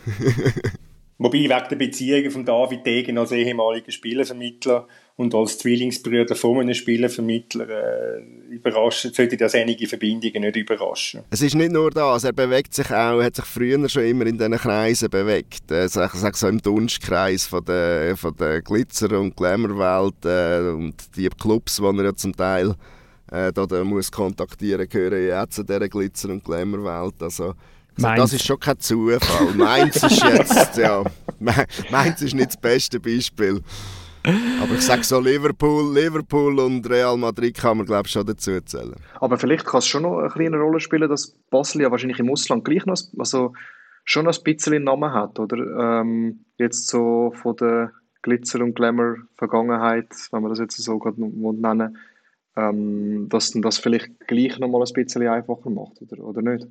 Wobei 1.17 1.39
wegen 1.39 1.47
der 1.47 1.75
Beziehungen 1.77 2.29
von 2.29 2.43
David 2.43 2.85
Degen 2.85 3.17
als 3.17 3.31
ehemaliger 3.31 3.89
Spielervermittler 3.89 4.85
und 5.15 5.33
als 5.33 5.57
Zwillingsbrüder 5.59 6.35
von 6.35 6.59
einem 6.59 6.73
Spielervermittler 6.73 7.69
äh, 7.69 8.21
überraschen, 8.49 9.13
sollte 9.13 9.37
das 9.37 9.55
einige 9.55 9.87
Verbindungen 9.87 10.41
nicht 10.41 10.57
überraschen. 10.57 11.21
Es 11.29 11.41
ist 11.41 11.55
nicht 11.55 11.71
nur 11.71 11.89
das, 11.89 12.25
er 12.25 12.33
bewegt 12.33 12.73
sich 12.73 12.91
auch, 12.91 13.23
hat 13.23 13.37
sich 13.37 13.45
früher 13.45 13.87
schon 13.87 14.03
immer 14.03 14.25
in 14.25 14.37
diesen 14.37 14.57
Kreisen 14.57 15.09
bewegt. 15.09 15.71
Äh, 15.71 15.85
ich 15.85 15.91
sage 15.91 16.35
so 16.35 16.49
im 16.49 16.61
Dunstkreis 16.61 17.47
von 17.47 17.63
der, 17.63 18.17
von 18.17 18.35
der 18.35 18.61
Glitzer- 18.61 19.17
und 19.17 19.37
Glamour-Welt 19.37 20.25
äh, 20.25 20.69
und 20.73 20.95
die 21.15 21.29
Clubs, 21.29 21.77
die 21.77 21.83
er 21.83 22.03
ja 22.03 22.13
zum 22.13 22.35
Teil 22.35 22.75
äh, 23.31 23.51
da, 23.51 23.65
da 23.65 23.83
muss 23.83 24.11
kontaktieren, 24.11 24.87
gehören 24.87 25.27
ja 25.27 25.47
zu 25.47 25.63
dieser 25.63 25.87
Glitzer- 25.89 26.29
und 26.29 26.43
Glamour-Welt. 26.43 27.21
Also, 27.21 27.53
also 27.97 28.15
das 28.15 28.33
ist 28.33 28.45
schon 28.45 28.59
kein 28.59 28.79
Zufall. 28.79 29.53
Mainz 29.55 29.95
ist 30.03 30.23
jetzt, 30.23 30.77
ja, 30.77 31.03
Mainz 31.39 32.21
ist 32.21 32.35
nicht 32.35 32.47
das 32.47 32.57
beste 32.57 32.99
Beispiel. 32.99 33.61
Aber 34.61 34.73
ich 34.73 34.81
sage 34.81 35.03
so, 35.03 35.19
Liverpool, 35.19 35.93
Liverpool 35.93 36.59
und 36.59 36.89
Real 36.89 37.15
Madrid 37.15 37.55
kann 37.55 37.77
man 37.77 37.85
glaube 37.85 38.07
ich 38.07 38.11
schon 38.11 38.25
dazu 38.25 38.59
zählen. 38.61 38.95
Aber 39.19 39.37
vielleicht 39.37 39.65
kann 39.65 39.79
es 39.79 39.87
schon 39.87 40.01
noch 40.01 40.17
eine 40.17 40.29
kleine 40.29 40.57
Rolle 40.57 40.79
spielen, 40.79 41.09
dass 41.09 41.27
Basel 41.51 41.81
ja 41.81 41.91
wahrscheinlich 41.91 42.19
im 42.19 42.31
Ausland 42.31 42.65
gleich 42.65 42.85
noch, 42.85 42.97
also 43.19 43.53
schon 44.03 44.25
noch 44.25 44.35
ein 44.35 44.43
bisschen 44.43 44.83
Namen 44.83 45.13
hat, 45.13 45.39
oder? 45.39 46.01
Ähm, 46.01 46.45
jetzt 46.57 46.87
so 46.87 47.33
von 47.41 47.55
der 47.57 47.91
Glitzer- 48.23 48.61
und 48.61 48.75
Glamour-Vergangenheit, 48.75 50.09
wenn 50.31 50.41
man 50.41 50.49
das 50.49 50.59
jetzt 50.59 50.77
so 50.77 50.97
gerade 50.97 51.21
nennen 51.21 51.97
ähm, 52.55 53.27
dass 53.29 53.51
das 53.51 53.77
vielleicht 53.77 54.27
gleich 54.27 54.57
noch 54.59 54.69
mal 54.69 54.81
ein 54.81 54.93
bisschen 54.93 55.27
einfacher 55.27 55.69
macht, 55.69 56.01
oder, 56.01 56.23
oder 56.23 56.41
nicht? 56.41 56.67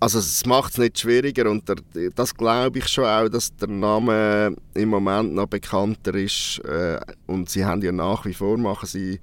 Also 0.00 0.18
es 0.18 0.44
macht 0.44 0.72
es 0.72 0.78
nicht 0.78 0.98
schwieriger 0.98 1.50
und 1.50 1.68
der, 1.68 1.76
das 2.14 2.34
glaube 2.34 2.78
ich 2.78 2.88
schon 2.88 3.04
auch, 3.04 3.28
dass 3.28 3.54
der 3.56 3.68
Name 3.68 4.54
im 4.74 4.88
Moment 4.88 5.34
noch 5.34 5.46
bekannter 5.46 6.14
ist 6.14 6.60
äh, 6.64 7.00
und 7.26 7.48
sie 7.48 7.64
haben 7.64 7.80
ja 7.80 7.92
nach 7.92 8.26
wie 8.26 8.34
vor, 8.34 8.58
machen 8.58 8.86
sie, 8.86 9.20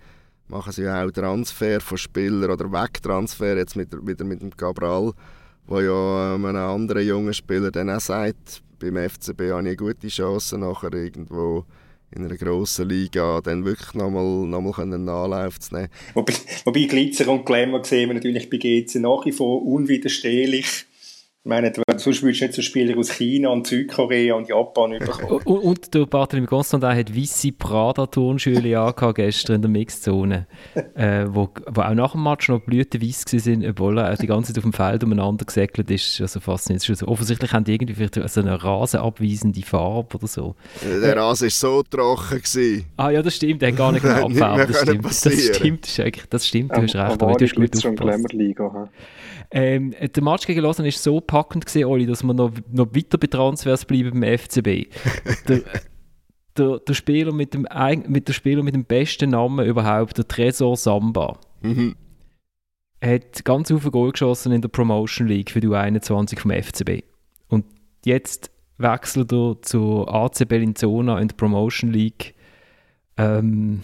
machen 0.48 0.72
sie 0.72 0.88
auch 0.88 1.12
Transfer 1.12 1.82
von 1.82 1.98
Spielern 1.98 2.50
oder 2.50 2.72
Wegtransfer 2.72 3.58
jetzt 3.58 3.76
mit, 3.76 3.92
wieder 4.08 4.24
mit 4.26 4.42
dem 4.42 4.56
Cabral, 4.56 5.12
wo 5.68 5.80
ja 5.82 6.36
ähm, 6.36 6.46
einem 6.46 6.58
anderen 6.58 7.06
jungen 7.06 7.34
Spieler 7.34 7.70
dann 7.70 7.90
auch 7.90 8.00
sagt, 8.00 8.64
beim 8.80 8.98
FCB 8.98 9.40
habe 9.40 9.44
ich 9.44 9.54
eine 9.54 9.76
gute 9.76 10.08
Chance 10.08 10.58
nachher 10.58 10.94
irgendwo 10.94 11.66
in 12.14 12.26
einer 12.26 12.38
grossen 12.38 12.90
Liga 12.90 13.42
dann 13.42 13.66
wirklich 13.66 13.94
nochmal 13.94 14.48
noch 14.48 14.80
einen 14.80 15.08
Anlauf 15.08 15.60
zu 15.60 15.76
nehmen. 15.76 15.90
Wobei, 16.14 16.34
wobei 16.66 16.84
Glitzer 16.84 17.28
und 17.30 17.46
Glamour 17.46 17.84
sehen 17.84 18.10
wir 18.10 18.16
natürlich 18.16 18.50
bei 18.50 18.58
GC 18.58 18.96
nach 18.96 19.26
wie 19.26 19.32
vor 19.32 19.66
unwiderstehlich 19.66 20.86
ich 21.44 21.50
meine, 21.50 21.74
sonst 22.02 22.24
würdest 22.24 22.42
du 22.42 22.46
nicht 22.46 22.56
so 22.56 22.62
Spieler 22.62 22.98
aus 22.98 23.12
China 23.12 23.50
und 23.50 23.68
Südkorea 23.68 24.36
und 24.36 24.48
Japan 24.50 24.92
bekommen. 25.00 25.42
und, 25.46 25.58
und 25.60 25.94
der 25.94 26.06
Barthelemy 26.06 26.48
Constantin 26.48 26.90
hat 26.90 27.16
weisse 27.16 27.52
Prada-Turnschuhe 27.52 28.56
angehabt 28.80 29.16
gestern 29.16 29.58
in 29.58 29.62
der 29.62 29.72
Mixzone, 29.72 30.48
äh, 30.96 31.26
wo, 31.30 31.50
wo 31.68 31.82
auch 31.82 31.94
nach 31.94 32.12
dem 32.14 32.24
Match 32.24 32.50
noch 32.50 32.62
blütenweiss 32.62 33.26
waren, 33.26 33.66
obwohl 33.70 33.98
er 33.98 34.16
die 34.16 34.28
ganze 34.28 34.54
Zeit 34.54 34.58
auf 34.58 34.70
dem 34.70 34.74
Feld 34.74 35.04
umeinander 35.04 35.46
gesäckelt 35.46 35.90
ist. 35.92 36.20
Also 36.22 36.40
faszinierend. 36.40 36.90
Also 36.90 37.08
offensichtlich 37.08 37.54
haben 37.54 37.64
die 37.64 37.74
irgendwie 37.74 37.94
vielleicht 37.94 38.16
so 38.30 38.42
eine 38.42 38.62
rasenabweisende 38.62 39.62
Farbe 39.62 40.18
oder 40.18 40.28
so. 40.28 40.56
Der 40.84 41.16
Rasen 41.16 41.46
war 41.46 41.50
so 41.50 41.84
trocken. 41.84 42.42
Gewesen. 42.42 42.86
Ah 42.98 43.10
ja, 43.10 43.22
das 43.22 43.36
stimmt, 43.36 43.62
der 43.62 43.70
hat 43.70 43.78
gar 43.78 43.92
nicht 43.92 44.04
mehr 44.04 44.24
abfärben. 44.24 44.68
Das 44.68 44.82
stimmt, 44.82 45.06
das 45.06 45.20
stimmt, 45.20 45.84
das 45.84 45.94
stimmt, 45.94 46.28
das 46.30 46.48
stimmt, 46.48 46.72
du 46.72 46.82
hast 46.82 46.96
recht. 46.96 47.22
Aber 47.22 47.34
du 47.34 47.46
hast 47.46 47.56
gut 47.56 47.76
aufgepasst. 47.76 48.26
Ähm, 49.54 49.94
der 50.00 50.24
Match 50.24 50.48
gegen 50.48 50.62
Lausanne 50.62 50.88
war 50.88 50.94
so 50.94 51.20
packend, 51.20 51.66
gewesen, 51.66 51.86
Oli, 51.86 52.06
dass 52.06 52.24
wir 52.24 52.34
noch, 52.34 52.52
noch 52.72 52.96
weiter 52.96 53.18
bei 53.18 53.28
Transfers 53.28 53.84
bleiben 53.86 54.22
beim 54.22 54.38
FCB. 54.38 54.88
der, 55.48 55.62
der, 56.58 56.80
der, 56.80 56.94
Spieler 56.94 57.34
mit 57.34 57.54
dem, 57.54 57.68
mit 58.08 58.30
der 58.30 58.34
Spieler 58.34 58.64
mit 58.64 58.76
dem 58.76 58.86
besten 58.86 59.32
Namen 59.32 59.66
überhaupt, 59.66 60.18
der 60.18 60.28
Tresor 60.28 60.78
Samba, 60.78 61.38
mhm. 61.62 61.96
hat 63.04 63.44
ganz 63.44 63.68
viele 63.68 63.92
Goal 63.92 64.12
geschossen 64.12 64.54
in 64.54 64.62
der 64.62 64.70
Promotion 64.70 65.28
League 65.28 65.52
für 65.52 65.60
die 65.60 65.68
U21 65.68 66.40
vom 66.40 66.52
FCB. 66.52 67.04
Und 67.50 67.66
jetzt 68.06 68.52
wechselt 68.78 69.34
er 69.34 69.62
zur 69.62 70.14
AC 70.14 70.48
Bellinzona 70.48 71.20
in 71.20 71.28
der 71.28 71.36
Promotion 71.36 71.92
League. 71.92 72.36
Ähm, 73.18 73.82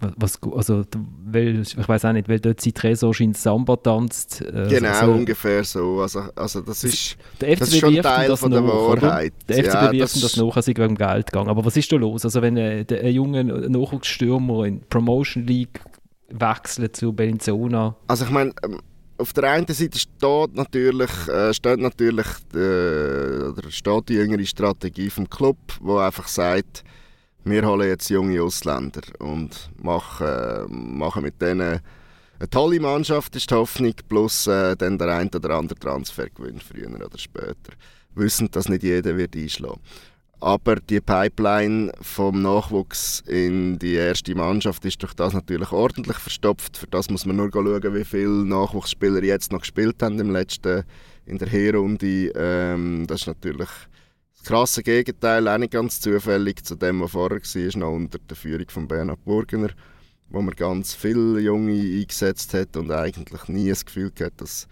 was, 0.00 0.38
also, 0.42 0.84
weil, 1.24 1.62
ich 1.62 1.88
weiß 1.88 2.04
auch 2.04 2.12
nicht, 2.12 2.28
weil 2.28 2.38
dort 2.38 2.60
sein 2.60 2.72
Tresor 2.72 3.18
in 3.20 3.34
Samba 3.34 3.76
tanzt. 3.76 4.42
Äh, 4.42 4.68
genau, 4.68 4.90
also, 4.90 5.12
ungefähr 5.12 5.64
so. 5.64 6.00
Also, 6.00 6.20
also 6.36 6.60
das 6.60 6.84
ist, 6.84 7.16
der 7.40 7.56
FCB 7.56 7.58
das 7.58 7.68
ist 7.72 7.78
schon 7.80 8.02
Teil 8.02 8.36
von 8.36 8.50
der 8.52 8.64
Wahrheit. 8.64 9.32
Der 9.48 9.56
FCB 9.56 9.74
ja, 9.74 9.92
wirft 9.92 10.14
das, 10.14 10.20
das 10.22 10.36
nach, 10.36 10.54
als 10.54 10.68
wegen 10.68 10.94
Geld 10.94 11.26
gegangen. 11.26 11.48
Aber 11.48 11.64
was 11.64 11.76
ist 11.76 11.90
da 11.90 11.96
los? 11.96 12.24
Also 12.24 12.40
wenn 12.42 12.56
ein, 12.56 12.86
ein 12.88 13.12
junger 13.12 13.42
Nachwuchsstürmer 13.42 14.66
in 14.66 14.80
Promotion 14.88 15.44
League 15.44 15.80
wechselt 16.28 16.96
zu 16.96 17.12
Bellinzona? 17.12 17.96
Also 18.06 18.24
ich 18.24 18.30
meine, 18.30 18.52
ähm, 18.64 18.80
auf 19.16 19.32
der 19.32 19.50
einen 19.50 19.66
Seite 19.66 19.98
steht 19.98 20.54
natürlich, 20.54 21.10
äh, 21.26 21.52
steht 21.52 21.80
natürlich 21.80 22.26
äh, 22.54 23.48
oder 23.48 23.70
steht 23.70 24.08
die 24.10 24.14
jüngere 24.14 24.46
Strategie 24.46 25.10
vom 25.10 25.28
Club, 25.28 25.58
wo 25.80 25.98
einfach 25.98 26.28
sagt, 26.28 26.84
wir 27.50 27.66
holen 27.66 27.88
jetzt 27.88 28.10
junge 28.10 28.42
Ausländer 28.42 29.02
und 29.18 29.70
machen, 29.82 30.98
machen 30.98 31.22
mit 31.22 31.40
denen 31.40 31.80
eine 32.40 32.50
tolle 32.50 32.80
Mannschaft, 32.80 33.34
ist 33.36 33.50
die 33.50 33.54
Hoffnung, 33.54 33.94
plus 34.08 34.46
äh, 34.46 34.76
dann 34.76 34.98
der 34.98 35.16
ein 35.16 35.28
oder 35.34 35.50
andere 35.56 35.78
Transfer 35.78 36.28
gewinnt, 36.30 36.62
früher 36.62 36.88
oder 36.88 37.18
später. 37.18 37.72
Wissen, 38.14 38.50
dass 38.50 38.68
nicht 38.68 38.82
jeder 38.82 39.16
wird 39.16 39.36
einschlagen 39.36 39.80
aber 40.40 40.76
die 40.76 41.00
Pipeline 41.00 41.92
vom 42.00 42.42
Nachwuchs 42.42 43.22
in 43.26 43.78
die 43.78 43.94
erste 43.94 44.34
Mannschaft 44.34 44.84
ist 44.84 45.02
durch 45.02 45.14
das 45.14 45.32
natürlich 45.32 45.72
ordentlich 45.72 46.18
verstopft. 46.18 46.76
Für 46.76 46.86
das 46.86 47.10
muss 47.10 47.26
man 47.26 47.36
nur 47.36 47.50
schauen, 47.52 47.94
wie 47.94 48.04
viele 48.04 48.44
Nachwuchsspieler 48.44 49.22
jetzt 49.24 49.50
noch 49.50 49.60
gespielt 49.60 50.00
haben 50.02 50.18
im 50.20 50.30
letzten, 50.30 50.84
in 51.26 51.38
der 51.38 51.48
Herrunde. 51.48 52.30
Ähm, 52.36 53.06
das 53.08 53.22
ist 53.22 53.26
natürlich 53.26 53.68
krasse 54.48 54.82
Gegenteil, 54.82 55.46
auch 55.46 55.58
nicht 55.58 55.72
ganz 55.72 56.00
zufällig 56.00 56.64
zu 56.64 56.74
dem, 56.74 57.02
was 57.02 57.10
vorher 57.10 57.38
war, 57.38 57.78
noch 57.78 57.92
unter 57.92 58.18
der 58.18 58.34
Führung 58.34 58.64
von 58.70 58.88
Bernhard 58.88 59.22
Burgener, 59.22 59.68
wo 60.30 60.40
man 60.40 60.54
ganz 60.54 60.94
viele 60.94 61.38
Junge 61.38 61.78
eingesetzt 61.78 62.54
hat 62.54 62.74
und 62.78 62.90
eigentlich 62.90 63.46
nie 63.48 63.68
das 63.68 63.84
Gefühl 63.84 64.10
hat, 64.22 64.32
dass 64.38 64.66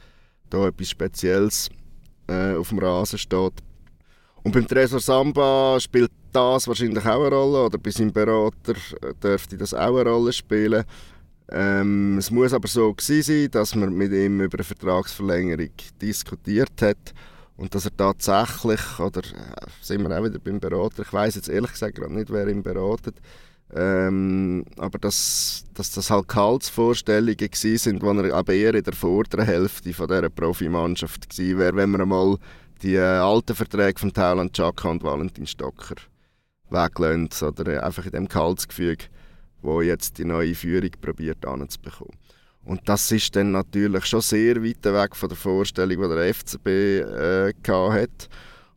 da 0.49 0.69
etwas 0.69 0.89
Spezielles 0.89 1.69
äh, 2.27 2.55
auf 2.55 2.71
dem 2.71 2.79
Rasen 2.79 3.19
steht. 3.19 3.53
Und 4.43 4.53
beim 4.53 4.67
Tresor 4.67 5.01
Samba 5.01 5.79
spielt 5.79 6.11
das 6.33 6.67
wahrscheinlich 6.67 7.05
auch 7.05 7.27
eine 7.27 7.37
Rolle, 7.37 7.67
oder 7.67 7.77
bei 7.77 7.91
seinem 7.91 8.15
Berater 8.15 8.77
äh, 9.03 9.13
dürfte 9.23 9.59
das 9.59 9.75
auch 9.75 9.99
eine 9.99 10.09
Rolle 10.09 10.33
spielen. 10.33 10.85
Ähm, 11.51 12.17
es 12.17 12.31
muss 12.31 12.55
aber 12.55 12.67
so 12.67 12.95
gewesen 12.95 13.23
sein, 13.23 13.51
dass 13.51 13.75
man 13.75 13.93
mit 13.93 14.11
ihm 14.11 14.41
über 14.41 14.57
eine 14.57 14.65
Vertragsverlängerung 14.65 15.73
diskutiert 16.01 16.81
hat 16.81 17.13
und 17.57 17.75
dass 17.75 17.87
er 17.87 17.97
tatsächlich, 17.97 18.99
oder 18.99 19.21
äh, 19.21 19.67
sind 19.81 20.03
wir 20.03 20.19
auch 20.19 20.25
wieder 20.25 20.39
beim 20.39 20.61
Berater, 20.61 21.03
ich 21.03 21.13
weiß 21.13 21.37
jetzt 21.37 21.49
ehrlich 21.49 21.73
gesagt 21.73 21.97
gerade 21.97 22.13
nicht, 22.13 22.31
wer 22.31 22.47
ihn 22.49 22.63
beratet, 22.63 23.17
ähm, 23.75 24.65
aber 24.77 24.99
dass, 24.99 25.65
dass 25.75 25.91
das 25.93 26.11
halt 26.11 26.29
Gehaltsvorstellungen 26.29 27.37
gewesen 27.37 27.79
sind, 27.79 28.03
die 28.03 28.07
er 28.07 28.35
aber 28.35 28.53
eher 28.53 28.75
in 28.75 28.85
der 28.85 28.93
vorderen 28.93 29.45
Hälfte 29.45 29.93
von 29.93 30.07
dieser 30.07 30.31
Profimannschaft 30.31 31.31
gewesen 31.31 31.59
wäre, 31.59 31.77
wenn 31.77 31.91
man 31.91 32.09
mal 32.09 32.37
die 32.83 32.95
äh, 32.95 33.01
alten 33.01 33.57
Verträge 33.57 33.99
von 33.99 34.13
Thailand 34.13 34.53
Chaka 34.53 34.89
und 34.89 35.03
Valentin 35.03 35.47
Stocker 35.47 35.97
weglöhnt 36.71 37.43
oder 37.43 37.67
äh, 37.67 37.79
einfach 37.79 38.05
in 38.05 38.13
dem 38.13 38.29
Gehaltsgefüge, 38.29 39.07
wo 39.63 39.81
jetzt 39.81 40.19
die 40.19 40.25
neue 40.25 40.55
Führung 40.55 40.91
probiert 41.01 41.45
anzubekommen. 41.45 42.17
Und 42.67 42.89
das 42.89 43.13
ist 43.13 43.35
dann 43.37 43.53
natürlich 43.53 44.07
schon 44.07 44.21
sehr 44.21 44.63
weit 44.63 44.85
weg 44.85 45.15
von 45.15 45.29
der 45.29 45.39
Vorstellung, 45.39 46.03
die 46.03 46.15
der 46.15 46.35
FCB 46.35 46.67
äh, 46.67 47.53
hat. 47.65 48.29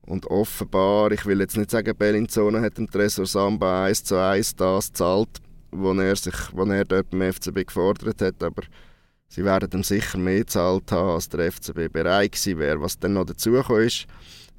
Und 0.03 0.27
offenbar, 0.27 1.11
ich 1.11 1.25
will 1.25 1.39
jetzt 1.39 1.57
nicht 1.57 1.71
sagen, 1.71 1.97
Bellinzona 1.97 2.61
hat 2.61 2.77
dem 2.77 2.89
Tresor 2.89 3.25
Samba 3.25 3.85
1 3.85 4.03
zu 4.03 4.15
1 4.15 4.55
das 4.55 4.89
gezahlt, 4.89 5.29
was 5.71 5.97
er, 5.97 6.15
sich, 6.15 6.35
was 6.53 6.69
er 6.69 6.85
dort 6.85 7.09
beim 7.09 7.33
FCB 7.33 7.65
gefordert 7.65 8.21
hat, 8.21 8.43
aber 8.43 8.61
sie 9.27 9.43
werden 9.43 9.69
ihm 9.71 9.83
sicher 9.83 10.19
mehr 10.19 10.39
gezahlt 10.39 10.91
haben, 10.91 11.09
als 11.09 11.29
der 11.29 11.51
FCB 11.51 11.91
bereit 11.91 12.31
gewesen 12.33 12.59
wäre. 12.59 12.81
Was 12.81 12.99
dann 12.99 13.13
noch 13.13 13.25
dazu 13.25 13.55
ist, 13.55 14.05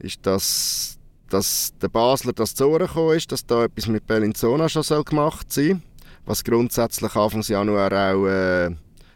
ist, 0.01 0.27
dass, 0.27 0.99
dass 1.29 1.73
der 1.81 1.89
Basler 1.89 2.33
das 2.33 2.55
zu 2.55 2.69
Ohren 2.69 3.17
ist, 3.17 3.31
dass 3.31 3.47
da 3.47 3.65
etwas 3.65 3.87
mit 3.87 4.07
Bellinzona 4.09 4.69
schon 4.69 5.05
gemacht 5.05 5.53
sein 5.53 5.69
soll, 5.69 5.81
was 6.27 6.45
grundsätzlich 6.45 7.15
Anfang 7.15 7.43
Januar 7.43 7.93
auch 7.93 8.27
äh, 8.27 8.71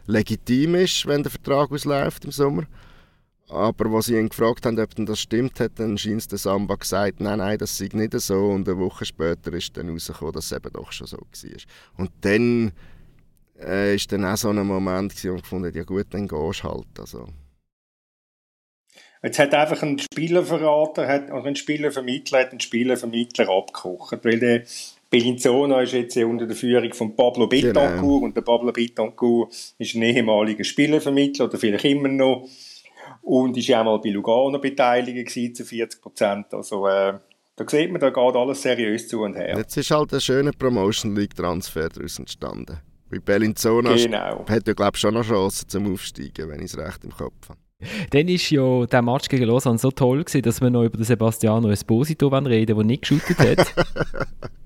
legitim 0.07 0.75
ist, 0.75 1.05
wenn 1.05 1.23
der 1.23 1.31
Vertrag 1.31 1.71
ausläuft 1.71 2.25
im 2.25 2.31
Sommer. 2.31 2.63
Aber 3.47 3.91
als 3.95 4.07
sie 4.07 4.17
ihn 4.17 4.29
gefragt 4.29 4.65
haben, 4.65 4.79
ob 4.79 4.89
das 4.95 5.19
stimmt, 5.19 5.59
hat 5.59 5.73
dann 5.75 5.97
scheint 5.97 6.31
der 6.31 6.39
Samba 6.39 6.75
gesagt, 6.75 7.19
nein, 7.19 7.37
nein, 7.37 7.57
das 7.59 7.77
sei 7.77 7.89
nicht 7.93 8.19
so. 8.19 8.47
Und 8.47 8.67
eine 8.67 8.79
Woche 8.79 9.05
später 9.05 9.53
ist 9.53 9.77
dann 9.77 9.87
herausgekommen, 9.87 10.33
dass 10.33 10.45
es 10.45 10.51
eben 10.51 10.73
doch 10.73 10.91
schon 10.91 11.07
so 11.07 11.17
war. 11.17 11.61
Und 11.97 12.11
dann 12.21 12.71
äh, 13.59 13.97
dann 14.09 14.25
auch 14.25 14.37
so 14.37 14.49
ein 14.49 14.65
Moment, 14.65 15.23
wo 15.23 15.35
ich 15.35 15.41
gefunden 15.41 15.75
ja 15.75 15.83
gut, 15.83 16.07
dann 16.09 16.27
gehst 16.27 16.63
du 16.63 16.69
halt. 16.69 16.87
Also. 16.99 17.27
Jetzt 19.23 19.39
hat 19.39 19.53
einfach 19.53 19.81
ein 19.81 19.97
Spieler 19.99 20.43
verraten, 20.43 21.07
hat, 21.07 21.31
oder 21.31 21.45
ein 21.45 21.55
Spielervermittler 21.55 22.39
hat 22.41 22.51
einen 22.51 22.59
Spielervermittler 22.59 23.49
abgekocht, 23.49 24.23
weil 24.23 24.39
der 24.39 24.63
Bellinzona 25.15 25.81
ist 25.81 25.93
jetzt 25.93 26.17
unter 26.17 26.45
der 26.45 26.55
Führung 26.55 26.93
von 26.93 27.15
Pablo 27.15 27.47
Betancourt 27.47 28.01
genau. 28.01 28.17
und 28.17 28.35
der 28.35 28.41
Pablo 28.41 28.73
Betancourt 28.73 29.53
ist 29.77 29.95
ein 29.95 30.01
ehemaliger 30.01 30.63
Spielervermittler 30.65 31.45
oder 31.45 31.57
vielleicht 31.57 31.85
immer 31.85 32.09
noch 32.09 32.47
und 33.21 33.55
ist 33.55 33.67
ja 33.67 33.79
auch 33.79 33.85
mal 33.85 33.99
bei 33.99 34.09
Lugano 34.09 34.59
beteiligt 34.59 35.55
zu 35.55 35.63
40 35.63 36.01
Prozent. 36.01 36.53
Also 36.53 36.85
äh, 36.87 37.13
da 37.55 37.65
sieht 37.65 37.91
man, 37.91 38.01
da 38.01 38.09
geht 38.09 38.35
alles 38.35 38.61
seriös 38.61 39.07
zu 39.07 39.21
und 39.21 39.35
her. 39.35 39.57
Jetzt 39.57 39.77
ist 39.77 39.89
halt 39.89 40.13
ein 40.13 40.19
schöner 40.19 40.51
Promotion 40.51 41.15
League 41.15 41.35
Transfer 41.35 41.87
daraus 41.87 42.19
entstanden. 42.19 42.77
Bei 43.09 43.19
Bellinzona 43.19 43.95
genau. 43.95 44.45
hat 44.49 44.67
ja 44.67 44.73
glaube 44.73 44.91
ich 44.95 44.99
schon 44.99 45.13
noch 45.13 45.25
Chancen 45.25 45.69
zum 45.69 45.93
Aufsteigen, 45.93 46.49
wenn 46.49 46.59
ich 46.59 46.73
es 46.73 46.77
recht 46.77 47.05
im 47.05 47.11
Kopf 47.11 47.49
habe. 47.49 47.59
Dann 48.09 48.27
war 48.27 48.81
ja 48.81 48.85
der 48.87 49.01
Match 49.01 49.29
gegen 49.29 49.45
Lausanne 49.45 49.77
so 49.77 49.91
toll, 49.91 50.23
gewesen, 50.23 50.41
dass 50.41 50.59
wir 50.59 50.69
noch 50.69 50.83
über 50.83 50.97
den 50.97 51.05
Sebastiano 51.05 51.69
Esposito 51.69 52.27
reden 52.27 52.75
der 52.75 52.83
nicht 52.83 53.01
geschootet 53.03 53.39
hat. 53.39 53.73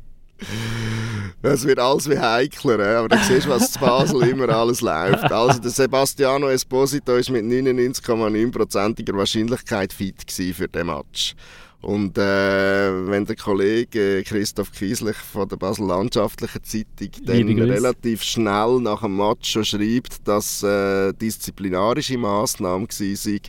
Es 1.42 1.66
wird 1.66 1.80
alles 1.80 2.10
wie 2.10 2.20
heikler, 2.20 2.98
aber 2.98 3.10
du 3.10 3.18
siehst, 3.24 3.48
was 3.48 3.72
zu 3.72 3.80
Basel 3.80 4.24
immer 4.24 4.50
alles 4.50 4.82
läuft. 4.82 5.32
Also 5.32 5.60
der 5.60 5.72
Sebastiano 5.72 6.50
Esposito 6.50 7.16
ist 7.16 7.30
mit 7.30 7.46
99,9%iger 7.46 9.14
Wahrscheinlichkeit 9.16 9.94
fit 9.94 10.30
für 10.30 10.68
den 10.68 10.88
Match. 10.88 11.36
Und 11.82 12.18
äh, 12.18 13.08
wenn 13.08 13.26
der 13.26 13.38
Kollege 13.38 14.22
Christoph 14.26 14.74
Kieslich 14.74 15.16
von 15.16 15.48
der 15.48 15.56
Basel 15.56 15.88
Landschaftlichen 15.88 16.62
Zeitung 16.62 17.12
dann 17.24 17.48
relativ 17.58 18.22
schnell 18.22 18.82
nach 18.82 19.02
dem 19.02 19.16
Match 19.16 19.52
schon 19.52 19.64
schreibt, 19.64 20.28
dass 20.28 20.62
äh, 20.62 21.14
disziplinarische 21.14 22.18
Massnahmen 22.18 22.90
war, 22.90 23.40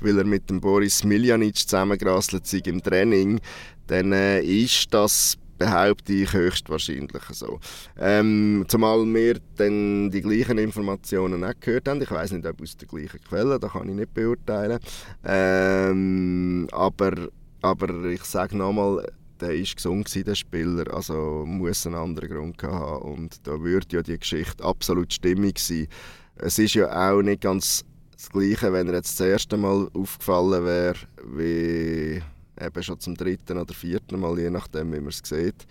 weil 0.00 0.18
er 0.18 0.24
mit 0.24 0.48
dem 0.48 0.62
Boris 0.62 1.04
Miljanic 1.04 1.56
zusammengerasselt 1.56 2.46
sei 2.46 2.62
im 2.64 2.82
Training, 2.82 3.38
dann 3.86 4.12
äh, 4.12 4.40
ist 4.40 4.86
das 4.94 5.36
behaupte 5.58 6.12
ich 6.12 6.32
höchstwahrscheinlich 6.32 7.22
so. 7.32 7.60
Ähm, 7.98 8.64
zumal 8.68 9.04
wir 9.06 9.38
dann 9.56 10.10
die 10.10 10.22
gleichen 10.22 10.58
Informationen 10.58 11.44
auch 11.44 11.52
gehört 11.60 11.88
haben. 11.88 12.02
Ich 12.02 12.10
weiß 12.10 12.32
nicht, 12.32 12.46
ob 12.46 12.60
aus 12.60 12.76
der 12.76 12.88
gleichen 12.88 13.20
Quelle, 13.20 13.58
das 13.58 13.72
kann 13.72 13.88
ich 13.88 13.94
nicht 13.94 14.14
beurteilen. 14.14 14.78
Ähm, 15.24 16.68
aber, 16.72 17.28
aber 17.62 18.04
ich 18.06 18.24
sage 18.24 18.56
nochmal, 18.56 19.06
der 19.40 19.50
war 19.50 19.74
gesund, 19.74 20.26
der 20.26 20.34
Spieler, 20.34 20.92
also 20.94 21.44
muss 21.46 21.86
einen 21.86 21.96
anderen 21.96 22.28
Grund 22.28 22.62
haben. 22.62 23.02
Und 23.02 23.46
da 23.46 23.60
würde 23.60 23.96
ja 23.96 24.02
die 24.02 24.18
Geschichte 24.18 24.64
absolut 24.64 25.12
stimmig 25.12 25.58
sein. 25.58 25.88
Es 26.36 26.58
ist 26.58 26.74
ja 26.74 27.12
auch 27.12 27.22
nicht 27.22 27.42
ganz 27.42 27.84
das 28.16 28.30
Gleiche, 28.30 28.72
wenn 28.72 28.88
er 28.88 28.94
jetzt 28.94 29.20
das 29.20 29.26
erste 29.26 29.56
Mal 29.56 29.88
aufgefallen 29.92 30.64
wäre, 30.64 30.96
wie 31.36 32.22
eben 32.60 32.82
schon 32.82 33.00
zum 33.00 33.16
dritten 33.16 33.58
oder 33.58 33.74
vierten 33.74 34.20
Mal, 34.20 34.38
je 34.38 34.50
nachdem, 34.50 34.92
wie 34.92 35.00
man 35.00 35.08
es 35.08 35.22
sieht. 35.24 35.66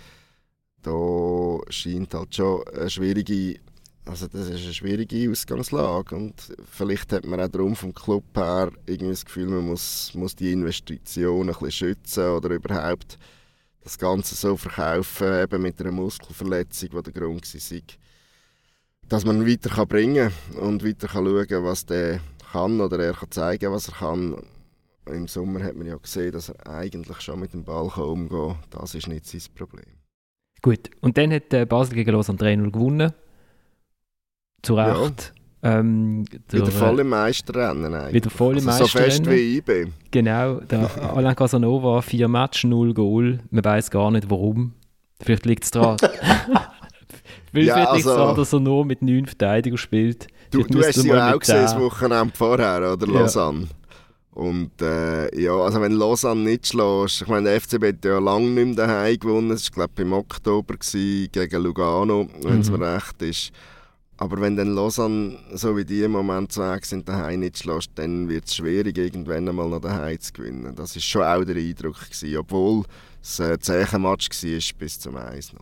Da 0.82 1.60
scheint 1.70 2.14
halt 2.14 2.36
schon 2.36 2.68
eine 2.68 2.90
schwierige, 2.90 3.60
also 4.06 4.28
das 4.28 4.50
ist 4.50 4.64
eine 4.64 4.74
schwierige 4.74 5.32
Ausgangslage 5.32 6.16
und 6.16 6.54
vielleicht 6.70 7.14
hat 7.14 7.26
man 7.26 7.40
auch 7.40 7.48
darum 7.48 7.76
vom 7.76 7.94
Club 7.94 8.26
her 8.36 8.72
irgendwie 8.86 9.14
das 9.14 9.26
Gefühl, 9.26 9.48
man 9.48 9.66
muss, 9.66 10.14
muss 10.14 10.36
die 10.36 10.52
Investitionen 10.52 11.50
ein 11.50 11.54
bisschen 11.54 11.72
schützen 11.72 12.28
oder 12.28 12.50
überhaupt 12.50 13.18
das 13.84 13.98
Ganze 13.98 14.36
so 14.36 14.58
verkaufen, 14.58 15.42
eben 15.42 15.62
mit 15.62 15.80
einer 15.80 15.92
Muskelverletzung, 15.92 16.90
die 16.90 17.04
der 17.04 17.14
Grund 17.14 17.54
war, 17.54 17.82
dass 19.10 19.26
man 19.26 19.42
ihn 19.42 19.48
weiter 19.48 19.86
bringen 19.86 20.32
kann 20.52 20.60
und 20.60 20.86
weiter 20.86 21.08
kann 21.08 21.26
schauen 21.26 21.64
was 21.64 21.86
der 21.86 22.20
kann 22.52 22.80
oder 22.80 23.00
er 23.00 23.14
kann 23.14 23.32
zeigen, 23.32 23.72
was 23.72 23.88
er 23.88 23.96
kann 23.96 24.38
im 25.08 25.28
Sommer 25.28 25.64
hat 25.64 25.76
man 25.76 25.88
ja 25.88 25.96
gesehen, 25.98 26.32
dass 26.32 26.50
er 26.50 26.68
eigentlich 26.68 27.22
schon 27.22 27.40
mit 27.40 27.54
dem 27.54 27.64
Ball 27.64 27.88
umgehen 27.98 28.30
kann. 28.30 28.82
Das 28.82 28.96
ist 28.96 29.08
nicht 29.08 29.26
sein 29.26 29.42
Problem. 29.56 29.86
Gut, 30.62 30.90
und 31.02 31.18
dann 31.18 31.34
hat 31.34 31.54
äh, 31.54 31.66
Basel 31.66 31.96
gegen 31.96 32.12
Lausanne 32.12 32.40
3-0 32.40 32.72
gewonnen. 32.72 33.12
Zu 34.62 34.76
Recht. 34.76 35.34
Ja. 35.62 35.80
Ähm, 35.80 36.26
der, 36.52 36.62
wieder 36.62 36.72
voll 36.72 37.00
im 37.00 37.10
Meisterrennen 37.10 37.94
eigentlich. 37.94 38.14
Wieder 38.16 38.30
voll 38.30 38.58
im 38.58 38.68
also 38.68 38.84
Meisterrennen. 38.84 39.12
So 39.12 39.24
fest 39.24 39.30
wie 39.30 39.58
ich 39.58 39.64
bin. 39.64 39.94
Genau, 40.12 40.60
der 40.60 40.90
Alain 41.16 41.36
Casanova, 41.36 42.02
vier 42.02 42.28
Matches, 42.28 42.66
null 42.66 42.94
Goal. 42.94 43.40
Man 43.50 43.64
weiß 43.64 43.92
gar 43.92 44.12
nicht 44.12 44.30
warum. 44.30 44.74
Vielleicht 45.22 45.46
liegt 45.46 45.64
es 45.64 45.72
daran. 45.72 45.98
Weil 47.54 47.64
ja, 47.64 47.76
vielleicht 47.76 47.90
also, 47.90 48.10
daran, 48.10 48.36
dass 48.36 48.54
er 48.54 48.60
nur 48.60 48.86
mit 48.86 49.02
neun 49.02 49.26
Verteidigern 49.26 49.78
spielt. 49.78 50.28
Du, 50.52 50.64
du 50.64 50.84
hast 50.84 50.96
sie 50.96 51.08
ja 51.08 51.34
auch 51.34 51.40
gesehen, 51.40 51.62
das 51.62 51.80
Wochenende 51.80 52.34
vorher, 52.36 52.94
oder 52.94 53.08
Lausanne? 53.08 53.62
Ja. 53.62 53.68
Und 54.34 54.82
äh, 54.82 55.40
ja, 55.40 55.56
also 55.56 55.80
wenn 55.80 55.92
Lausanne 55.92 56.42
nicht 56.42 56.68
schlägt, 56.68 57.22
ich 57.22 57.28
meine, 57.28 57.50
der 57.50 57.62
FCB 57.62 57.84
hat 57.86 58.06
ja 58.06 58.18
lange 58.18 58.48
nicht 58.48 58.78
mehr 58.78 58.88
daheim 58.88 59.20
gewonnen, 59.20 59.52
es 59.52 59.70
war 59.70 59.88
glaube 59.88 59.94
ich 59.98 60.02
im 60.02 60.14
Oktober 60.14 60.76
gewesen, 60.76 61.32
gegen 61.32 61.62
Lugano, 61.62 62.28
wenn 62.42 62.62
es 62.62 62.72
mhm. 62.72 62.80
mir 62.80 62.96
recht 62.96 63.22
ist. 63.22 63.52
Aber 64.18 64.40
wenn 64.42 64.56
dann 64.56 64.74
Lausanne, 64.74 65.38
so 65.54 65.76
wie 65.78 65.86
die 65.86 66.02
im 66.02 66.12
Moment 66.12 66.52
zu 66.52 66.62
weg 66.62 66.86
sind, 66.86 67.08
daheim 67.08 67.42
nicht 67.42 67.60
schlägt, 67.60 67.92
dann 67.96 68.28
wird 68.28 68.46
es 68.46 68.56
schwierig, 68.56 68.98
irgendwann 68.98 69.50
einmal 69.50 69.70
noch 69.70 69.82
daheim 69.82 70.20
zu 70.20 70.34
gewinnen. 70.34 70.76
Das 70.76 70.96
war 70.96 71.02
schon 71.02 71.24
auch 71.24 71.44
der 71.44 71.56
Eindruck, 71.56 72.00
gewesen, 72.00 72.38
obwohl 72.38 72.86
es 73.22 73.40
ein 73.40 73.60
zäher 73.60 74.00
Match 74.00 74.30
war 74.30 74.78
bis 74.80 75.00
zum 75.00 75.18
1 75.18 75.54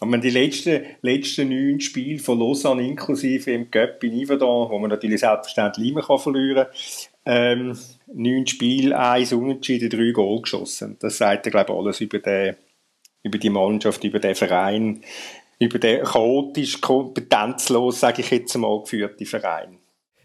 noch. 0.00 0.08
Aber 0.08 0.18
die 0.18 0.30
letzten, 0.30 0.84
letzten 1.02 1.48
neun 1.48 1.80
Spiele 1.80 2.18
von 2.18 2.38
Lausanne, 2.38 2.86
inklusive 2.86 3.52
im 3.52 3.70
Cup 3.70 4.02
in 4.04 4.24
Yverdon, 4.24 4.70
wo 4.70 4.78
man 4.78 4.90
natürlich 4.90 5.20
selbstverständlich 5.20 5.90
immer 5.90 6.18
verlieren 6.18 6.66
kann, 6.66 6.74
ähm, 7.26 7.78
neun 8.12 8.46
Spiele, 8.46 8.98
eins 8.98 9.32
Unentschieden, 9.32 9.90
drei 9.90 10.10
Goal 10.12 10.42
geschossen. 10.42 10.96
Das 11.00 11.18
sagt 11.18 11.46
ja, 11.46 11.50
glaube 11.50 11.72
ich, 11.72 11.78
alles 11.78 12.00
über, 12.00 12.18
den, 12.18 12.56
über 13.22 13.38
die 13.38 13.50
Mannschaft, 13.50 14.02
über 14.04 14.18
den 14.18 14.34
Verein, 14.34 15.02
über 15.58 15.78
den 15.78 16.04
chaotisch, 16.04 16.80
kompetenzlos, 16.80 18.00
sage 18.00 18.22
ich 18.22 18.30
jetzt 18.30 18.56
mal, 18.56 18.80
geführten 18.80 19.26
Verein. 19.26 19.79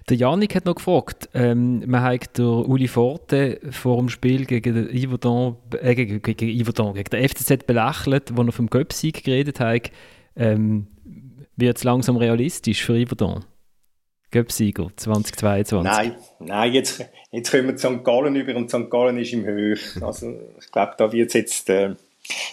Der 0.07 0.17
Janik 0.17 0.53
hat 0.55 0.65
noch 0.65 0.75
gefragt, 0.75 1.29
ähm, 1.33 1.83
man 1.87 2.03
hat 2.03 2.37
der 2.37 2.45
Uli 2.45 2.87
Forte 2.87 3.59
vor 3.71 3.97
dem 3.97 4.09
Spiel 4.09 4.45
gegen 4.45 4.75
den 4.75 4.87
Yverdon, 4.95 5.57
äh, 5.81 5.95
gegen, 5.95 6.21
gegen 6.21 6.61
Yverdon, 6.61 6.93
gegen 6.93 7.09
den 7.09 7.27
FCZ 7.27 7.65
belächelt, 7.65 8.37
wo 8.37 8.43
er 8.43 8.51
vom 8.51 8.69
Göpsieg 8.69 9.23
geredet 9.23 9.59
hat. 9.59 9.89
Ähm, 10.35 10.87
wird 11.55 11.77
es 11.77 11.83
langsam 11.83 12.17
realistisch 12.17 12.83
für 12.83 13.03
Yverdon? 13.03 13.45
Göpsieger 14.29 14.89
2022? 14.95 15.91
Nein, 15.91 16.15
nein 16.39 16.73
jetzt, 16.73 17.03
jetzt 17.31 17.49
kommen 17.49 17.69
wir 17.69 17.77
St. 17.77 18.03
Gallen 18.03 18.35
über 18.35 18.55
und 18.55 18.69
St. 18.69 18.91
Gallen 18.91 19.17
ist 19.17 19.33
im 19.33 19.45
Höch. 19.45 19.81
Also 20.01 20.39
ich 20.59 20.71
glaube, 20.71 20.93
da 20.97 21.11
wird 21.11 21.33
jetzt, 21.33 21.67
äh, 21.69 21.95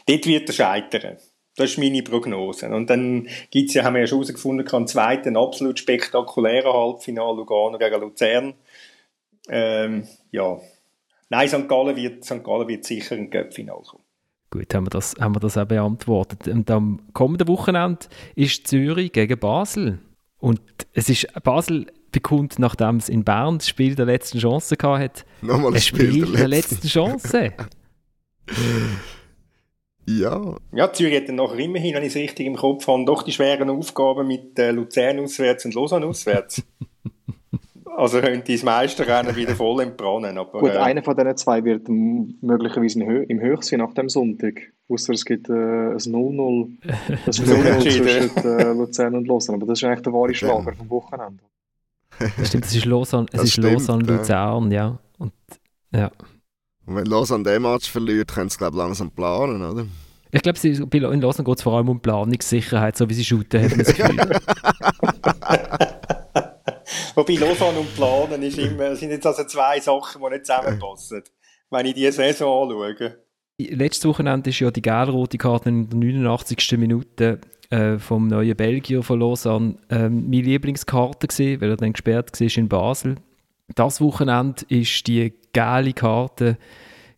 dort 0.07 0.27
wird 0.27 0.49
er 0.49 0.53
scheitern. 0.55 1.17
Das 1.57 1.71
ist 1.71 1.79
meine 1.79 2.03
Prognose. 2.03 2.69
Und 2.69 2.89
dann 2.89 3.29
gibt's 3.51 3.75
ja, 3.75 3.85
haben 3.85 3.95
wir 3.95 4.01
ja 4.01 4.07
schon 4.07 4.19
herausgefunden, 4.19 4.67
einen 4.67 4.87
zweiten 4.87 5.37
absolut 5.37 5.79
spektakulären 5.79 6.73
Halbfinale 6.73 7.37
Lugano 7.37 7.79
gegen 7.79 8.01
Luzern. 8.01 8.55
Ähm, 9.49 10.07
ja. 10.31 10.59
Nein, 11.29 11.49
St. 11.49 11.69
Gallen 11.69 11.97
wird, 11.97 12.25
St. 12.25 12.43
Gallen 12.43 12.69
wird 12.69 12.85
sicher 12.85 13.17
ein 13.17 13.31
Cup-Final 13.31 13.83
kommen. 13.83 14.05
Gut, 14.51 14.75
haben 14.75 14.87
wir, 14.87 14.91
das, 14.91 15.15
haben 15.19 15.35
wir 15.35 15.41
das 15.41 15.57
auch 15.57 15.67
beantwortet. 15.67 16.47
Und 16.47 16.71
am 16.71 17.01
kommenden 17.13 17.49
Wochenende 17.49 18.07
ist 18.35 18.67
Zürich 18.67 19.13
gegen 19.13 19.39
Basel. 19.39 19.99
Und 20.39 20.61
es 20.93 21.09
ist, 21.09 21.27
Basel 21.43 21.87
bekommt, 22.11 22.59
nachdem 22.59 22.97
es 22.97 23.09
in 23.09 23.25
Bern 23.25 23.59
das 23.59 23.69
Spiel 23.69 23.95
der 23.95 24.07
letzten 24.07 24.39
Chance 24.39 24.77
gehabt 24.77 25.25
Nochmal 25.41 25.75
ein 25.75 25.81
Spiel, 25.81 26.11
Spiel 26.11 26.37
der 26.37 26.49
letzten 26.49 26.87
Chance. 26.87 27.53
Ja. 30.07 30.57
Ja, 30.73 30.93
Zürich 30.93 31.17
hat 31.17 31.29
dann 31.29 31.37
nachher 31.37 31.59
immerhin, 31.59 31.95
wenn 31.95 32.03
ich 32.03 32.09
es 32.09 32.17
richtig 32.17 32.47
im 32.47 32.57
Kopf 32.57 32.87
habe, 32.89 33.05
doch 33.05 33.23
die 33.23 33.33
schweren 33.33 33.71
Aufgaben 33.71 34.27
mit 34.27 34.59
äh, 34.59 34.73
Luzern 34.73 35.21
auswärts 35.21 35.65
und 35.65 35.75
Lausanne 35.75 36.07
auswärts. 36.07 36.63
also 37.97 38.21
könnte 38.21 38.53
das 38.53 38.63
Meisterrennen 38.63 39.37
wieder 39.37 39.55
voll 39.55 39.83
entbrannen. 39.83 40.39
Aber, 40.39 40.61
Gut, 40.61 40.71
äh, 40.71 40.79
einer 40.79 41.03
von 41.03 41.17
diesen 41.17 41.37
zwei 41.37 41.65
wird 41.65 41.89
möglicherweise 41.89 43.03
im 43.03 43.41
Höch 43.41 43.63
sein 43.63 43.79
nach 43.79 43.95
dem 43.95 44.09
Sonntag. 44.09 44.73
Ausser 44.89 45.13
es 45.13 45.25
gibt 45.25 45.49
äh, 45.49 45.53
ein 45.53 45.97
0-0 45.99 46.69
das 47.27 47.41
0-0 47.41 47.61
Unentschieden. 47.61 48.31
zwischen 48.31 48.59
äh, 48.59 48.73
Luzern 48.73 49.15
und 49.15 49.29
Lausanne. 49.29 49.57
Aber 49.57 49.67
das 49.67 49.79
ist 49.79 49.85
eigentlich 49.85 50.03
der 50.03 50.13
wahre 50.13 50.35
Schlager 50.35 50.73
vom 50.73 50.91
Wochenende. 50.91 51.43
Das 52.39 52.49
stimmt, 52.49 52.67
es 52.67 52.77
ist 52.77 52.85
Lausanne, 52.85 53.27
es 53.33 53.37
Das 53.37 53.45
ist 53.45 53.53
stimmt, 53.53 53.73
Lausanne 53.73 54.05
ja. 54.07 54.17
Luzern, 54.17 54.71
ja. 54.71 54.99
Und, 55.19 55.33
ja. 55.93 56.11
Und 56.87 56.97
wenn 56.97 57.07
Lausanne 57.07 57.45
den 57.45 57.63
Match 57.63 57.91
verliert, 57.91 58.33
können 58.33 58.51
sie 58.51 58.59
glaube 58.59 58.77
langsam 58.77 59.11
planen, 59.11 59.63
oder? 59.63 59.87
Ich 60.35 60.43
glaube, 60.43 60.59
in 60.67 61.21
Lausanne 61.21 61.45
geht 61.45 61.57
es 61.59 61.63
vor 61.63 61.77
allem 61.77 61.91
um 61.91 62.01
Planungssicherheit, 62.01 62.97
so 62.97 63.09
wie 63.09 63.15
sie 63.15 63.25
shooten, 63.25 63.63
hat 63.63 63.71
man 63.71 63.79
das 63.81 63.95
Gefühl. 63.95 64.17
Wobei 67.15 67.35
Lausanne 67.35 67.79
und 67.79 67.95
Planen 67.95 68.43
ist 68.43 68.59
immer, 68.59 68.97
sind 68.97 69.11
jetzt 69.11 69.27
also 69.27 69.45
zwei 69.45 69.79
Sachen, 69.81 70.23
die 70.23 70.31
nicht 70.31 70.47
zusammenpassen. 70.47 71.23
Wenn 71.71 71.87
ich 71.87 71.95
die 71.95 72.11
Saison 72.11 72.71
anschaue. 72.71 73.19
Letztes 73.59 74.07
Wochenende 74.07 74.51
ist 74.51 74.61
ja 74.61 74.71
die 74.71 74.81
gelb-rote 74.81 75.37
Karte 75.39 75.69
in 75.69 75.89
der 75.89 75.99
89. 75.99 76.79
Minute 76.79 77.41
äh, 77.71 77.99
vom 77.99 78.29
neuen 78.29 78.57
Belgier 78.57 79.03
von 79.03 79.21
Lausanne 79.21 79.77
ähm, 79.91 80.31
meine 80.31 80.43
Lieblingskarte 80.43 81.29
gewesen, 81.29 81.61
weil 81.61 81.71
er 81.71 81.77
dann 81.77 81.93
gesperrt 81.93 82.41
war 82.41 82.57
in 82.57 82.69
Basel. 82.69 83.17
Das 83.75 84.01
Wochenende 84.01 84.65
ist 84.69 85.07
die 85.07 85.35
gelbe 85.53 85.93
Karte 85.93 86.59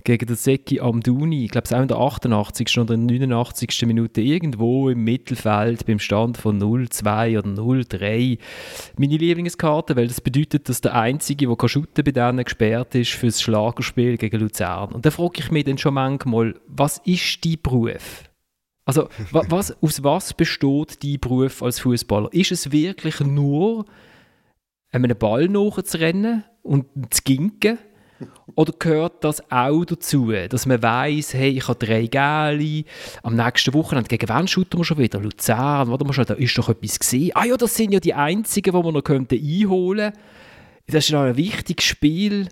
gegen 0.04 0.26
den 0.26 0.36
Seki 0.36 0.80
Amdouni, 0.80 1.46
ich 1.46 1.50
glaube 1.50 1.64
es 1.64 1.72
auch 1.72 1.80
in 1.80 1.88
der 1.88 1.96
88. 1.96 2.78
oder 2.78 2.94
in 2.94 3.08
der 3.08 3.26
89. 3.26 3.86
Minute 3.86 4.20
irgendwo 4.20 4.90
im 4.90 5.02
Mittelfeld 5.02 5.86
beim 5.86 5.98
Stand 5.98 6.36
von 6.36 6.62
0-2 6.62 7.38
oder 7.38 7.48
0-3. 7.48 8.38
Meine 8.98 9.16
Lieblingskarte, 9.16 9.96
weil 9.96 10.08
das 10.08 10.20
bedeutet, 10.20 10.68
dass 10.68 10.82
der 10.82 10.94
Einzige, 10.94 11.48
der 11.48 11.68
shooten 11.68 12.04
bei 12.04 12.12
denen 12.12 12.44
gesperrt 12.44 12.94
ist 12.94 13.12
fürs 13.12 13.40
Schlagerspiel 13.40 14.18
gegen 14.18 14.40
Luzern. 14.40 14.92
Und 14.92 15.06
da 15.06 15.10
frage 15.10 15.40
ich 15.40 15.50
mich 15.50 15.64
dann 15.64 15.78
schon 15.78 15.94
manchmal, 15.94 16.54
was 16.66 16.98
ist 17.06 17.42
dein 17.42 17.56
Beruf? 17.62 18.24
Also, 18.84 19.08
wa 19.30 19.42
was, 19.48 19.74
aus 19.82 20.04
was 20.04 20.34
besteht 20.34 21.02
dein 21.02 21.18
Beruf 21.18 21.62
als 21.62 21.80
Fußballer? 21.80 22.30
Ist 22.34 22.52
es 22.52 22.70
wirklich 22.70 23.20
nur, 23.20 23.86
einem 24.90 25.16
Ball 25.18 25.48
nachzurennen 25.48 26.44
und 26.62 26.86
zu 27.08 27.22
ginken? 27.24 27.78
Oder 28.54 28.72
gehört 28.78 29.24
das 29.24 29.42
auch 29.50 29.84
dazu, 29.84 30.32
dass 30.32 30.66
man 30.66 30.82
weiß, 30.82 31.34
hey, 31.34 31.50
ich 31.50 31.66
habe 31.66 31.84
drei 31.84 32.06
Gäli, 32.06 32.84
am 33.22 33.34
nächsten 33.34 33.74
Wochenende 33.74 34.08
gegen 34.08 34.28
wen 34.28 34.46
shooten 34.46 34.78
wir 34.78 34.84
schon 34.84 34.98
wieder? 34.98 35.20
Luzern, 35.20 35.88
warte 35.88 36.04
mal 36.04 36.12
schon, 36.12 36.26
da 36.26 36.34
ist 36.34 36.56
doch 36.56 36.68
etwas 36.68 36.98
gesehen. 36.98 37.32
Ah 37.34 37.44
ja, 37.44 37.56
das 37.56 37.74
sind 37.74 37.92
ja 37.92 38.00
die 38.00 38.14
einzigen, 38.14 38.72
die 38.72 38.84
wir 38.84 38.92
noch 38.92 39.02
könnten 39.02 39.34
einholen 39.34 40.12
könnten. 40.12 40.24
Das 40.86 41.04
ist 41.04 41.12
noch 41.12 41.22
ein 41.22 41.36
wichtiges 41.36 41.84
Spiel. 41.84 42.48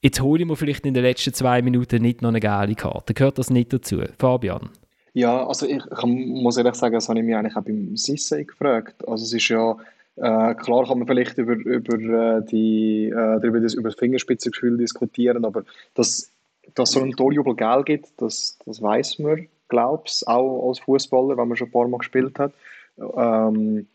Jetzt 0.00 0.20
hole 0.20 0.42
ich 0.42 0.48
mir 0.48 0.56
vielleicht 0.56 0.86
in 0.86 0.94
den 0.94 1.02
letzten 1.02 1.34
zwei 1.34 1.62
Minuten 1.62 2.02
nicht 2.02 2.22
noch 2.22 2.28
eine 2.28 2.40
geile 2.40 2.74
Karte. 2.74 3.14
Gehört 3.14 3.38
das 3.38 3.50
nicht 3.50 3.72
dazu? 3.72 4.02
Fabian? 4.18 4.70
Ja, 5.14 5.46
also 5.46 5.66
ich, 5.66 5.78
ich 5.78 6.04
muss 6.04 6.56
ehrlich 6.56 6.74
sagen, 6.74 6.94
das 6.94 7.08
habe 7.08 7.20
ich 7.20 7.24
mich 7.24 7.34
eigentlich 7.34 7.56
auch 7.56 7.62
beim 7.62 7.94
Sissé 7.94 8.44
gefragt. 8.44 9.06
Also 9.08 9.24
es 9.24 9.32
ist 9.32 9.48
ja, 9.48 9.76
äh, 10.16 10.54
klar 10.54 10.86
kann 10.86 10.98
man 10.98 11.06
vielleicht 11.06 11.38
über, 11.38 11.54
über, 11.54 12.38
äh, 12.38 12.44
die, 12.44 13.06
äh, 13.08 13.40
darüber 13.40 13.60
das, 13.60 13.74
über 13.74 13.88
das 13.88 13.98
Fingerspitzengefühl 13.98 14.78
diskutieren, 14.78 15.44
aber 15.44 15.64
dass 15.94 16.30
dass 16.74 16.92
so 16.92 17.00
ein 17.00 17.12
Torjubel 17.12 17.54
Geld 17.54 17.86
gibt, 17.86 18.08
das, 18.16 18.58
das 18.64 18.80
weiß 18.80 19.18
man, 19.18 19.48
glaube 19.68 20.04
ich, 20.06 20.26
auch 20.26 20.68
als 20.68 20.78
Fußballer, 20.80 21.36
wenn 21.36 21.48
man 21.48 21.56
schon 21.56 21.68
ein 21.68 21.72
paar 21.72 21.88
Mal 21.88 21.98
gespielt 21.98 22.38
hat. 22.38 22.52
Ähm, 22.98 23.86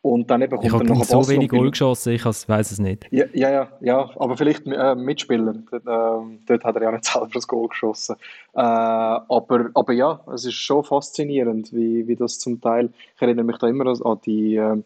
und 0.00 0.30
dann 0.30 0.42
eben 0.42 0.52
kommt 0.52 0.64
Ich 0.64 0.72
habe 0.72 0.84
noch 0.84 1.04
so 1.04 1.28
wenig 1.28 1.48
Goal 1.48 1.70
geschossen, 1.70 2.12
ich 2.12 2.24
weiß 2.24 2.70
es 2.70 2.78
nicht. 2.78 3.08
ja, 3.10 3.24
ja, 3.32 3.50
ja, 3.50 3.68
ja, 3.80 4.10
aber 4.16 4.36
vielleicht 4.36 4.66
äh, 4.66 4.94
Mitspieler. 4.94 5.54
Dort, 5.70 5.82
ähm, 5.86 6.38
dort 6.46 6.64
hat 6.64 6.76
er 6.76 6.82
ja 6.82 6.92
nicht 6.92 7.04
selber 7.12 7.28
das 7.34 7.48
Goal 7.48 7.68
geschossen. 7.68 8.16
Äh, 8.54 8.60
aber, 8.60 9.70
aber 9.74 9.92
ja, 9.92 10.20
es 10.32 10.44
ist 10.44 10.54
schon 10.54 10.84
faszinierend, 10.84 11.72
wie, 11.72 12.06
wie 12.06 12.16
das 12.16 12.38
zum 12.38 12.60
Teil. 12.60 12.90
Ich 13.16 13.22
erinnere 13.22 13.44
mich 13.44 13.58
da 13.58 13.66
immer 13.66 13.86
an 13.86 14.20
die 14.24 14.56
äh, 14.56 14.80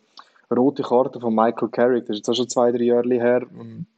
rote 0.57 0.83
Karte 0.83 1.21
von 1.21 1.35
Michael 1.35 1.69
Carrick. 1.69 2.07
Das 2.07 2.15
ist 2.15 2.19
jetzt 2.19 2.29
auch 2.29 2.35
schon 2.35 2.49
zwei, 2.49 2.73
drei 2.73 2.85
Jahre 2.85 3.15
her. 3.15 3.47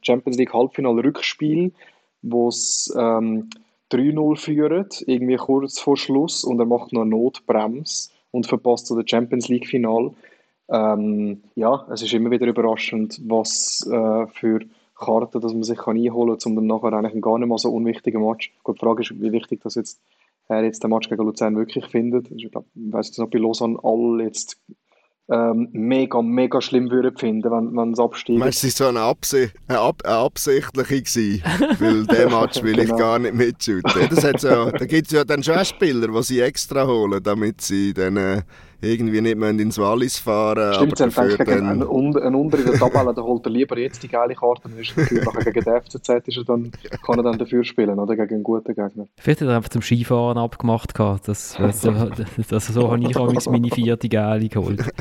Champions 0.01 0.37
League 0.37 0.53
Halbfinale 0.53 1.03
Rückspiel, 1.03 1.73
wo 2.21 2.47
es 2.47 2.93
ähm, 2.97 3.49
3-0 3.91 4.37
führt, 4.37 5.03
irgendwie 5.07 5.37
kurz 5.37 5.79
vor 5.79 5.97
Schluss, 5.97 6.43
und 6.43 6.59
er 6.59 6.65
macht 6.65 6.91
noch 6.91 7.05
Notbremse 7.05 8.09
und 8.31 8.47
verpasst 8.47 8.87
so 8.87 8.99
das 8.99 9.09
Champions 9.09 9.47
League 9.47 9.67
Final. 9.67 10.11
Ähm, 10.67 11.43
ja, 11.55 11.85
es 11.91 12.01
ist 12.01 12.13
immer 12.13 12.31
wieder 12.31 12.47
überraschend, 12.47 13.21
was 13.25 13.87
äh, 13.89 14.27
für 14.27 14.61
Karten 14.95 15.41
dass 15.41 15.53
man 15.53 15.63
sich 15.63 15.77
kann 15.77 15.97
einholen 15.97 16.37
kann, 16.37 16.51
um 16.51 16.55
dann 16.55 16.67
nachher 16.67 16.93
eigentlich 16.93 17.13
einen 17.13 17.21
gar 17.21 17.37
nicht 17.37 17.47
mal 17.47 17.57
so 17.57 17.69
unwichtigen 17.69 18.25
Match. 18.25 18.53
Gut, 18.63 18.77
die 18.77 18.85
Frage 18.85 19.03
ist, 19.03 19.21
wie 19.21 19.31
wichtig 19.31 19.61
das 19.61 19.75
jetzt, 19.75 20.01
er 20.47 20.63
jetzt 20.63 20.83
den 20.83 20.89
Match 20.89 21.09
gegen 21.09 21.23
Luzern 21.23 21.55
wirklich 21.55 21.85
findet. 21.87 22.31
Ich 22.31 22.49
glaube, 22.49 22.67
ich 22.73 22.93
weiß 22.93 23.07
jetzt 23.07 23.19
ob 23.19 23.31
bei 23.31 23.39
Lausanne 23.39 23.77
alle 23.83 24.23
jetzt 24.23 24.57
ähm, 25.31 25.69
mega, 25.71 26.21
mega 26.21 26.61
schlimm 26.61 26.91
würden 26.91 27.17
finden, 27.17 27.49
wenn, 27.51 27.75
wenn 27.75 27.93
es 27.93 27.99
absteigt. 27.99 28.37
Meinst 28.37 28.61
du, 28.63 28.67
es 28.67 28.79
war 28.79 28.91
so 28.91 28.97
eine, 28.97 29.05
Absi 29.07 29.49
eine, 29.67 29.79
Ab 29.79 30.01
eine 30.05 30.15
absichtliche 30.17 31.01
gewesen? 31.01 31.43
Weil 31.79 32.05
den 32.05 32.29
Match 32.31 32.61
will 32.61 32.77
ich 32.79 32.85
Genau. 32.85 32.97
gar 32.97 33.19
nicht 33.19 33.33
mitschütten. 33.33 34.07
Das 34.09 34.23
hat's 34.23 34.43
ja, 34.43 34.69
da 34.71 34.85
gibt 34.85 35.07
es 35.07 35.13
ja 35.13 35.23
dann 35.23 35.41
schon 35.41 35.63
Spieler, 35.65 36.07
die 36.07 36.23
sie 36.23 36.39
extra 36.41 36.85
holen, 36.85 37.21
damit 37.23 37.61
sie 37.61 37.93
dann 37.93 38.17
äh, 38.17 38.41
irgendwie 38.85 39.19
nicht 39.21 39.37
mehr 39.37 39.49
ins 39.49 39.77
Wallis 39.77 40.17
fahren 40.19 40.73
Stimmt, 40.75 41.01
aber 41.01 41.11
sie 41.11 41.19
haben 41.21 41.37
dafür 41.37 41.53
einen, 41.57 41.79
dann... 41.79 41.87
un- 41.87 42.17
einen 42.21 42.35
unter 42.35 42.57
in 42.59 42.65
der 42.65 42.75
Tabelle, 42.75 43.13
da 43.13 43.21
holt 43.21 43.45
er 43.45 43.51
lieber 43.51 43.77
jetzt 43.77 44.01
die 44.03 44.07
geile 44.07 44.35
Karte, 44.35 44.61
dann 44.69 44.77
ist 44.77 44.93
er 44.97 45.23
nachher 45.25 45.51
gegen 45.51 45.63
den 45.65 45.81
FCZ, 45.81 46.09
ist 46.27 46.37
er 46.37 46.43
dann, 46.45 46.71
kann 47.05 47.17
er 47.19 47.23
dann 47.23 47.37
dafür 47.37 47.63
spielen, 47.63 47.99
oder 47.99 48.15
gegen 48.15 48.35
einen 48.35 48.43
guten 48.43 48.73
Gegner. 48.73 49.07
Vielleicht 49.17 49.41
hat 49.41 49.47
er 49.49 49.55
einfach 49.57 49.69
zum 49.69 49.81
Skifahren 49.81 50.37
abgemacht. 50.37 50.93
gehabt. 50.93 51.27
Das, 51.27 51.55
das, 51.57 51.81
das, 52.49 52.67
so 52.67 52.91
habe 52.91 53.01
ich 53.03 53.17
auch 53.17 53.45
meine 53.47 53.69
vierte 53.69 54.07
Gale 54.09 54.47
geholt. 54.47 54.83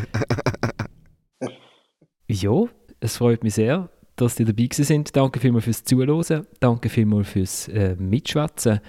Ja, 2.27 2.65
es 3.01 3.19
freut 3.19 3.45
mich 3.45 3.55
sehr, 3.55 3.91
dass 4.17 4.41
ihr 4.41 4.47
dabei 4.47 4.65
gewesen 4.65 4.85
sind. 4.85 5.15
Danke 5.15 5.41
vielmals 5.41 5.65
fürs 5.65 5.85
Zuhören. 5.85 6.47
Danke 6.61 6.89
vielmals 6.89 7.29
fürs 7.29 7.69
äh, 7.69 7.97
Mitschwätzen. 7.99 8.81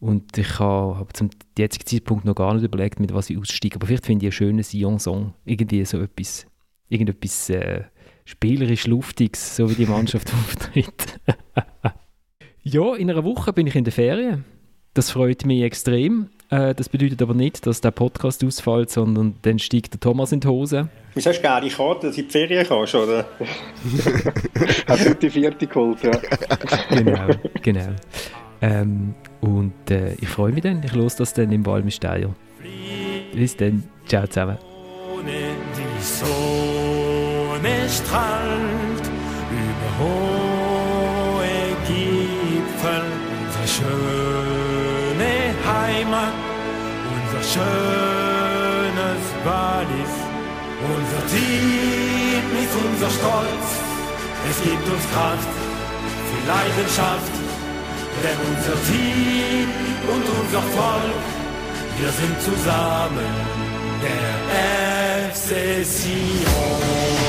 Und 0.00 0.38
ich 0.38 0.58
habe 0.58 0.98
hab 0.98 1.14
zum 1.14 1.28
jetzigen 1.58 1.86
Zeitpunkt 1.86 2.24
noch 2.24 2.34
gar 2.34 2.54
nicht 2.54 2.64
überlegt, 2.64 3.00
mit 3.00 3.12
was 3.12 3.28
ich 3.28 3.38
aussteige. 3.38 3.76
Aber 3.76 3.86
vielleicht 3.86 4.06
finde 4.06 4.24
ich 4.24 4.28
einen 4.28 4.32
schönen 4.32 4.62
Sion-Song. 4.62 5.34
Irgendwie 5.44 5.84
so 5.84 6.00
etwas, 6.00 6.46
irgendetwas 6.88 7.50
äh, 7.50 7.82
spielerisch 8.24 8.86
Luftiges, 8.86 9.56
so 9.56 9.70
wie 9.70 9.74
die 9.74 9.86
Mannschaft 9.86 10.32
auftritt. 10.34 11.20
ja, 12.62 12.94
in 12.94 13.10
einer 13.10 13.24
Woche 13.24 13.52
bin 13.52 13.66
ich 13.66 13.76
in 13.76 13.84
der 13.84 13.92
Ferien. 13.92 14.44
Das 14.94 15.10
freut 15.10 15.44
mich 15.44 15.62
extrem. 15.62 16.30
Äh, 16.48 16.74
das 16.74 16.88
bedeutet 16.88 17.20
aber 17.20 17.34
nicht, 17.34 17.66
dass 17.66 17.82
der 17.82 17.90
Podcast 17.90 18.42
ausfällt, 18.42 18.90
sondern 18.90 19.36
dann 19.42 19.58
steigt 19.58 19.92
der 19.92 20.00
Thomas 20.00 20.32
in 20.32 20.40
die 20.40 20.48
Hose. 20.48 20.88
Wieso 21.14 21.30
hast 21.30 21.38
du 21.38 21.42
gerne 21.42 21.68
die 21.68 21.74
Karte, 21.74 22.06
dass 22.06 22.16
du 22.16 22.22
in 22.22 22.26
die 22.26 22.32
Ferien 22.32 22.66
kannst, 22.66 22.94
oder? 22.94 23.18
Hat 24.86 25.00
heute 25.00 25.14
die 25.14 25.30
vierte 25.30 25.66
geholt, 25.66 25.98
ja. 26.02 26.10
genau, 26.88 27.28
genau. 27.62 27.88
Ähm, 28.62 29.14
und 29.40 29.90
äh, 29.90 30.14
ich 30.14 30.28
freue 30.28 30.52
mich 30.52 30.62
dann. 30.62 30.82
Ich 30.82 30.94
los 30.94 31.16
das 31.16 31.34
dann 31.34 31.50
im 31.52 31.64
Walmsteier. 31.64 32.34
Bis 33.32 33.56
dann. 33.56 33.84
Ciao 34.06 34.26
zusammen. 34.26 34.58
Die 35.26 36.02
Sonne 36.02 37.88
strahlt 37.88 39.10
hohe 40.00 41.76
Gipfel, 41.86 43.04
unsere 43.36 43.68
schöne 43.76 45.34
Heimat, 45.68 46.34
unser 47.14 47.42
schönes 47.54 49.24
Wallis, 49.44 50.14
unser 50.92 51.22
Team 51.32 52.44
ist 52.62 52.74
unser 52.84 53.10
Stolz, 53.10 53.66
es 54.50 54.62
gibt 54.62 54.86
uns 54.88 55.04
Kraft 55.12 55.52
für 56.28 56.40
Leidenschaft, 56.48 57.32
denn 58.22 58.38
unser 58.50 58.76
Team 58.88 59.68
und 60.12 60.24
unser 60.40 60.62
Volk, 60.76 61.24
wir 61.98 62.10
sind 62.10 62.36
zusammen 62.42 63.32
der 64.02 65.32
FC 65.32 65.84
Sion. 65.84 67.20